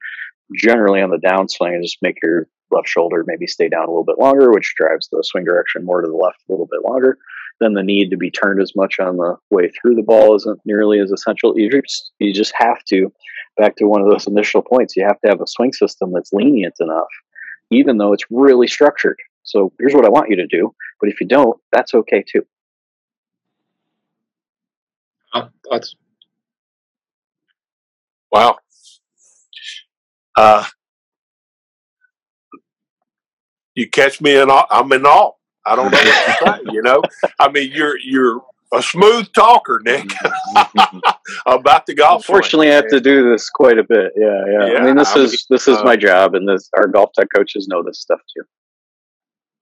Generally 0.55 1.01
on 1.01 1.09
the 1.09 1.17
downswing, 1.17 1.73
and 1.73 1.83
just 1.83 2.01
make 2.01 2.17
your 2.21 2.47
left 2.71 2.87
shoulder 2.87 3.23
maybe 3.25 3.47
stay 3.47 3.69
down 3.69 3.85
a 3.85 3.89
little 3.89 4.03
bit 4.03 4.19
longer, 4.19 4.51
which 4.51 4.73
drives 4.77 5.07
the 5.09 5.23
swing 5.23 5.45
direction 5.45 5.85
more 5.85 6.01
to 6.01 6.07
the 6.07 6.15
left 6.15 6.43
a 6.47 6.51
little 6.51 6.67
bit 6.69 6.81
longer. 6.83 7.17
Then 7.59 7.73
the 7.73 7.83
need 7.83 8.11
to 8.11 8.17
be 8.17 8.29
turned 8.29 8.61
as 8.61 8.75
much 8.75 8.99
on 8.99 9.17
the 9.17 9.35
way 9.49 9.69
through 9.69 9.95
the 9.95 10.03
ball 10.03 10.35
isn't 10.35 10.59
nearly 10.65 10.99
as 10.99 11.11
essential. 11.11 11.57
You 11.57 11.69
just, 11.71 12.11
you 12.19 12.33
just 12.33 12.53
have 12.55 12.83
to, 12.85 13.11
back 13.57 13.75
to 13.77 13.85
one 13.85 14.01
of 14.01 14.09
those 14.09 14.27
initial 14.27 14.61
points, 14.61 14.95
you 14.95 15.03
have 15.05 15.19
to 15.21 15.29
have 15.29 15.41
a 15.41 15.47
swing 15.47 15.73
system 15.73 16.11
that's 16.13 16.33
lenient 16.33 16.75
enough, 16.79 17.07
even 17.71 17.97
though 17.97 18.13
it's 18.13 18.25
really 18.29 18.67
structured. 18.67 19.17
So 19.43 19.71
here's 19.79 19.93
what 19.93 20.05
I 20.05 20.09
want 20.09 20.29
you 20.29 20.35
to 20.35 20.47
do. 20.47 20.73
But 20.99 21.09
if 21.09 21.19
you 21.19 21.27
don't, 21.27 21.59
that's 21.71 21.93
okay 21.93 22.23
too. 22.27 22.45
Uh, 25.33 25.47
that's 25.71 25.95
wow. 28.31 28.57
Uh, 30.37 30.63
you 33.75 33.89
catch 33.89 34.21
me 34.21 34.39
in 34.39 34.49
all, 34.49 34.65
I'm 34.69 34.91
in 34.93 35.05
awe. 35.05 35.31
I 35.65 35.75
don't 35.75 35.91
know 35.91 35.97
what 35.97 36.03
to 36.03 36.45
say. 36.45 36.71
You 36.71 36.81
know, 36.81 37.01
I 37.39 37.49
mean, 37.49 37.71
you're 37.73 37.97
you're 37.99 38.41
a 38.73 38.81
smooth 38.81 39.27
talker, 39.33 39.81
Nick, 39.83 40.11
about 41.45 41.85
the 41.85 41.95
golf. 41.95 42.21
Unfortunately, 42.21 42.69
I 42.69 42.75
have 42.75 42.87
to 42.89 43.01
do 43.01 43.29
this 43.29 43.49
quite 43.49 43.77
a 43.77 43.83
bit. 43.83 44.13
Yeah, 44.15 44.43
yeah. 44.47 44.71
yeah 44.71 44.77
I 44.79 44.83
mean, 44.83 44.95
this 44.95 45.15
I 45.15 45.19
is 45.19 45.31
mean, 45.31 45.39
this 45.49 45.67
is 45.67 45.77
uh, 45.77 45.83
my 45.83 45.95
job, 45.95 46.35
and 46.35 46.47
this 46.47 46.69
our 46.77 46.87
GolfTec 46.87 47.27
coaches 47.35 47.67
know 47.67 47.83
this 47.83 47.99
stuff 47.99 48.19
too. 48.35 48.43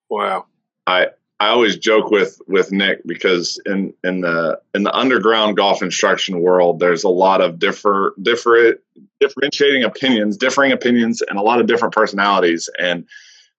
Wow. 0.09 0.45
I 0.85 1.07
I 1.39 1.49
always 1.49 1.77
joke 1.77 2.11
with 2.11 2.39
with 2.47 2.71
Nick 2.71 3.01
because 3.05 3.59
in 3.65 3.93
in 4.03 4.21
the 4.21 4.59
in 4.73 4.83
the 4.83 4.95
underground 4.95 5.57
golf 5.57 5.81
instruction 5.81 6.39
world, 6.39 6.79
there's 6.79 7.03
a 7.03 7.09
lot 7.09 7.41
of 7.41 7.59
differ 7.59 8.13
different 8.21 8.79
differentiating 9.19 9.83
opinions, 9.83 10.37
differing 10.37 10.71
opinions, 10.71 11.21
and 11.21 11.37
a 11.37 11.41
lot 11.41 11.59
of 11.59 11.67
different 11.67 11.93
personalities. 11.93 12.69
And 12.79 13.05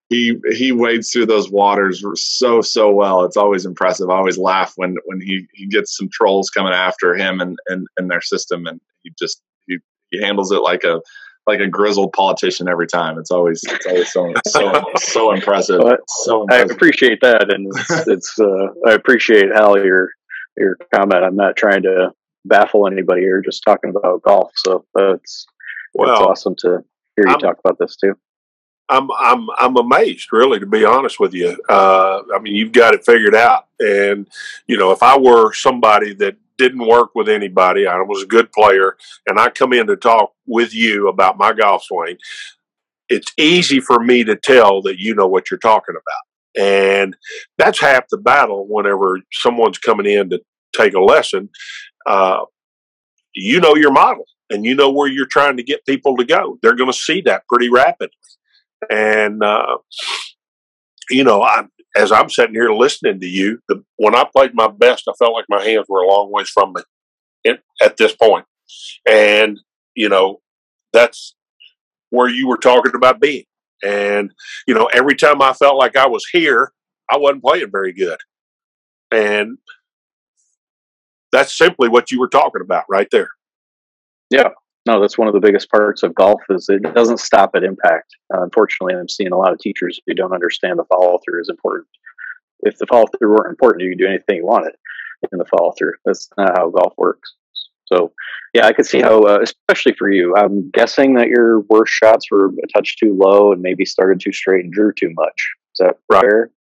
he 0.09 0.39
he 0.53 0.71
wades 0.71 1.11
through 1.11 1.27
those 1.27 1.51
waters 1.51 2.03
so 2.15 2.61
so 2.61 2.91
well. 2.91 3.23
It's 3.25 3.37
always 3.37 3.65
impressive. 3.65 4.09
I 4.09 4.15
always 4.15 4.39
laugh 4.39 4.73
when 4.75 4.95
when 5.05 5.21
he 5.21 5.45
he 5.53 5.67
gets 5.67 5.95
some 5.95 6.09
trolls 6.11 6.49
coming 6.49 6.73
after 6.73 7.13
him 7.13 7.39
and 7.41 7.57
and, 7.67 7.87
and 7.97 8.09
their 8.09 8.21
system, 8.21 8.65
and 8.65 8.81
he 9.03 9.11
just 9.19 9.41
he, 9.67 9.77
he 10.09 10.19
handles 10.19 10.51
it 10.51 10.61
like 10.61 10.83
a 10.83 10.99
like 11.47 11.59
a 11.61 11.67
grizzled 11.67 12.13
politician 12.13 12.67
every 12.67 12.87
time. 12.87 13.17
It's 13.17 13.31
always 13.31 13.63
it's 13.63 13.85
always 13.85 14.11
so 14.11 14.33
so 14.45 14.83
so 14.97 15.31
impressive. 15.31 15.81
so 16.07 16.41
impressive. 16.43 16.71
I 16.71 16.73
appreciate 16.73 17.19
that, 17.21 17.51
and 17.51 17.67
it's, 17.67 18.07
it's 18.07 18.39
uh, 18.39 18.67
I 18.85 18.93
appreciate 18.93 19.49
Hal 19.53 19.83
your 19.83 20.09
your 20.57 20.77
comment. 20.93 21.23
I'm 21.23 21.35
not 21.35 21.55
trying 21.55 21.83
to 21.83 22.11
baffle 22.45 22.87
anybody 22.87 23.21
here, 23.21 23.41
just 23.41 23.63
talking 23.63 23.89
about 23.89 24.21
golf. 24.21 24.51
So 24.55 24.85
that's 24.93 25.47
well, 25.93 26.11
it's 26.11 26.21
awesome 26.21 26.55
to 26.59 26.83
hear 27.15 27.27
you 27.27 27.33
I'm, 27.33 27.39
talk 27.39 27.59
about 27.63 27.77
this 27.79 27.95
too. 27.95 28.13
I'm 28.89 29.09
I'm 29.11 29.47
I'm 29.57 29.77
amazed, 29.77 30.31
really, 30.31 30.59
to 30.59 30.65
be 30.65 30.85
honest 30.85 31.19
with 31.19 31.33
you. 31.33 31.57
Uh, 31.69 32.21
I 32.35 32.39
mean, 32.39 32.55
you've 32.55 32.73
got 32.73 32.93
it 32.93 33.05
figured 33.05 33.35
out, 33.35 33.67
and 33.79 34.27
you 34.67 34.77
know, 34.77 34.91
if 34.91 35.01
I 35.01 35.17
were 35.17 35.53
somebody 35.53 36.13
that 36.15 36.35
didn't 36.57 36.87
work 36.87 37.11
with 37.15 37.29
anybody. 37.29 37.87
I 37.87 37.97
was 37.97 38.23
a 38.23 38.27
good 38.27 38.51
player, 38.51 38.97
and 39.27 39.39
I 39.39 39.49
come 39.49 39.73
in 39.73 39.87
to 39.87 39.95
talk 39.95 40.31
with 40.45 40.73
you 40.73 41.07
about 41.07 41.37
my 41.37 41.53
golf 41.53 41.83
swing. 41.83 42.17
It's 43.09 43.31
easy 43.37 43.79
for 43.79 43.99
me 43.99 44.23
to 44.25 44.35
tell 44.35 44.81
that 44.83 44.99
you 44.99 45.15
know 45.15 45.27
what 45.27 45.49
you're 45.49 45.59
talking 45.59 45.95
about. 45.95 46.63
And 46.63 47.15
that's 47.57 47.79
half 47.79 48.07
the 48.09 48.17
battle 48.17 48.65
whenever 48.67 49.19
someone's 49.31 49.77
coming 49.77 50.07
in 50.07 50.29
to 50.31 50.41
take 50.75 50.93
a 50.93 50.99
lesson. 50.99 51.49
Uh, 52.05 52.45
you 53.35 53.59
know 53.59 53.75
your 53.75 53.91
model 53.91 54.25
and 54.49 54.65
you 54.65 54.75
know 54.75 54.89
where 54.89 55.07
you're 55.07 55.27
trying 55.27 55.57
to 55.57 55.63
get 55.63 55.85
people 55.85 56.17
to 56.17 56.25
go. 56.25 56.57
They're 56.61 56.75
going 56.75 56.91
to 56.91 56.97
see 56.97 57.21
that 57.21 57.43
pretty 57.47 57.69
rapidly. 57.69 58.11
And, 58.89 59.43
uh, 59.43 59.77
you 61.09 61.23
know, 61.23 61.41
I, 61.41 61.65
as 61.97 62.11
I'm 62.11 62.29
sitting 62.29 62.53
here 62.53 62.71
listening 62.71 63.19
to 63.19 63.27
you, 63.27 63.59
the, 63.67 63.83
when 63.97 64.15
I 64.15 64.25
played 64.35 64.53
my 64.53 64.67
best, 64.67 65.05
I 65.07 65.13
felt 65.17 65.33
like 65.33 65.45
my 65.49 65.63
hands 65.63 65.87
were 65.89 66.01
a 66.01 66.07
long 66.07 66.31
ways 66.31 66.49
from 66.49 66.73
me 66.73 66.81
in, 67.43 67.57
at 67.81 67.97
this 67.97 68.15
point. 68.15 68.45
And, 69.09 69.59
you 69.95 70.09
know, 70.09 70.41
that's 70.93 71.35
where 72.09 72.29
you 72.29 72.47
were 72.47 72.57
talking 72.57 72.93
about 72.95 73.19
being. 73.19 73.45
And, 73.83 74.31
you 74.67 74.73
know, 74.73 74.85
every 74.93 75.15
time 75.15 75.41
I 75.41 75.53
felt 75.53 75.77
like 75.77 75.95
I 75.95 76.07
was 76.07 76.25
here, 76.31 76.71
I 77.09 77.17
wasn't 77.17 77.43
playing 77.43 77.71
very 77.71 77.93
good. 77.93 78.19
And 79.11 79.57
that's 81.31 81.57
simply 81.57 81.89
what 81.89 82.11
you 82.11 82.19
were 82.19 82.29
talking 82.29 82.61
about 82.61 82.85
right 82.89 83.07
there. 83.11 83.29
Yeah. 84.29 84.49
No, 84.87 85.01
that's 85.01 85.17
one 85.17 85.27
of 85.27 85.33
the 85.33 85.41
biggest 85.41 85.69
parts 85.69 86.01
of 86.01 86.15
golf 86.15 86.41
is 86.49 86.69
it 86.69 86.81
doesn't 86.95 87.19
stop 87.19 87.51
at 87.55 87.63
impact. 87.63 88.15
Uh, 88.33 88.43
unfortunately, 88.43 88.95
I'm 88.95 89.09
seeing 89.09 89.33
a 89.33 89.37
lot 89.37 89.51
of 89.51 89.59
teachers 89.59 89.99
who 90.07 90.13
don't 90.13 90.33
understand 90.33 90.79
the 90.79 90.85
follow 90.85 91.19
through 91.25 91.41
is 91.41 91.49
important. 91.49 91.87
If 92.61 92.77
the 92.77 92.87
follow 92.87 93.05
through 93.07 93.31
weren't 93.31 93.49
important, 93.49 93.83
you 93.83 93.89
could 93.91 93.99
do 93.99 94.07
anything 94.07 94.37
you 94.37 94.45
wanted 94.45 94.75
in 95.31 95.39
the 95.39 95.45
follow 95.45 95.73
through. 95.77 95.93
That's 96.05 96.29
not 96.37 96.57
how 96.57 96.69
golf 96.69 96.93
works. 96.97 97.35
So, 97.85 98.13
yeah, 98.53 98.65
I 98.65 98.71
could 98.73 98.85
see 98.85 99.01
how, 99.01 99.23
uh, 99.23 99.39
especially 99.41 99.93
for 99.93 100.09
you. 100.09 100.35
I'm 100.37 100.69
guessing 100.71 101.15
that 101.15 101.27
your 101.27 101.61
worst 101.61 101.91
shots 101.93 102.31
were 102.31 102.47
a 102.47 102.67
touch 102.73 102.97
too 102.97 103.13
low 103.21 103.51
and 103.51 103.61
maybe 103.61 103.83
started 103.85 104.21
too 104.21 104.31
straight 104.31 104.63
and 104.63 104.73
drew 104.73 104.93
too 104.93 105.11
much. 105.15 105.53
Is 105.73 105.85
that 105.85 105.97
Right. 106.09 106.21
fair? 106.21 106.51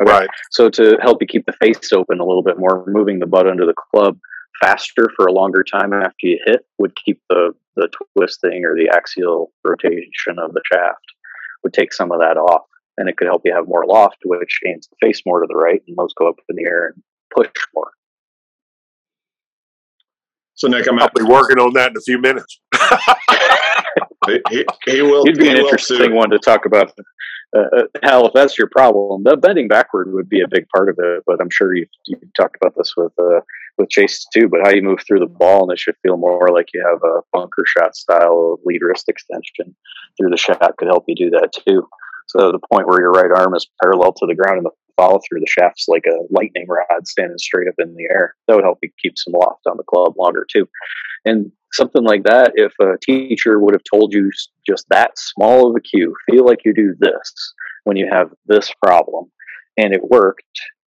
Okay. 0.00 0.10
Right. 0.12 0.30
So 0.50 0.68
to 0.70 0.96
help 1.02 1.18
you 1.20 1.26
keep 1.26 1.46
the 1.46 1.52
face 1.52 1.92
open 1.92 2.20
a 2.20 2.24
little 2.24 2.42
bit 2.42 2.58
more, 2.58 2.84
moving 2.86 3.18
the 3.18 3.26
butt 3.26 3.48
under 3.48 3.66
the 3.66 3.74
club 3.74 4.18
faster 4.60 5.10
for 5.16 5.26
a 5.26 5.32
longer 5.32 5.64
time 5.64 5.92
after 5.92 6.26
you 6.26 6.38
hit 6.44 6.66
would 6.78 6.94
keep 6.96 7.20
the 7.28 7.52
the 7.76 7.88
twisting 8.16 8.64
or 8.64 8.76
the 8.76 8.88
axial 8.94 9.52
rotation 9.64 10.38
of 10.38 10.52
the 10.52 10.62
shaft 10.72 11.04
would 11.64 11.72
take 11.72 11.92
some 11.92 12.12
of 12.12 12.20
that 12.20 12.36
off, 12.36 12.66
and 12.96 13.08
it 13.08 13.16
could 13.16 13.26
help 13.26 13.42
you 13.44 13.52
have 13.52 13.66
more 13.66 13.84
loft, 13.86 14.18
which 14.24 14.60
aims 14.66 14.86
the 14.86 14.96
face 15.04 15.22
more 15.26 15.40
to 15.40 15.46
the 15.48 15.56
right, 15.56 15.82
and 15.88 15.96
those 15.96 16.14
go 16.14 16.28
up 16.28 16.36
in 16.48 16.56
the 16.56 16.64
air 16.64 16.86
and 16.86 17.02
push 17.34 17.48
more. 17.74 17.90
So 20.54 20.68
Nick, 20.68 20.86
I'm 20.88 21.00
I'll 21.00 21.10
be 21.14 21.24
working 21.24 21.58
on 21.58 21.72
that 21.74 21.90
in 21.90 21.96
a 21.96 22.00
few 22.00 22.20
minutes. 22.20 22.60
he, 24.26 24.40
he, 24.50 24.64
he 24.86 25.02
will. 25.02 25.26
It'd 25.26 25.38
be 25.38 25.46
he 25.46 25.50
an 25.50 25.56
interesting 25.56 25.98
too. 25.98 26.14
one 26.14 26.30
to 26.30 26.38
talk 26.38 26.64
about. 26.64 26.92
Uh, 27.54 27.76
uh, 27.76 27.82
Hal, 28.02 28.26
if 28.26 28.32
that's 28.32 28.58
your 28.58 28.68
problem, 28.68 29.22
the 29.22 29.36
bending 29.36 29.68
backward 29.68 30.12
would 30.12 30.28
be 30.28 30.40
a 30.40 30.48
big 30.48 30.66
part 30.74 30.88
of 30.88 30.96
it. 30.98 31.22
But 31.26 31.40
I'm 31.40 31.50
sure 31.50 31.74
you've, 31.74 31.88
you've 32.06 32.20
talked 32.36 32.56
about 32.60 32.74
this 32.76 32.94
with 32.96 33.12
uh, 33.18 33.40
with 33.78 33.90
Chase 33.90 34.26
too. 34.34 34.48
But 34.48 34.60
how 34.64 34.70
you 34.70 34.82
move 34.82 35.00
through 35.06 35.20
the 35.20 35.26
ball, 35.26 35.62
and 35.62 35.72
it 35.72 35.78
should 35.78 35.96
feel 36.02 36.16
more 36.16 36.48
like 36.52 36.68
you 36.74 36.84
have 36.84 37.02
a 37.02 37.20
bunker 37.32 37.64
shot 37.66 37.94
style 37.94 38.58
lead 38.64 38.82
wrist 38.82 39.08
extension 39.08 39.74
through 40.16 40.30
the 40.30 40.36
shot 40.36 40.76
could 40.78 40.88
help 40.88 41.04
you 41.06 41.14
do 41.14 41.30
that 41.30 41.52
too. 41.52 41.88
So 42.26 42.50
the 42.50 42.66
point 42.72 42.88
where 42.88 43.00
your 43.00 43.12
right 43.12 43.30
arm 43.30 43.54
is 43.54 43.68
parallel 43.82 44.12
to 44.14 44.26
the 44.26 44.34
ground 44.34 44.58
and 44.58 44.66
the 44.66 44.70
follow 44.96 45.20
through 45.26 45.40
the 45.40 45.46
shaft's 45.46 45.88
like 45.88 46.04
a 46.06 46.22
lightning 46.30 46.66
rod 46.68 47.06
standing 47.06 47.38
straight 47.38 47.68
up 47.68 47.74
in 47.78 47.94
the 47.94 48.04
air. 48.10 48.34
That 48.46 48.56
would 48.56 48.64
help 48.64 48.78
you 48.82 48.90
keep 49.02 49.14
some 49.16 49.32
loft 49.32 49.66
on 49.66 49.76
the 49.76 49.84
club 49.84 50.14
longer 50.16 50.46
too. 50.50 50.68
And 51.24 51.50
something 51.72 52.04
like 52.04 52.24
that, 52.24 52.52
if 52.54 52.72
a 52.80 52.98
teacher 53.02 53.58
would 53.58 53.74
have 53.74 53.82
told 53.90 54.12
you 54.12 54.30
just 54.66 54.86
that 54.90 55.18
small 55.18 55.68
of 55.68 55.76
a 55.76 55.80
cue, 55.80 56.14
feel 56.30 56.44
like 56.44 56.64
you 56.64 56.74
do 56.74 56.94
this 56.98 57.54
when 57.84 57.96
you 57.96 58.08
have 58.10 58.30
this 58.46 58.70
problem, 58.82 59.30
and 59.76 59.92
it 59.92 60.10
worked, 60.10 60.42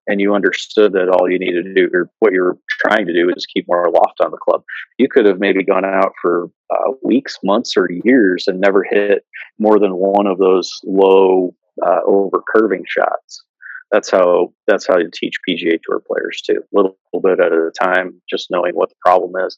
and 0.07 0.21
you 0.21 0.33
understood 0.33 0.93
that 0.93 1.09
all 1.09 1.29
you 1.29 1.37
needed 1.37 1.65
to 1.65 1.73
do, 1.73 1.89
or 1.93 2.09
what 2.19 2.33
you 2.33 2.41
were 2.41 2.57
trying 2.69 3.05
to 3.05 3.13
do, 3.13 3.29
is 3.35 3.45
keep 3.45 3.67
more 3.67 3.91
loft 3.91 4.21
on 4.23 4.31
the 4.31 4.37
club, 4.37 4.63
you 4.97 5.07
could 5.09 5.25
have 5.25 5.39
maybe 5.39 5.63
gone 5.63 5.85
out 5.85 6.13
for 6.21 6.49
uh, 6.73 6.91
weeks, 7.03 7.37
months, 7.43 7.75
or 7.75 7.89
years 8.05 8.45
and 8.47 8.59
never 8.59 8.83
hit 8.89 9.25
more 9.59 9.79
than 9.79 9.95
one 9.95 10.27
of 10.27 10.37
those 10.37 10.71
low 10.85 11.53
uh, 11.85 11.99
over 12.05 12.41
curving 12.55 12.83
shots. 12.87 13.43
That's 13.91 14.11
how 14.11 14.53
that's 14.67 14.85
how 14.85 14.97
you 14.97 15.09
teach 15.13 15.37
PGA 15.47 15.79
Tour 15.81 16.01
players 16.05 16.41
too, 16.41 16.63
little, 16.73 16.97
little 17.13 17.35
bit 17.35 17.43
at 17.43 17.53
a 17.53 17.71
time, 17.81 18.21
just 18.29 18.51
knowing 18.51 18.75
what 18.75 18.89
the 18.89 18.95
problem 19.01 19.33
is, 19.45 19.57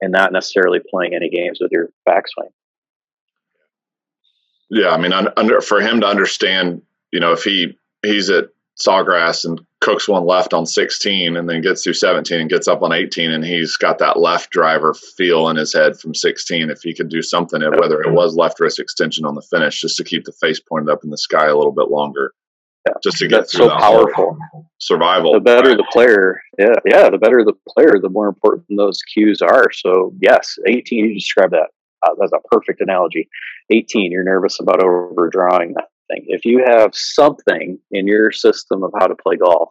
and 0.00 0.12
not 0.12 0.32
necessarily 0.32 0.80
playing 0.90 1.14
any 1.14 1.30
games 1.30 1.58
with 1.60 1.72
your 1.72 1.88
backswing. 2.06 2.50
Yeah, 4.70 4.90
I 4.90 4.98
mean, 4.98 5.12
un- 5.12 5.32
under 5.36 5.60
for 5.60 5.80
him 5.80 6.00
to 6.00 6.06
understand, 6.06 6.82
you 7.10 7.20
know, 7.20 7.32
if 7.32 7.44
he 7.44 7.78
he's 8.02 8.28
at 8.28 8.50
Sawgrass 8.78 9.44
and 9.44 9.60
cooks 9.80 10.08
one 10.08 10.26
left 10.26 10.52
on 10.52 10.66
16 10.66 11.36
and 11.36 11.48
then 11.48 11.60
gets 11.60 11.84
through 11.84 11.92
17 11.92 12.40
and 12.40 12.50
gets 12.50 12.66
up 12.66 12.82
on 12.82 12.92
18 12.92 13.30
and 13.30 13.44
he's 13.44 13.76
got 13.76 13.98
that 13.98 14.18
left 14.18 14.50
driver 14.50 14.94
feel 14.94 15.48
in 15.48 15.56
his 15.56 15.72
head 15.72 15.98
from 15.98 16.14
16 16.14 16.70
if 16.70 16.80
he 16.80 16.94
could 16.94 17.10
do 17.10 17.20
something 17.20 17.60
whether 17.60 18.00
it 18.00 18.12
was 18.12 18.34
left 18.34 18.58
wrist 18.58 18.80
extension 18.80 19.26
on 19.26 19.34
the 19.34 19.42
finish 19.42 19.82
just 19.82 19.96
to 19.98 20.02
keep 20.02 20.24
the 20.24 20.32
face 20.32 20.58
pointed 20.58 20.90
up 20.90 21.04
in 21.04 21.10
the 21.10 21.18
sky 21.18 21.46
a 21.46 21.56
little 21.56 21.70
bit 21.70 21.90
longer 21.90 22.32
Yeah. 22.86 22.92
just 23.02 23.16
to 23.18 23.28
get 23.28 23.38
That's 23.38 23.56
through 23.56 23.68
so 23.68 23.78
powerful. 23.78 24.36
survival 24.78 25.32
The 25.32 25.40
better 25.40 25.74
the 25.74 25.86
player, 25.90 26.40
yeah, 26.58 26.74
yeah, 26.84 27.08
the 27.08 27.18
better 27.18 27.42
the 27.44 27.54
player, 27.68 27.98
the 28.00 28.10
more 28.10 28.28
important 28.28 28.66
those 28.76 29.00
cues 29.02 29.40
are. 29.40 29.72
So 29.72 30.12
yes, 30.20 30.58
18. 30.66 31.04
You 31.06 31.14
describe 31.14 31.50
that. 31.52 31.68
Uh, 32.02 32.10
that's 32.20 32.32
a 32.32 32.48
perfect 32.50 32.80
analogy. 32.82 33.28
18. 33.70 34.12
You're 34.12 34.24
nervous 34.24 34.60
about 34.60 34.82
overdrawing 34.84 35.72
that 35.74 35.88
thing. 36.08 36.24
If 36.28 36.44
you 36.44 36.62
have 36.66 36.90
something 36.94 37.78
in 37.90 38.06
your 38.06 38.30
system 38.32 38.82
of 38.82 38.92
how 38.98 39.06
to 39.06 39.14
play 39.14 39.36
golf, 39.36 39.70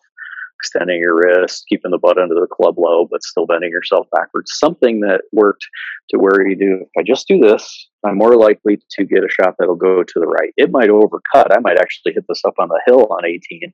extending 0.64 1.02
your 1.02 1.16
wrist, 1.16 1.66
keeping 1.68 1.92
the 1.92 1.98
butt 1.98 2.18
under 2.18 2.36
the 2.36 2.48
club 2.50 2.76
low, 2.78 3.06
but 3.10 3.22
still 3.24 3.46
bending 3.46 3.70
yourself 3.70 4.08
backwards, 4.16 4.54
something 4.56 5.02
that 5.02 5.22
worked 5.34 5.68
to 6.10 6.18
where 6.18 6.48
you 6.48 6.56
do. 6.56 6.80
If 6.82 6.90
I 6.98 7.04
just 7.04 7.28
do 7.28 7.38
this, 7.38 7.90
I'm 8.06 8.18
more 8.18 8.38
likely 8.38 8.80
to 8.92 9.06
get 9.06 9.26
a 9.26 9.30
shot 9.30 9.56
that'll 9.60 9.76
go 9.76 10.04
to 10.04 10.20
the 10.20 10.28
right. 10.28 10.54
It 10.56 10.72
might 10.72 10.90
overcut. 10.90 11.52
I 11.52 11.60
might 11.60 11.80
actually 11.80 12.14
hit 12.14 12.24
this 12.30 12.44
up 12.46 12.56
on 12.60 12.70
the 12.70 12.82
hill 12.86 13.08
on 13.12 13.26
18 13.26 13.74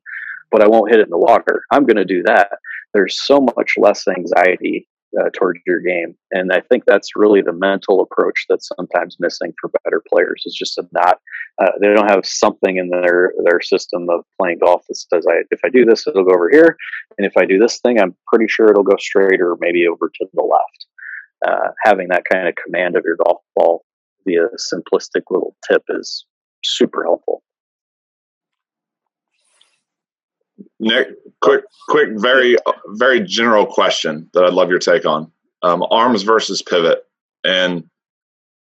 but 0.50 0.64
I 0.64 0.66
won't 0.66 0.90
hit 0.90 0.98
it 0.98 1.04
in 1.04 1.10
the 1.10 1.18
water. 1.18 1.62
I'm 1.70 1.86
going 1.86 1.96
to 1.96 2.04
do 2.04 2.24
that. 2.24 2.50
There's 2.92 3.22
so 3.22 3.40
much 3.56 3.74
less 3.76 4.08
anxiety 4.08 4.88
uh, 5.18 5.30
towards 5.34 5.60
your 5.66 5.80
game, 5.80 6.14
and 6.30 6.52
I 6.52 6.60
think 6.60 6.84
that's 6.86 7.16
really 7.16 7.42
the 7.42 7.52
mental 7.52 8.00
approach 8.00 8.46
that's 8.48 8.68
sometimes 8.76 9.16
missing 9.18 9.52
for 9.60 9.70
better 9.84 10.02
players. 10.08 10.42
Is 10.46 10.54
just 10.54 10.78
not 10.92 11.18
uh, 11.60 11.72
they 11.80 11.88
don't 11.88 12.10
have 12.10 12.26
something 12.26 12.76
in 12.76 12.90
their 12.90 13.32
their 13.44 13.60
system 13.60 14.08
of 14.10 14.24
playing 14.40 14.58
golf 14.64 14.82
that 14.88 14.96
says, 14.96 15.26
I, 15.28 15.42
if 15.50 15.60
I 15.64 15.68
do 15.68 15.84
this, 15.84 16.06
it'll 16.06 16.24
go 16.24 16.34
over 16.34 16.50
here, 16.50 16.76
and 17.18 17.26
if 17.26 17.36
I 17.36 17.44
do 17.44 17.58
this 17.58 17.80
thing, 17.80 18.00
I'm 18.00 18.14
pretty 18.28 18.46
sure 18.48 18.68
it'll 18.68 18.82
go 18.82 18.96
straight 18.98 19.40
or 19.40 19.56
maybe 19.60 19.86
over 19.86 20.08
to 20.08 20.26
the 20.32 20.42
left. 20.42 20.86
Uh, 21.46 21.72
having 21.84 22.08
that 22.08 22.24
kind 22.30 22.46
of 22.46 22.54
command 22.54 22.96
of 22.96 23.04
your 23.04 23.16
golf 23.24 23.40
ball 23.56 23.84
via 24.26 24.44
a 24.44 24.56
simplistic 24.56 25.22
little 25.30 25.56
tip 25.70 25.82
is 25.88 26.26
super 26.62 27.02
helpful. 27.02 27.42
Nick, 30.80 31.08
quick, 31.42 31.62
quick, 31.88 32.08
very, 32.16 32.56
very 32.88 33.20
general 33.20 33.66
question 33.66 34.28
that 34.34 34.44
I'd 34.44 34.54
love 34.54 34.70
your 34.70 34.78
take 34.78 35.04
on: 35.06 35.30
um, 35.62 35.84
arms 35.90 36.22
versus 36.22 36.62
pivot, 36.62 37.04
and 37.44 37.84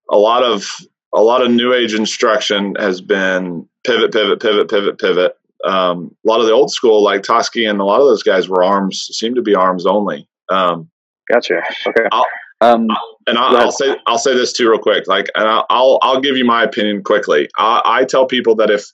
a 0.09 0.17
lot 0.17 0.43
of 0.43 0.67
a 1.13 1.21
lot 1.21 1.41
of 1.41 1.49
new 1.51 1.73
age 1.73 1.93
instruction 1.93 2.75
has 2.77 3.01
been 3.01 3.67
pivot, 3.85 4.11
pivot, 4.11 4.39
pivot, 4.41 4.69
pivot, 4.69 4.99
pivot. 4.99 5.37
Um, 5.65 6.15
a 6.25 6.29
lot 6.29 6.39
of 6.39 6.47
the 6.47 6.53
old 6.53 6.71
school, 6.71 7.03
like 7.03 7.21
Toski 7.21 7.69
and 7.69 7.79
a 7.79 7.83
lot 7.85 8.01
of 8.01 8.07
those 8.07 8.23
guys, 8.23 8.49
were 8.49 8.63
arms, 8.63 9.09
seem 9.11 9.35
to 9.35 9.41
be 9.41 9.55
arms 9.55 9.85
only. 9.85 10.27
Um, 10.49 10.89
Gotcha. 11.31 11.61
Okay. 11.87 12.07
I'll- 12.11 12.25
Um, 12.61 12.87
and 13.25 13.39
I'll, 13.39 13.57
I'll 13.57 13.71
say 13.71 13.95
I'll 14.05 14.19
say 14.19 14.35
this 14.35 14.53
too 14.53 14.69
real 14.69 14.77
quick. 14.79 15.07
Like, 15.07 15.29
and 15.35 15.47
I'll 15.47 15.65
I'll, 15.71 15.99
I'll 16.03 16.21
give 16.21 16.37
you 16.37 16.45
my 16.45 16.63
opinion 16.63 17.03
quickly. 17.03 17.49
I, 17.57 17.81
I 17.83 18.05
tell 18.05 18.27
people 18.27 18.53
that 18.57 18.69
if 18.69 18.91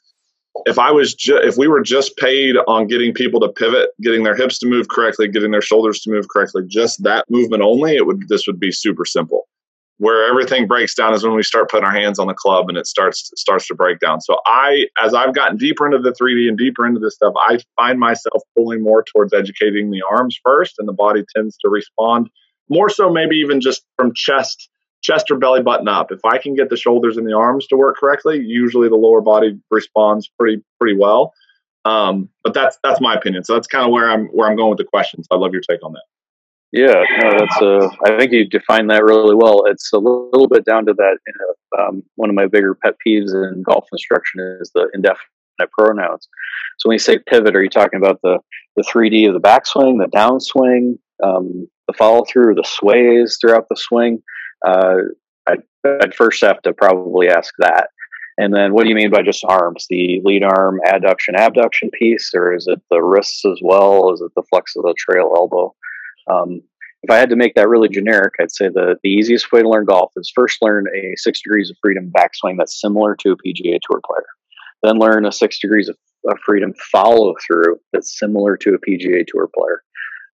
if 0.66 0.80
I 0.80 0.91
was 0.91 1.14
ju- 1.14 1.41
if 1.41 1.58
we 1.58 1.68
were 1.68 1.82
just 1.82 2.18
paid 2.18 2.55
on 2.68 2.88
getting 2.88 3.14
people 3.14 3.39
to 3.41 3.49
pivot, 3.49 3.89
getting 4.01 4.24
their 4.24 4.36
hips 4.36 4.58
to 4.60 4.68
move 4.68 4.88
correctly, 4.89 5.28
getting 5.28 5.51
their 5.51 5.62
shoulders 5.62 5.99
to 6.01 6.12
move 6.12 6.28
correctly, 6.30 6.64
just 6.68 7.03
that 7.03 7.26
movement 7.30 7.64
only, 7.64 7.95
it 7.95 8.05
would 8.05 8.28
this 8.30 8.47
would 8.47 8.60
be 8.60 8.72
super 8.72 9.05
simple. 9.05 9.47
Where 9.99 10.30
everything 10.30 10.68
breaks 10.68 10.93
down 10.93 11.14
is 11.16 11.24
when 11.24 11.34
we 11.34 11.41
start 11.41 11.72
putting 11.72 11.86
our 11.86 11.91
hands 11.91 12.20
on 12.20 12.28
the 12.28 12.34
club 12.34 12.70
and 12.70 12.78
it 12.78 12.86
starts 12.86 13.32
starts 13.36 13.68
to 13.68 13.76
break 13.76 13.99
down. 13.99 14.22
So 14.22 14.38
I, 14.45 14.86
as 15.03 15.14
I've 15.14 15.34
gotten 15.34 15.58
deeper 15.58 15.86
into 15.86 15.97
the 15.97 16.12
3D 16.12 16.47
and 16.47 16.58
deeper 16.58 16.86
into 16.86 16.99
this 16.99 17.16
stuff, 17.16 17.34
I 17.36 17.60
find 17.76 17.99
myself 17.99 18.43
pulling 18.55 18.84
more 18.84 19.03
towards 19.03 19.34
educating 19.34 19.89
the 19.89 20.03
arms 20.10 20.39
first, 20.43 20.76
and 20.78 20.88
the 20.88 20.93
body 20.93 21.24
tends 21.36 21.58
to 21.64 21.70
respond 21.70 22.30
more 22.70 22.89
so 22.89 23.10
maybe 23.12 23.38
even 23.38 23.62
just 23.62 23.84
from 23.95 24.14
chest 24.14 24.70
chest 25.08 25.32
or 25.32 25.38
belly 25.38 25.62
button 25.62 25.88
up 25.88 26.12
if 26.12 26.20
i 26.26 26.38
can 26.38 26.53
get 26.53 26.70
the 26.70 26.78
shoulders 26.78 27.18
and 27.18 27.26
the 27.28 27.34
arms 27.34 27.66
to 27.68 27.78
work 27.78 27.95
correctly 27.97 28.39
usually 28.43 28.89
the 28.89 28.95
lower 28.95 29.22
body 29.22 29.58
responds 29.72 30.30
pretty 30.39 30.62
pretty 30.80 30.97
well 30.97 31.34
um, 31.86 32.28
but 32.43 32.53
that's 32.53 32.78
that's 32.84 32.99
my 32.99 33.16
opinion 33.16 33.43
so 33.45 33.53
that's 33.53 33.68
kind 33.68 33.86
of 33.86 33.91
where 33.91 34.10
i'm 34.10 34.28
where 34.28 34.49
i'm 34.49 34.58
going 34.58 34.70
with 34.70 34.78
the 34.78 34.84
questions 34.84 35.26
i 35.32 35.36
love 35.36 35.53
your 35.53 35.62
take 35.62 35.84
on 35.84 35.93
that 35.93 36.03
Yeah, 36.74 37.01
no, 37.22 37.32
that's 37.39 37.62
uh, 37.62 37.88
I 38.05 38.18
think 38.20 38.34
you 38.34 38.45
define 38.45 38.88
that 38.88 39.05
really 39.05 39.36
well. 39.36 39.64
It's 39.68 39.93
a 39.93 39.97
little, 39.97 40.30
little 40.34 40.49
bit 40.49 40.66
down 40.66 40.86
to 40.88 40.93
that. 40.93 41.18
Uh, 41.39 41.82
um, 41.82 42.03
one 42.16 42.30
of 42.30 42.36
my 42.36 42.45
bigger 42.45 42.76
pet 42.76 42.95
peeves 43.05 43.34
in 43.34 43.64
golf 43.64 43.88
instruction 43.91 44.41
is 44.60 44.70
the 44.76 44.89
indefinite 44.93 45.72
pronouns. 45.72 46.28
So 46.78 46.89
when 46.89 46.95
you 46.95 46.99
say 46.99 47.20
pivot, 47.20 47.55
are 47.55 47.64
you 47.64 47.70
talking 47.70 47.97
about 47.97 48.20
the 48.22 48.39
the 48.76 48.84
3D 48.84 49.28
of 49.28 49.34
the 49.34 49.39
backswing, 49.39 49.97
the 49.97 50.12
downswing, 50.14 50.99
um, 51.24 51.68
the 51.88 51.93
follow 51.93 52.26
through, 52.30 52.55
the 52.55 52.66
sways 52.66 53.38
throughout 53.39 53.68
the 53.70 53.78
swing? 53.78 54.22
Uh, 54.68 54.97
I'd, 55.47 55.63
I'd 55.86 56.13
first 56.13 56.41
have 56.41 56.61
to 56.63 56.74
probably 56.74 57.30
ask 57.30 57.53
that. 57.59 57.89
And 58.38 58.53
then, 58.53 58.74
what 58.74 58.84
do 58.84 58.89
you 58.89 58.95
mean 58.95 59.09
by 59.09 59.24
just 59.24 59.43
arms? 59.45 59.88
The 59.89 60.22
lead 60.24 60.43
arm 60.43 60.80
adduction 60.86 61.36
abduction 61.36 61.89
piece, 61.91 62.32
or 62.36 62.53
is 62.53 62.68
it 62.68 62.80
the 62.91 63.01
wrists 63.01 63.43
as 63.45 63.59
well? 63.63 64.13
Is 64.13 64.22
it 64.22 64.32
the 64.36 64.43
flex 64.49 64.76
of 64.76 64.84
the 64.84 64.93
trail 64.97 65.34
elbow? 65.36 65.74
Um, 66.30 66.61
if 67.03 67.09
I 67.09 67.18
had 67.18 67.30
to 67.30 67.36
make 67.36 67.55
that 67.55 67.70
really 67.70 67.89
generic, 67.89 68.34
I'd 68.39 68.51
say 68.51 68.68
the, 68.68 68.97
the 69.01 69.09
easiest 69.09 69.51
way 69.51 69.61
to 69.61 69.70
learn 69.70 69.86
golf 69.86 70.11
is 70.18 70.32
first 70.36 70.61
learn 70.61 70.86
a 70.95 71.15
six 71.15 71.41
degrees 71.41 71.70
of 71.70 71.78
freedom 71.82 72.11
backswing 72.15 72.57
that's 72.57 72.80
similar 72.80 73.15
to 73.18 73.32
a 73.32 73.38
PGA 73.38 73.80
Tour 73.82 74.01
player. 74.05 74.26
Then 74.84 74.99
learn 74.99 75.26
a 75.26 75.32
six 75.32 75.57
degrees 75.59 75.89
of 75.89 75.97
a 76.30 76.36
freedom 76.45 76.74
follow 76.91 77.34
through 77.45 77.80
that's 77.93 78.20
similar 78.20 78.57
to 78.57 78.76
a 78.76 78.80
PGA 78.80 79.26
Tour 79.26 79.49
player. 79.55 79.84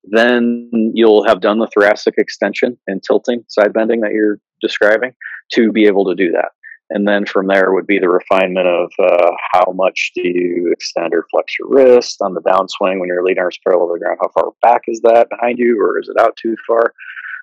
Then 0.05 0.69
you'll 0.93 1.25
have 1.25 1.41
done 1.41 1.59
the 1.59 1.67
thoracic 1.67 2.15
extension 2.17 2.77
and 2.87 3.01
tilting, 3.01 3.45
side 3.47 3.73
bending 3.73 4.01
that 4.01 4.11
you're 4.11 4.39
describing 4.61 5.13
to 5.53 5.71
be 5.71 5.85
able 5.85 6.05
to 6.05 6.15
do 6.15 6.31
that. 6.31 6.49
And 6.89 7.07
then 7.07 7.25
from 7.25 7.47
there 7.47 7.73
would 7.73 7.87
be 7.87 7.97
the 7.97 8.09
refinement 8.09 8.67
of 8.67 8.91
uh, 8.99 9.31
how 9.51 9.71
much 9.73 10.11
do 10.13 10.21
you 10.21 10.69
extend 10.71 11.13
or 11.13 11.25
flex 11.31 11.57
your 11.57 11.69
wrist 11.69 12.17
on 12.21 12.33
the 12.33 12.41
downswing 12.41 12.99
when 12.99 13.07
your 13.07 13.23
lead 13.23 13.39
arm's 13.39 13.57
parallel 13.65 13.87
to 13.87 13.93
the 13.93 13.99
ground. 13.99 14.19
How 14.21 14.29
far 14.29 14.51
back 14.61 14.83
is 14.87 15.01
that 15.01 15.29
behind 15.29 15.57
you, 15.57 15.79
or 15.81 15.99
is 15.99 16.09
it 16.09 16.21
out 16.21 16.35
too 16.35 16.55
far? 16.67 16.93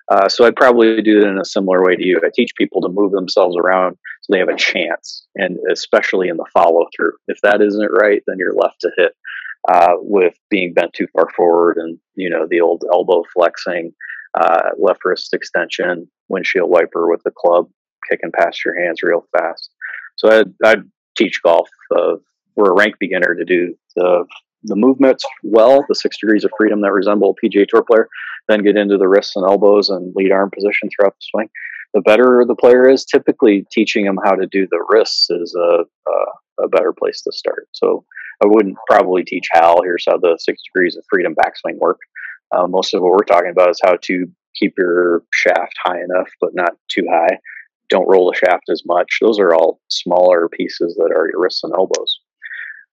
Uh, 0.09 0.29
so 0.29 0.45
I'd 0.45 0.55
probably 0.55 1.01
do 1.01 1.19
it 1.19 1.27
in 1.27 1.39
a 1.39 1.45
similar 1.45 1.83
way 1.83 1.95
to 1.95 2.05
you. 2.05 2.19
I 2.23 2.29
teach 2.33 2.51
people 2.57 2.81
to 2.81 2.89
move 2.89 3.11
themselves 3.11 3.55
around 3.57 3.97
so 4.21 4.33
they 4.33 4.39
have 4.39 4.49
a 4.49 4.55
chance, 4.55 5.25
and 5.35 5.57
especially 5.71 6.27
in 6.27 6.37
the 6.37 6.45
follow 6.53 6.85
through. 6.95 7.13
If 7.27 7.41
that 7.41 7.61
isn't 7.61 7.91
right, 7.91 8.21
then 8.27 8.37
you're 8.37 8.53
left 8.53 8.81
to 8.81 8.91
hit 8.97 9.13
uh, 9.69 9.93
with 9.97 10.33
being 10.49 10.73
bent 10.73 10.93
too 10.93 11.07
far 11.13 11.27
forward, 11.35 11.77
and 11.77 11.97
you 12.15 12.29
know 12.29 12.47
the 12.49 12.61
old 12.61 12.83
elbow 12.91 13.23
flexing, 13.33 13.93
uh, 14.33 14.69
left 14.77 15.03
wrist 15.05 15.33
extension, 15.33 16.07
windshield 16.29 16.69
wiper 16.69 17.09
with 17.09 17.21
the 17.23 17.31
club 17.31 17.69
kicking 18.09 18.31
past 18.37 18.63
your 18.65 18.79
hands 18.83 19.03
real 19.03 19.25
fast. 19.37 19.69
So 20.17 20.29
I'd, 20.29 20.53
I'd 20.63 20.83
teach 21.17 21.41
golf 21.43 21.69
uh, 21.95 22.15
for 22.55 22.69
a 22.69 22.73
rank 22.73 22.95
beginner 22.99 23.35
to 23.35 23.45
do 23.45 23.75
the 23.95 24.25
the 24.63 24.75
movements 24.75 25.25
well, 25.43 25.83
the 25.89 25.95
six 25.95 26.19
degrees 26.19 26.43
of 26.43 26.51
freedom 26.55 26.81
that 26.81 26.91
resemble 26.91 27.35
a 27.35 27.45
PGA 27.45 27.67
Tour 27.67 27.83
player, 27.83 28.07
then 28.47 28.63
get 28.63 28.77
into 28.77 28.97
the 28.97 29.07
wrists 29.07 29.35
and 29.35 29.45
elbows 29.45 29.89
and 29.89 30.13
lead 30.15 30.31
arm 30.31 30.51
position 30.51 30.89
throughout 30.89 31.13
the 31.13 31.27
swing. 31.31 31.49
The 31.93 32.01
better 32.01 32.45
the 32.47 32.55
player 32.55 32.87
is, 32.87 33.03
typically 33.03 33.65
teaching 33.71 34.05
them 34.05 34.17
how 34.23 34.31
to 34.31 34.47
do 34.47 34.67
the 34.69 34.85
wrists 34.89 35.29
is 35.29 35.55
a, 35.55 35.83
a, 36.09 36.13
a 36.63 36.67
better 36.67 36.93
place 36.93 37.21
to 37.21 37.31
start. 37.31 37.67
So 37.71 38.05
I 38.43 38.47
wouldn't 38.47 38.77
probably 38.89 39.23
teach 39.23 39.47
Hal, 39.51 39.81
here's 39.83 40.05
how 40.07 40.17
the 40.17 40.37
six 40.39 40.61
degrees 40.63 40.95
of 40.95 41.03
freedom 41.09 41.35
backswing 41.35 41.77
work. 41.79 41.99
Uh, 42.51 42.67
most 42.67 42.93
of 42.93 43.01
what 43.01 43.11
we're 43.11 43.23
talking 43.23 43.51
about 43.51 43.69
is 43.69 43.79
how 43.83 43.95
to 44.01 44.25
keep 44.55 44.73
your 44.77 45.23
shaft 45.33 45.75
high 45.83 45.99
enough, 46.01 46.29
but 46.39 46.53
not 46.53 46.75
too 46.89 47.05
high. 47.09 47.37
Don't 47.89 48.07
roll 48.07 48.31
the 48.31 48.37
shaft 48.37 48.69
as 48.69 48.83
much. 48.85 49.19
Those 49.21 49.39
are 49.39 49.53
all 49.53 49.79
smaller 49.89 50.47
pieces 50.49 50.95
that 50.95 51.13
are 51.15 51.29
your 51.29 51.41
wrists 51.41 51.63
and 51.63 51.73
elbows 51.73 52.19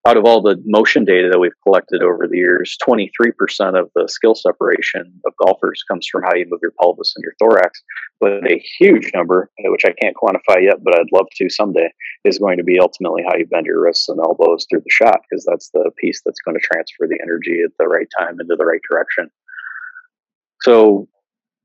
out 0.09 0.17
of 0.17 0.25
all 0.25 0.41
the 0.41 0.57
motion 0.65 1.05
data 1.05 1.29
that 1.31 1.39
we've 1.39 1.53
collected 1.63 2.03
over 2.03 2.27
the 2.27 2.39
years, 2.39 2.79
23% 2.89 3.79
of 3.79 3.91
the 3.95 4.09
skill 4.09 4.35
separation 4.35 5.21
of 5.27 5.35
golfers 5.45 5.85
comes 5.87 6.07
from 6.11 6.23
how 6.23 6.35
you 6.35 6.47
move 6.49 6.61
your 6.63 6.73
pelvis 6.81 7.13
and 7.15 7.23
your 7.23 7.35
thorax. 7.39 7.83
But 8.19 8.51
a 8.51 8.59
huge 8.79 9.11
number, 9.15 9.51
which 9.59 9.85
I 9.85 9.93
can't 10.01 10.17
quantify 10.17 10.63
yet, 10.63 10.83
but 10.83 10.99
I'd 10.99 11.13
love 11.13 11.27
to 11.37 11.51
someday, 11.51 11.91
is 12.25 12.39
going 12.39 12.57
to 12.57 12.65
be 12.65 12.81
ultimately 12.81 13.23
how 13.29 13.37
you 13.37 13.47
bend 13.47 13.67
your 13.67 13.83
wrists 13.83 14.09
and 14.09 14.19
elbows 14.19 14.67
through 14.71 14.81
the 14.81 14.91
shot, 14.91 15.21
because 15.29 15.45
that's 15.45 15.69
the 15.75 15.91
piece 15.99 16.23
that's 16.25 16.41
going 16.41 16.57
to 16.59 16.67
transfer 16.67 17.07
the 17.07 17.19
energy 17.23 17.61
at 17.63 17.73
the 17.79 17.87
right 17.87 18.09
time 18.19 18.41
into 18.41 18.57
the 18.57 18.65
right 18.65 18.81
direction. 18.91 19.29
So 20.63 21.07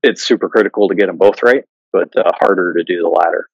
it's 0.02 0.28
super 0.28 0.50
critical 0.50 0.90
to 0.90 0.96
get 0.96 1.08
them 1.08 1.18
both 1.18 1.44
right, 1.44 1.64
but 1.94 2.10
uh, 2.18 2.30
harder 2.42 2.74
to 2.74 2.84
do 2.84 3.02
the 3.02 3.08
latter 3.08 3.48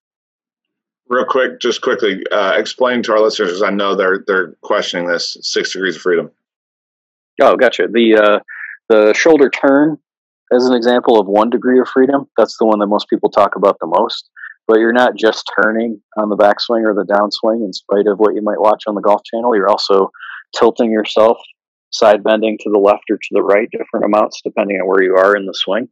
real 1.10 1.26
quick, 1.26 1.60
just 1.60 1.82
quickly 1.82 2.24
uh, 2.32 2.54
explain 2.56 3.04
to 3.04 3.14
our 3.14 3.20
listeners, 3.20 3.62
I 3.62 3.72
know 3.72 3.96
they're 3.96 4.24
they're 4.26 4.54
questioning 4.62 5.08
this 5.08 5.38
six 5.42 5.74
degrees 5.74 5.96
of 5.96 6.02
freedom. 6.02 6.32
Oh, 7.42 7.56
gotcha. 7.56 7.88
The 7.92 8.16
uh, 8.16 8.40
the 8.88 9.14
shoulder 9.14 9.50
turn 9.50 9.98
as 10.54 10.66
an 10.66 10.76
example 10.76 11.20
of 11.20 11.28
one 11.28 11.50
degree 11.50 11.80
of 11.80 11.88
freedom. 11.88 12.28
That's 12.38 12.58
the 12.58 12.66
one 12.66 12.80
that 12.80 12.88
most 12.88 13.10
people 13.10 13.30
talk 13.30 13.56
about 13.56 13.78
the 13.80 13.88
most. 13.88 14.30
But 14.68 14.80
you're 14.80 14.94
not 14.94 15.16
just 15.16 15.52
turning 15.62 16.00
on 16.16 16.30
the 16.30 16.38
backswing 16.38 16.86
or 16.86 16.94
the 16.94 17.06
downswing, 17.06 17.66
in 17.66 17.74
spite 17.74 18.06
of 18.06 18.20
what 18.20 18.36
you 18.36 18.44
might 18.44 18.62
watch 18.62 18.84
on 18.86 18.94
the 18.94 19.02
Golf 19.02 19.22
Channel. 19.24 19.56
You're 19.56 19.70
also 19.70 20.12
tilting 20.56 20.92
yourself, 20.92 21.38
side 21.90 22.24
bending 22.24 22.58
to 22.60 22.70
the 22.70 22.78
left 22.78 23.10
or 23.10 23.18
to 23.18 23.30
the 23.32 23.42
right, 23.42 23.68
different 23.72 24.06
amounts 24.06 24.42
depending 24.44 24.78
on 24.78 24.88
where 24.88 25.02
you 25.02 25.16
are 25.16 25.36
in 25.36 25.48
the 25.48 25.56
swing 25.56 25.90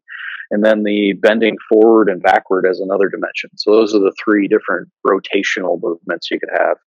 and 0.52 0.64
then 0.64 0.84
the 0.84 1.14
bending 1.14 1.58
forward 1.70 2.10
and 2.10 2.22
backward 2.22 2.66
as 2.66 2.80
another 2.80 3.10
dimension. 3.10 3.50
So 3.56 3.72
those 3.72 3.94
are 3.94 4.00
the 4.00 4.16
three 4.24 4.48
different 4.48 4.90
rotational 5.06 5.80
movements 5.82 6.32
you 6.32 6.40
could 6.40 6.58
have. 6.58 6.78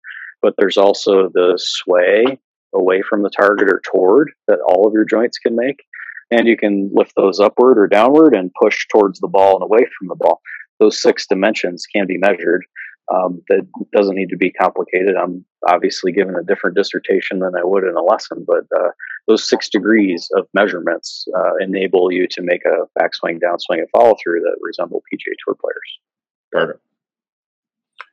But 0.42 0.54
there's 0.56 0.78
also 0.78 1.28
the 1.32 1.54
sway 1.58 2.38
away 2.74 3.02
from 3.02 3.22
the 3.22 3.30
target 3.30 3.68
or 3.68 3.80
toward 3.84 4.30
that 4.46 4.61
all 4.66 4.86
of 4.86 4.94
your 4.94 5.04
joints 5.04 5.38
can 5.38 5.54
make. 5.54 5.82
And 6.30 6.46
you 6.46 6.56
can 6.56 6.90
lift 6.94 7.12
those 7.16 7.40
upward 7.40 7.76
or 7.78 7.88
downward 7.88 8.36
and 8.36 8.52
push 8.61 8.86
towards 8.88 9.18
the 9.18 9.28
ball 9.28 9.56
and 9.56 9.64
away 9.64 9.86
from 9.98 10.08
the 10.08 10.14
ball. 10.14 10.40
Those 10.78 11.02
six 11.02 11.26
dimensions 11.26 11.86
can 11.86 12.06
be 12.06 12.18
measured. 12.18 12.64
Um, 13.12 13.42
that 13.48 13.66
doesn't 13.92 14.14
need 14.14 14.28
to 14.28 14.36
be 14.36 14.52
complicated. 14.52 15.16
I'm 15.16 15.44
obviously 15.66 16.12
given 16.12 16.36
a 16.36 16.42
different 16.42 16.76
dissertation 16.76 17.40
than 17.40 17.54
I 17.56 17.64
would 17.64 17.84
in 17.84 17.96
a 17.96 18.02
lesson, 18.02 18.44
but 18.46 18.64
uh, 18.76 18.90
those 19.26 19.48
six 19.48 19.68
degrees 19.68 20.28
of 20.34 20.46
measurements 20.54 21.26
uh, 21.36 21.56
enable 21.61 22.12
you 22.12 22.26
to 22.28 22.42
make 22.42 22.62
a 22.64 22.86
backswing, 22.98 23.40
downswing, 23.40 23.78
and 23.78 23.90
follow 23.90 24.16
through 24.22 24.40
that 24.40 24.56
resemble 24.61 25.02
PGA 25.12 25.34
Tour 25.44 25.56
players. 25.61 25.98
Perfect. 26.52 26.80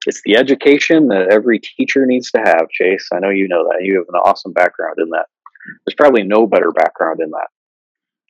It's 0.06 0.22
the 0.24 0.38
education 0.38 1.08
that 1.10 1.30
every 1.32 1.60
teacher 1.60 2.06
needs 2.06 2.32
to 2.32 2.40
have, 2.40 2.70
Chase. 2.70 3.10
I 3.12 3.20
know 3.20 3.30
you 3.30 3.48
know 3.48 3.68
that. 3.68 3.84
You 3.84 3.96
have 3.96 4.06
an 4.08 4.20
awesome 4.24 4.54
background 4.54 4.96
in 5.00 5.10
that. 5.10 5.26
There's 5.86 5.96
probably 5.96 6.24
no 6.24 6.48
better 6.48 6.72
background 6.72 7.20
in 7.22 7.32
that 7.32 7.48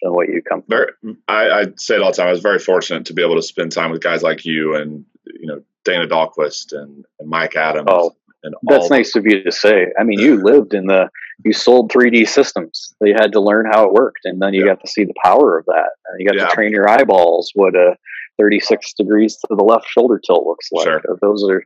than 0.01 0.13
what 0.13 0.27
you 0.27 0.41
come 0.41 0.63
from. 0.63 1.17
I, 1.27 1.49
I 1.49 1.65
say 1.75 1.95
it 1.95 2.01
all 2.01 2.11
the 2.11 2.17
time. 2.17 2.27
I 2.27 2.31
was 2.31 2.41
very 2.41 2.59
fortunate 2.59 3.05
to 3.05 3.13
be 3.13 3.21
able 3.21 3.35
to 3.35 3.43
spend 3.43 3.71
time 3.71 3.91
with 3.91 4.01
guys 4.01 4.23
like 4.23 4.45
you 4.45 4.75
and 4.75 5.05
you 5.25 5.47
know 5.47 5.61
Dana 5.85 6.07
Dahlquist 6.07 6.73
and, 6.73 7.05
and 7.19 7.29
Mike 7.29 7.55
Adams. 7.55 7.87
Oh, 7.89 8.15
that's 8.63 8.89
nice 8.89 9.15
of 9.15 9.25
you 9.25 9.43
to 9.43 9.51
say. 9.51 9.87
I 9.99 10.03
mean, 10.03 10.19
you 10.19 10.41
lived 10.43 10.73
in 10.73 10.87
the, 10.87 11.09
you 11.43 11.53
sold 11.53 11.91
3D 11.91 12.27
systems. 12.27 12.93
You 13.01 13.15
had 13.15 13.33
to 13.33 13.41
learn 13.41 13.65
how 13.71 13.85
it 13.85 13.93
worked, 13.93 14.25
and 14.25 14.41
then 14.41 14.53
you 14.53 14.65
yeah. 14.65 14.73
got 14.73 14.81
to 14.81 14.87
see 14.87 15.03
the 15.03 15.13
power 15.23 15.57
of 15.57 15.65
that. 15.65 15.89
And 16.07 16.19
you 16.19 16.27
got 16.27 16.35
yeah. 16.35 16.47
to 16.47 16.53
train 16.53 16.71
your 16.71 16.89
eyeballs 16.89 17.51
what 17.55 17.75
a 17.75 17.95
36 18.39 18.93
degrees 18.93 19.37
to 19.37 19.55
the 19.55 19.63
left 19.63 19.87
shoulder 19.87 20.19
tilt 20.19 20.45
looks 20.45 20.69
like. 20.71 20.85
Sure. 20.85 21.01
Those 21.21 21.47
are 21.49 21.63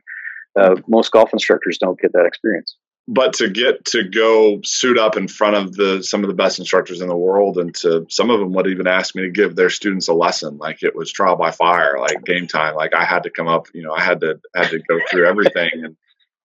uh, 0.56 0.76
most 0.88 1.12
golf 1.12 1.32
instructors 1.32 1.78
don't 1.78 2.00
get 2.00 2.12
that 2.12 2.26
experience 2.26 2.76
but 3.08 3.34
to 3.34 3.48
get 3.48 3.84
to 3.84 4.04
go 4.04 4.60
suit 4.62 4.98
up 4.98 5.16
in 5.16 5.26
front 5.26 5.56
of 5.56 5.74
the 5.74 6.02
some 6.02 6.22
of 6.22 6.28
the 6.28 6.34
best 6.34 6.58
instructors 6.58 7.00
in 7.00 7.08
the 7.08 7.16
world 7.16 7.58
and 7.58 7.74
to 7.74 8.06
some 8.08 8.30
of 8.30 8.38
them 8.38 8.52
would 8.52 8.68
even 8.68 8.86
ask 8.86 9.14
me 9.14 9.22
to 9.22 9.30
give 9.30 9.56
their 9.56 9.70
students 9.70 10.08
a 10.08 10.14
lesson 10.14 10.56
like 10.58 10.82
it 10.82 10.94
was 10.94 11.10
trial 11.10 11.36
by 11.36 11.50
fire 11.50 11.98
like 11.98 12.24
game 12.24 12.46
time 12.46 12.74
like 12.74 12.94
i 12.94 13.04
had 13.04 13.24
to 13.24 13.30
come 13.30 13.48
up 13.48 13.66
you 13.74 13.82
know 13.82 13.92
i 13.92 14.00
had 14.00 14.20
to 14.20 14.40
had 14.54 14.70
to 14.70 14.78
go 14.78 14.98
through 15.10 15.26
everything 15.26 15.70
and 15.74 15.96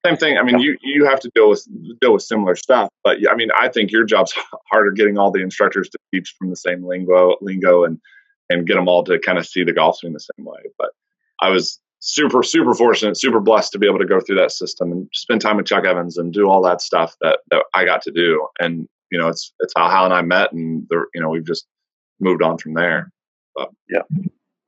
same 0.07 0.17
thing. 0.17 0.37
I 0.37 0.43
mean 0.43 0.59
you 0.59 0.77
you 0.81 1.05
have 1.05 1.19
to 1.21 1.31
deal 1.35 1.49
with 1.49 1.67
deal 2.01 2.13
with 2.13 2.23
similar 2.23 2.55
stuff 2.55 2.89
but 3.07 3.17
i 3.31 3.35
mean 3.35 3.49
i 3.57 3.67
think 3.67 3.91
your 3.91 4.03
job's 4.03 4.33
harder 4.71 4.91
getting 4.91 5.17
all 5.17 5.31
the 5.31 5.41
instructors 5.41 5.89
to 5.89 5.97
teach 6.13 6.35
from 6.37 6.49
the 6.49 6.55
same 6.55 6.85
lingo 6.85 7.35
lingo 7.41 7.83
and 7.83 7.99
and 8.49 8.67
get 8.67 8.75
them 8.75 8.87
all 8.87 9.03
to 9.03 9.17
kind 9.19 9.37
of 9.37 9.45
see 9.45 9.63
the 9.63 9.73
golf 9.73 9.97
swing 9.97 10.13
the 10.13 10.19
same 10.19 10.45
way 10.45 10.59
but 10.77 10.89
i 11.41 11.49
was 11.49 11.79
super 11.99 12.43
super 12.43 12.73
fortunate 12.73 13.17
super 13.17 13.39
blessed 13.39 13.71
to 13.71 13.79
be 13.79 13.87
able 13.87 13.99
to 13.99 14.05
go 14.05 14.19
through 14.19 14.35
that 14.37 14.51
system 14.51 14.91
and 14.91 15.07
spend 15.13 15.41
time 15.41 15.57
with 15.57 15.65
chuck 15.65 15.85
evans 15.85 16.17
and 16.17 16.33
do 16.33 16.49
all 16.49 16.61
that 16.61 16.81
stuff 16.81 17.15
that, 17.21 17.39
that 17.49 17.63
i 17.73 17.85
got 17.85 18.01
to 18.01 18.11
do. 18.11 18.47
And 18.59 18.87
you 19.11 19.17
know 19.17 19.27
it's 19.29 19.53
it's 19.59 19.73
how 19.75 19.89
hal 19.89 20.05
and 20.05 20.13
i 20.13 20.21
met 20.21 20.51
and 20.51 20.85
the, 20.89 21.05
you 21.13 21.21
know 21.21 21.29
we've 21.29 21.45
just 21.45 21.65
moved 22.19 22.41
on 22.41 22.57
from 22.57 22.73
there. 22.73 23.11
But. 23.55 23.69
yeah. 23.89 24.01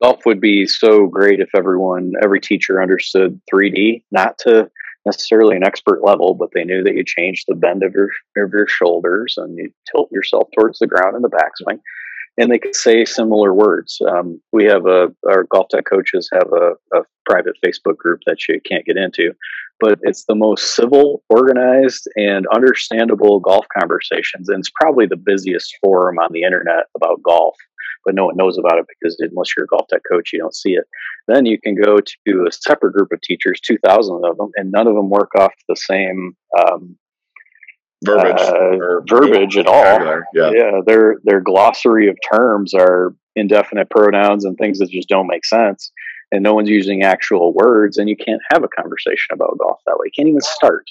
Golf 0.02 0.26
would 0.26 0.40
be 0.40 0.66
so 0.66 1.08
great 1.08 1.42
if 1.42 1.50
everyone 1.54 2.14
every 2.24 2.40
teacher 2.40 2.82
understood 2.82 3.40
3d 3.54 4.04
not 4.12 4.38
to 4.40 4.70
necessarily 5.10 5.56
an 5.56 5.64
expert 5.64 6.04
level 6.04 6.34
but 6.34 6.50
they 6.54 6.64
knew 6.64 6.84
that 6.84 6.96
you 6.96 7.04
change 7.04 7.44
the 7.48 7.56
bend 7.56 7.84
of 7.84 7.94
your 7.94 8.10
of 8.38 8.52
your 8.52 8.68
shoulders 8.68 9.36
and 9.38 9.58
you 9.58 9.72
tilt 9.92 10.10
yourself 10.12 10.48
towards 10.58 10.80
the 10.80 10.88
ground 10.88 11.16
in 11.16 11.22
the 11.22 11.30
backswing 11.30 11.80
and 12.40 12.50
they 12.50 12.58
could 12.58 12.76
say 12.76 13.04
similar 13.04 13.54
words. 13.54 14.02
Um, 14.10 14.42
we 14.54 14.64
have 14.66 14.86
a 14.86 15.14
our 15.28 15.44
GolfTec 15.46 15.84
coaches 15.88 16.30
have 16.34 16.52
a, 16.54 16.98
a, 16.98 17.04
private 17.26 17.56
Facebook 17.64 17.96
group 17.98 18.20
that 18.26 18.48
you 18.48 18.60
can't 18.68 18.88
get 18.88 18.98
into, 18.98 19.32
but 19.80 20.00
it's 20.02 20.26
the 20.26 20.34
most 20.34 20.76
civil, 20.76 21.22
organized, 21.30 22.08
and 22.16 22.48
understandable 22.48 23.40
golf 23.40 23.68
conversations. 23.78 24.50
And 24.50 24.58
it's 24.58 24.72
probably 24.82 25.06
the 25.06 25.16
busiest 25.16 25.78
forum 25.80 26.18
on 26.18 26.30
the 26.34 26.42
internet 26.42 26.86
about 26.96 27.22
golf, 27.22 27.56
but 28.06 28.16
no 28.16 28.26
one 28.26 28.38
knows 28.38 28.58
about 28.58 28.80
it 28.80 28.86
because 28.88 29.18
unless 29.20 29.50
you're 29.56 29.66
a 29.66 29.68
GolfTec 29.68 30.00
coach, 30.10 30.32
you 30.34 30.40
don't 30.40 30.56
see 30.56 30.72
it. 30.72 30.86
Then 31.28 31.46
you 31.46 31.60
can 31.60 31.76
go 31.76 31.98
to 31.98 32.46
a 32.48 32.52
separate 32.52 32.94
group 32.94 33.12
of 33.12 33.22
teachers, 33.22 33.60
two 33.60 33.78
thousand 33.86 34.22
of 34.26 34.38
them, 34.38 34.52
and 34.56 34.72
none 34.72 34.88
of 34.88 34.96
them 34.96 35.10
work 35.10 35.32
off 35.36 35.54
the 35.68 35.76
same 35.76 36.36
um, 36.58 36.98
verbiage 38.04 38.40
uh, 38.40 39.00
verbiage 39.08 39.58
at 39.58 39.68
all. 39.68 40.22
Yeah. 40.34 40.52
yeah, 40.52 40.80
their 40.86 41.18
their 41.24 41.42
glossary 41.42 42.10
of 42.10 42.18
terms 42.32 42.74
are 42.74 43.14
indefinite 43.36 43.90
pronouns 43.90 44.46
and 44.46 44.58
things 44.58 44.80
that 44.80 44.90
just 44.90 45.10
don't 45.10 45.28
make 45.28 45.46
sense, 45.46 45.92
and 46.32 46.44
no 46.44 46.54
one's 46.54 46.70
using 46.70 47.04
actual 47.04 47.54
words, 47.54 47.98
and 47.98 48.10
you 48.10 48.16
can't 48.16 48.42
have 48.52 48.64
a 48.64 48.68
conversation 48.68 49.34
about 49.34 49.58
golf 49.60 49.80
that 49.86 49.98
way. 49.98 50.06
You 50.06 50.12
can't 50.16 50.30
even 50.30 50.42
start. 50.42 50.86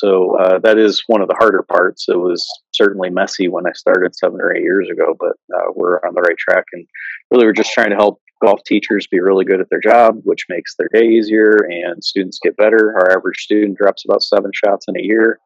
So 0.00 0.36
uh, 0.38 0.58
that 0.60 0.78
is 0.78 1.02
one 1.06 1.22
of 1.22 1.28
the 1.28 1.38
harder 1.38 1.62
parts. 1.62 2.06
It 2.08 2.18
was 2.18 2.46
certainly 2.72 3.10
messy 3.10 3.48
when 3.48 3.66
I 3.66 3.72
started 3.72 4.14
seven 4.14 4.40
or 4.40 4.54
eight 4.54 4.62
years 4.62 4.88
ago, 4.90 5.14
but 5.18 5.36
uh, 5.56 5.68
we're 5.74 5.98
on 6.06 6.14
the 6.14 6.22
right 6.22 6.38
track, 6.38 6.64
and 6.72 6.86
really 7.30 7.46
we're 7.46 7.52
just 7.62 7.72
trying 7.72 7.90
to 7.90 7.96
help 7.96 8.20
golf 8.44 8.60
teachers 8.64 9.08
be 9.08 9.20
really 9.20 9.44
good 9.44 9.60
at 9.60 9.68
their 9.70 9.80
job, 9.80 10.20
which 10.22 10.46
makes 10.48 10.76
their 10.76 10.88
day 10.92 11.06
easier 11.08 11.56
and 11.68 12.04
students 12.04 12.38
get 12.40 12.56
better. 12.56 12.94
Our 12.98 13.16
average 13.16 13.38
student 13.38 13.76
drops 13.76 14.04
about 14.04 14.22
seven 14.22 14.52
shots 14.54 14.86
in 14.88 14.96
a 14.96 15.02
year 15.02 15.40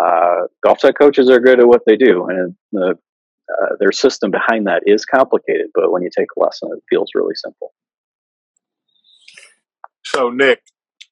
Uh, 0.00 0.46
GolfTec 0.64 0.94
coaches 0.98 1.28
are 1.28 1.40
good 1.40 1.60
at 1.60 1.68
what 1.68 1.82
they 1.86 1.96
do, 1.96 2.26
and 2.28 2.54
the, 2.72 2.94
uh, 3.52 3.76
their 3.78 3.92
system 3.92 4.30
behind 4.30 4.66
that 4.66 4.82
is 4.86 5.04
complicated. 5.04 5.66
But 5.74 5.92
when 5.92 6.02
you 6.02 6.10
take 6.16 6.28
a 6.36 6.40
lesson, 6.40 6.70
it 6.72 6.82
feels 6.88 7.10
really 7.14 7.34
simple. 7.34 7.74
So, 10.04 10.30
Nick, 10.30 10.62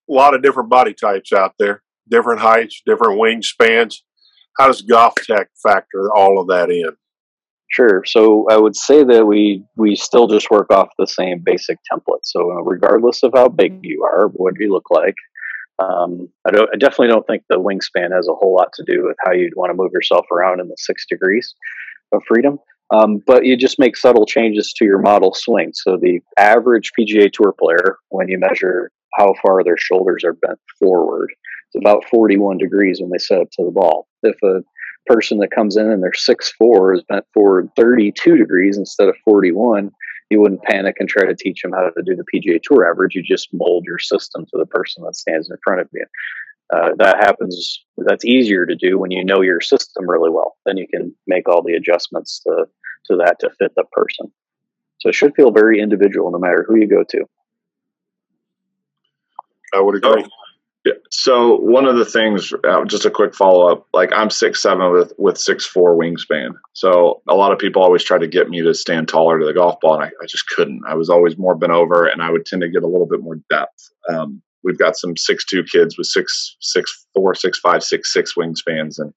a 0.08 0.12
lot 0.12 0.34
of 0.34 0.42
different 0.42 0.70
body 0.70 0.94
types 0.94 1.32
out 1.32 1.54
there, 1.58 1.82
different 2.10 2.40
heights, 2.40 2.82
different 2.86 3.20
wingspans. 3.20 3.96
How 4.58 4.66
does 4.66 4.82
GolfTec 4.82 5.46
factor 5.62 6.12
all 6.14 6.40
of 6.40 6.48
that 6.48 6.70
in? 6.70 6.96
Sure. 7.70 8.02
So 8.04 8.46
I 8.50 8.56
would 8.56 8.74
say 8.74 9.04
that 9.04 9.26
we 9.26 9.64
we 9.76 9.94
still 9.94 10.26
just 10.26 10.50
work 10.50 10.72
off 10.72 10.88
the 10.98 11.06
same 11.06 11.40
basic 11.44 11.78
template. 11.90 12.24
So 12.24 12.40
regardless 12.64 13.22
of 13.22 13.32
how 13.34 13.48
big 13.48 13.78
you 13.82 14.02
are, 14.04 14.26
what 14.28 14.54
you 14.58 14.72
look 14.72 14.90
like? 14.90 15.14
Um, 15.78 16.28
I, 16.46 16.50
I 16.50 16.76
definitely 16.78 17.08
don't 17.08 17.26
think 17.26 17.44
the 17.48 17.56
wingspan 17.56 18.14
has 18.14 18.28
a 18.28 18.34
whole 18.34 18.54
lot 18.54 18.72
to 18.74 18.84
do 18.84 19.06
with 19.06 19.16
how 19.24 19.32
you'd 19.32 19.54
want 19.56 19.70
to 19.70 19.74
move 19.74 19.92
yourself 19.94 20.26
around 20.30 20.60
in 20.60 20.68
the 20.68 20.76
six 20.78 21.06
degrees 21.08 21.54
of 22.12 22.22
freedom. 22.26 22.58
Um, 22.92 23.22
but 23.24 23.46
you 23.46 23.56
just 23.56 23.78
make 23.78 23.96
subtle 23.96 24.26
changes 24.26 24.72
to 24.76 24.84
your 24.84 24.98
model 24.98 25.32
swing. 25.32 25.70
So 25.72 25.96
the 25.96 26.20
average 26.36 26.90
PGA 26.98 27.32
Tour 27.32 27.54
player, 27.58 27.96
when 28.08 28.28
you 28.28 28.38
measure 28.38 28.90
how 29.16 29.34
far 29.42 29.62
their 29.62 29.76
shoulders 29.78 30.24
are 30.24 30.32
bent 30.32 30.58
forward, 30.78 31.30
it's 31.72 31.80
about 31.80 32.04
41 32.10 32.58
degrees 32.58 33.00
when 33.00 33.10
they 33.10 33.18
set 33.18 33.40
up 33.40 33.50
to 33.52 33.64
the 33.64 33.70
ball. 33.70 34.08
If 34.22 34.36
a 34.42 34.62
person 35.06 35.38
that 35.38 35.52
comes 35.52 35.76
in 35.76 35.90
and 35.90 36.02
they're 36.02 36.12
six 36.14 36.50
four 36.52 36.94
is 36.94 37.02
bent 37.08 37.24
forward 37.32 37.70
32 37.76 38.36
degrees 38.36 38.76
instead 38.76 39.08
of 39.08 39.16
41, 39.24 39.90
you 40.30 40.40
wouldn't 40.40 40.62
panic 40.62 40.96
and 40.98 41.08
try 41.08 41.24
to 41.24 41.34
teach 41.34 41.62
them 41.62 41.72
how 41.72 41.90
to 41.90 42.02
do 42.04 42.16
the 42.16 42.24
PGA 42.32 42.60
Tour 42.62 42.88
average. 42.90 43.14
You 43.14 43.22
just 43.22 43.48
mold 43.52 43.84
your 43.86 43.98
system 43.98 44.46
to 44.46 44.58
the 44.58 44.66
person 44.66 45.04
that 45.04 45.16
stands 45.16 45.48
in 45.48 45.56
front 45.62 45.80
of 45.80 45.88
you. 45.92 46.04
Uh, 46.72 46.90
that 46.98 47.16
happens. 47.16 47.84
That's 47.96 48.24
easier 48.24 48.66
to 48.66 48.76
do 48.76 48.98
when 48.98 49.10
you 49.10 49.24
know 49.24 49.40
your 49.40 49.60
system 49.60 50.08
really 50.08 50.30
well. 50.30 50.56
Then 50.66 50.76
you 50.76 50.86
can 50.86 51.14
make 51.26 51.48
all 51.48 51.62
the 51.62 51.74
adjustments 51.74 52.40
to 52.46 52.66
to 53.06 53.16
that 53.16 53.38
to 53.40 53.50
fit 53.58 53.72
the 53.76 53.84
person. 53.92 54.30
So 54.98 55.08
it 55.08 55.14
should 55.14 55.34
feel 55.34 55.50
very 55.50 55.80
individual 55.80 56.30
no 56.30 56.38
matter 56.38 56.64
who 56.68 56.76
you 56.76 56.86
go 56.86 57.02
to. 57.08 57.24
I 59.74 59.80
would 59.80 59.96
agree. 59.96 60.24
So 61.10 61.56
one 61.56 61.86
of 61.86 61.96
the 61.96 62.04
things, 62.04 62.52
uh, 62.66 62.84
just 62.84 63.04
a 63.04 63.10
quick 63.10 63.34
follow 63.34 63.70
up. 63.70 63.86
Like 63.92 64.10
I'm 64.14 64.30
six 64.30 64.62
seven 64.62 64.92
with 64.92 65.12
with 65.18 65.36
six 65.36 65.66
four 65.66 65.96
wingspan. 65.96 66.52
So 66.72 67.20
a 67.28 67.34
lot 67.34 67.52
of 67.52 67.58
people 67.58 67.82
always 67.82 68.02
try 68.02 68.18
to 68.18 68.26
get 68.26 68.48
me 68.48 68.62
to 68.62 68.72
stand 68.72 69.08
taller 69.08 69.38
to 69.38 69.44
the 69.44 69.52
golf 69.52 69.80
ball, 69.80 69.94
and 69.94 70.04
I, 70.04 70.06
I 70.06 70.26
just 70.26 70.48
couldn't. 70.48 70.82
I 70.88 70.94
was 70.94 71.10
always 71.10 71.36
more 71.36 71.54
bent 71.54 71.72
over, 71.72 72.06
and 72.06 72.22
I 72.22 72.30
would 72.30 72.46
tend 72.46 72.62
to 72.62 72.68
get 72.68 72.82
a 72.82 72.88
little 72.88 73.06
bit 73.06 73.20
more 73.20 73.36
depth. 73.50 73.90
Um, 74.08 74.40
we've 74.64 74.78
got 74.78 74.96
some 74.96 75.16
six 75.16 75.44
two 75.44 75.64
kids 75.64 75.98
with 75.98 76.06
six 76.06 76.56
six 76.60 77.06
four 77.14 77.34
six 77.34 77.58
five 77.58 77.82
six 77.82 78.12
six 78.12 78.34
wingspans, 78.34 78.98
and 78.98 79.12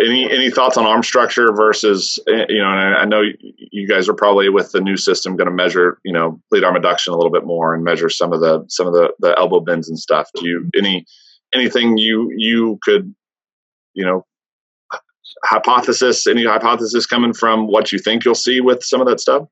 any 0.00 0.30
any 0.30 0.50
thoughts 0.50 0.76
on 0.76 0.86
arm 0.86 1.02
structure 1.02 1.52
versus 1.52 2.18
eh, 2.28 2.46
you 2.48 2.58
know? 2.58 2.68
And 2.68 2.94
I 2.94 3.04
know 3.04 3.22
you 3.70 3.86
guys 3.86 4.08
are 4.08 4.14
probably 4.14 4.48
with 4.48 4.72
the 4.72 4.80
new 4.80 4.96
system 4.96 5.36
going 5.36 5.48
to 5.48 5.54
measure 5.54 5.98
you 6.04 6.12
know 6.12 6.40
lead 6.50 6.64
arm 6.64 6.76
adduction 6.76 7.08
a 7.08 7.16
little 7.16 7.30
bit 7.30 7.44
more 7.44 7.74
and 7.74 7.84
measure 7.84 8.08
some 8.08 8.32
of 8.32 8.40
the 8.40 8.64
some 8.68 8.86
of 8.86 8.92
the 8.92 9.12
the 9.18 9.36
elbow 9.38 9.60
bends 9.60 9.88
and 9.88 9.98
stuff. 9.98 10.30
Do 10.34 10.46
you 10.46 10.70
any 10.76 11.04
anything 11.54 11.98
you 11.98 12.30
you 12.36 12.78
could 12.82 13.14
you 13.94 14.04
know 14.04 14.24
hypothesis 15.44 16.26
any 16.26 16.44
hypothesis 16.44 17.06
coming 17.06 17.32
from 17.32 17.66
what 17.66 17.92
you 17.92 17.98
think 17.98 18.24
you'll 18.24 18.34
see 18.34 18.60
with 18.60 18.82
some 18.82 19.00
of 19.00 19.06
that 19.06 19.20
stuff? 19.20 19.46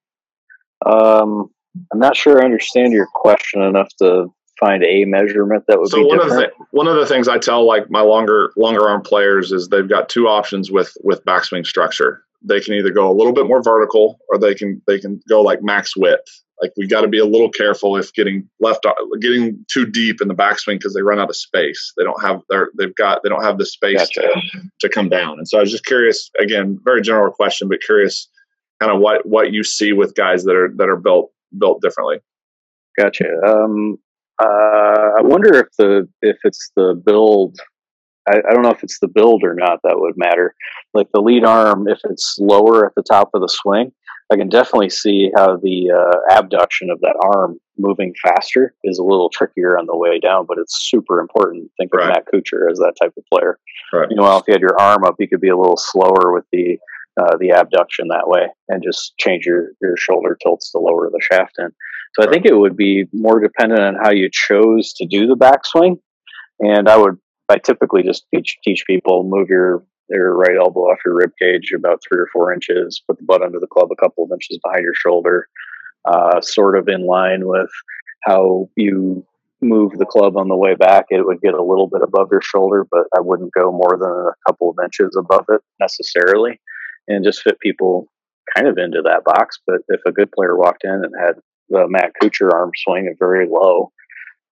Um, 0.86 1.50
I'm 1.92 1.98
not 1.98 2.16
sure 2.16 2.40
I 2.40 2.44
understand 2.44 2.92
your 2.92 3.08
question 3.14 3.62
enough 3.62 3.88
to 3.98 4.32
find 4.60 4.84
a 4.84 5.04
measurement 5.06 5.64
that 5.66 5.80
would 5.80 5.88
so 5.88 5.96
be 5.96 6.04
one 6.04 6.18
different? 6.18 6.44
of 6.44 6.50
the 6.58 6.64
one 6.70 6.86
of 6.86 6.96
the 6.96 7.06
things 7.06 7.26
I 7.26 7.38
tell 7.38 7.66
like 7.66 7.90
my 7.90 8.02
longer 8.02 8.52
longer 8.56 8.88
arm 8.88 9.02
players 9.02 9.50
is 9.50 9.68
they've 9.68 9.88
got 9.88 10.08
two 10.08 10.28
options 10.28 10.70
with 10.70 10.96
with 11.02 11.24
backswing 11.24 11.66
structure. 11.66 12.22
They 12.42 12.60
can 12.60 12.74
either 12.74 12.92
go 12.92 13.10
a 13.10 13.16
little 13.16 13.32
bit 13.32 13.46
more 13.46 13.62
vertical 13.62 14.18
or 14.28 14.38
they 14.38 14.54
can 14.54 14.80
they 14.86 15.00
can 15.00 15.20
go 15.28 15.40
like 15.42 15.62
max 15.62 15.96
width. 15.96 16.42
Like 16.62 16.72
we 16.76 16.86
got 16.86 17.00
to 17.00 17.08
be 17.08 17.18
a 17.18 17.24
little 17.24 17.48
careful 17.48 17.96
if 17.96 18.12
getting 18.12 18.46
left 18.60 18.86
getting 19.20 19.64
too 19.68 19.86
deep 19.86 20.20
in 20.20 20.28
the 20.28 20.34
backswing 20.34 20.78
because 20.78 20.92
they 20.92 21.00
run 21.00 21.18
out 21.18 21.30
of 21.30 21.36
space. 21.36 21.92
They 21.96 22.04
don't 22.04 22.22
have 22.22 22.42
their 22.50 22.68
they've 22.78 22.94
got 22.94 23.22
they 23.22 23.30
don't 23.30 23.42
have 23.42 23.56
the 23.56 23.66
space 23.66 23.98
Gotcha. 23.98 24.20
to 24.20 24.62
to 24.80 24.88
come 24.90 25.08
down. 25.08 25.38
And 25.38 25.48
so 25.48 25.56
I 25.58 25.62
was 25.62 25.70
just 25.70 25.86
curious 25.86 26.30
again, 26.38 26.78
very 26.84 27.00
general 27.00 27.32
question, 27.32 27.68
but 27.68 27.80
curious 27.80 28.28
kind 28.78 28.92
of 28.92 29.00
what 29.00 29.26
what 29.26 29.52
you 29.52 29.64
see 29.64 29.92
with 29.92 30.14
guys 30.14 30.44
that 30.44 30.54
are 30.54 30.70
that 30.76 30.88
are 30.88 30.96
built 30.96 31.30
built 31.58 31.80
differently. 31.80 32.18
Gotcha. 32.98 33.26
Um, 33.46 33.98
uh, 34.40 35.18
I 35.18 35.22
wonder 35.22 35.54
if 35.56 35.66
the 35.78 36.08
if 36.22 36.38
it's 36.44 36.70
the 36.76 37.00
build. 37.04 37.58
I, 38.28 38.38
I 38.48 38.52
don't 38.52 38.62
know 38.62 38.70
if 38.70 38.82
it's 38.82 38.98
the 39.00 39.08
build 39.08 39.42
or 39.44 39.54
not 39.54 39.80
that 39.82 39.98
would 39.98 40.14
matter. 40.16 40.54
Like 40.94 41.08
the 41.12 41.20
lead 41.22 41.44
arm, 41.44 41.88
if 41.88 41.98
it's 42.04 42.36
lower 42.38 42.86
at 42.86 42.92
the 42.94 43.02
top 43.02 43.30
of 43.34 43.40
the 43.40 43.48
swing, 43.48 43.92
I 44.32 44.36
can 44.36 44.48
definitely 44.48 44.90
see 44.90 45.30
how 45.34 45.56
the 45.56 45.90
uh, 45.90 46.36
abduction 46.38 46.90
of 46.90 47.00
that 47.00 47.16
arm 47.34 47.58
moving 47.78 48.14
faster 48.22 48.74
is 48.84 48.98
a 48.98 49.02
little 49.02 49.30
trickier 49.30 49.78
on 49.78 49.86
the 49.86 49.96
way 49.96 50.20
down, 50.20 50.44
but 50.46 50.58
it's 50.58 50.88
super 50.90 51.18
important. 51.20 51.70
Think 51.78 51.92
of 51.94 52.00
Right. 52.00 52.08
Matt 52.08 52.26
Kuchar 52.32 52.70
as 52.70 52.78
that 52.78 52.94
type 53.00 53.12
of 53.16 53.24
player. 53.32 53.58
Right. 53.92 54.08
Meanwhile, 54.08 54.38
if 54.38 54.44
you 54.46 54.52
had 54.52 54.60
your 54.60 54.78
arm 54.78 55.04
up, 55.04 55.16
you 55.18 55.26
could 55.28 55.40
be 55.40 55.48
a 55.48 55.56
little 55.56 55.78
slower 55.78 56.32
with 56.32 56.44
the 56.52 56.78
uh, 57.20 57.36
the 57.38 57.50
abduction 57.50 58.06
that 58.08 58.28
way, 58.28 58.46
and 58.68 58.84
just 58.84 59.16
change 59.18 59.44
your 59.44 59.70
your 59.82 59.96
shoulder 59.96 60.38
tilts 60.40 60.70
to 60.72 60.78
lower 60.78 61.10
the 61.10 61.20
shaft 61.20 61.58
in. 61.58 61.70
So 62.14 62.26
I 62.26 62.30
think 62.30 62.44
it 62.44 62.56
would 62.56 62.76
be 62.76 63.06
more 63.12 63.40
dependent 63.40 63.80
on 63.80 63.94
how 63.94 64.10
you 64.10 64.28
chose 64.32 64.92
to 64.94 65.06
do 65.06 65.26
the 65.26 65.36
backswing. 65.36 66.00
And 66.58 66.88
I 66.88 66.96
would, 66.96 67.18
I 67.48 67.58
typically 67.58 68.02
just 68.02 68.24
teach 68.34 68.58
teach 68.64 68.84
people 68.86 69.24
move 69.24 69.48
your 69.48 69.84
your 70.08 70.36
right 70.36 70.56
elbow 70.58 70.80
off 70.80 70.98
your 71.04 71.14
rib 71.14 71.30
cage 71.40 71.72
about 71.74 72.02
three 72.02 72.18
or 72.18 72.28
four 72.32 72.52
inches, 72.52 73.00
put 73.06 73.16
the 73.18 73.24
butt 73.24 73.42
under 73.42 73.60
the 73.60 73.68
club 73.68 73.88
a 73.92 73.96
couple 73.96 74.24
of 74.24 74.30
inches 74.32 74.58
behind 74.62 74.82
your 74.82 74.94
shoulder, 74.94 75.46
uh, 76.04 76.40
sort 76.40 76.76
of 76.76 76.88
in 76.88 77.06
line 77.06 77.46
with 77.46 77.70
how 78.24 78.68
you 78.76 79.24
move 79.62 79.92
the 79.98 80.06
club 80.06 80.36
on 80.36 80.48
the 80.48 80.56
way 80.56 80.74
back. 80.74 81.06
It 81.10 81.24
would 81.24 81.40
get 81.40 81.54
a 81.54 81.62
little 81.62 81.86
bit 81.86 82.02
above 82.02 82.28
your 82.32 82.42
shoulder, 82.42 82.86
but 82.90 83.04
I 83.16 83.20
wouldn't 83.20 83.52
go 83.52 83.70
more 83.70 83.96
than 83.98 84.10
a 84.10 84.50
couple 84.50 84.70
of 84.70 84.76
inches 84.82 85.16
above 85.16 85.44
it 85.48 85.60
necessarily, 85.78 86.60
and 87.06 87.24
just 87.24 87.42
fit 87.42 87.60
people 87.60 88.08
kind 88.56 88.66
of 88.66 88.78
into 88.78 89.02
that 89.02 89.22
box. 89.24 89.58
But 89.66 89.82
if 89.88 90.00
a 90.06 90.12
good 90.12 90.32
player 90.32 90.56
walked 90.56 90.84
in 90.84 90.90
and 90.90 91.12
had 91.18 91.36
the 91.70 91.86
Matt 91.88 92.12
Kuchar 92.22 92.52
arm 92.52 92.72
swing 92.76 93.08
at 93.10 93.18
very 93.18 93.46
low, 93.48 93.92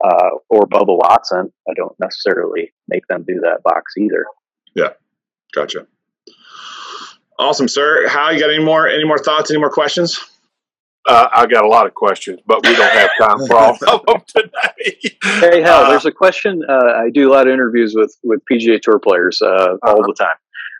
uh, 0.04 0.30
or 0.50 0.68
Bubba 0.68 0.98
Watson, 0.98 1.54
I 1.70 1.74
don't 1.76 1.96
necessarily 2.00 2.74
make 2.88 3.08
them 3.08 3.24
do 3.28 3.40
that 3.42 3.64
box 3.64 3.94
either. 3.98 4.26
Yeah, 4.76 4.90
gotcha. 5.56 5.88
Awesome, 7.40 7.68
sir. 7.68 8.08
How 8.08 8.30
you 8.30 8.40
got 8.40 8.52
any 8.54 8.64
more 8.64 8.88
any 8.88 9.06
more 9.06 9.18
thoughts? 9.18 9.50
Any 9.50 9.60
more 9.60 9.72
questions? 9.72 10.20
Uh, 11.06 11.28
I 11.34 11.46
got 11.48 11.66
a 11.66 11.68
lot 11.68 11.86
of 11.86 11.94
questions, 11.94 12.40
but 12.46 12.66
we 12.66 12.74
don't 12.76 12.92
have 12.94 13.10
time 13.20 13.46
for 13.46 13.58
all 13.58 13.74
of 13.74 14.06
them 14.06 14.22
today. 14.28 15.18
Hey, 15.24 15.62
Hal, 15.62 15.84
Uh, 15.84 15.90
there's 15.90 16.06
a 16.06 16.12
question. 16.12 16.62
Uh, 16.68 16.94
I 16.96 17.10
do 17.14 17.30
a 17.30 17.32
lot 17.34 17.48
of 17.48 17.54
interviews 17.54 17.94
with 17.96 18.16
with 18.24 18.40
PGA 18.50 18.80
Tour 18.82 19.00
players 19.00 19.42
uh, 19.42 19.76
all 19.84 20.02
the 20.02 20.16
time. 20.18 20.36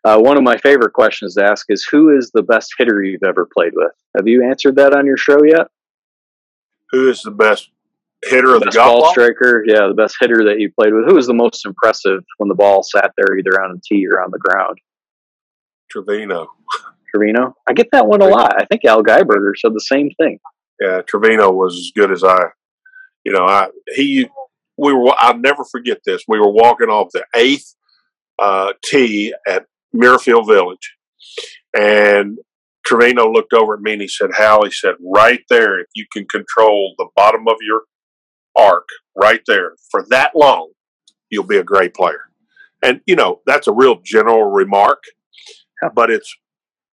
Uh, 0.06 0.20
one 0.20 0.38
of 0.38 0.44
my 0.44 0.58
favorite 0.58 0.94
questions 0.94 1.36
to 1.36 1.44
ask 1.44 1.66
is, 1.70 1.84
"Who 1.86 2.16
is 2.16 2.32
the 2.34 2.42
best 2.44 2.74
hitter 2.78 3.04
you've 3.04 3.24
ever 3.24 3.48
played 3.52 3.74
with?" 3.76 3.92
Have 4.16 4.28
you 4.28 4.44
answered 4.48 4.76
that 4.78 4.96
on 4.96 5.06
your 5.06 5.18
show 5.18 5.44
yet? 5.44 5.68
Who 6.94 7.10
is 7.10 7.22
the 7.24 7.32
best 7.32 7.70
hitter 8.24 8.54
of 8.54 8.62
the 8.62 8.68
best 8.68 8.78
golf 8.78 8.88
ball 8.88 9.02
ball? 9.02 9.12
striker, 9.12 9.64
yeah, 9.68 9.88
the 9.88 9.96
best 9.96 10.16
hitter 10.20 10.46
that 10.46 10.60
you 10.60 10.72
played 10.72 10.94
with. 10.94 11.06
Who 11.08 11.16
was 11.16 11.28
the 11.28 11.34
most 11.34 11.66
impressive 11.66 12.22
when 12.38 12.48
the 12.48 12.56
ball 12.56 12.84
sat 12.84 13.12
there, 13.18 13.38
either 13.38 13.62
on 13.62 13.72
a 13.76 13.82
tee 13.84 14.08
or 14.08 14.22
on 14.22 14.32
the 14.32 14.40
ground? 14.40 14.78
Trevino. 15.90 16.48
Trevino. 17.10 17.56
I 17.68 17.74
get 17.74 17.90
that 17.92 18.08
one 18.08 18.22
a 18.22 18.28
lot. 18.28 18.56
I 18.60 18.66
think 18.66 18.86
Al 18.86 19.04
Geiberger 19.04 19.52
said 19.58 19.74
the 19.74 19.80
same 19.80 20.10
thing. 20.12 20.40
Yeah, 20.80 21.02
Trevino 21.02 21.52
was 21.52 21.76
as 21.76 21.92
good 21.96 22.12
as 22.12 22.24
I. 22.24 22.46
You 23.26 23.32
know, 23.32 23.46
I 23.46 23.70
he 23.96 24.28
we 24.78 24.94
were. 24.94 25.14
I'll 25.18 25.38
never 25.38 25.64
forget 25.64 26.00
this. 26.06 26.24
We 26.28 26.40
were 26.40 26.52
walking 26.52 26.90
off 26.90 27.10
the 27.14 27.24
eighth 27.36 27.76
uh, 28.38 28.74
tee 28.84 29.34
at 29.48 29.66
Muirfield 29.96 30.48
Village, 30.48 30.96
and 31.78 32.38
Trevino 32.94 33.32
looked 33.32 33.54
over 33.54 33.76
at 33.76 33.82
me 33.82 33.94
and 33.94 34.02
he 34.02 34.08
said, 34.08 34.32
"Hal," 34.38 34.64
he 34.64 34.72
said, 34.72 34.96
"right 35.02 35.44
there, 35.50 35.80
if 35.80 35.88
you 35.96 36.06
can 36.12 36.28
control 36.28 36.94
the 36.98 37.08
bottom 37.16 37.48
of 37.48 37.58
your 37.62 37.84
arc 38.56 38.88
right 39.16 39.42
there 39.48 39.74
for 39.90 40.06
that 40.10 40.36
long, 40.36 40.72
you'll 41.30 41.44
be 41.44 41.58
a 41.58 41.64
great 41.64 41.94
player." 41.94 42.30
And 42.82 43.02
you 43.06 43.16
know, 43.16 43.42
that's 43.46 43.68
a 43.68 43.74
real 43.74 44.00
general 44.04 44.44
remark, 44.46 45.04
but 45.96 46.12
it's 46.12 46.36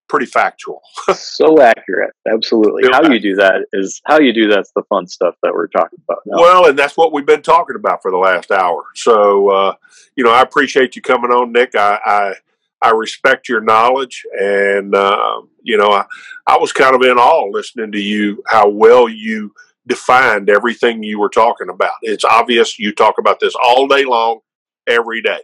pretty 0.09 0.27
factual. 0.27 0.83
so 1.15 1.61
accurate. 1.61 2.13
Absolutely. 2.31 2.83
How 2.91 3.11
you 3.11 3.21
do 3.21 3.37
that 3.37 3.67
is 3.73 4.01
how 4.07 4.19
you 4.19 4.33
do 4.33 4.49
that's 4.49 4.73
the 4.75 4.83
fun 4.89 5.07
stuff 5.07 5.37
that 5.43 5.53
we're 5.55 5.69
talking 5.69 6.01
about 6.07 6.23
now. 6.27 6.41
Well, 6.41 6.69
and 6.69 6.79
that's 6.79 6.97
what 6.97 7.13
we've 7.13 7.25
been 7.25 7.43
talking 7.43 7.77
about 7.77 8.03
for 8.03 8.11
the 8.11 8.17
last 8.17 8.51
hour. 8.51 8.85
So, 8.97 9.51
uh, 9.51 9.75
you 10.17 10.25
know, 10.25 10.33
I 10.33 10.43
appreciate 10.43 10.97
you 10.97 11.03
coming 11.03 11.31
on, 11.31 11.53
Nick. 11.53 11.75
I 11.77 12.01
I, 12.05 12.35
I 12.83 12.91
respect 12.91 13.49
your 13.49 13.61
knowledge, 13.61 14.25
and 14.41 14.95
uh, 14.95 15.43
you 15.63 15.77
know, 15.77 15.91
I, 15.93 16.05
I 16.47 16.59
was 16.59 16.73
kind 16.73 16.95
of 16.95 17.03
in 17.03 17.19
awe 17.19 17.51
listening 17.53 17.93
to 17.93 18.01
you 18.01 18.43
how 18.47 18.69
well 18.69 19.09
you 19.09 19.53
defined 19.87 20.49
everything 20.51 21.03
you 21.03 21.19
were 21.19 21.29
talking 21.29 21.69
about. 21.69 21.93
It's 22.03 22.25
obvious 22.25 22.79
you 22.79 22.93
talk 22.95 23.17
about 23.19 23.41
this 23.41 23.55
all 23.63 23.87
day 23.89 24.05
long, 24.05 24.41
every 24.89 25.23
day. 25.23 25.41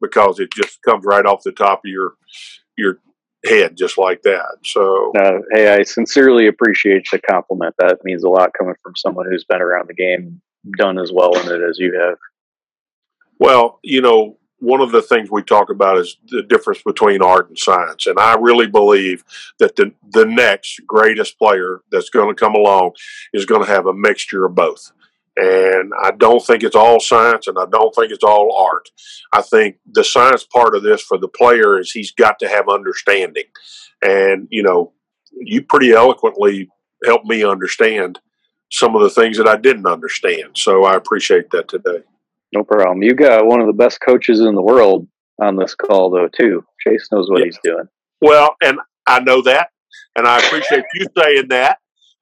because 0.00 0.40
it 0.40 0.50
just 0.52 0.82
comes 0.82 1.04
right 1.06 1.24
off 1.24 1.42
the 1.44 1.52
top 1.52 1.78
of 1.84 1.90
your 1.90 2.14
your 2.76 2.98
head 3.46 3.76
just 3.76 3.98
like 3.98 4.22
that. 4.22 4.56
So, 4.64 5.12
uh, 5.18 5.38
hey, 5.52 5.74
I 5.74 5.82
sincerely 5.82 6.46
appreciate 6.46 7.06
the 7.10 7.18
compliment. 7.20 7.74
That 7.78 7.98
means 8.04 8.24
a 8.24 8.28
lot 8.28 8.50
coming 8.58 8.74
from 8.82 8.94
someone 8.96 9.26
who's 9.30 9.44
been 9.44 9.62
around 9.62 9.88
the 9.88 9.94
game, 9.94 10.40
done 10.76 10.98
as 10.98 11.12
well 11.12 11.34
in 11.38 11.48
it 11.50 11.62
as 11.68 11.78
you 11.78 11.98
have. 12.00 12.18
Well, 13.38 13.80
you 13.82 14.00
know, 14.00 14.38
one 14.62 14.80
of 14.80 14.92
the 14.92 15.02
things 15.02 15.28
we 15.28 15.42
talk 15.42 15.70
about 15.70 15.98
is 15.98 16.16
the 16.28 16.42
difference 16.42 16.80
between 16.82 17.20
art 17.20 17.48
and 17.48 17.58
science, 17.58 18.06
and 18.06 18.16
I 18.16 18.36
really 18.36 18.68
believe 18.68 19.24
that 19.58 19.74
the 19.74 19.92
the 20.12 20.24
next 20.24 20.80
greatest 20.86 21.36
player 21.36 21.80
that's 21.90 22.10
going 22.10 22.28
to 22.28 22.40
come 22.40 22.54
along 22.54 22.92
is 23.34 23.44
going 23.44 23.62
to 23.64 23.70
have 23.70 23.86
a 23.86 23.92
mixture 23.92 24.46
of 24.46 24.54
both. 24.54 24.92
And 25.36 25.92
I 26.00 26.12
don't 26.12 26.44
think 26.44 26.62
it's 26.62 26.76
all 26.76 27.00
science 27.00 27.48
and 27.48 27.58
I 27.58 27.64
don't 27.72 27.92
think 27.94 28.12
it's 28.12 28.22
all 28.22 28.56
art. 28.70 28.90
I 29.32 29.40
think 29.40 29.76
the 29.90 30.04
science 30.04 30.44
part 30.44 30.76
of 30.76 30.82
this 30.82 31.00
for 31.00 31.16
the 31.18 31.28
player 31.28 31.80
is 31.80 31.90
he's 31.90 32.12
got 32.12 32.38
to 32.40 32.48
have 32.48 32.68
understanding. 32.68 33.44
And, 34.02 34.46
you 34.50 34.62
know, 34.62 34.92
you 35.40 35.62
pretty 35.62 35.92
eloquently 35.92 36.68
helped 37.04 37.26
me 37.26 37.44
understand 37.44 38.20
some 38.70 38.94
of 38.94 39.00
the 39.00 39.08
things 39.08 39.38
that 39.38 39.48
I 39.48 39.56
didn't 39.56 39.86
understand. 39.86 40.50
So 40.56 40.84
I 40.84 40.96
appreciate 40.96 41.50
that 41.52 41.66
today. 41.66 42.02
No 42.52 42.64
problem. 42.64 43.02
You 43.02 43.14
got 43.14 43.46
one 43.46 43.60
of 43.60 43.66
the 43.66 43.72
best 43.72 44.00
coaches 44.00 44.40
in 44.40 44.54
the 44.54 44.62
world 44.62 45.08
on 45.40 45.56
this 45.56 45.74
call, 45.74 46.10
though, 46.10 46.28
too. 46.28 46.64
Chase 46.86 47.08
knows 47.10 47.30
what 47.30 47.40
yeah. 47.40 47.46
he's 47.46 47.58
doing. 47.64 47.84
Well, 48.20 48.54
and 48.62 48.78
I 49.06 49.20
know 49.20 49.42
that. 49.42 49.68
And 50.16 50.26
I 50.26 50.38
appreciate 50.38 50.84
you 50.94 51.06
saying 51.18 51.48
that. 51.48 51.78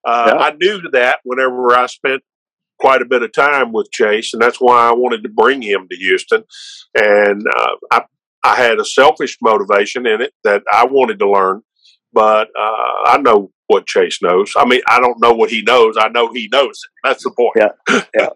Uh, 0.07 0.35
yeah. 0.35 0.43
I 0.43 0.53
knew 0.53 0.81
that 0.93 1.19
whenever 1.25 1.77
I 1.77 1.87
spent 1.87 2.23
quite 2.79 3.03
a 3.03 3.07
bit 3.07 3.23
of 3.23 3.33
time 3.33 3.73
with 3.73 3.91
Chase, 3.91 4.33
and 4.33 4.43
that's 4.43 4.61
why 4.61 4.89
I 4.89 4.93
wanted 4.93 5.23
to 5.25 5.29
bring 5.29 5.63
him 5.63 5.87
to 5.91 5.97
Houston. 5.97 6.45
And 6.95 7.45
uh, 7.55 7.75
I, 7.91 8.03
I 8.43 8.57
had 8.57 8.79
a 8.79 8.85
selfish 8.85 9.37
motivation 9.43 10.07
in 10.07 10.23
it 10.23 10.33
that 10.45 10.63
I 10.73 10.87
wanted 10.87 11.19
to 11.19 11.31
learn, 11.31 11.63
but 12.13 12.49
uh, 12.59 12.95
I 13.05 13.19
know 13.21 13.51
what 13.67 13.87
Chase 13.87 14.21
knows. 14.23 14.53
I 14.57 14.65
mean, 14.65 14.81
I 14.89 15.01
don't 15.01 15.21
know 15.21 15.33
what 15.33 15.51
he 15.51 15.63
knows. 15.63 15.97
I 15.99 16.09
know 16.09 16.33
he 16.33 16.49
knows 16.51 16.71
it. 16.71 16.91
That's 17.05 17.23
the 17.23 17.31
point. 17.31 17.53
Yeah, 17.57 18.03
yeah. 18.15 18.29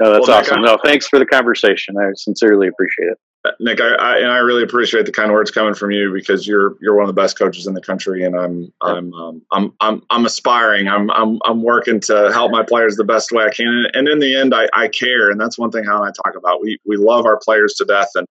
No, 0.00 0.12
that's 0.12 0.28
well, 0.28 0.38
awesome. 0.38 0.62
no, 0.62 0.78
thanks 0.82 1.06
for 1.06 1.18
the 1.18 1.26
conversation. 1.26 1.96
I 1.98 2.10
sincerely 2.14 2.68
appreciate 2.68 3.08
it. 3.08 3.18
Nick, 3.58 3.80
I, 3.80 3.94
I, 3.94 4.18
and 4.18 4.30
I 4.30 4.38
really 4.38 4.62
appreciate 4.62 5.06
the 5.06 5.12
kind 5.12 5.32
words 5.32 5.50
coming 5.50 5.74
from 5.74 5.90
you 5.90 6.12
because 6.12 6.46
you're 6.46 6.76
you're 6.80 6.94
one 6.94 7.08
of 7.08 7.14
the 7.14 7.20
best 7.20 7.38
coaches 7.38 7.66
in 7.66 7.72
the 7.72 7.80
country, 7.80 8.22
and 8.22 8.36
I'm 8.36 8.72
I'm 8.82 9.14
um, 9.14 9.42
I'm 9.50 9.72
I'm 9.80 10.02
I'm 10.10 10.26
aspiring. 10.26 10.88
I'm 10.88 11.10
I'm 11.10 11.38
I'm 11.44 11.62
working 11.62 12.00
to 12.00 12.30
help 12.32 12.50
my 12.50 12.62
players 12.62 12.96
the 12.96 13.04
best 13.04 13.32
way 13.32 13.44
I 13.44 13.50
can, 13.50 13.86
and 13.94 14.08
in 14.08 14.18
the 14.18 14.36
end, 14.36 14.54
I, 14.54 14.68
I 14.74 14.88
care, 14.88 15.30
and 15.30 15.40
that's 15.40 15.58
one 15.58 15.70
thing 15.70 15.84
how 15.84 16.02
I 16.02 16.10
talk 16.10 16.34
about. 16.36 16.60
We 16.60 16.78
we 16.84 16.96
love 16.98 17.24
our 17.24 17.38
players 17.42 17.74
to 17.74 17.86
death, 17.86 18.10
and 18.14 18.26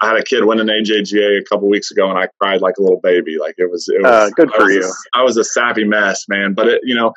I 0.00 0.08
had 0.08 0.16
a 0.16 0.24
kid 0.24 0.44
win 0.44 0.58
an 0.58 0.66
AJGA 0.66 1.40
a 1.40 1.44
couple 1.44 1.68
weeks 1.68 1.92
ago, 1.92 2.10
and 2.10 2.18
I 2.18 2.26
cried 2.40 2.60
like 2.60 2.74
a 2.78 2.82
little 2.82 3.00
baby. 3.00 3.38
Like 3.38 3.54
it 3.58 3.70
was 3.70 3.88
it 3.88 4.02
was 4.02 4.10
uh, 4.10 4.30
good 4.34 4.50
for 4.50 4.64
I 4.64 4.72
you. 4.72 4.84
A, 4.84 5.18
I 5.18 5.22
was 5.22 5.36
a 5.36 5.44
sappy 5.44 5.84
mess, 5.84 6.24
man. 6.28 6.54
But 6.54 6.66
it 6.66 6.80
you 6.82 6.96
know 6.96 7.12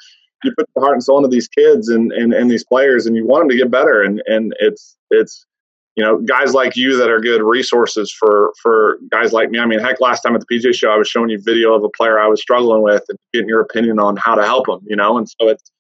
you 0.45 0.53
put 0.57 0.69
the 0.75 0.81
heart 0.81 0.93
and 0.93 1.03
soul 1.03 1.17
into 1.17 1.29
these 1.29 1.47
kids 1.47 1.89
and, 1.89 2.11
and 2.11 2.33
and 2.33 2.49
these 2.49 2.63
players, 2.63 3.05
and 3.05 3.15
you 3.15 3.25
want 3.25 3.43
them 3.43 3.49
to 3.49 3.57
get 3.57 3.71
better, 3.71 4.01
and 4.01 4.21
and 4.27 4.53
it's 4.59 4.95
it's 5.09 5.45
you 5.95 6.03
know, 6.03 6.17
guys 6.19 6.53
like 6.53 6.75
you 6.75 6.97
that 6.97 7.09
are 7.09 7.19
good 7.19 7.41
resources 7.41 8.11
for 8.11 8.53
for 8.61 8.97
guys 9.09 9.31
like 9.31 9.49
me. 9.49 9.59
I 9.59 9.65
mean, 9.65 9.79
heck, 9.79 10.01
last 10.01 10.21
time 10.21 10.35
at 10.35 10.43
the 10.45 10.55
PGA 10.55 10.75
show, 10.75 10.91
I 10.91 10.97
was 10.97 11.07
showing 11.07 11.29
you 11.29 11.39
video 11.41 11.73
of 11.73 11.83
a 11.83 11.89
player 11.89 12.19
I 12.19 12.27
was 12.27 12.41
struggling 12.41 12.81
with 12.81 13.03
and 13.07 13.17
getting 13.33 13.47
your 13.47 13.61
opinion 13.61 13.99
on 13.99 14.17
how 14.17 14.35
to 14.35 14.43
help 14.43 14.65
them. 14.65 14.81
You 14.85 14.97
know, 14.97 15.17
and 15.17 15.27
so 15.27 15.47
it's 15.47 15.71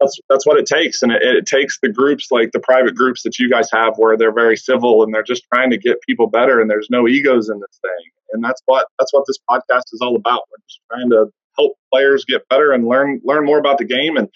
that's 0.00 0.18
that's 0.28 0.44
what 0.44 0.58
it 0.58 0.66
takes, 0.66 1.02
and 1.02 1.12
it, 1.12 1.22
it 1.22 1.46
takes 1.46 1.78
the 1.80 1.88
groups 1.88 2.32
like 2.32 2.50
the 2.50 2.58
private 2.58 2.96
groups 2.96 3.22
that 3.22 3.38
you 3.38 3.48
guys 3.48 3.68
have, 3.72 3.94
where 3.96 4.16
they're 4.16 4.32
very 4.32 4.56
civil 4.56 5.04
and 5.04 5.14
they're 5.14 5.22
just 5.22 5.44
trying 5.52 5.70
to 5.70 5.78
get 5.78 6.00
people 6.02 6.26
better, 6.26 6.60
and 6.60 6.68
there's 6.68 6.88
no 6.90 7.06
egos 7.06 7.48
in 7.48 7.60
this 7.60 7.78
thing, 7.80 8.10
and 8.32 8.42
that's 8.42 8.60
what 8.66 8.88
that's 8.98 9.12
what 9.14 9.24
this 9.28 9.38
podcast 9.48 9.84
is 9.92 10.00
all 10.02 10.16
about. 10.16 10.42
We're 10.50 10.64
just 10.68 10.80
trying 10.90 11.10
to 11.10 11.30
help 11.56 11.76
players 11.92 12.24
get 12.24 12.48
better 12.48 12.72
and 12.72 12.86
learn 12.86 13.20
learn 13.24 13.44
more 13.44 13.58
about 13.58 13.78
the 13.78 13.84
game 13.84 14.16
and 14.16 14.28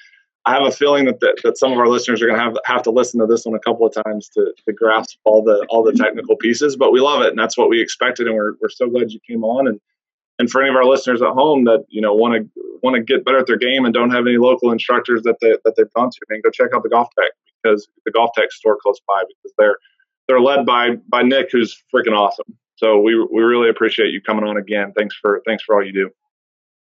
I 0.49 0.55
have 0.55 0.67
a 0.67 0.71
feeling 0.71 1.05
that, 1.05 1.21
that, 1.21 1.39
that 1.45 1.59
some 1.59 1.73
of 1.73 1.79
our 1.79 1.89
listeners 1.89 2.23
are 2.23 2.27
going 2.27 2.39
to 2.39 2.43
have 2.43 2.57
have 2.65 2.83
to 2.85 2.91
listen 2.91 3.21
to 3.21 3.27
this 3.27 3.45
one 3.45 3.55
a 3.55 3.59
couple 3.59 3.87
of 3.87 3.93
times 3.93 4.31
to, 4.31 4.55
to 4.65 4.73
grasp 4.73 5.19
all 5.25 5.43
the 5.43 5.67
all 5.69 5.83
the 5.83 5.93
technical 5.93 6.37
pieces. 6.37 6.75
But 6.75 6.91
we 6.91 7.01
love 7.01 7.21
it, 7.21 7.29
and 7.29 7.39
that's 7.39 7.59
what 7.59 7.69
we 7.69 7.83
expected, 7.83 8.27
and 8.27 8.35
we're 8.35 8.55
we're 8.63 8.71
so 8.71 8.89
glad 8.89 9.13
you 9.13 9.21
came 9.29 9.45
on. 9.45 9.69
And 9.69 9.79
and 10.39 10.49
for 10.49 10.63
any 10.63 10.71
of 10.71 10.77
our 10.77 10.87
listeners 10.87 11.21
at 11.21 11.29
home 11.29 11.65
that 11.65 11.85
you 11.91 12.01
know 12.01 12.15
want 12.15 12.35
to 12.35 12.63
want 12.83 12.97
to 12.97 13.03
get 13.03 13.27
better 13.27 13.39
at 13.39 13.47
their 13.47 13.59
game 13.59 13.85
and 13.85 13.93
don't 13.93 14.11
have 14.11 14.27
any 14.27 14.39
local 14.39 14.73
instructors 14.73 15.23
that 15.25 15.37
they 15.43 15.55
that 15.67 15.77
they've 15.77 15.93
gone 15.95 16.09
to, 16.09 16.19
man, 16.31 16.41
go 16.43 16.49
check 16.51 16.71
out 16.75 16.83
the 16.83 16.89
Golf 16.89 17.09
Tech 17.19 17.33
because 17.63 17.87
the 18.07 18.13
GolfTec 18.13 18.51
store 18.51 18.79
close 18.83 19.01
by 19.07 19.23
because 19.29 19.53
they're 19.59 19.77
they're 20.29 20.41
led 20.41 20.65
by 20.65 20.97
by 21.09 21.23
Nick, 21.23 21.51
who's 21.53 21.83
freaking 21.95 22.17
awesome. 22.17 22.57
So 22.77 22.99
we 23.01 23.23
we 23.23 23.43
really 23.43 23.69
appreciate 23.69 24.13
you 24.13 24.23
coming 24.23 24.45
on 24.45 24.57
again. 24.57 24.95
Thanks 24.97 25.15
for 25.21 25.43
thanks 25.47 25.63
for 25.63 25.77
all 25.77 25.85
you 25.85 25.93
do. 25.93 26.11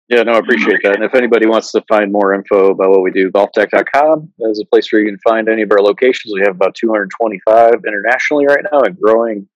Yeah, 0.09 0.23
no, 0.25 0.33
I 0.33 0.39
appreciate 0.39 0.81
that. 0.83 0.97
And 0.97 1.05
if 1.05 1.15
anybody 1.15 1.47
wants 1.47 1.73
to 1.73 1.83
find 1.89 2.13
more 2.13 2.35
info 2.35 2.71
about 2.71 2.91
what 2.91 3.03
we 3.03 3.11
do, 3.11 3.31
golftec.com 3.31 4.33
is 4.41 4.61
a 4.61 4.67
place 4.67 4.93
where 4.93 5.01
you 5.01 5.09
can 5.09 5.19
find 5.21 5.49
any 5.49 5.63
of 5.63 5.71
our 5.71 5.81
locations. 5.81 6.35
We 6.35 6.41
have 6.41 6.57
about 6.57 6.75
225 6.75 7.75
internationally 7.87 8.47
right 8.47 8.65
now 8.71 8.81
and 8.81 8.99
growing 9.01 9.49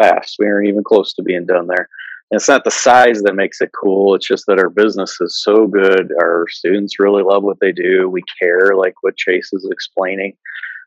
fast. 0.00 0.36
We 0.38 0.46
aren't 0.46 0.68
even 0.68 0.82
close 0.82 1.12
to 1.14 1.22
being 1.22 1.46
done 1.46 1.66
there. 1.66 1.88
And 2.30 2.38
it's 2.38 2.48
not 2.48 2.64
the 2.64 2.70
size 2.70 3.22
that 3.22 3.34
makes 3.34 3.60
it 3.60 3.70
cool. 3.78 4.14
It's 4.14 4.26
just 4.26 4.46
that 4.46 4.58
our 4.58 4.70
business 4.70 5.16
is 5.20 5.42
so 5.42 5.66
good. 5.66 6.10
Our 6.20 6.46
students 6.48 6.98
really 6.98 7.22
love 7.22 7.42
what 7.42 7.58
they 7.60 7.72
do. 7.72 8.08
We 8.08 8.22
care, 8.40 8.74
like 8.76 8.94
what 9.02 9.16
Chase 9.16 9.52
is 9.52 9.68
explaining 9.70 10.36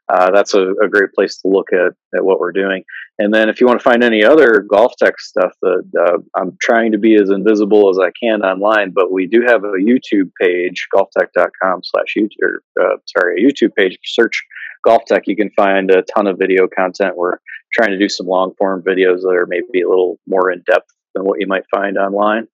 uh, 0.10 0.32
that's 0.32 0.54
a, 0.54 0.72
a, 0.84 0.90
great 0.90 1.14
place 1.14 1.38
to 1.38 1.48
look 1.48 1.72
at, 1.72 1.94
at 2.16 2.26
what 2.26 2.40
we're 2.40 2.52
doing. 2.52 2.84
And 3.20 3.34
then 3.34 3.48
if 3.48 3.62
you 3.62 3.68
want 3.68 3.80
to 3.80 3.84
find 3.84 4.04
any 4.04 4.24
other 4.24 4.66
GolfTec 4.70 5.14
stuff, 5.18 5.54
that 5.62 5.84
uh, 5.98 6.18
I'm 6.40 6.58
trying 6.62 6.92
to 6.92 6.98
be 6.98 7.16
as 7.16 7.30
invisible 7.30 7.90
as 7.90 7.98
I 8.00 8.12
can 8.22 8.42
online, 8.42 8.92
but 8.94 9.14
we 9.14 9.28
do 9.28 9.44
have 9.48 9.64
a 9.64 9.78
YouTube 9.78 10.32
page, 10.42 10.88
golftec.com 10.94 11.82
slash 11.84 12.16
YouTube, 12.18 12.58
uh, 12.80 12.98
sorry, 13.06 13.42
a 13.42 13.48
YouTube 13.48 13.74
page. 13.76 13.98
Search 14.04 14.44
GolfTec. 14.86 15.22
You 15.26 15.38
can 15.38 15.52
find 15.52 15.90
a 15.90 16.02
ton 16.02 16.28
of 16.28 16.38
video 16.38 16.68
content. 16.68 17.16
We're 17.16 17.38
trying 17.74 17.92
to 17.92 17.98
do 17.98 18.10
some 18.10 18.28
long 18.28 18.54
form 18.58 18.84
videos 18.84 19.22
that 19.22 19.36
are 19.40 19.48
maybe 19.48 19.82
a 19.82 19.90
little 19.90 20.20
more 20.28 20.52
in 20.52 20.64
depth 20.68 20.90
than 21.16 21.24
what 21.24 21.40
you 21.40 21.48
might 21.48 21.64
find 21.74 21.98
online. 21.98 22.48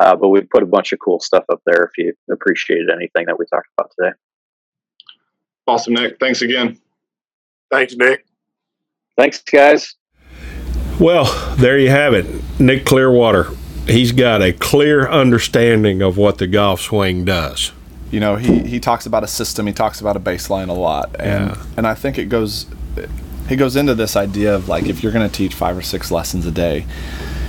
Uh, 0.00 0.14
but 0.14 0.28
we've 0.28 0.48
put 0.48 0.62
a 0.62 0.66
bunch 0.66 0.92
of 0.92 0.98
cool 1.04 1.20
stuff 1.20 1.44
up 1.50 1.60
there 1.66 1.84
if 1.84 1.98
you 1.98 2.14
appreciated 2.30 2.88
anything 2.90 3.26
that 3.26 3.38
we 3.38 3.44
talked 3.46 3.68
about 3.76 3.90
today. 3.98 4.14
Awesome, 5.66 5.94
Nick. 5.94 6.18
Thanks 6.18 6.42
again. 6.42 6.78
Thanks, 7.72 7.96
Nick. 7.96 8.26
Thanks, 9.16 9.42
guys. 9.42 9.94
Well, 11.00 11.24
there 11.56 11.78
you 11.78 11.88
have 11.88 12.12
it. 12.12 12.26
Nick 12.60 12.84
Clearwater. 12.84 13.50
He's 13.86 14.12
got 14.12 14.42
a 14.42 14.52
clear 14.52 15.08
understanding 15.08 16.02
of 16.02 16.18
what 16.18 16.36
the 16.36 16.46
golf 16.46 16.82
swing 16.82 17.24
does. 17.24 17.72
You 18.10 18.20
know, 18.20 18.36
he, 18.36 18.58
he 18.60 18.78
talks 18.78 19.06
about 19.06 19.24
a 19.24 19.26
system, 19.26 19.66
he 19.66 19.72
talks 19.72 20.02
about 20.02 20.18
a 20.18 20.20
baseline 20.20 20.68
a 20.68 20.74
lot. 20.74 21.16
And 21.18 21.50
yeah. 21.50 21.62
and 21.78 21.86
I 21.86 21.94
think 21.94 22.18
it 22.18 22.26
goes 22.26 22.66
he 23.48 23.56
goes 23.56 23.74
into 23.74 23.94
this 23.94 24.16
idea 24.16 24.54
of 24.54 24.68
like 24.68 24.84
if 24.84 25.02
you're 25.02 25.10
going 25.10 25.28
to 25.28 25.34
teach 25.34 25.54
5 25.54 25.78
or 25.78 25.82
6 25.82 26.10
lessons 26.10 26.44
a 26.44 26.50
day, 26.50 26.84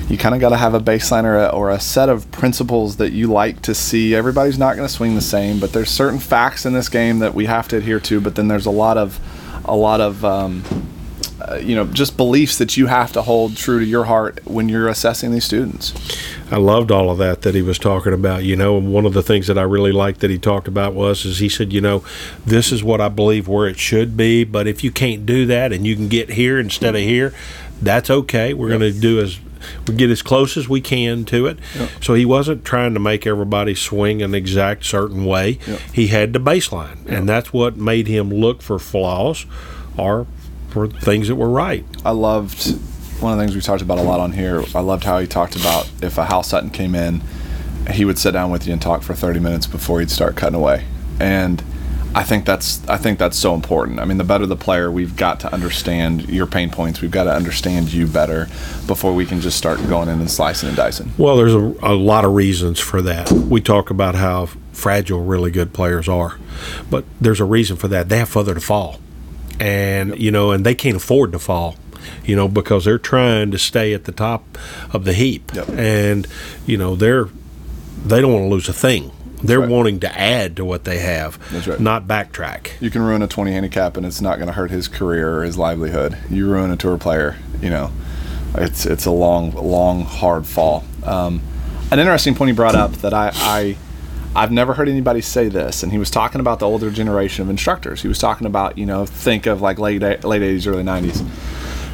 you 0.07 0.17
kind 0.17 0.33
of 0.33 0.39
got 0.39 0.49
to 0.49 0.57
have 0.57 0.73
a 0.73 0.79
baseline 0.79 1.25
or 1.25 1.37
a, 1.37 1.47
or 1.47 1.69
a 1.69 1.81
set 1.81 2.07
of 2.07 2.31
principles 2.31 2.95
that 2.95 3.11
you 3.11 3.27
like 3.27 3.61
to 3.63 3.75
see. 3.75 4.15
Everybody's 4.15 4.57
not 4.57 4.77
going 4.77 4.87
to 4.87 4.93
swing 4.93 5.15
the 5.15 5.21
same, 5.21 5.59
but 5.59 5.73
there's 5.73 5.89
certain 5.89 6.19
facts 6.19 6.65
in 6.65 6.71
this 6.71 6.87
game 6.87 7.19
that 7.19 7.35
we 7.35 7.45
have 7.45 7.67
to 7.67 7.77
adhere 7.77 7.99
to, 7.99 8.21
but 8.21 8.35
then 8.35 8.47
there's 8.47 8.65
a 8.65 8.71
lot 8.71 8.97
of 8.97 9.19
a 9.65 9.75
lot 9.75 10.01
of 10.01 10.23
um, 10.25 10.63
uh, 11.41 11.55
you 11.55 11.75
know 11.75 11.85
just 11.85 12.15
beliefs 12.17 12.57
that 12.57 12.77
you 12.77 12.87
have 12.87 13.11
to 13.13 13.21
hold 13.21 13.57
true 13.57 13.79
to 13.79 13.85
your 13.85 14.05
heart 14.05 14.39
when 14.45 14.69
you're 14.69 14.87
assessing 14.87 15.31
these 15.31 15.45
students. 15.45 15.93
I 16.51 16.57
loved 16.57 16.91
all 16.91 17.09
of 17.09 17.17
that 17.17 17.41
that 17.41 17.55
he 17.55 17.61
was 17.61 17.79
talking 17.79 18.13
about. 18.13 18.43
You 18.43 18.55
know, 18.55 18.77
and 18.77 18.93
one 18.93 19.05
of 19.05 19.13
the 19.13 19.23
things 19.23 19.47
that 19.47 19.57
I 19.57 19.63
really 19.63 19.91
liked 19.91 20.19
that 20.21 20.29
he 20.29 20.37
talked 20.37 20.67
about 20.67 20.93
was 20.93 21.25
is 21.25 21.39
he 21.39 21.49
said, 21.49 21.73
you 21.73 21.81
know, 21.81 22.03
this 22.45 22.71
is 22.71 22.83
what 22.83 23.01
I 23.01 23.09
believe 23.09 23.47
where 23.47 23.67
it 23.67 23.79
should 23.79 24.15
be, 24.15 24.43
but 24.43 24.67
if 24.67 24.83
you 24.83 24.91
can't 24.91 25.25
do 25.25 25.45
that 25.47 25.73
and 25.73 25.85
you 25.85 25.95
can 25.95 26.07
get 26.07 26.29
here 26.31 26.59
instead 26.59 26.95
of 26.95 27.01
here, 27.01 27.33
that's 27.81 28.09
okay. 28.09 28.53
We're 28.53 28.69
yep. 28.69 28.79
going 28.79 28.93
to 28.93 28.99
do 28.99 29.19
as 29.19 29.39
we 29.87 29.95
get 29.95 30.09
as 30.09 30.21
close 30.21 30.57
as 30.57 30.67
we 30.69 30.81
can 30.81 31.25
to 31.25 31.47
it. 31.47 31.59
Yep. 31.77 31.89
So 32.01 32.13
he 32.13 32.25
wasn't 32.25 32.65
trying 32.65 32.93
to 32.93 32.99
make 32.99 33.27
everybody 33.27 33.75
swing 33.75 34.21
an 34.21 34.33
exact 34.33 34.85
certain 34.85 35.25
way. 35.25 35.59
Yep. 35.67 35.79
He 35.93 36.07
had 36.07 36.33
the 36.33 36.39
baseline, 36.39 37.05
and 37.07 37.27
that's 37.27 37.53
what 37.53 37.77
made 37.77 38.07
him 38.07 38.29
look 38.29 38.61
for 38.61 38.79
flaws 38.79 39.45
or 39.97 40.27
for 40.69 40.87
things 40.87 41.27
that 41.27 41.35
were 41.35 41.49
right. 41.49 41.85
I 42.03 42.11
loved 42.11 42.75
one 43.21 43.31
of 43.31 43.37
the 43.37 43.43
things 43.45 43.55
we 43.55 43.61
talked 43.61 43.81
about 43.81 43.99
a 43.99 44.03
lot 44.03 44.19
on 44.19 44.33
here. 44.33 44.63
I 44.75 44.81
loved 44.81 45.03
how 45.03 45.19
he 45.19 45.27
talked 45.27 45.55
about 45.55 45.89
if 46.01 46.17
a 46.17 46.25
Hal 46.25 46.43
Sutton 46.43 46.69
came 46.69 46.95
in, 46.95 47.21
he 47.91 48.05
would 48.05 48.17
sit 48.17 48.31
down 48.31 48.51
with 48.51 48.65
you 48.65 48.73
and 48.73 48.81
talk 48.81 49.01
for 49.01 49.13
30 49.13 49.39
minutes 49.39 49.67
before 49.67 49.99
he'd 49.99 50.11
start 50.11 50.35
cutting 50.35 50.55
away. 50.55 50.85
And 51.19 51.63
I 52.15 52.23
think 52.23 52.45
that's 52.45 52.87
I 52.87 52.97
think 52.97 53.17
that's 53.19 53.37
so 53.37 53.55
important. 53.55 53.99
I 53.99 54.05
mean, 54.05 54.17
the 54.17 54.23
better 54.23 54.45
the 54.45 54.55
player, 54.55 54.91
we've 54.91 55.15
got 55.15 55.39
to 55.41 55.53
understand 55.53 56.29
your 56.29 56.45
pain 56.45 56.69
points. 56.69 57.01
We've 57.01 57.09
got 57.11 57.23
to 57.23 57.33
understand 57.33 57.91
you 57.91 58.05
better 58.07 58.45
before 58.85 59.13
we 59.13 59.25
can 59.25 59.41
just 59.41 59.57
start 59.57 59.79
going 59.89 60.09
in 60.09 60.19
and 60.19 60.29
slicing 60.29 60.67
and 60.69 60.77
dicing. 60.77 61.11
Well, 61.17 61.35
there's 61.37 61.55
a, 61.55 61.73
a 61.81 61.95
lot 61.95 62.23
of 62.23 62.33
reasons 62.33 62.79
for 62.79 63.01
that. 63.01 63.31
We 63.31 63.61
talk 63.61 63.89
about 63.89 64.15
how 64.15 64.47
fragile 64.73 65.23
really 65.23 65.49
good 65.51 65.73
players 65.73 66.07
are, 66.07 66.37
but 66.89 67.03
there's 67.19 67.39
a 67.39 67.45
reason 67.45 67.77
for 67.77 67.87
that. 67.89 68.09
They 68.09 68.17
have 68.19 68.29
further 68.29 68.53
to 68.53 68.61
fall, 68.61 68.99
and 69.59 70.09
yep. 70.09 70.19
you 70.19 70.29
know, 70.31 70.51
and 70.51 70.65
they 70.65 70.75
can't 70.75 70.97
afford 70.97 71.31
to 71.31 71.39
fall. 71.39 71.75
you 72.25 72.35
know, 72.35 72.47
because 72.49 72.83
they're 72.85 72.99
trying 72.99 73.49
to 73.51 73.57
stay 73.57 73.93
at 73.93 74.03
the 74.03 74.11
top 74.11 74.43
of 74.91 75.05
the 75.05 75.13
heap, 75.13 75.51
Yep. 75.55 75.69
and 75.69 76.27
you 76.67 76.77
know 76.77 76.95
they're 76.95 77.29
they 78.05 78.19
don't 78.21 78.33
want 78.33 78.43
to 78.45 78.49
lose 78.49 78.67
a 78.69 78.73
thing. 78.73 79.11
They're 79.43 79.59
right. 79.59 79.69
wanting 79.69 79.99
to 80.01 80.19
add 80.19 80.55
to 80.55 80.65
what 80.65 80.85
they 80.85 80.99
have, 80.99 81.37
That's 81.51 81.67
right. 81.67 81.79
not 81.79 82.07
backtrack. 82.07 82.71
You 82.79 82.89
can 82.89 83.01
ruin 83.01 83.21
a 83.21 83.27
20 83.27 83.51
handicap 83.51 83.97
and 83.97 84.05
it's 84.05 84.21
not 84.21 84.37
going 84.37 84.47
to 84.47 84.53
hurt 84.53 84.71
his 84.71 84.87
career 84.87 85.37
or 85.37 85.43
his 85.43 85.57
livelihood. 85.57 86.17
You 86.29 86.47
ruin 86.49 86.71
a 86.71 86.77
tour 86.77 86.97
player, 86.97 87.37
you 87.61 87.69
know, 87.69 87.91
it's 88.55 88.85
it's 88.85 89.05
a 89.05 89.11
long, 89.11 89.51
long, 89.51 90.03
hard 90.03 90.45
fall. 90.45 90.83
Um, 91.03 91.41
an 91.91 91.99
interesting 91.99 92.35
point 92.35 92.49
he 92.49 92.55
brought 92.55 92.75
up 92.75 92.91
that 92.97 93.13
I, 93.13 93.31
I 93.33 93.77
I've 94.35 94.51
never 94.51 94.73
heard 94.73 94.89
anybody 94.89 95.21
say 95.21 95.47
this, 95.47 95.83
and 95.83 95.91
he 95.91 95.97
was 95.97 96.09
talking 96.09 96.39
about 96.41 96.59
the 96.59 96.67
older 96.67 96.89
generation 96.89 97.43
of 97.43 97.49
instructors. 97.49 98.01
He 98.01 98.07
was 98.07 98.17
talking 98.19 98.47
about 98.47 98.77
you 98.77 98.85
know 98.85 99.05
think 99.05 99.45
of 99.45 99.61
like 99.61 99.79
late 99.79 100.01
late 100.01 100.21
80s, 100.21 100.67
early 100.67 100.83
90s. 100.83 101.23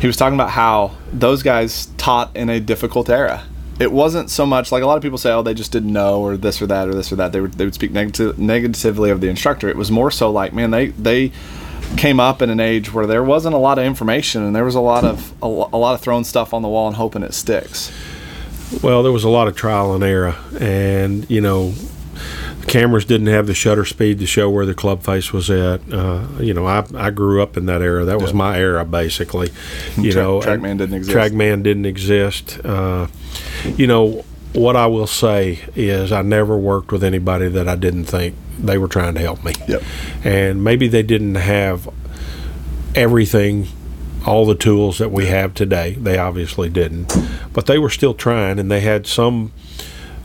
He 0.01 0.07
was 0.07 0.15
talking 0.15 0.35
about 0.35 0.51
how 0.51 0.95
those 1.11 1.43
guys 1.43 1.87
taught 1.97 2.35
in 2.35 2.49
a 2.49 2.59
difficult 2.59 3.09
era. 3.09 3.43
It 3.79 3.91
wasn't 3.91 4.29
so 4.29 4.45
much 4.45 4.71
like 4.71 4.83
a 4.83 4.85
lot 4.85 4.97
of 4.97 5.03
people 5.03 5.17
say, 5.17 5.31
oh, 5.31 5.41
they 5.41 5.53
just 5.53 5.71
didn't 5.71 5.93
know, 5.93 6.19
or 6.21 6.35
this 6.35 6.61
or 6.61 6.67
that, 6.67 6.89
or 6.89 6.93
this 6.93 7.11
or 7.11 7.15
that. 7.15 7.31
They 7.31 7.39
would 7.39 7.53
they 7.53 7.65
would 7.65 7.73
speak 7.73 7.91
negative, 7.91 8.37
negatively 8.37 9.09
of 9.09 9.21
the 9.21 9.29
instructor. 9.29 9.69
It 9.69 9.77
was 9.77 9.89
more 9.89 10.11
so 10.11 10.29
like, 10.29 10.53
man, 10.53 10.71
they 10.71 10.87
they 10.87 11.31
came 11.97 12.19
up 12.19 12.41
in 12.41 12.49
an 12.49 12.59
age 12.59 12.93
where 12.93 13.07
there 13.07 13.23
wasn't 13.23 13.55
a 13.55 13.57
lot 13.57 13.79
of 13.79 13.85
information, 13.85 14.43
and 14.43 14.55
there 14.55 14.65
was 14.65 14.75
a 14.75 14.81
lot 14.81 15.05
of 15.05 15.33
a, 15.41 15.45
a 15.45 15.79
lot 15.79 15.93
of 15.95 16.01
throwing 16.01 16.23
stuff 16.23 16.53
on 16.53 16.61
the 16.61 16.67
wall 16.67 16.87
and 16.87 16.97
hoping 16.97 17.23
it 17.23 17.33
sticks. 17.33 17.91
Well, 18.83 19.01
there 19.01 19.11
was 19.11 19.23
a 19.23 19.29
lot 19.29 19.47
of 19.47 19.55
trial 19.55 19.93
and 19.93 20.03
error, 20.03 20.35
and 20.59 21.29
you 21.29 21.41
know, 21.41 21.73
cameras 22.67 23.05
didn't 23.05 23.27
have 23.27 23.47
the 23.47 23.53
shutter 23.53 23.85
speed 23.85 24.19
to 24.19 24.25
show 24.25 24.49
where 24.49 24.65
the 24.65 24.73
club 24.73 25.03
face 25.03 25.33
was 25.33 25.49
at. 25.49 25.81
Uh, 25.91 26.27
you 26.39 26.53
know, 26.53 26.65
I, 26.65 26.85
I 26.95 27.09
grew 27.09 27.41
up 27.41 27.57
in 27.57 27.65
that 27.67 27.81
era. 27.81 28.05
That 28.05 28.21
was 28.21 28.33
my 28.33 28.57
era, 28.59 28.85
basically. 28.85 29.49
You 29.97 30.11
Track- 30.11 30.23
know, 30.23 30.39
TrackMan 30.41 30.77
didn't 30.77 30.95
exist. 30.95 31.17
TrackMan 31.17 31.63
didn't 31.63 31.85
exist. 31.85 32.59
Uh, 32.63 33.07
you 33.75 33.87
know, 33.87 34.25
what 34.53 34.75
I 34.75 34.87
will 34.87 35.07
say 35.07 35.59
is, 35.75 36.11
I 36.11 36.21
never 36.21 36.57
worked 36.57 36.91
with 36.91 37.03
anybody 37.03 37.49
that 37.49 37.67
I 37.67 37.75
didn't 37.75 38.05
think 38.05 38.35
they 38.57 38.77
were 38.77 38.87
trying 38.87 39.13
to 39.15 39.21
help 39.21 39.43
me. 39.43 39.53
Yep. 39.67 39.83
And 40.23 40.63
maybe 40.63 40.87
they 40.87 41.03
didn't 41.03 41.35
have 41.35 41.87
everything 42.95 43.67
all 44.25 44.45
the 44.45 44.55
tools 44.55 44.97
that 44.97 45.11
we 45.11 45.27
have 45.27 45.53
today. 45.53 45.93
They 45.93 46.17
obviously 46.17 46.69
didn't, 46.69 47.15
but 47.53 47.67
they 47.67 47.77
were 47.79 47.89
still 47.89 48.13
trying, 48.13 48.59
and 48.59 48.69
they 48.69 48.81
had 48.81 49.07
some. 49.07 49.51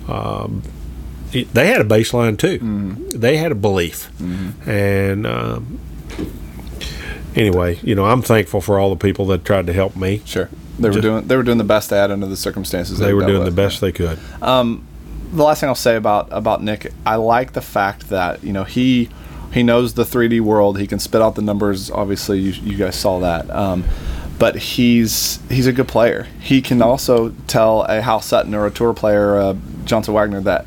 Um, 0.09 0.63
they 1.43 1.67
had 1.67 1.81
a 1.81 1.85
baseline 1.85 2.39
too. 2.39 2.59
They 3.17 3.37
had 3.37 3.53
a 3.53 3.55
belief, 3.57 4.11
and 4.67 5.27
um, 5.27 5.81
anyway, 7.37 7.79
you 7.83 7.95
know, 7.95 8.05
I'm 8.05 8.23
thankful 8.23 8.61
for 8.61 8.79
all 8.79 8.91
the 8.91 8.97
people 8.97 9.27
that 9.27 9.45
tried 9.45 9.67
to 9.67 9.73
help 9.73 9.97
me. 9.97 10.23
Sure, 10.25 10.49
they 10.79 10.89
were 10.89 10.95
Just- 10.95 11.03
doing 11.03 11.27
they 11.27 11.37
were 11.37 11.43
doing 11.43 11.59
the 11.59 11.65
best 11.65 11.91
they 11.91 11.97
had 11.97 12.11
under 12.11 12.27
the 12.27 12.37
circumstances. 12.37 12.99
They 12.99 13.13
were 13.15 13.21
dealt 13.21 13.33
doing 13.33 13.45
the 13.45 13.51
best 13.51 13.81
they 13.81 13.93
could. 13.93 14.19
the 14.41 15.43
last 15.43 15.61
thing 15.61 15.69
I'll 15.69 15.75
say 15.75 15.97
about 15.97 16.29
about 16.31 16.63
Nick, 16.63 16.93
I 17.05 17.17
like 17.17 17.53
the 17.53 17.61
fact 17.63 18.09
that 18.11 18.43
you 18.45 18.53
know 18.53 18.65
he 18.65 19.09
he 19.53 19.63
knows 19.63 19.95
the 19.95 20.05
3D 20.05 20.41
world. 20.41 20.79
He 20.79 20.87
can 20.87 20.99
spit 20.99 21.23
out 21.23 21.35
the 21.37 21.43
numbers. 21.43 21.91
Obviously, 21.91 22.41
you, 22.41 22.53
you 22.63 22.77
guys 22.77 22.97
saw 22.97 23.21
that. 23.21 23.49
Um, 23.51 23.85
but 24.37 24.57
he's 24.57 25.39
he's 25.49 25.69
a 25.69 25.73
good 25.73 25.87
player. 25.87 26.27
He 26.41 26.61
can 26.61 26.83
also 26.83 27.31
tell 27.47 27.83
a 27.85 28.01
Hal 28.01 28.21
Sutton 28.21 28.53
or 28.53 28.67
a 28.67 28.71
tour 28.71 28.93
player, 28.93 29.37
uh, 29.37 29.55
Johnson 29.85 30.13
Wagner, 30.13 30.41
that 30.41 30.67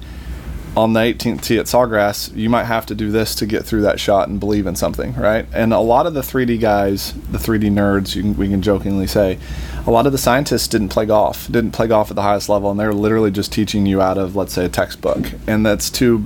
on 0.78 0.94
the 0.94 1.00
18th 1.00 1.42
tee 1.42 1.58
at 1.58 1.66
Sawgrass, 1.66 2.36
you 2.38 2.52
might 2.52 2.66
have 2.66 2.86
to 2.86 2.94
do 2.94 3.10
this 3.10 3.34
to 3.34 3.48
get 3.48 3.66
through 3.66 3.82
that 3.82 4.00
shot 4.00 4.30
and 4.30 4.40
believe 4.40 4.68
in 4.68 4.76
something, 4.76 5.12
right? 5.16 5.48
And 5.52 5.74
a 5.74 5.80
lot 5.80 6.06
of 6.06 6.14
the 6.14 6.22
3D 6.22 6.62
guys, 6.62 7.14
the 7.14 7.40
3D 7.40 7.72
nerds, 7.72 8.14
can, 8.14 8.38
we 8.38 8.48
can 8.48 8.62
jokingly 8.62 9.08
say, 9.08 9.40
a 9.88 9.90
lot 9.90 10.06
of 10.06 10.12
the 10.12 10.20
scientists 10.20 10.68
didn't 10.68 10.90
play 10.90 11.08
golf, 11.08 11.48
didn't 11.48 11.72
play 11.72 11.88
golf 11.88 12.12
at 12.12 12.16
the 12.16 12.22
highest 12.22 12.48
level, 12.48 12.70
and 12.70 12.80
they're 12.80 12.94
literally 12.94 13.32
just 13.32 13.52
teaching 13.52 13.88
you 13.88 14.04
out 14.04 14.20
of, 14.20 14.36
let's 14.36 14.54
say, 14.54 14.66
a 14.66 14.70
textbook. 14.70 15.32
And 15.48 15.66
that's 15.66 15.90
too 15.90 16.26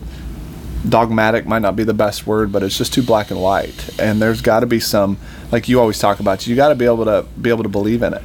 dogmatic, 0.88 1.46
might 1.46 1.62
not 1.62 1.78
be 1.78 1.86
the 1.86 1.94
best 1.94 2.28
word, 2.28 2.52
but 2.52 2.62
it's 2.62 2.78
just 2.78 2.94
too 2.94 3.04
black 3.04 3.32
and 3.32 3.42
white. 3.42 3.98
And 4.02 4.22
there's 4.22 4.42
got 4.42 4.60
to 4.60 4.66
be 4.66 4.82
some, 4.82 5.18
like 5.54 5.70
you 5.70 5.80
always 5.80 5.98
talk 5.98 6.20
about, 6.20 6.46
you 6.46 6.58
got 6.58 6.70
to 6.70 6.76
be 6.76 6.84
able 6.84 7.06
to 7.06 7.26
be 7.42 7.50
able 7.50 7.64
to 7.64 7.70
believe 7.70 8.04
in 8.04 8.16
it. 8.16 8.22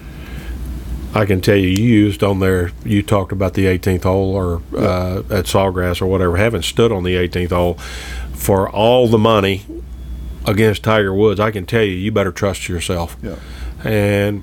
I 1.17 1.25
can 1.25 1.41
tell 1.41 1.57
you, 1.57 1.69
you 1.69 1.85
used 1.85 2.23
on 2.23 2.41
there. 2.41 2.73
You 2.85 3.03
talked 3.03 3.33
about 3.33 3.55
the 3.55 3.65
18th 3.65 4.03
hole 4.03 4.35
or 4.35 4.63
uh, 4.77 5.19
at 5.31 5.47
Sawgrass 5.47 6.03
or 6.03 6.07
whatever. 6.07 6.37
Haven't 6.37 6.65
stood 6.65 6.93
on 6.93 7.05
the 7.05 7.15
18th 7.15 7.51
hole 7.51 7.75
for 8.35 8.69
all 8.69 9.09
the 9.09 9.19
money 9.19 9.65
against 10.47 10.83
Tiger 10.83 11.13
Woods, 11.13 11.41
I 11.41 11.51
can 11.51 11.67
tell 11.67 11.83
you, 11.83 11.93
you 11.93 12.13
better 12.13 12.33
trust 12.33 12.69
yourself. 12.69 13.17
Yeah. 13.23 13.37
And 13.85 14.43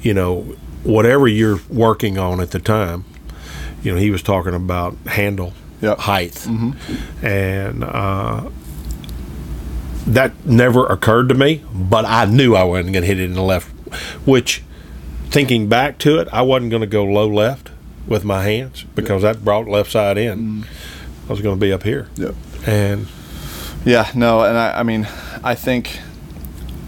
you 0.00 0.14
know, 0.14 0.42
whatever 0.84 1.26
you're 1.26 1.60
working 1.68 2.18
on 2.18 2.40
at 2.40 2.50
the 2.52 2.60
time, 2.60 3.04
you 3.82 3.92
know, 3.92 3.98
he 3.98 4.10
was 4.10 4.22
talking 4.22 4.54
about 4.54 4.96
handle 5.06 5.52
Yep. 5.80 5.98
height, 5.98 6.46
and 7.22 7.84
uh, 7.84 8.48
that 10.06 10.46
never 10.46 10.86
occurred 10.86 11.28
to 11.28 11.34
me. 11.34 11.62
But 11.74 12.06
I 12.06 12.24
knew 12.24 12.54
I 12.54 12.62
wasn't 12.64 12.94
going 12.94 13.02
to 13.02 13.06
hit 13.06 13.20
it 13.20 13.24
in 13.24 13.34
the 13.34 13.42
left, 13.42 13.68
which 14.26 14.62
thinking 15.34 15.68
back 15.68 15.98
to 15.98 16.20
it, 16.20 16.28
I 16.32 16.42
wasn't 16.42 16.70
going 16.70 16.82
to 16.82 16.86
go 16.86 17.02
low 17.04 17.26
left 17.26 17.72
with 18.06 18.24
my 18.24 18.44
hands 18.44 18.84
because 18.94 19.22
that 19.22 19.44
brought 19.44 19.66
left 19.66 19.90
side 19.90 20.16
in. 20.16 20.62
Mm. 20.62 20.66
I 21.26 21.28
was 21.28 21.40
going 21.40 21.58
to 21.58 21.60
be 21.60 21.72
up 21.72 21.82
here. 21.82 22.08
Yep. 22.14 22.36
And 22.68 23.08
Yeah, 23.84 24.08
no, 24.14 24.44
and 24.44 24.56
I, 24.56 24.78
I 24.78 24.82
mean, 24.84 25.08
I 25.42 25.56
think, 25.56 25.98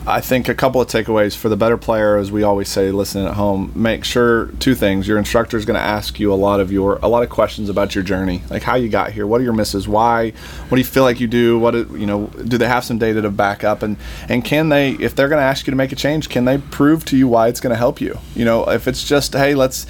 I 0.08 0.20
think 0.20 0.48
a 0.48 0.54
couple 0.54 0.80
of 0.80 0.86
takeaways 0.86 1.36
for 1.36 1.48
the 1.48 1.56
better 1.56 1.76
player, 1.76 2.16
as 2.16 2.30
we 2.30 2.44
always 2.44 2.68
say, 2.68 2.92
listening 2.92 3.26
at 3.26 3.34
home. 3.34 3.72
Make 3.74 4.04
sure 4.04 4.46
two 4.60 4.76
things: 4.76 5.08
your 5.08 5.18
instructor 5.18 5.56
is 5.56 5.64
going 5.64 5.74
to 5.74 5.84
ask 5.84 6.20
you 6.20 6.32
a 6.32 6.36
lot 6.36 6.60
of 6.60 6.70
your 6.70 7.00
a 7.02 7.08
lot 7.08 7.24
of 7.24 7.28
questions 7.28 7.68
about 7.68 7.96
your 7.96 8.04
journey, 8.04 8.42
like 8.48 8.62
how 8.62 8.76
you 8.76 8.88
got 8.88 9.10
here, 9.10 9.26
what 9.26 9.40
are 9.40 9.44
your 9.44 9.52
misses, 9.52 9.88
why, 9.88 10.30
what 10.30 10.70
do 10.70 10.78
you 10.78 10.84
feel 10.84 11.02
like 11.02 11.18
you 11.18 11.26
do, 11.26 11.58
what 11.58 11.72
do- 11.72 11.96
you 11.98 12.06
know, 12.06 12.26
do 12.46 12.56
they 12.56 12.68
have 12.68 12.84
some 12.84 12.98
data 12.98 13.20
to 13.20 13.30
back 13.30 13.64
up, 13.64 13.82
and 13.82 13.96
and 14.28 14.44
can 14.44 14.68
they, 14.68 14.92
if 14.92 15.16
they're 15.16 15.28
going 15.28 15.40
to 15.40 15.44
ask 15.44 15.66
you 15.66 15.72
to 15.72 15.76
make 15.76 15.90
a 15.90 15.96
change, 15.96 16.28
can 16.28 16.44
they 16.44 16.58
prove 16.58 17.04
to 17.06 17.16
you 17.16 17.26
why 17.26 17.48
it's 17.48 17.58
going 17.58 17.72
to 17.72 17.76
help 17.76 18.00
you? 18.00 18.16
You 18.36 18.44
know, 18.44 18.64
if 18.70 18.86
it's 18.86 19.02
just 19.02 19.32
hey, 19.32 19.56
let's 19.56 19.86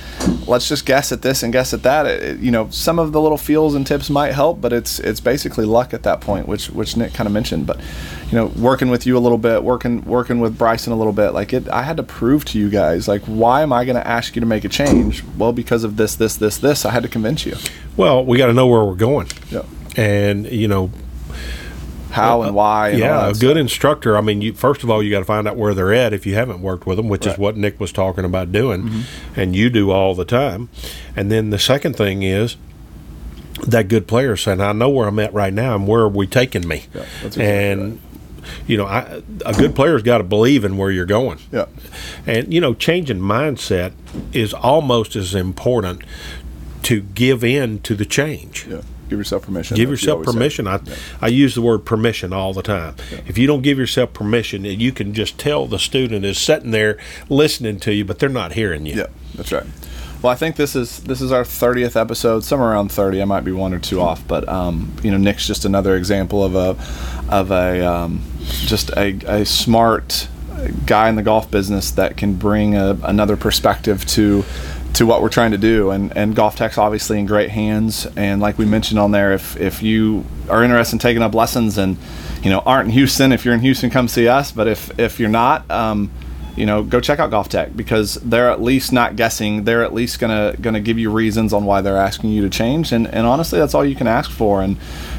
let's 0.47 0.67
just 0.67 0.87
guess 0.87 1.13
at 1.13 1.21
this 1.21 1.43
and 1.43 1.53
guess 1.53 1.75
at 1.75 1.83
that, 1.83 2.07
it, 2.07 2.39
you 2.41 2.51
know, 2.51 2.71
some 2.71 2.99
of 2.99 3.13
the 3.13 3.21
little 3.21 3.39
feels 3.39 3.75
and 3.75 3.87
tips 3.87 4.09
might 4.09 4.33
help, 4.33 4.63
but 4.63 4.73
it's 4.73 4.99
it's 4.99 5.21
basically 5.21 5.67
luck 5.67 5.93
at 5.93 6.05
that 6.05 6.23
point, 6.23 6.49
which 6.49 6.71
which 6.71 6.97
Nick 6.97 7.13
kind 7.13 7.27
of 7.27 7.35
mentioned. 7.35 7.67
But 7.67 7.79
you 8.31 8.39
know, 8.39 8.47
working 8.57 8.89
with 8.89 9.07
you 9.07 9.19
a 9.19 9.21
little 9.21 9.39
bit, 9.39 9.63
working 9.63 10.06
working 10.07 10.41
with 10.41 10.57
Bryson 10.57 10.93
a 10.93 10.97
little 10.97 11.13
bit, 11.13 11.31
like 11.31 11.53
it, 11.53 11.69
I 11.69 11.83
had 11.83 11.97
to 11.99 12.03
prove 12.03 12.45
to 12.47 12.59
you 12.59 12.71
guys, 12.71 13.07
like, 13.09 13.23
why 13.23 13.63
am 13.63 13.73
I 13.73 13.85
going 13.85 13.97
to 13.97 14.07
ask 14.07 14.35
you 14.37 14.41
to 14.41 14.47
make 14.47 14.65
a 14.65 14.69
change? 14.69 15.23
Well, 15.37 15.53
because 15.53 15.85
of 15.85 15.97
this, 15.97 16.15
this, 16.15 16.37
this, 16.37 16.57
this. 16.59 16.85
I 16.85 16.91
had 16.91 17.03
to 17.03 17.09
convince 17.09 17.45
you. 17.45 17.57
well, 17.97 18.25
we 18.25 18.39
got 18.39 18.47
to 18.47 18.53
know 18.55 18.67
where 18.67 18.85
we're 18.85 18.95
going. 18.95 19.29
Yeah. 19.51 19.63
And 19.97 20.47
you 20.51 20.69
know, 20.69 20.91
How 22.11 22.43
and 22.43 22.55
why. 22.55 22.91
And 22.91 22.99
yeah, 22.99 23.09
that 23.21 23.31
a 23.31 23.35
stuff. 23.35 23.41
good 23.41 23.57
instructor. 23.57 24.17
I 24.17 24.21
mean, 24.21 24.41
you, 24.43 24.53
first 24.55 24.83
of 24.83 24.91
all, 24.91 25.03
you 25.03 25.11
got 25.11 25.19
to 25.21 25.25
find 25.25 25.47
out 25.49 25.57
where 25.57 25.75
they're 25.75 25.93
at 25.93 26.13
if 26.13 26.25
you 26.27 26.35
haven't 26.35 26.63
worked 26.63 26.87
with 26.87 26.97
them, 26.97 27.09
which 27.09 27.27
is 27.27 27.37
what 27.37 27.57
Nick 27.57 27.79
was 27.81 27.93
talking 27.93 28.25
about 28.25 28.53
doing, 28.53 28.83
Mm-hmm. 28.85 29.41
and 29.41 29.57
you 29.57 29.69
do 29.71 29.91
all 29.91 30.15
the 30.15 30.25
time. 30.25 30.69
And 31.15 31.31
then 31.33 31.51
the 31.51 31.59
second 31.59 31.97
thing 31.97 32.23
is 32.23 32.57
that 33.67 33.89
good 33.89 34.07
player 34.07 34.37
saying, 34.37 34.61
"I 34.61 34.73
know 34.73 34.89
where 34.91 35.09
I'm 35.09 35.19
at 35.19 35.33
right 35.33 35.53
now, 35.53 35.75
and 35.75 35.87
where 35.89 36.03
are 36.03 36.09
we 36.09 36.27
taking 36.27 36.69
me?" 36.69 36.85
Yeah, 36.95 37.43
and 37.43 38.01
you 38.67 38.77
know, 38.77 38.87
I, 38.87 39.23
a 39.45 39.53
good 39.53 39.75
player's 39.75 40.03
got 40.03 40.19
to 40.19 40.25
believe 40.25 40.65
in 40.65 40.77
where 40.77 40.91
you're 40.91 41.07
going. 41.07 41.39
Yeah. 41.53 41.67
And 42.27 42.53
you 42.53 42.61
know, 42.61 42.75
changing 42.75 43.21
mindset 43.21 43.93
is 44.33 44.53
almost 44.55 45.17
as 45.17 45.35
important 45.35 46.03
to 46.85 47.01
give 47.01 47.43
in 47.43 47.81
to 47.81 47.95
the 47.95 48.05
change. 48.05 48.67
Yeah. 48.69 48.83
Give 49.09 49.19
yourself 49.19 49.45
permission. 49.45 49.77
Give 49.77 49.91
yourself 49.91 50.25
say. 50.25 50.33
permission. 50.33 50.67
I, 50.67 50.81
I 51.21 51.29
use 51.29 51.55
the 51.55 51.63
word 51.63 51.85
permission 51.85 52.33
all 52.33 52.53
the 52.53 52.63
time. 52.63 52.97
If 53.27 53.39
you 53.39 53.47
don't 53.47 53.63
give 53.63 53.79
yourself 53.79 54.13
permission, 54.13 54.65
you 54.65 54.91
can 54.91 55.15
just 55.15 55.39
tell 55.39 55.67
the 55.67 55.79
student 55.79 56.25
is 56.25 56.39
sitting 56.39 56.73
there 56.73 56.99
listening 57.29 57.79
to 57.81 57.95
you, 57.95 58.05
but 58.05 58.19
they're 58.19 58.29
not 58.29 58.53
hearing 58.53 58.85
you. 58.85 58.97
Yeah, 58.97 59.07
that's 59.35 59.53
right. 59.53 59.67
Well, 60.23 60.33
I 60.33 60.37
think 60.37 60.57
this 60.57 60.75
is 60.75 61.01
this 61.01 61.21
is 61.21 61.31
our 61.31 61.45
thirtieth 61.45 61.97
episode, 61.97 62.43
somewhere 62.43 62.71
around 62.71 62.91
thirty. 62.91 63.21
I 63.21 63.25
might 63.27 63.45
be 63.45 63.53
one 63.53 63.75
or 63.75 63.79
two 63.79 64.01
off, 64.01 64.27
but 64.27 64.49
um, 64.49 64.95
you 65.03 65.11
know, 65.11 65.19
Nick's 65.19 65.47
just 65.47 65.65
another 65.65 65.97
example 65.97 66.43
of 66.43 66.55
a 66.55 66.77
of 67.33 67.51
a 67.51 67.87
um, 67.87 68.23
just 68.41 68.91
a, 68.97 69.19
a 69.27 69.45
smart 69.45 70.29
guy 70.87 71.09
in 71.09 71.17
the 71.17 71.23
golf 71.23 71.51
business 71.51 71.91
that 71.93 72.17
can 72.17 72.35
bring 72.35 72.75
a, 72.75 72.99
another 73.03 73.37
perspective 73.37 74.07
to 74.07 74.45
to 74.95 75.05
what 75.05 75.21
we're 75.21 75.29
trying 75.29 75.51
to 75.51 75.59
do. 75.59 75.91
And 75.91 76.17
and 76.17 76.35
GolfTec's 76.35 76.79
obviously 76.79 77.19
in 77.19 77.27
great 77.27 77.51
hands. 77.51 78.07
And 78.17 78.41
like 78.41 78.59
we 78.59 78.65
mentioned 78.65 78.99
on 78.99 79.11
there, 79.11 79.33
if 79.33 79.57
if 79.59 79.83
you 79.83 80.25
are 80.49 80.65
interested 80.65 80.97
in 80.97 80.99
taking 80.99 81.23
up 81.23 81.35
lessons 81.35 81.77
and 81.79 81.99
you 82.43 82.51
know 82.51 82.61
aren't 82.61 82.89
in 82.89 82.93
Houston, 82.93 83.33
if 83.33 83.45
you're 83.45 83.55
in 83.55 83.61
Houston, 83.61 83.91
come 83.91 84.09
see 84.09 84.29
us. 84.29 84.51
But 84.51 84.67
if 84.67 84.99
if 84.99 85.21
you're 85.21 85.29
not, 85.29 85.71
um, 85.71 86.11
you 86.57 86.67
know, 86.67 86.83
go 86.83 87.01
check 87.01 87.19
out 87.19 87.31
GolfTec 87.31 87.77
because 87.77 88.15
they're 88.17 88.51
at 88.51 88.63
least 88.63 88.93
not 88.93 89.15
guessing. 89.17 89.65
They're 89.65 89.85
at 89.85 89.93
least 89.95 90.19
gonna 90.19 90.55
gonna 90.61 90.81
give 90.81 90.99
you 90.99 91.11
reasons 91.11 91.53
on 91.53 91.65
why 91.65 91.81
they're 91.83 91.97
asking 91.99 92.31
you 92.31 92.43
to 92.43 92.51
change. 92.51 92.93
And 92.93 93.07
and 93.09 93.27
honestly, 93.27 93.59
that's 93.59 93.75
all 93.75 93.85
you 93.85 93.95
can 93.97 94.07
ask 94.07 94.31
for. 94.31 94.63
And 94.63 94.77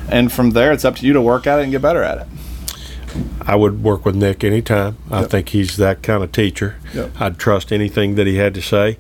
and 0.09 0.31
from 0.31 0.51
there, 0.51 0.71
it's 0.71 0.83
up 0.85 0.95
to 0.97 1.05
you 1.05 1.13
to 1.13 1.21
work 1.21 1.47
at 1.47 1.59
it 1.59 1.63
and 1.63 1.71
get 1.71 1.81
better 1.81 2.03
at 2.03 2.17
it. 2.19 2.27
I 3.41 3.55
would 3.55 3.81
work 3.83 4.05
with 4.05 4.15
Nick 4.15 4.43
anytime. 4.43 4.97
I 5.09 5.21
Yep. 5.21 5.29
think 5.29 5.49
he's 5.49 5.77
that 5.77 6.03
kind 6.03 6.23
of 6.23 6.31
teacher. 6.31 6.75
Yep. 6.93 7.11
I'd 7.19 7.39
trust 7.39 7.71
anything 7.71 8.15
that 8.15 8.27
he 8.27 8.35
had 8.35 8.53
to 8.55 8.61
say. 8.61 8.97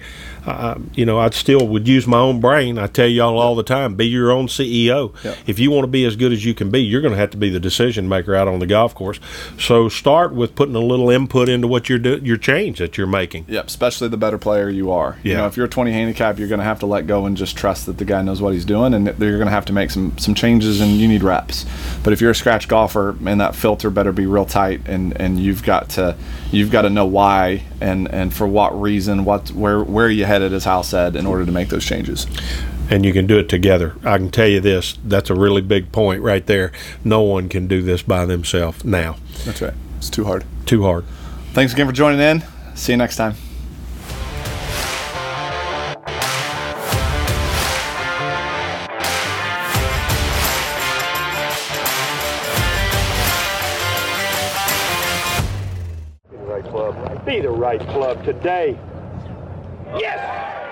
You 0.93 1.05
know, 1.05 1.19
I'd 1.19 1.33
still 1.33 1.67
would 1.67 1.87
use 1.87 2.07
my 2.07 2.19
own 2.19 2.39
brain. 2.39 2.77
I 2.77 2.87
tell 2.87 3.07
y'all 3.07 3.37
all 3.37 3.55
the 3.55 3.63
time, 3.63 3.95
be 3.95 4.07
your 4.07 4.31
own 4.31 4.47
CEO. 4.47 5.13
Yep. 5.23 5.37
If 5.45 5.59
you 5.59 5.71
want 5.71 5.83
to 5.83 5.87
be 5.87 6.05
as 6.05 6.15
good 6.15 6.31
as 6.31 6.45
you 6.45 6.53
can 6.53 6.69
be, 6.71 6.79
you're 6.79 7.01
going 7.01 7.13
to 7.13 7.19
have 7.19 7.31
to 7.31 7.37
be 7.37 7.49
the 7.49 7.59
decision 7.59 8.07
maker 8.07 8.33
out 8.35 8.47
on 8.47 8.59
the 8.59 8.65
golf 8.67 8.95
course. 8.95 9.19
So 9.59 9.89
start 9.89 10.33
with 10.33 10.55
putting 10.55 10.75
a 10.75 10.79
little 10.79 11.09
input 11.09 11.49
into 11.49 11.67
what 11.67 11.89
you're 11.89 11.99
do- 11.99 12.21
your 12.23 12.37
change 12.37 12.79
that 12.79 12.97
you're 12.97 13.07
making. 13.07 13.45
Yep, 13.47 13.67
especially 13.67 14.07
the 14.07 14.17
better 14.17 14.37
player 14.37 14.69
you 14.69 14.91
are. 14.91 15.17
You 15.23 15.31
Yeah. 15.31 15.37
know, 15.39 15.47
if 15.47 15.57
you're 15.57 15.65
a 15.65 15.69
20 15.69 15.91
handicap, 15.91 16.39
you're 16.39 16.47
going 16.47 16.59
to 16.59 16.65
have 16.65 16.79
to 16.79 16.85
let 16.85 17.07
go 17.07 17.25
and 17.25 17.35
just 17.35 17.57
trust 17.57 17.85
that 17.87 17.97
the 17.97 18.05
guy 18.05 18.21
knows 18.21 18.41
what 18.41 18.53
he's 18.53 18.65
doing, 18.65 18.93
and 18.93 19.05
you're 19.19 19.37
going 19.37 19.45
to 19.47 19.51
have 19.51 19.65
to 19.65 19.73
make 19.73 19.91
some 19.91 20.13
some 20.17 20.33
changes, 20.33 20.79
and 20.81 20.91
you 20.91 21.07
need 21.07 21.23
reps. 21.23 21.65
But 22.03 22.13
if 22.13 22.21
you're 22.21 22.31
a 22.31 22.35
scratch 22.35 22.67
golfer, 22.67 23.15
man, 23.19 23.37
that 23.39 23.55
filter 23.55 23.89
better 23.89 24.11
be 24.13 24.25
real 24.25 24.45
tight, 24.45 24.81
and 24.85 25.13
and 25.19 25.39
you've 25.39 25.63
got 25.63 25.89
to 25.89 26.15
you've 26.51 26.71
got 26.71 26.83
to 26.83 26.89
know 26.89 27.05
why 27.05 27.63
and 27.81 28.07
and 28.13 28.33
for 28.33 28.47
what 28.47 28.79
reason, 28.79 29.25
what 29.25 29.49
where 29.51 29.83
where 29.83 30.09
you 30.09 30.25
headed, 30.25 30.53
as 30.53 30.65
Hal 30.65 30.83
said, 30.83 31.15
in 31.15 31.25
order 31.25 31.45
to 31.45 31.51
make 31.51 31.69
those 31.69 31.85
changes. 31.85 32.27
and 32.89 33.05
you 33.05 33.11
can 33.11 33.27
do 33.27 33.37
it 33.37 33.49
together. 33.49 33.95
I 34.05 34.17
can 34.17 34.31
tell 34.31 34.47
you 34.47 34.61
this, 34.61 34.97
that's 35.03 35.29
a 35.29 35.35
really 35.35 35.61
big 35.61 35.91
point 35.91 36.21
right 36.21 36.45
there. 36.45 36.71
No 37.03 37.21
one 37.21 37.49
can 37.49 37.67
do 37.67 37.81
this 37.81 38.01
by 38.01 38.25
themselves 38.25 38.85
now. 38.85 39.17
That's 39.45 39.61
right. 39.61 39.73
It's 39.97 40.09
too 40.09 40.23
hard. 40.25 40.45
Too 40.65 40.83
hard. 40.83 41.03
Thanks 41.53 41.73
again 41.73 41.85
for 41.87 41.91
joining 41.93 42.19
in. 42.21 42.43
See 42.75 42.93
you 42.93 42.97
next 42.97 43.17
time. 43.17 43.35
Right 57.67 57.85
club 57.89 58.23
today. 58.23 58.79
Yes! 59.99 60.66